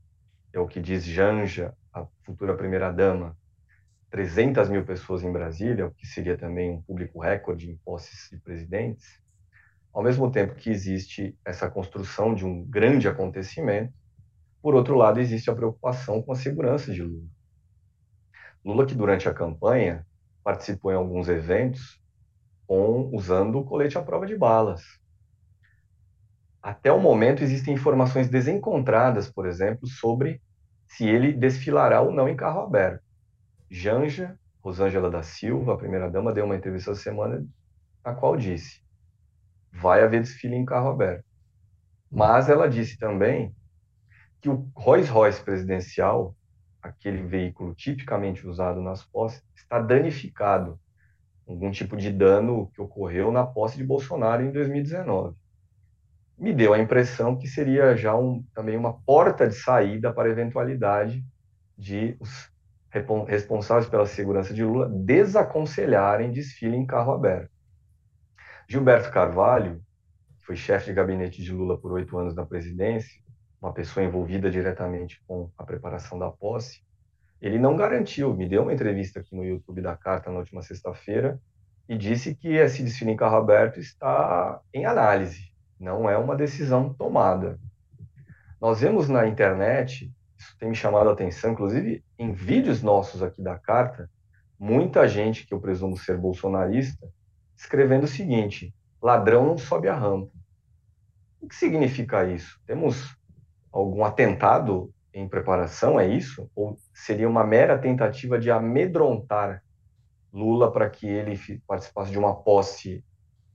é 0.51 0.59
o 0.59 0.67
que 0.67 0.81
diz 0.81 1.05
Janja, 1.05 1.77
a 1.93 2.07
futura 2.23 2.57
primeira-dama, 2.57 3.37
300 4.09 4.67
mil 4.67 4.83
pessoas 4.83 5.21
em 5.21 5.31
Brasília, 5.31 5.85
o 5.85 5.91
que 5.91 6.07
seria 6.07 6.39
também 6.39 6.71
um 6.71 6.81
público 6.81 7.19
recorde 7.19 7.69
em 7.69 7.77
posses 7.85 8.29
de 8.31 8.37
presidentes. 8.39 9.21
Ao 9.97 10.03
mesmo 10.03 10.29
tempo 10.29 10.53
que 10.53 10.69
existe 10.69 11.35
essa 11.43 11.67
construção 11.67 12.35
de 12.35 12.45
um 12.45 12.63
grande 12.63 13.07
acontecimento, 13.07 13.91
por 14.61 14.75
outro 14.75 14.93
lado, 14.93 15.19
existe 15.19 15.49
a 15.49 15.55
preocupação 15.55 16.21
com 16.21 16.31
a 16.31 16.35
segurança 16.35 16.93
de 16.93 17.01
Lula. 17.01 17.27
Lula, 18.63 18.85
que 18.85 18.93
durante 18.93 19.27
a 19.27 19.33
campanha 19.33 20.05
participou 20.43 20.91
em 20.91 20.95
alguns 20.95 21.27
eventos 21.27 21.99
com, 22.67 23.09
usando 23.11 23.57
o 23.57 23.65
colete 23.65 23.97
à 23.97 24.03
prova 24.03 24.27
de 24.27 24.37
balas. 24.37 24.83
até 26.61 26.91
o 26.91 26.99
momento 26.99 27.41
existem 27.41 27.73
informações 27.73 28.29
desencontradas, 28.29 29.31
por 29.31 29.47
exemplo, 29.47 29.87
sobre 29.87 30.39
se 30.85 31.07
ele 31.07 31.33
desfilará 31.33 32.01
ou 32.01 32.11
não 32.11 32.29
em 32.29 32.35
carro 32.35 32.61
aberto. 32.61 33.03
Janja, 33.67 34.37
Rosângela 34.61 35.09
da 35.09 35.23
Silva, 35.23 35.73
a 35.73 35.77
primeira-dama, 35.77 36.31
deu 36.31 36.45
uma 36.45 36.55
entrevista 36.55 36.91
essa 36.91 37.01
semana 37.01 37.43
na 38.05 38.13
qual 38.13 38.37
disse: 38.37 38.85
vai 39.79 40.03
haver 40.03 40.21
desfile 40.21 40.55
em 40.55 40.65
carro 40.65 40.89
aberto. 40.89 41.23
Mas 42.09 42.49
ela 42.49 42.69
disse 42.69 42.97
também 42.97 43.55
que 44.41 44.49
o 44.49 44.69
Rolls 44.75 45.09
Royce 45.09 45.41
presidencial, 45.43 46.35
aquele 46.81 47.21
veículo 47.21 47.75
tipicamente 47.75 48.47
usado 48.47 48.81
nas 48.81 49.03
posses, 49.03 49.43
está 49.55 49.79
danificado. 49.79 50.79
Algum 51.47 51.71
tipo 51.71 51.95
de 51.95 52.11
dano 52.11 52.69
que 52.73 52.81
ocorreu 52.81 53.31
na 53.31 53.45
posse 53.45 53.77
de 53.77 53.83
Bolsonaro 53.83 54.43
em 54.43 54.51
2019. 54.51 55.35
Me 56.37 56.53
deu 56.53 56.73
a 56.73 56.79
impressão 56.79 57.37
que 57.37 57.47
seria 57.47 57.95
já 57.95 58.15
um, 58.15 58.43
também 58.53 58.77
uma 58.77 58.93
porta 59.01 59.47
de 59.47 59.55
saída 59.55 60.13
para 60.13 60.27
a 60.27 60.31
eventualidade 60.31 61.23
de 61.77 62.15
os 62.19 62.51
responsáveis 63.27 63.87
pela 63.87 64.05
segurança 64.05 64.53
de 64.53 64.63
Lula 64.63 64.89
desaconselharem 64.89 66.31
desfile 66.31 66.75
em 66.75 66.85
carro 66.85 67.13
aberto. 67.13 67.56
Gilberto 68.69 69.09
Carvalho, 69.11 69.81
que 70.37 70.45
foi 70.45 70.57
chefe 70.57 70.87
de 70.87 70.93
gabinete 70.93 71.41
de 71.41 71.53
Lula 71.53 71.79
por 71.79 71.93
oito 71.93 72.17
anos 72.17 72.35
na 72.35 72.45
presidência, 72.45 73.21
uma 73.61 73.73
pessoa 73.73 74.05
envolvida 74.05 74.51
diretamente 74.51 75.23
com 75.25 75.49
a 75.57 75.63
preparação 75.63 76.19
da 76.19 76.29
posse, 76.29 76.81
ele 77.41 77.57
não 77.57 77.77
garantiu, 77.77 78.35
me 78.35 78.47
deu 78.47 78.63
uma 78.63 78.73
entrevista 78.73 79.21
aqui 79.21 79.33
no 79.33 79.45
YouTube 79.45 79.81
da 79.81 79.95
Carta 79.95 80.29
na 80.29 80.39
última 80.39 80.61
sexta-feira 80.61 81.39
e 81.87 81.97
disse 81.97 82.35
que 82.35 82.49
esse 82.49 82.83
desfile 82.83 83.11
em 83.11 83.15
carro 83.15 83.37
aberto 83.37 83.79
está 83.79 84.59
em 84.73 84.85
análise, 84.85 85.53
não 85.79 86.09
é 86.09 86.17
uma 86.17 86.35
decisão 86.35 86.93
tomada. 86.93 87.57
Nós 88.59 88.81
vemos 88.81 89.07
na 89.07 89.25
internet, 89.27 90.11
isso 90.37 90.57
tem 90.59 90.67
me 90.67 90.75
chamado 90.75 91.09
a 91.09 91.13
atenção, 91.13 91.53
inclusive 91.53 92.03
em 92.19 92.33
vídeos 92.33 92.83
nossos 92.83 93.23
aqui 93.23 93.41
da 93.41 93.57
Carta, 93.57 94.09
muita 94.59 95.07
gente 95.07 95.47
que 95.47 95.53
eu 95.53 95.61
presumo 95.61 95.95
ser 95.97 96.17
bolsonarista 96.17 97.07
escrevendo 97.57 98.03
o 98.03 98.07
seguinte: 98.07 98.73
ladrão 99.01 99.45
não 99.45 99.57
sobe 99.57 99.87
a 99.87 99.95
rampa. 99.95 100.31
O 101.41 101.47
que 101.47 101.55
significa 101.55 102.25
isso? 102.25 102.59
Temos 102.65 103.15
algum 103.71 104.03
atentado 104.03 104.93
em 105.13 105.27
preparação? 105.27 105.99
É 105.99 106.07
isso? 106.07 106.49
Ou 106.55 106.77
seria 106.93 107.27
uma 107.27 107.43
mera 107.43 107.77
tentativa 107.77 108.39
de 108.39 108.51
amedrontar 108.51 109.63
Lula 110.31 110.71
para 110.71 110.89
que 110.89 111.07
ele 111.07 111.39
participasse 111.65 112.11
de 112.11 112.19
uma 112.19 112.35
posse, 112.35 113.03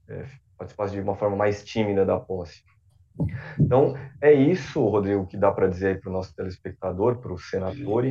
é, 0.07 0.25
participasse 0.57 0.93
de 0.93 1.01
uma 1.01 1.15
forma 1.15 1.35
mais 1.35 1.63
tímida 1.63 2.05
da 2.05 2.19
posse? 2.19 2.63
Então, 3.59 3.95
é 4.19 4.33
isso, 4.33 4.83
Rodrigo, 4.85 5.27
que 5.27 5.37
dá 5.37 5.51
para 5.51 5.67
dizer 5.67 6.01
para 6.01 6.09
o 6.09 6.13
nosso 6.13 6.35
telespectador, 6.35 7.17
para 7.17 7.31
o 7.31 7.37
senador, 7.37 8.05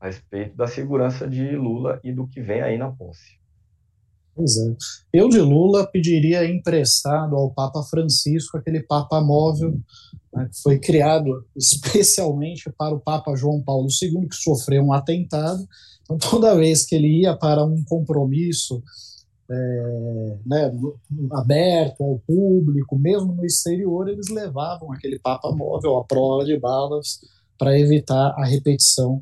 a 0.00 0.06
respeito 0.06 0.56
da 0.56 0.66
segurança 0.66 1.28
de 1.28 1.54
Lula 1.54 2.00
e 2.02 2.12
do 2.12 2.26
que 2.26 2.40
vem 2.40 2.62
aí 2.62 2.78
na 2.78 2.90
posse. 2.90 3.37
Pois 4.38 4.56
é. 4.56 4.76
Eu 5.12 5.28
de 5.28 5.40
Lula 5.40 5.84
pediria 5.84 6.48
emprestado 6.48 7.34
ao 7.34 7.50
Papa 7.50 7.82
Francisco 7.82 8.56
aquele 8.56 8.80
Papa 8.80 9.20
móvel 9.20 9.76
né, 10.32 10.48
que 10.48 10.62
foi 10.62 10.78
criado 10.78 11.44
especialmente 11.56 12.70
para 12.70 12.94
o 12.94 13.00
Papa 13.00 13.34
João 13.34 13.60
Paulo 13.60 13.88
II, 14.00 14.28
que 14.28 14.36
sofreu 14.36 14.84
um 14.84 14.92
atentado. 14.92 15.68
Então, 16.02 16.16
toda 16.16 16.54
vez 16.54 16.86
que 16.86 16.94
ele 16.94 17.22
ia 17.22 17.36
para 17.36 17.64
um 17.64 17.82
compromisso 17.82 18.80
é, 19.50 20.36
né, 20.46 20.72
aberto 21.32 22.04
ao 22.04 22.20
público, 22.20 22.96
mesmo 22.96 23.34
no 23.34 23.44
exterior, 23.44 24.08
eles 24.08 24.28
levavam 24.28 24.92
aquele 24.92 25.18
Papa 25.18 25.50
móvel 25.50 25.96
à 25.96 26.04
prova 26.04 26.44
de 26.44 26.56
balas 26.56 27.18
para 27.58 27.76
evitar 27.76 28.36
a 28.38 28.44
repetição 28.44 29.20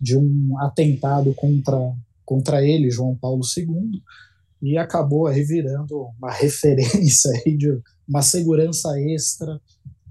de 0.00 0.16
um 0.16 0.58
atentado 0.60 1.34
contra, 1.34 1.92
contra 2.24 2.66
ele, 2.66 2.90
João 2.90 3.14
Paulo 3.14 3.42
II 3.54 4.00
e 4.64 4.78
acabou 4.78 5.26
aí 5.26 5.42
virando 5.42 6.10
uma 6.18 6.30
referência 6.32 7.30
aí 7.32 7.56
de 7.56 7.80
uma 8.08 8.22
segurança 8.22 8.98
extra 9.00 9.60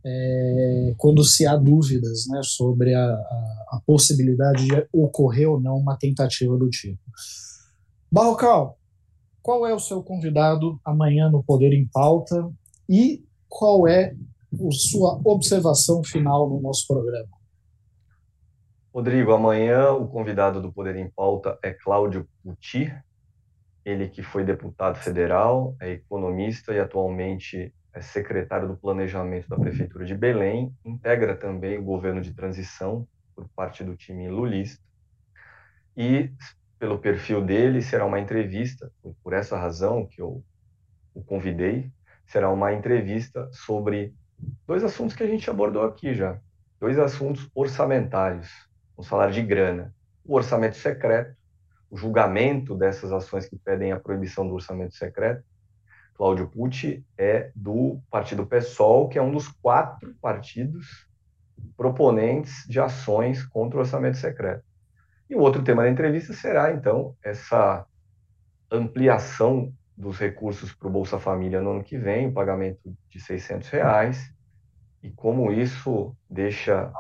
é, 0.06 0.94
quando 0.98 1.24
se 1.24 1.46
há 1.46 1.56
dúvidas 1.56 2.28
né, 2.28 2.42
sobre 2.44 2.94
a, 2.94 3.06
a, 3.06 3.66
a, 3.70 3.82
possibilidade 3.86 4.66
de 4.66 4.88
ocorrer 4.92 5.50
ou 5.50 5.60
não 5.60 5.78
uma 5.78 5.98
tentativa 5.98 6.58
do 6.58 6.70
tipo. 6.70 7.00
Barrocal, 8.12 8.78
qual 9.42 9.66
é 9.66 9.74
o 9.74 9.80
seu 9.80 10.04
convidado 10.04 10.80
amanhã 10.84 11.30
no 11.30 11.44
Poder 11.44 11.74
em 11.74 11.88
Pauta 11.88 12.52
e 12.90 13.24
qual 13.48 13.88
é 13.88 14.14
a 14.54 14.72
sua 14.72 15.20
observação 15.24 16.04
final 16.04 16.50
no 16.50 16.62
nosso 16.62 16.86
programa? 16.86 17.30
Rodrigo, 18.94 19.32
amanhã 19.32 19.92
o 19.92 20.08
convidado 20.08 20.62
do 20.62 20.72
Poder 20.72 20.96
em 20.96 21.10
Pauta 21.10 21.58
é 21.64 21.74
Cláudio 21.74 22.28
Puti, 22.44 22.94
ele 23.86 24.08
que 24.08 24.24
foi 24.24 24.44
deputado 24.44 24.98
federal, 24.98 25.76
é 25.80 25.92
economista 25.92 26.74
e 26.74 26.80
atualmente 26.80 27.74
é 27.94 28.02
secretário 28.02 28.68
do 28.68 28.78
Planejamento 28.78 29.48
da 29.48 29.58
Prefeitura 29.58 30.06
de 30.06 30.16
Belém, 30.16 30.74
integra 30.84 31.36
também 31.36 31.78
o 31.78 31.84
governo 31.84 32.22
de 32.22 32.34
transição 32.34 33.08
por 33.36 33.48
parte 33.50 33.84
do 33.84 33.96
time 33.96 34.28
lulista. 34.30 34.82
E, 35.96 36.32
pelo 36.80 36.98
perfil 36.98 37.44
dele, 37.44 37.82
será 37.82 38.06
uma 38.06 38.20
entrevista, 38.20 38.92
por 39.24 39.34
essa 39.34 39.58
razão 39.58 40.08
que 40.08 40.22
eu 40.22 40.44
o 41.14 41.24
convidei, 41.24 41.92
será 42.26 42.50
uma 42.50 42.74
entrevista 42.74 43.48
sobre 43.52 44.16
dois 44.66 44.84
assuntos 44.84 45.16
que 45.16 45.22
a 45.22 45.28
gente 45.28 45.48
abordou 45.50 45.84
aqui 45.84 46.14
já. 46.14 46.40
Dois 46.80 46.98
assuntos 46.98 47.48
orçamentários. 47.54 48.50
Vamos 48.96 49.08
falar 49.08 49.30
de 49.30 49.42
grana. 49.44 49.94
O 50.26 50.36
orçamento 50.36 50.76
secreto 50.78 51.36
julgamento 51.96 52.76
dessas 52.76 53.12
ações 53.12 53.48
que 53.48 53.58
pedem 53.58 53.92
a 53.92 54.00
proibição 54.00 54.48
do 54.48 54.54
orçamento 54.54 54.96
secreto. 54.96 55.44
Cláudio 56.16 56.48
Pucci 56.48 57.06
é 57.18 57.52
do 57.56 58.00
partido 58.10 58.46
PSOL, 58.46 59.10
que 59.10 59.18
é 59.18 59.22
um 59.22 59.32
dos 59.32 59.48
quatro 59.48 60.14
partidos 60.22 61.08
proponentes 61.76 62.66
de 62.68 62.80
ações 62.80 63.44
contra 63.46 63.78
o 63.78 63.82
orçamento 63.82 64.18
secreto. 64.18 64.64
E 65.30 65.36
o 65.36 65.40
outro 65.40 65.64
tema 65.64 65.84
da 65.84 65.90
entrevista 65.90 66.34
será, 66.34 66.72
então, 66.72 67.16
essa 67.24 67.86
ampliação 68.72 69.74
dos 69.96 70.20
recursos 70.20 70.74
para 70.74 70.88
o 70.88 70.92
Bolsa 70.92 71.20
Família 71.20 71.62
no 71.62 71.72
ano 71.72 71.84
que 71.84 71.98
vem, 71.98 72.28
o 72.28 72.34
pagamento 72.34 72.96
de 73.10 73.20
600 73.20 73.70
reais, 73.70 74.34
e 75.02 75.10
como 75.12 75.52
isso 75.52 76.16
deixa 76.30 76.92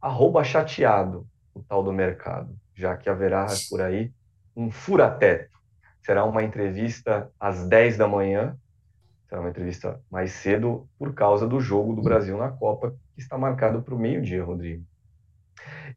arroba 0.00 0.42
chateado 0.42 1.26
o 1.54 1.62
tal 1.62 1.82
do 1.82 1.92
mercado, 1.92 2.56
já 2.74 2.96
que 2.96 3.08
haverá 3.08 3.46
por 3.68 3.80
aí 3.80 4.12
um 4.54 4.70
fura-teto. 4.70 5.50
Será 6.02 6.24
uma 6.24 6.42
entrevista 6.42 7.30
às 7.38 7.66
10 7.68 7.96
da 7.96 8.08
manhã, 8.08 8.56
será 9.28 9.40
uma 9.40 9.50
entrevista 9.50 10.00
mais 10.10 10.32
cedo 10.32 10.88
por 10.98 11.14
causa 11.14 11.46
do 11.46 11.60
jogo 11.60 11.94
do 11.94 12.02
Brasil 12.02 12.36
na 12.36 12.50
Copa, 12.50 12.94
que 13.14 13.20
está 13.20 13.38
marcado 13.38 13.82
para 13.82 13.94
o 13.94 13.98
meio-dia, 13.98 14.44
Rodrigo. 14.44 14.84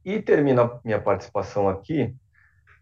E 0.03 0.22
termino 0.22 0.80
minha 0.84 1.02
participação 1.02 1.68
aqui 1.68 2.15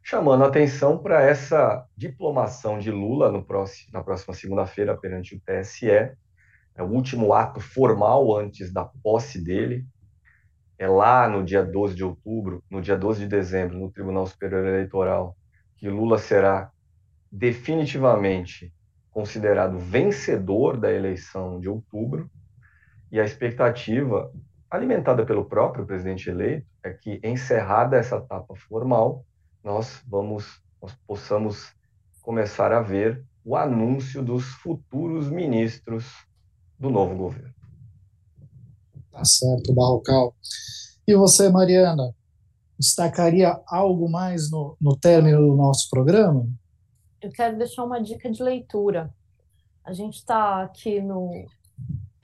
chamando 0.04 0.44
a 0.44 0.48
atenção 0.48 0.98
para 0.98 1.24
essa 1.24 1.86
diplomação 1.96 2.78
de 2.78 2.92
Lula 2.92 3.32
no 3.32 3.44
próximo, 3.44 3.90
na 3.94 4.04
próxima 4.04 4.34
segunda-feira 4.34 4.98
perante 4.98 5.36
o 5.36 5.40
TSE. 5.40 5.90
É 5.90 6.84
o 6.84 6.88
último 6.88 7.34
ato 7.34 7.62
formal 7.62 8.38
antes 8.38 8.72
da 8.72 8.84
posse 8.84 9.42
dele. 9.42 9.86
É 10.78 10.88
lá 10.88 11.30
no 11.30 11.44
dia 11.44 11.64
12 11.64 11.96
de 11.96 12.04
outubro, 12.04 12.62
no 12.70 12.82
dia 12.82 12.98
12 12.98 13.22
de 13.22 13.28
dezembro, 13.28 13.78
no 13.78 13.92
Tribunal 13.92 14.28
Superior 14.28 14.66
Eleitoral, 14.66 15.38
que 15.84 15.90
Lula 15.90 16.18
será 16.18 16.72
definitivamente 17.30 18.74
considerado 19.12 19.78
vencedor 19.78 20.78
da 20.78 20.90
eleição 20.90 21.60
de 21.60 21.68
outubro, 21.68 22.32
e 23.12 23.20
a 23.20 23.26
expectativa, 23.26 24.32
alimentada 24.72 25.26
pelo 25.26 25.44
próprio 25.44 25.86
presidente 25.86 26.30
eleito, 26.30 26.66
é 26.82 26.94
que, 26.94 27.20
encerrada 27.22 27.98
essa 27.98 28.16
etapa 28.16 28.56
formal, 28.56 29.26
nós 29.62 30.02
vamos 30.08 30.64
nós 30.82 30.96
possamos 31.06 31.74
começar 32.22 32.72
a 32.72 32.80
ver 32.80 33.22
o 33.44 33.58
anúncio 33.58 34.24
dos 34.24 34.46
futuros 34.54 35.30
ministros 35.30 36.06
do 36.80 36.90
novo 36.90 37.14
governo. 37.14 37.54
Tá 39.12 39.26
certo, 39.26 39.74
Barrocal. 39.74 40.34
E 41.06 41.14
você, 41.14 41.50
Mariana, 41.50 42.16
destacaria 42.80 43.60
algo 43.68 44.10
mais 44.10 44.50
no, 44.50 44.76
no 44.80 44.96
término 44.96 45.40
do 45.40 45.56
nosso 45.56 45.90
programa? 45.90 46.48
Eu 47.22 47.32
quero 47.32 47.58
deixar 47.58 47.84
uma 47.84 48.02
dica 48.02 48.30
de 48.30 48.44
leitura. 48.44 49.14
A 49.84 49.94
gente 49.94 50.16
está 50.16 50.64
aqui 50.64 51.02
no, 51.02 51.32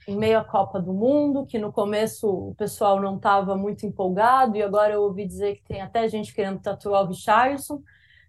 em 0.06 0.16
meio 0.16 0.38
à 0.38 0.44
Copa 0.44 0.80
do 0.80 0.92
Mundo, 0.92 1.46
que 1.46 1.58
no 1.58 1.72
começo 1.72 2.28
o 2.28 2.54
pessoal 2.54 3.00
não 3.00 3.16
estava 3.16 3.56
muito 3.56 3.86
empolgado, 3.86 4.56
e 4.56 4.62
agora 4.62 4.94
eu 4.94 5.02
ouvi 5.02 5.26
dizer 5.26 5.56
que 5.56 5.64
tem 5.64 5.80
até 5.80 6.08
gente 6.08 6.34
querendo 6.34 6.60
tatuar 6.60 7.04
o 7.04 7.08
Richardson. 7.08 7.82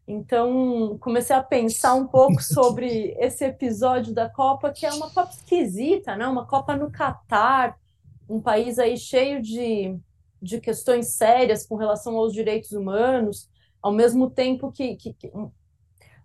Então, 0.07 0.97
comecei 0.99 1.35
a 1.35 1.43
pensar 1.43 1.93
um 1.93 2.07
pouco 2.07 2.41
sobre 2.43 3.15
esse 3.19 3.45
episódio 3.45 4.13
da 4.13 4.29
Copa, 4.29 4.71
que 4.71 4.85
é 4.85 4.93
uma 4.93 5.09
Copa 5.09 5.31
esquisita, 5.31 6.15
né? 6.15 6.27
Uma 6.27 6.45
Copa 6.45 6.75
no 6.75 6.91
Catar, 6.91 7.77
um 8.29 8.41
país 8.41 8.77
aí 8.77 8.97
cheio 8.97 9.41
de, 9.41 9.97
de 10.41 10.59
questões 10.59 11.09
sérias 11.13 11.65
com 11.65 11.75
relação 11.75 12.17
aos 12.17 12.33
direitos 12.33 12.71
humanos, 12.71 13.49
ao 13.81 13.91
mesmo 13.91 14.29
tempo 14.29 14.71
que, 14.71 14.95
que, 14.95 15.13
que 15.13 15.31
um, 15.33 15.51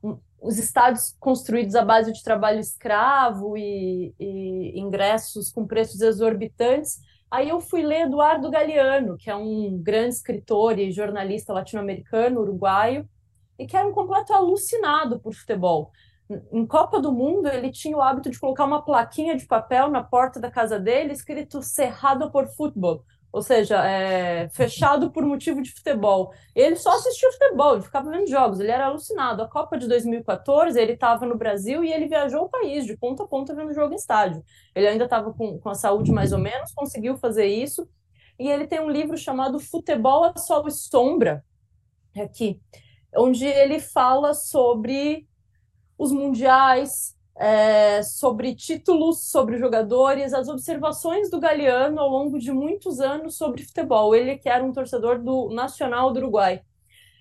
um, 0.02 0.18
os 0.40 0.59
estados 0.59 1.14
construídos 1.18 1.74
à 1.74 1.84
base 1.84 2.12
de 2.12 2.22
trabalho 2.22 2.60
escravo 2.60 3.56
e, 3.56 4.14
e 4.18 4.80
ingressos 4.80 5.51
com 5.51 5.66
preços 5.66 6.01
exorbitantes. 6.01 7.01
Aí 7.30 7.48
eu 7.48 7.60
fui 7.60 7.82
ler 7.82 8.02
Eduardo 8.02 8.51
Galeano, 8.51 9.16
que 9.16 9.28
é 9.28 9.36
um 9.36 9.78
grande 9.82 10.14
escritor 10.14 10.78
e 10.78 10.93
jornalista 10.93 11.52
latino-americano, 11.52 12.40
uruguaio, 12.40 13.09
e 13.59 13.66
que 13.66 13.76
era 13.76 13.88
um 13.88 13.93
completo 13.93 14.32
alucinado 14.32 15.18
por 15.18 15.34
futebol. 15.34 15.90
Em 16.52 16.66
Copa 16.66 17.01
do 17.01 17.12
Mundo, 17.12 17.48
ele 17.48 17.70
tinha 17.70 17.97
o 17.97 18.02
hábito 18.02 18.30
de 18.30 18.38
colocar 18.38 18.64
uma 18.64 18.82
plaquinha 18.82 19.36
de 19.36 19.47
papel 19.47 19.88
na 19.88 20.02
porta 20.02 20.40
da 20.40 20.51
casa 20.51 20.78
dele, 20.78 21.12
escrito 21.12 21.62
Cerrado 21.62 22.30
por 22.30 22.48
Futebol, 22.48 23.05
ou 23.36 23.42
seja, 23.42 23.86
é, 23.86 24.48
fechado 24.48 25.10
por 25.10 25.22
motivo 25.22 25.60
de 25.60 25.70
futebol. 25.70 26.32
Ele 26.54 26.74
só 26.74 26.92
assistia 26.92 27.30
futebol, 27.32 27.74
ele 27.74 27.82
ficava 27.82 28.10
vendo 28.10 28.26
jogos, 28.30 28.58
ele 28.58 28.70
era 28.70 28.86
alucinado. 28.86 29.42
A 29.42 29.46
Copa 29.46 29.76
de 29.76 29.86
2014, 29.86 30.80
ele 30.80 30.92
estava 30.92 31.26
no 31.26 31.36
Brasil 31.36 31.84
e 31.84 31.92
ele 31.92 32.08
viajou 32.08 32.44
o 32.44 32.48
país 32.48 32.86
de 32.86 32.96
ponta 32.96 33.24
a 33.24 33.26
ponta 33.26 33.54
vendo 33.54 33.74
jogo 33.74 33.92
em 33.92 33.96
estádio. 33.96 34.42
Ele 34.74 34.88
ainda 34.88 35.04
estava 35.04 35.34
com, 35.34 35.58
com 35.58 35.68
a 35.68 35.74
saúde 35.74 36.10
mais 36.12 36.32
ou 36.32 36.38
menos, 36.38 36.72
conseguiu 36.72 37.18
fazer 37.18 37.44
isso. 37.44 37.86
E 38.38 38.48
ele 38.48 38.66
tem 38.66 38.80
um 38.80 38.88
livro 38.88 39.18
chamado 39.18 39.60
Futebol 39.60 40.24
a 40.24 40.34
Sol 40.38 40.66
e 40.66 40.70
Sombra, 40.70 41.44
aqui, 42.18 42.58
onde 43.14 43.44
ele 43.44 43.80
fala 43.80 44.32
sobre 44.32 45.28
os 45.98 46.10
mundiais, 46.10 47.14
é, 47.38 48.02
sobre 48.02 48.54
títulos, 48.54 49.30
sobre 49.30 49.58
jogadores, 49.58 50.32
as 50.32 50.48
observações 50.48 51.30
do 51.30 51.38
Galeano 51.38 52.00
ao 52.00 52.08
longo 52.08 52.38
de 52.38 52.50
muitos 52.50 53.00
anos 53.00 53.36
sobre 53.36 53.64
futebol. 53.64 54.14
Ele 54.14 54.36
que 54.36 54.48
era 54.48 54.64
um 54.64 54.72
torcedor 54.72 55.18
do 55.18 55.50
Nacional 55.50 56.12
do 56.12 56.18
Uruguai. 56.18 56.62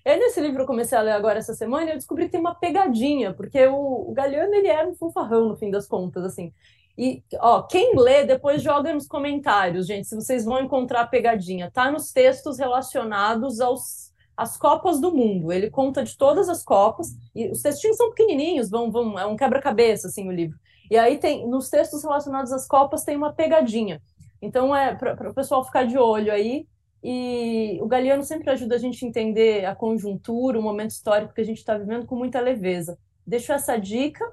E 0.04 0.16
nesse 0.16 0.40
livro 0.40 0.62
eu 0.62 0.66
comecei 0.66 0.96
a 0.96 1.02
ler 1.02 1.12
agora 1.12 1.38
essa 1.38 1.54
semana 1.54 1.86
e 1.86 1.90
eu 1.90 1.96
descobri 1.96 2.26
que 2.26 2.32
tem 2.32 2.40
uma 2.40 2.54
pegadinha, 2.54 3.34
porque 3.34 3.66
o, 3.66 4.08
o 4.08 4.12
Galeano 4.14 4.54
ele 4.54 4.68
era 4.68 4.88
um 4.88 4.94
fanfarrão 4.94 5.48
no 5.48 5.56
fim 5.56 5.70
das 5.70 5.86
contas, 5.86 6.24
assim. 6.24 6.52
E, 6.96 7.22
ó, 7.40 7.62
quem 7.62 7.94
lê, 7.96 8.24
depois 8.24 8.62
joga 8.62 8.94
nos 8.94 9.06
comentários, 9.06 9.86
gente, 9.86 10.06
se 10.08 10.14
vocês 10.14 10.44
vão 10.44 10.60
encontrar 10.60 11.02
a 11.02 11.06
pegadinha. 11.06 11.70
Tá 11.70 11.90
nos 11.90 12.12
textos 12.12 12.58
relacionados 12.58 13.60
aos 13.60 14.05
as 14.36 14.56
Copas 14.56 15.00
do 15.00 15.14
Mundo. 15.14 15.52
Ele 15.52 15.70
conta 15.70 16.04
de 16.04 16.16
todas 16.16 16.48
as 16.48 16.62
Copas, 16.62 17.16
e 17.34 17.48
os 17.48 17.62
textinhos 17.62 17.96
são 17.96 18.10
pequenininhos, 18.10 18.68
vão, 18.68 18.90
vão, 18.90 19.18
é 19.18 19.24
um 19.24 19.36
quebra-cabeça, 19.36 20.08
assim, 20.08 20.28
o 20.28 20.32
livro. 20.32 20.58
E 20.90 20.96
aí 20.98 21.18
tem, 21.18 21.48
nos 21.48 21.70
textos 21.70 22.02
relacionados 22.02 22.52
às 22.52 22.66
Copas, 22.66 23.04
tem 23.04 23.16
uma 23.16 23.32
pegadinha. 23.32 24.00
Então, 24.40 24.76
é 24.76 24.94
para 24.94 25.30
o 25.30 25.34
pessoal 25.34 25.64
ficar 25.64 25.84
de 25.84 25.98
olho 25.98 26.32
aí. 26.32 26.66
E 27.02 27.78
o 27.80 27.86
Galeano 27.86 28.22
sempre 28.22 28.50
ajuda 28.50 28.74
a 28.74 28.78
gente 28.78 29.04
a 29.04 29.08
entender 29.08 29.64
a 29.64 29.74
conjuntura, 29.74 30.58
o 30.58 30.62
momento 30.62 30.90
histórico 30.90 31.34
que 31.34 31.40
a 31.40 31.44
gente 31.44 31.58
está 31.58 31.76
vivendo 31.78 32.06
com 32.06 32.16
muita 32.16 32.40
leveza. 32.40 32.98
Deixo 33.26 33.52
essa 33.52 33.76
dica 33.76 34.24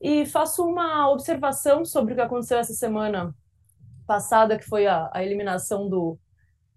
e 0.00 0.24
faço 0.26 0.64
uma 0.64 1.10
observação 1.10 1.84
sobre 1.84 2.12
o 2.12 2.16
que 2.16 2.22
aconteceu 2.22 2.58
essa 2.58 2.74
semana 2.74 3.34
passada, 4.06 4.58
que 4.58 4.64
foi 4.64 4.86
a, 4.86 5.10
a 5.12 5.22
eliminação 5.22 5.88
do, 5.88 6.18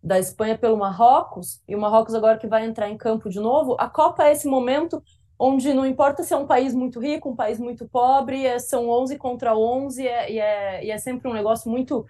da 0.06 0.20
Espanha 0.20 0.56
pelo 0.56 0.78
Marrocos, 0.78 1.64
e 1.68 1.76
o 1.76 1.82
Marrocos 1.82 2.14
agora 2.14 2.38
que 2.38 2.46
vai 2.46 2.64
entrar 2.64 2.88
em 2.88 2.96
campo 2.96 3.28
de 3.28 3.40
novo, 3.40 3.76
a 3.80 3.90
Copa 3.90 4.24
é 4.24 4.32
esse 4.32 4.48
momento 4.48 5.02
onde 5.38 5.74
não 5.74 5.84
importa 5.84 6.22
se 6.22 6.32
é 6.32 6.38
um 6.38 6.46
país 6.46 6.76
muito 6.76 7.00
rico, 7.00 7.30
um 7.30 7.36
país 7.36 7.60
muito 7.60 7.88
pobre, 7.90 8.46
é, 8.46 8.60
são 8.60 8.88
11 8.88 9.18
contra 9.18 9.58
11, 9.58 10.04
e 10.04 10.08
é, 10.08 10.32
e 10.32 10.40
é, 10.40 10.86
e 10.86 10.92
é 10.92 10.98
sempre 11.00 11.28
um 11.28 11.34
negócio 11.34 11.72
muito 11.72 12.06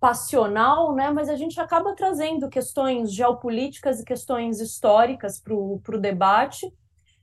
passional, 0.00 0.92
né? 0.92 1.10
mas 1.10 1.28
a 1.28 1.36
gente 1.36 1.58
acaba 1.60 1.94
trazendo 1.94 2.48
questões 2.48 3.12
geopolíticas 3.12 4.00
e 4.00 4.04
questões 4.04 4.60
históricas 4.60 5.40
para 5.40 5.54
o 5.54 6.00
debate. 6.00 6.70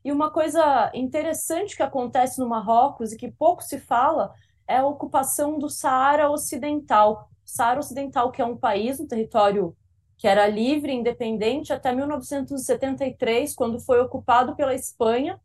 E 0.05 0.11
uma 0.11 0.31
coisa 0.31 0.89
interessante 0.93 1.75
que 1.75 1.83
acontece 1.83 2.39
no 2.39 2.47
Marrocos 2.47 3.11
e 3.11 3.17
que 3.17 3.29
pouco 3.29 3.61
se 3.61 3.77
fala 3.77 4.33
é 4.65 4.77
a 4.77 4.85
ocupação 4.85 5.59
do 5.59 5.69
Saara 5.69 6.31
Ocidental. 6.31 7.29
Saara 7.45 7.79
Ocidental, 7.79 8.31
que 8.31 8.41
é 8.41 8.45
um 8.45 8.57
país, 8.57 8.99
um 8.99 9.07
território 9.07 9.75
que 10.23 10.27
era 10.29 10.47
livre 10.47 10.93
independente 10.93 11.73
até 11.73 11.93
1973, 11.93 13.53
quando 13.53 13.77
foi 13.77 13.99
ocupado 13.99 14.55
pela 14.55 14.73
Espanha, 14.73 15.37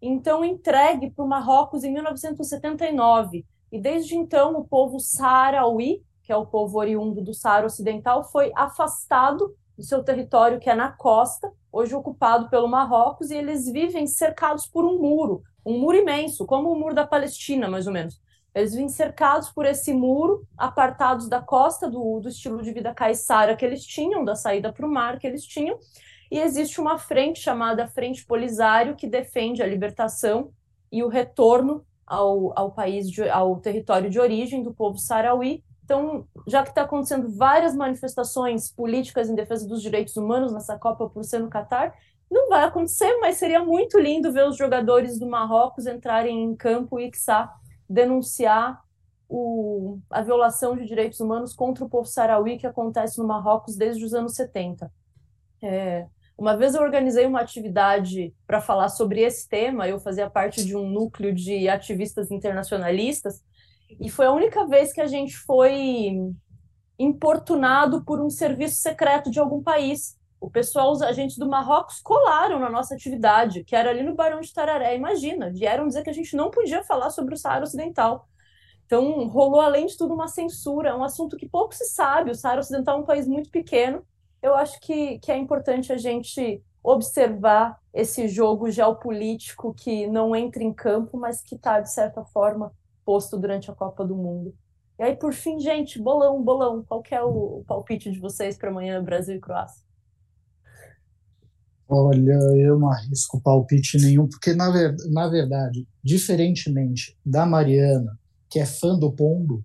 então 0.00 0.44
entregue 0.44 1.10
para 1.10 1.24
o 1.24 1.28
Marrocos 1.28 1.82
em 1.82 1.92
1979. 1.92 3.44
E 3.72 3.80
desde 3.80 4.14
então 4.14 4.56
o 4.56 4.64
povo 4.64 5.00
saharauí, 5.00 6.00
que 6.22 6.30
é 6.30 6.36
o 6.36 6.46
povo 6.46 6.78
oriundo 6.78 7.20
do 7.20 7.34
Saara 7.34 7.66
Ocidental, 7.66 8.22
foi 8.22 8.52
afastado 8.54 9.52
do 9.76 9.82
seu 9.82 10.04
território, 10.04 10.60
que 10.60 10.70
é 10.70 10.76
na 10.76 10.92
costa, 10.92 11.52
hoje 11.72 11.92
ocupado 11.96 12.48
pelo 12.48 12.68
Marrocos, 12.68 13.32
e 13.32 13.36
eles 13.36 13.68
vivem 13.68 14.06
cercados 14.06 14.64
por 14.64 14.84
um 14.84 14.96
muro, 14.96 15.42
um 15.66 15.76
muro 15.76 15.96
imenso, 15.96 16.46
como 16.46 16.70
o 16.70 16.78
muro 16.78 16.94
da 16.94 17.04
Palestina, 17.04 17.68
mais 17.68 17.88
ou 17.88 17.92
menos. 17.92 18.22
Eles 18.54 18.74
vêm 18.74 18.88
cercados 18.88 19.50
por 19.50 19.64
esse 19.64 19.92
muro, 19.92 20.46
apartados 20.56 21.28
da 21.28 21.40
costa 21.40 21.88
do, 21.88 22.20
do 22.20 22.28
estilo 22.28 22.62
de 22.62 22.72
vida 22.72 22.92
caiçara 22.92 23.56
que 23.56 23.64
eles 23.64 23.84
tinham, 23.84 24.24
da 24.24 24.34
saída 24.34 24.72
para 24.72 24.86
o 24.86 24.90
mar 24.90 25.18
que 25.18 25.26
eles 25.26 25.44
tinham, 25.44 25.78
e 26.30 26.38
existe 26.38 26.80
uma 26.80 26.98
frente 26.98 27.40
chamada 27.40 27.88
Frente 27.88 28.24
Polisário 28.24 28.94
que 28.96 29.06
defende 29.06 29.62
a 29.62 29.66
libertação 29.66 30.52
e 30.90 31.02
o 31.02 31.08
retorno 31.08 31.84
ao, 32.06 32.56
ao 32.58 32.72
país, 32.72 33.10
de, 33.10 33.28
ao 33.28 33.56
território 33.60 34.10
de 34.10 34.18
origem 34.18 34.62
do 34.62 34.74
povo 34.74 34.98
sarauí. 34.98 35.62
Então, 35.84 36.24
já 36.46 36.62
que 36.62 36.68
está 36.68 36.82
acontecendo 36.82 37.28
várias 37.36 37.74
manifestações 37.74 38.70
políticas 38.70 39.28
em 39.28 39.34
defesa 39.34 39.66
dos 39.66 39.82
direitos 39.82 40.16
humanos 40.16 40.52
nessa 40.52 40.78
Copa 40.78 41.08
por 41.08 41.24
ser 41.24 41.40
no 41.40 41.50
Catar, 41.50 41.94
não 42.30 42.48
vai 42.48 42.64
acontecer, 42.64 43.18
mas 43.20 43.36
seria 43.36 43.64
muito 43.64 43.98
lindo 43.98 44.32
ver 44.32 44.46
os 44.46 44.56
jogadores 44.56 45.18
do 45.18 45.28
Marrocos 45.28 45.86
entrarem 45.86 46.44
em 46.44 46.54
campo 46.54 47.00
e, 47.00 47.10
quiçá, 47.10 47.52
denunciar 47.90 48.80
o, 49.28 49.98
a 50.08 50.22
violação 50.22 50.76
de 50.76 50.86
direitos 50.86 51.18
humanos 51.18 51.52
contra 51.52 51.84
o 51.84 51.88
povo 51.88 52.06
sarauí 52.06 52.56
que 52.56 52.66
acontece 52.66 53.18
no 53.18 53.26
Marrocos 53.26 53.76
desde 53.76 54.04
os 54.04 54.14
anos 54.14 54.34
70. 54.34 54.90
É, 55.62 56.06
uma 56.38 56.56
vez 56.56 56.74
eu 56.74 56.82
organizei 56.82 57.26
uma 57.26 57.40
atividade 57.40 58.32
para 58.46 58.60
falar 58.60 58.88
sobre 58.88 59.20
esse 59.20 59.48
tema, 59.48 59.88
eu 59.88 59.98
fazia 59.98 60.30
parte 60.30 60.64
de 60.64 60.74
um 60.76 60.88
núcleo 60.88 61.34
de 61.34 61.68
ativistas 61.68 62.30
internacionalistas, 62.30 63.42
e 64.00 64.08
foi 64.08 64.26
a 64.26 64.32
única 64.32 64.66
vez 64.66 64.92
que 64.92 65.00
a 65.00 65.06
gente 65.06 65.36
foi 65.36 66.16
importunado 66.98 68.04
por 68.04 68.20
um 68.20 68.30
serviço 68.30 68.76
secreto 68.76 69.30
de 69.30 69.40
algum 69.40 69.62
país. 69.62 70.16
O 70.40 70.50
pessoal, 70.50 70.90
os 70.90 71.02
agentes 71.02 71.36
do 71.36 71.46
Marrocos, 71.46 72.00
colaram 72.00 72.58
na 72.58 72.70
nossa 72.70 72.94
atividade, 72.94 73.62
que 73.62 73.76
era 73.76 73.90
ali 73.90 74.02
no 74.02 74.14
Barão 74.14 74.40
de 74.40 74.52
Tararé. 74.52 74.96
Imagina, 74.96 75.50
vieram 75.50 75.86
dizer 75.86 76.02
que 76.02 76.10
a 76.10 76.14
gente 76.14 76.34
não 76.34 76.50
podia 76.50 76.82
falar 76.82 77.10
sobre 77.10 77.34
o 77.34 77.36
Saara 77.36 77.64
Ocidental. 77.64 78.26
Então, 78.86 79.28
rolou, 79.28 79.60
além 79.60 79.86
de 79.86 79.96
tudo, 79.96 80.14
uma 80.14 80.26
censura. 80.26 80.96
Um 80.96 81.04
assunto 81.04 81.36
que 81.36 81.48
pouco 81.48 81.74
se 81.74 81.84
sabe. 81.84 82.30
O 82.30 82.34
Saara 82.34 82.60
Ocidental 82.60 82.98
é 82.98 83.02
um 83.02 83.06
país 83.06 83.28
muito 83.28 83.50
pequeno. 83.50 84.02
Eu 84.42 84.54
acho 84.54 84.80
que, 84.80 85.18
que 85.18 85.30
é 85.30 85.36
importante 85.36 85.92
a 85.92 85.98
gente 85.98 86.62
observar 86.82 87.78
esse 87.92 88.26
jogo 88.26 88.70
geopolítico 88.70 89.74
que 89.74 90.06
não 90.06 90.34
entra 90.34 90.62
em 90.62 90.72
campo, 90.72 91.18
mas 91.18 91.42
que 91.42 91.54
está, 91.54 91.80
de 91.80 91.92
certa 91.92 92.24
forma, 92.24 92.72
posto 93.04 93.36
durante 93.36 93.70
a 93.70 93.74
Copa 93.74 94.04
do 94.04 94.16
Mundo. 94.16 94.54
E 94.98 95.02
aí, 95.02 95.16
por 95.16 95.32
fim, 95.32 95.58
gente, 95.60 96.00
bolão, 96.00 96.42
bolão. 96.42 96.82
Qual 96.82 97.02
é 97.10 97.22
o 97.22 97.62
palpite 97.66 98.10
de 98.10 98.18
vocês 98.18 98.56
para 98.56 98.70
amanhã, 98.70 99.02
Brasil 99.02 99.36
e 99.36 99.40
Croácia? 99.40 99.89
Olha, 101.92 102.38
eu 102.56 102.78
não 102.78 102.88
arrisco 102.88 103.40
palpite 103.40 103.98
nenhum, 103.98 104.28
porque, 104.28 104.54
na, 104.54 104.70
ver, 104.70 104.94
na 105.10 105.26
verdade, 105.26 105.88
diferentemente 106.04 107.16
da 107.26 107.44
Mariana, 107.44 108.16
que 108.48 108.60
é 108.60 108.64
fã 108.64 108.96
do 108.96 109.10
Pombo, 109.10 109.64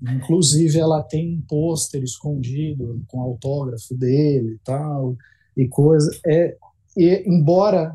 inclusive 0.00 0.78
ela 0.78 1.02
tem 1.02 1.36
um 1.36 1.42
pôster 1.42 2.02
escondido 2.02 3.02
com 3.08 3.20
autógrafo 3.20 3.94
dele 3.94 4.54
e 4.54 4.58
tal, 4.64 5.16
e 5.54 5.68
coisa. 5.68 6.10
É, 6.26 6.56
e, 6.96 7.22
embora 7.26 7.94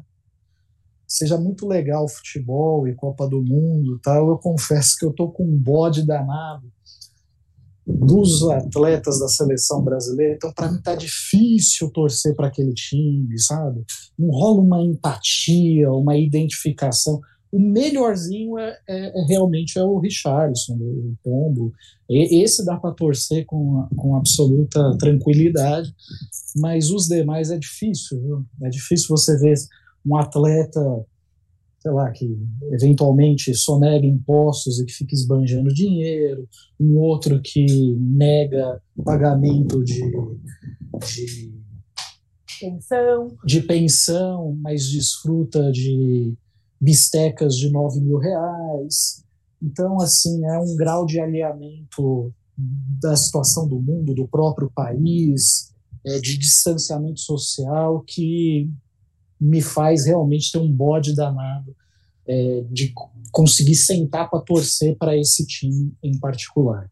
seja 1.07 1.37
muito 1.37 1.67
legal 1.67 2.07
futebol 2.07 2.87
e 2.87 2.93
Copa 2.93 3.27
do 3.27 3.41
Mundo 3.41 3.99
tal, 3.99 4.29
eu 4.29 4.37
confesso 4.37 4.95
que 4.97 5.05
eu 5.05 5.11
tô 5.11 5.27
com 5.29 5.43
um 5.43 5.57
bode 5.57 6.05
danado 6.05 6.71
dos 7.85 8.43
atletas 8.49 9.19
da 9.19 9.27
seleção 9.27 9.83
brasileira. 9.83 10.35
Então, 10.35 10.53
para 10.53 10.71
mim, 10.71 10.81
tá 10.81 10.95
difícil 10.95 11.89
torcer 11.89 12.35
para 12.35 12.47
aquele 12.47 12.73
time, 12.73 13.37
sabe? 13.39 13.83
Não 14.17 14.29
rola 14.29 14.61
uma 14.61 14.81
empatia, 14.81 15.91
uma 15.91 16.15
identificação. 16.15 17.19
O 17.51 17.59
melhorzinho 17.59 18.57
é, 18.57 18.77
é, 18.87 19.21
é 19.21 19.25
realmente 19.25 19.77
é 19.77 19.83
o 19.83 19.99
Richardson, 19.99 20.73
o 20.75 21.15
Pombo. 21.23 21.73
Esse 22.09 22.63
dá 22.63 22.77
para 22.77 22.93
torcer 22.93 23.45
com, 23.45 23.87
com 23.95 24.15
absoluta 24.15 24.97
tranquilidade, 24.97 25.93
mas 26.55 26.91
os 26.91 27.07
demais 27.07 27.51
é 27.51 27.57
difícil, 27.57 28.21
viu? 28.21 28.45
É 28.63 28.69
difícil 28.69 29.07
você 29.09 29.37
ver 29.37 29.55
um 30.05 30.15
atleta 30.15 30.81
sei 31.81 31.91
lá, 31.91 32.11
que 32.11 32.37
eventualmente 32.71 33.53
sonega 33.55 34.05
impostos 34.05 34.79
e 34.79 34.85
que 34.85 34.93
fica 34.93 35.15
esbanjando 35.15 35.73
dinheiro, 35.73 36.47
um 36.79 36.97
outro 36.99 37.41
que 37.41 37.65
nega 37.95 38.79
pagamento 39.03 39.83
de, 39.83 39.99
de 40.99 41.51
pensão. 42.59 43.35
de 43.43 43.61
pensão, 43.61 44.55
mas 44.61 44.89
desfruta 44.89 45.71
de 45.71 46.35
bistecas 46.79 47.55
de 47.55 47.71
9 47.71 47.99
mil 47.99 48.17
reais. 48.17 49.23
Então, 49.61 49.99
assim, 49.99 50.45
é 50.45 50.59
um 50.59 50.75
grau 50.75 51.05
de 51.05 51.19
alinhamento 51.19 52.31
da 52.55 53.15
situação 53.15 53.67
do 53.67 53.79
mundo, 53.79 54.13
do 54.13 54.27
próprio 54.27 54.71
país, 54.73 55.73
é, 56.05 56.19
de 56.19 56.37
distanciamento 56.37 57.19
social 57.19 58.03
que 58.05 58.69
me 59.41 59.61
faz 59.61 60.05
realmente 60.05 60.51
ter 60.51 60.59
um 60.59 60.71
bode 60.71 61.15
danado 61.15 61.75
é, 62.27 62.63
de 62.69 62.93
conseguir 63.31 63.75
sentar 63.75 64.29
para 64.29 64.39
torcer 64.39 64.95
para 64.97 65.17
esse 65.17 65.45
time 65.47 65.91
em 66.03 66.19
particular. 66.19 66.89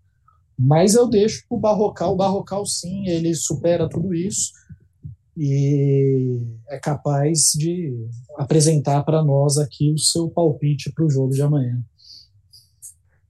Mas 0.57 0.95
eu 0.95 1.07
deixo 1.07 1.45
o 1.49 1.57
Barrocal. 1.57 2.13
O 2.13 2.17
Barrocal, 2.17 2.65
sim, 2.65 3.07
ele 3.07 3.35
supera 3.35 3.87
tudo 3.87 4.13
isso 4.13 4.51
e 5.37 6.41
é 6.67 6.79
capaz 6.79 7.51
de 7.55 7.93
apresentar 8.37 9.03
para 9.03 9.23
nós 9.23 9.57
aqui 9.57 9.93
o 9.93 9.97
seu 9.97 10.29
palpite 10.29 10.91
para 10.91 11.05
o 11.05 11.09
jogo 11.09 11.33
de 11.33 11.41
amanhã. 11.41 11.81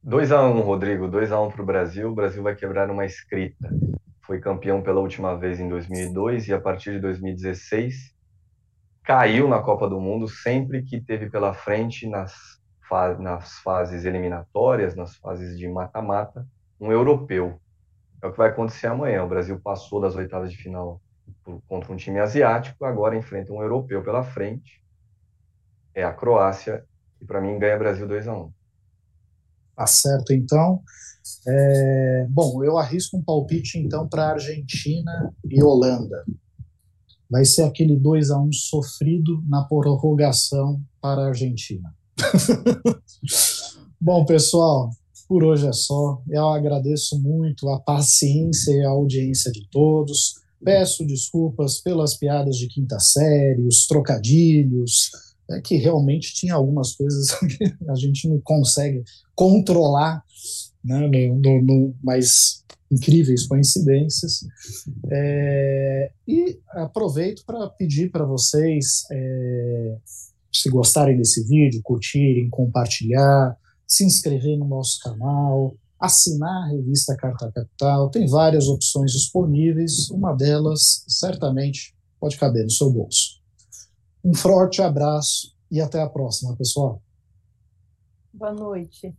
2 0.01 0.31
a 0.31 0.47
1 0.47 0.57
um, 0.57 0.61
Rodrigo, 0.61 1.07
2 1.07 1.31
a 1.31 1.41
1 1.41 1.45
um 1.45 1.51
para 1.51 1.61
o 1.61 1.65
Brasil. 1.65 2.09
O 2.09 2.15
Brasil 2.15 2.41
vai 2.41 2.55
quebrar 2.55 2.89
uma 2.89 3.05
escrita. 3.05 3.69
Foi 4.21 4.39
campeão 4.39 4.81
pela 4.81 5.01
última 5.01 5.37
vez 5.37 5.59
em 5.59 5.67
2002 5.67 6.47
e 6.47 6.53
a 6.53 6.59
partir 6.59 6.93
de 6.93 7.01
2016 7.01 8.17
caiu 9.03 9.47
na 9.47 9.61
Copa 9.61 9.89
do 9.89 9.99
Mundo 9.99 10.27
sempre 10.27 10.84
que 10.84 11.01
teve 11.01 11.30
pela 11.30 11.53
frente 11.53 12.07
nas, 12.07 12.59
fa 12.88 13.17
nas 13.17 13.59
fases 13.59 14.05
eliminatórias, 14.05 14.95
nas 14.95 15.15
fases 15.15 15.57
de 15.57 15.67
mata-mata, 15.67 16.47
um 16.80 16.91
europeu. 16.91 17.59
É 18.21 18.27
o 18.27 18.31
que 18.31 18.38
vai 18.38 18.49
acontecer 18.49 18.88
amanhã. 18.88 19.23
O 19.23 19.30
Brasil 19.30 19.59
passou 19.59 20.01
das 20.01 20.15
oitavas 20.15 20.51
de 20.51 20.57
final 20.57 21.01
contra 21.67 21.91
um 21.91 21.95
time 21.95 22.19
asiático, 22.19 22.85
agora 22.85 23.15
enfrenta 23.15 23.53
um 23.53 23.61
europeu 23.61 24.03
pela 24.03 24.23
frente. 24.23 24.84
É 25.93 26.03
a 26.03 26.13
Croácia 26.13 26.85
e 27.21 27.26
para 27.26 27.41
mim 27.41 27.57
ganha 27.57 27.77
Brasil 27.77 28.07
2 28.07 28.27
a 28.27 28.34
1. 28.38 28.51
Tá 29.76 29.88
certo, 29.88 30.34
então. 30.34 30.81
É, 31.47 32.27
bom, 32.30 32.63
eu 32.63 32.77
arrisco 32.77 33.17
um 33.17 33.23
palpite 33.23 33.77
então 33.77 34.07
para 34.07 34.31
Argentina 34.31 35.34
e 35.45 35.63
Holanda 35.63 36.26
vai 37.30 37.45
ser 37.45 37.64
aquele 37.64 37.95
2 37.95 38.31
a 38.31 38.39
1 38.39 38.51
sofrido 38.53 39.43
na 39.47 39.64
prorrogação 39.64 40.81
para 41.01 41.22
a 41.22 41.27
Argentina. 41.27 41.93
Bom, 44.01 44.26
pessoal, 44.26 44.89
por 45.27 45.43
hoje 45.43 45.68
é 45.68 45.73
só. 45.73 46.22
Eu 46.27 46.47
agradeço 46.47 47.19
muito 47.22 47.69
a 47.69 47.80
paciência 47.80 48.72
e 48.72 48.84
a 48.84 48.89
audiência 48.89 49.51
de 49.51 49.68
todos. 49.69 50.35
Peço 50.64 51.06
desculpas 51.06 51.80
pelas 51.80 52.18
piadas 52.18 52.57
de 52.57 52.68
quinta 52.68 52.99
série, 52.99 53.61
os 53.61 53.85
trocadilhos, 53.85 55.11
é 55.51 55.61
que 55.61 55.77
realmente 55.77 56.34
tinha 56.34 56.53
algumas 56.53 56.95
coisas 56.95 57.31
que 57.39 57.64
a 57.89 57.95
gente 57.95 58.27
não 58.27 58.39
consegue 58.41 59.03
controlar, 59.35 60.23
né, 60.89 61.07
no, 61.07 61.39
no, 61.39 61.61
no, 61.61 61.95
mas 62.03 62.65
incríveis 62.91 63.45
coincidências. 63.45 64.41
É, 65.11 66.11
e 66.27 66.59
aproveito 66.69 67.45
para 67.45 67.69
pedir 67.69 68.09
para 68.11 68.25
vocês, 68.25 69.03
é, 69.11 69.97
se 70.51 70.69
gostarem 70.69 71.15
desse 71.15 71.43
vídeo, 71.47 71.81
curtirem, 71.83 72.49
compartilhar, 72.49 73.55
se 73.87 74.03
inscrever 74.03 74.57
no 74.57 74.67
nosso 74.67 74.99
canal, 75.01 75.75
assinar 75.99 76.63
a 76.63 76.67
revista 76.69 77.15
Carta 77.15 77.51
Capital. 77.51 78.09
Tem 78.09 78.27
várias 78.27 78.67
opções 78.67 79.11
disponíveis, 79.11 80.09
uma 80.09 80.33
delas 80.33 81.03
certamente 81.07 81.95
pode 82.19 82.37
caber 82.37 82.63
no 82.63 82.71
seu 82.71 82.91
bolso. 82.91 83.39
Um 84.23 84.33
forte 84.33 84.81
abraço 84.81 85.55
e 85.71 85.79
até 85.79 86.01
a 86.01 86.09
próxima, 86.09 86.55
pessoal. 86.55 87.01
Boa 88.33 88.53
noite. 88.53 89.15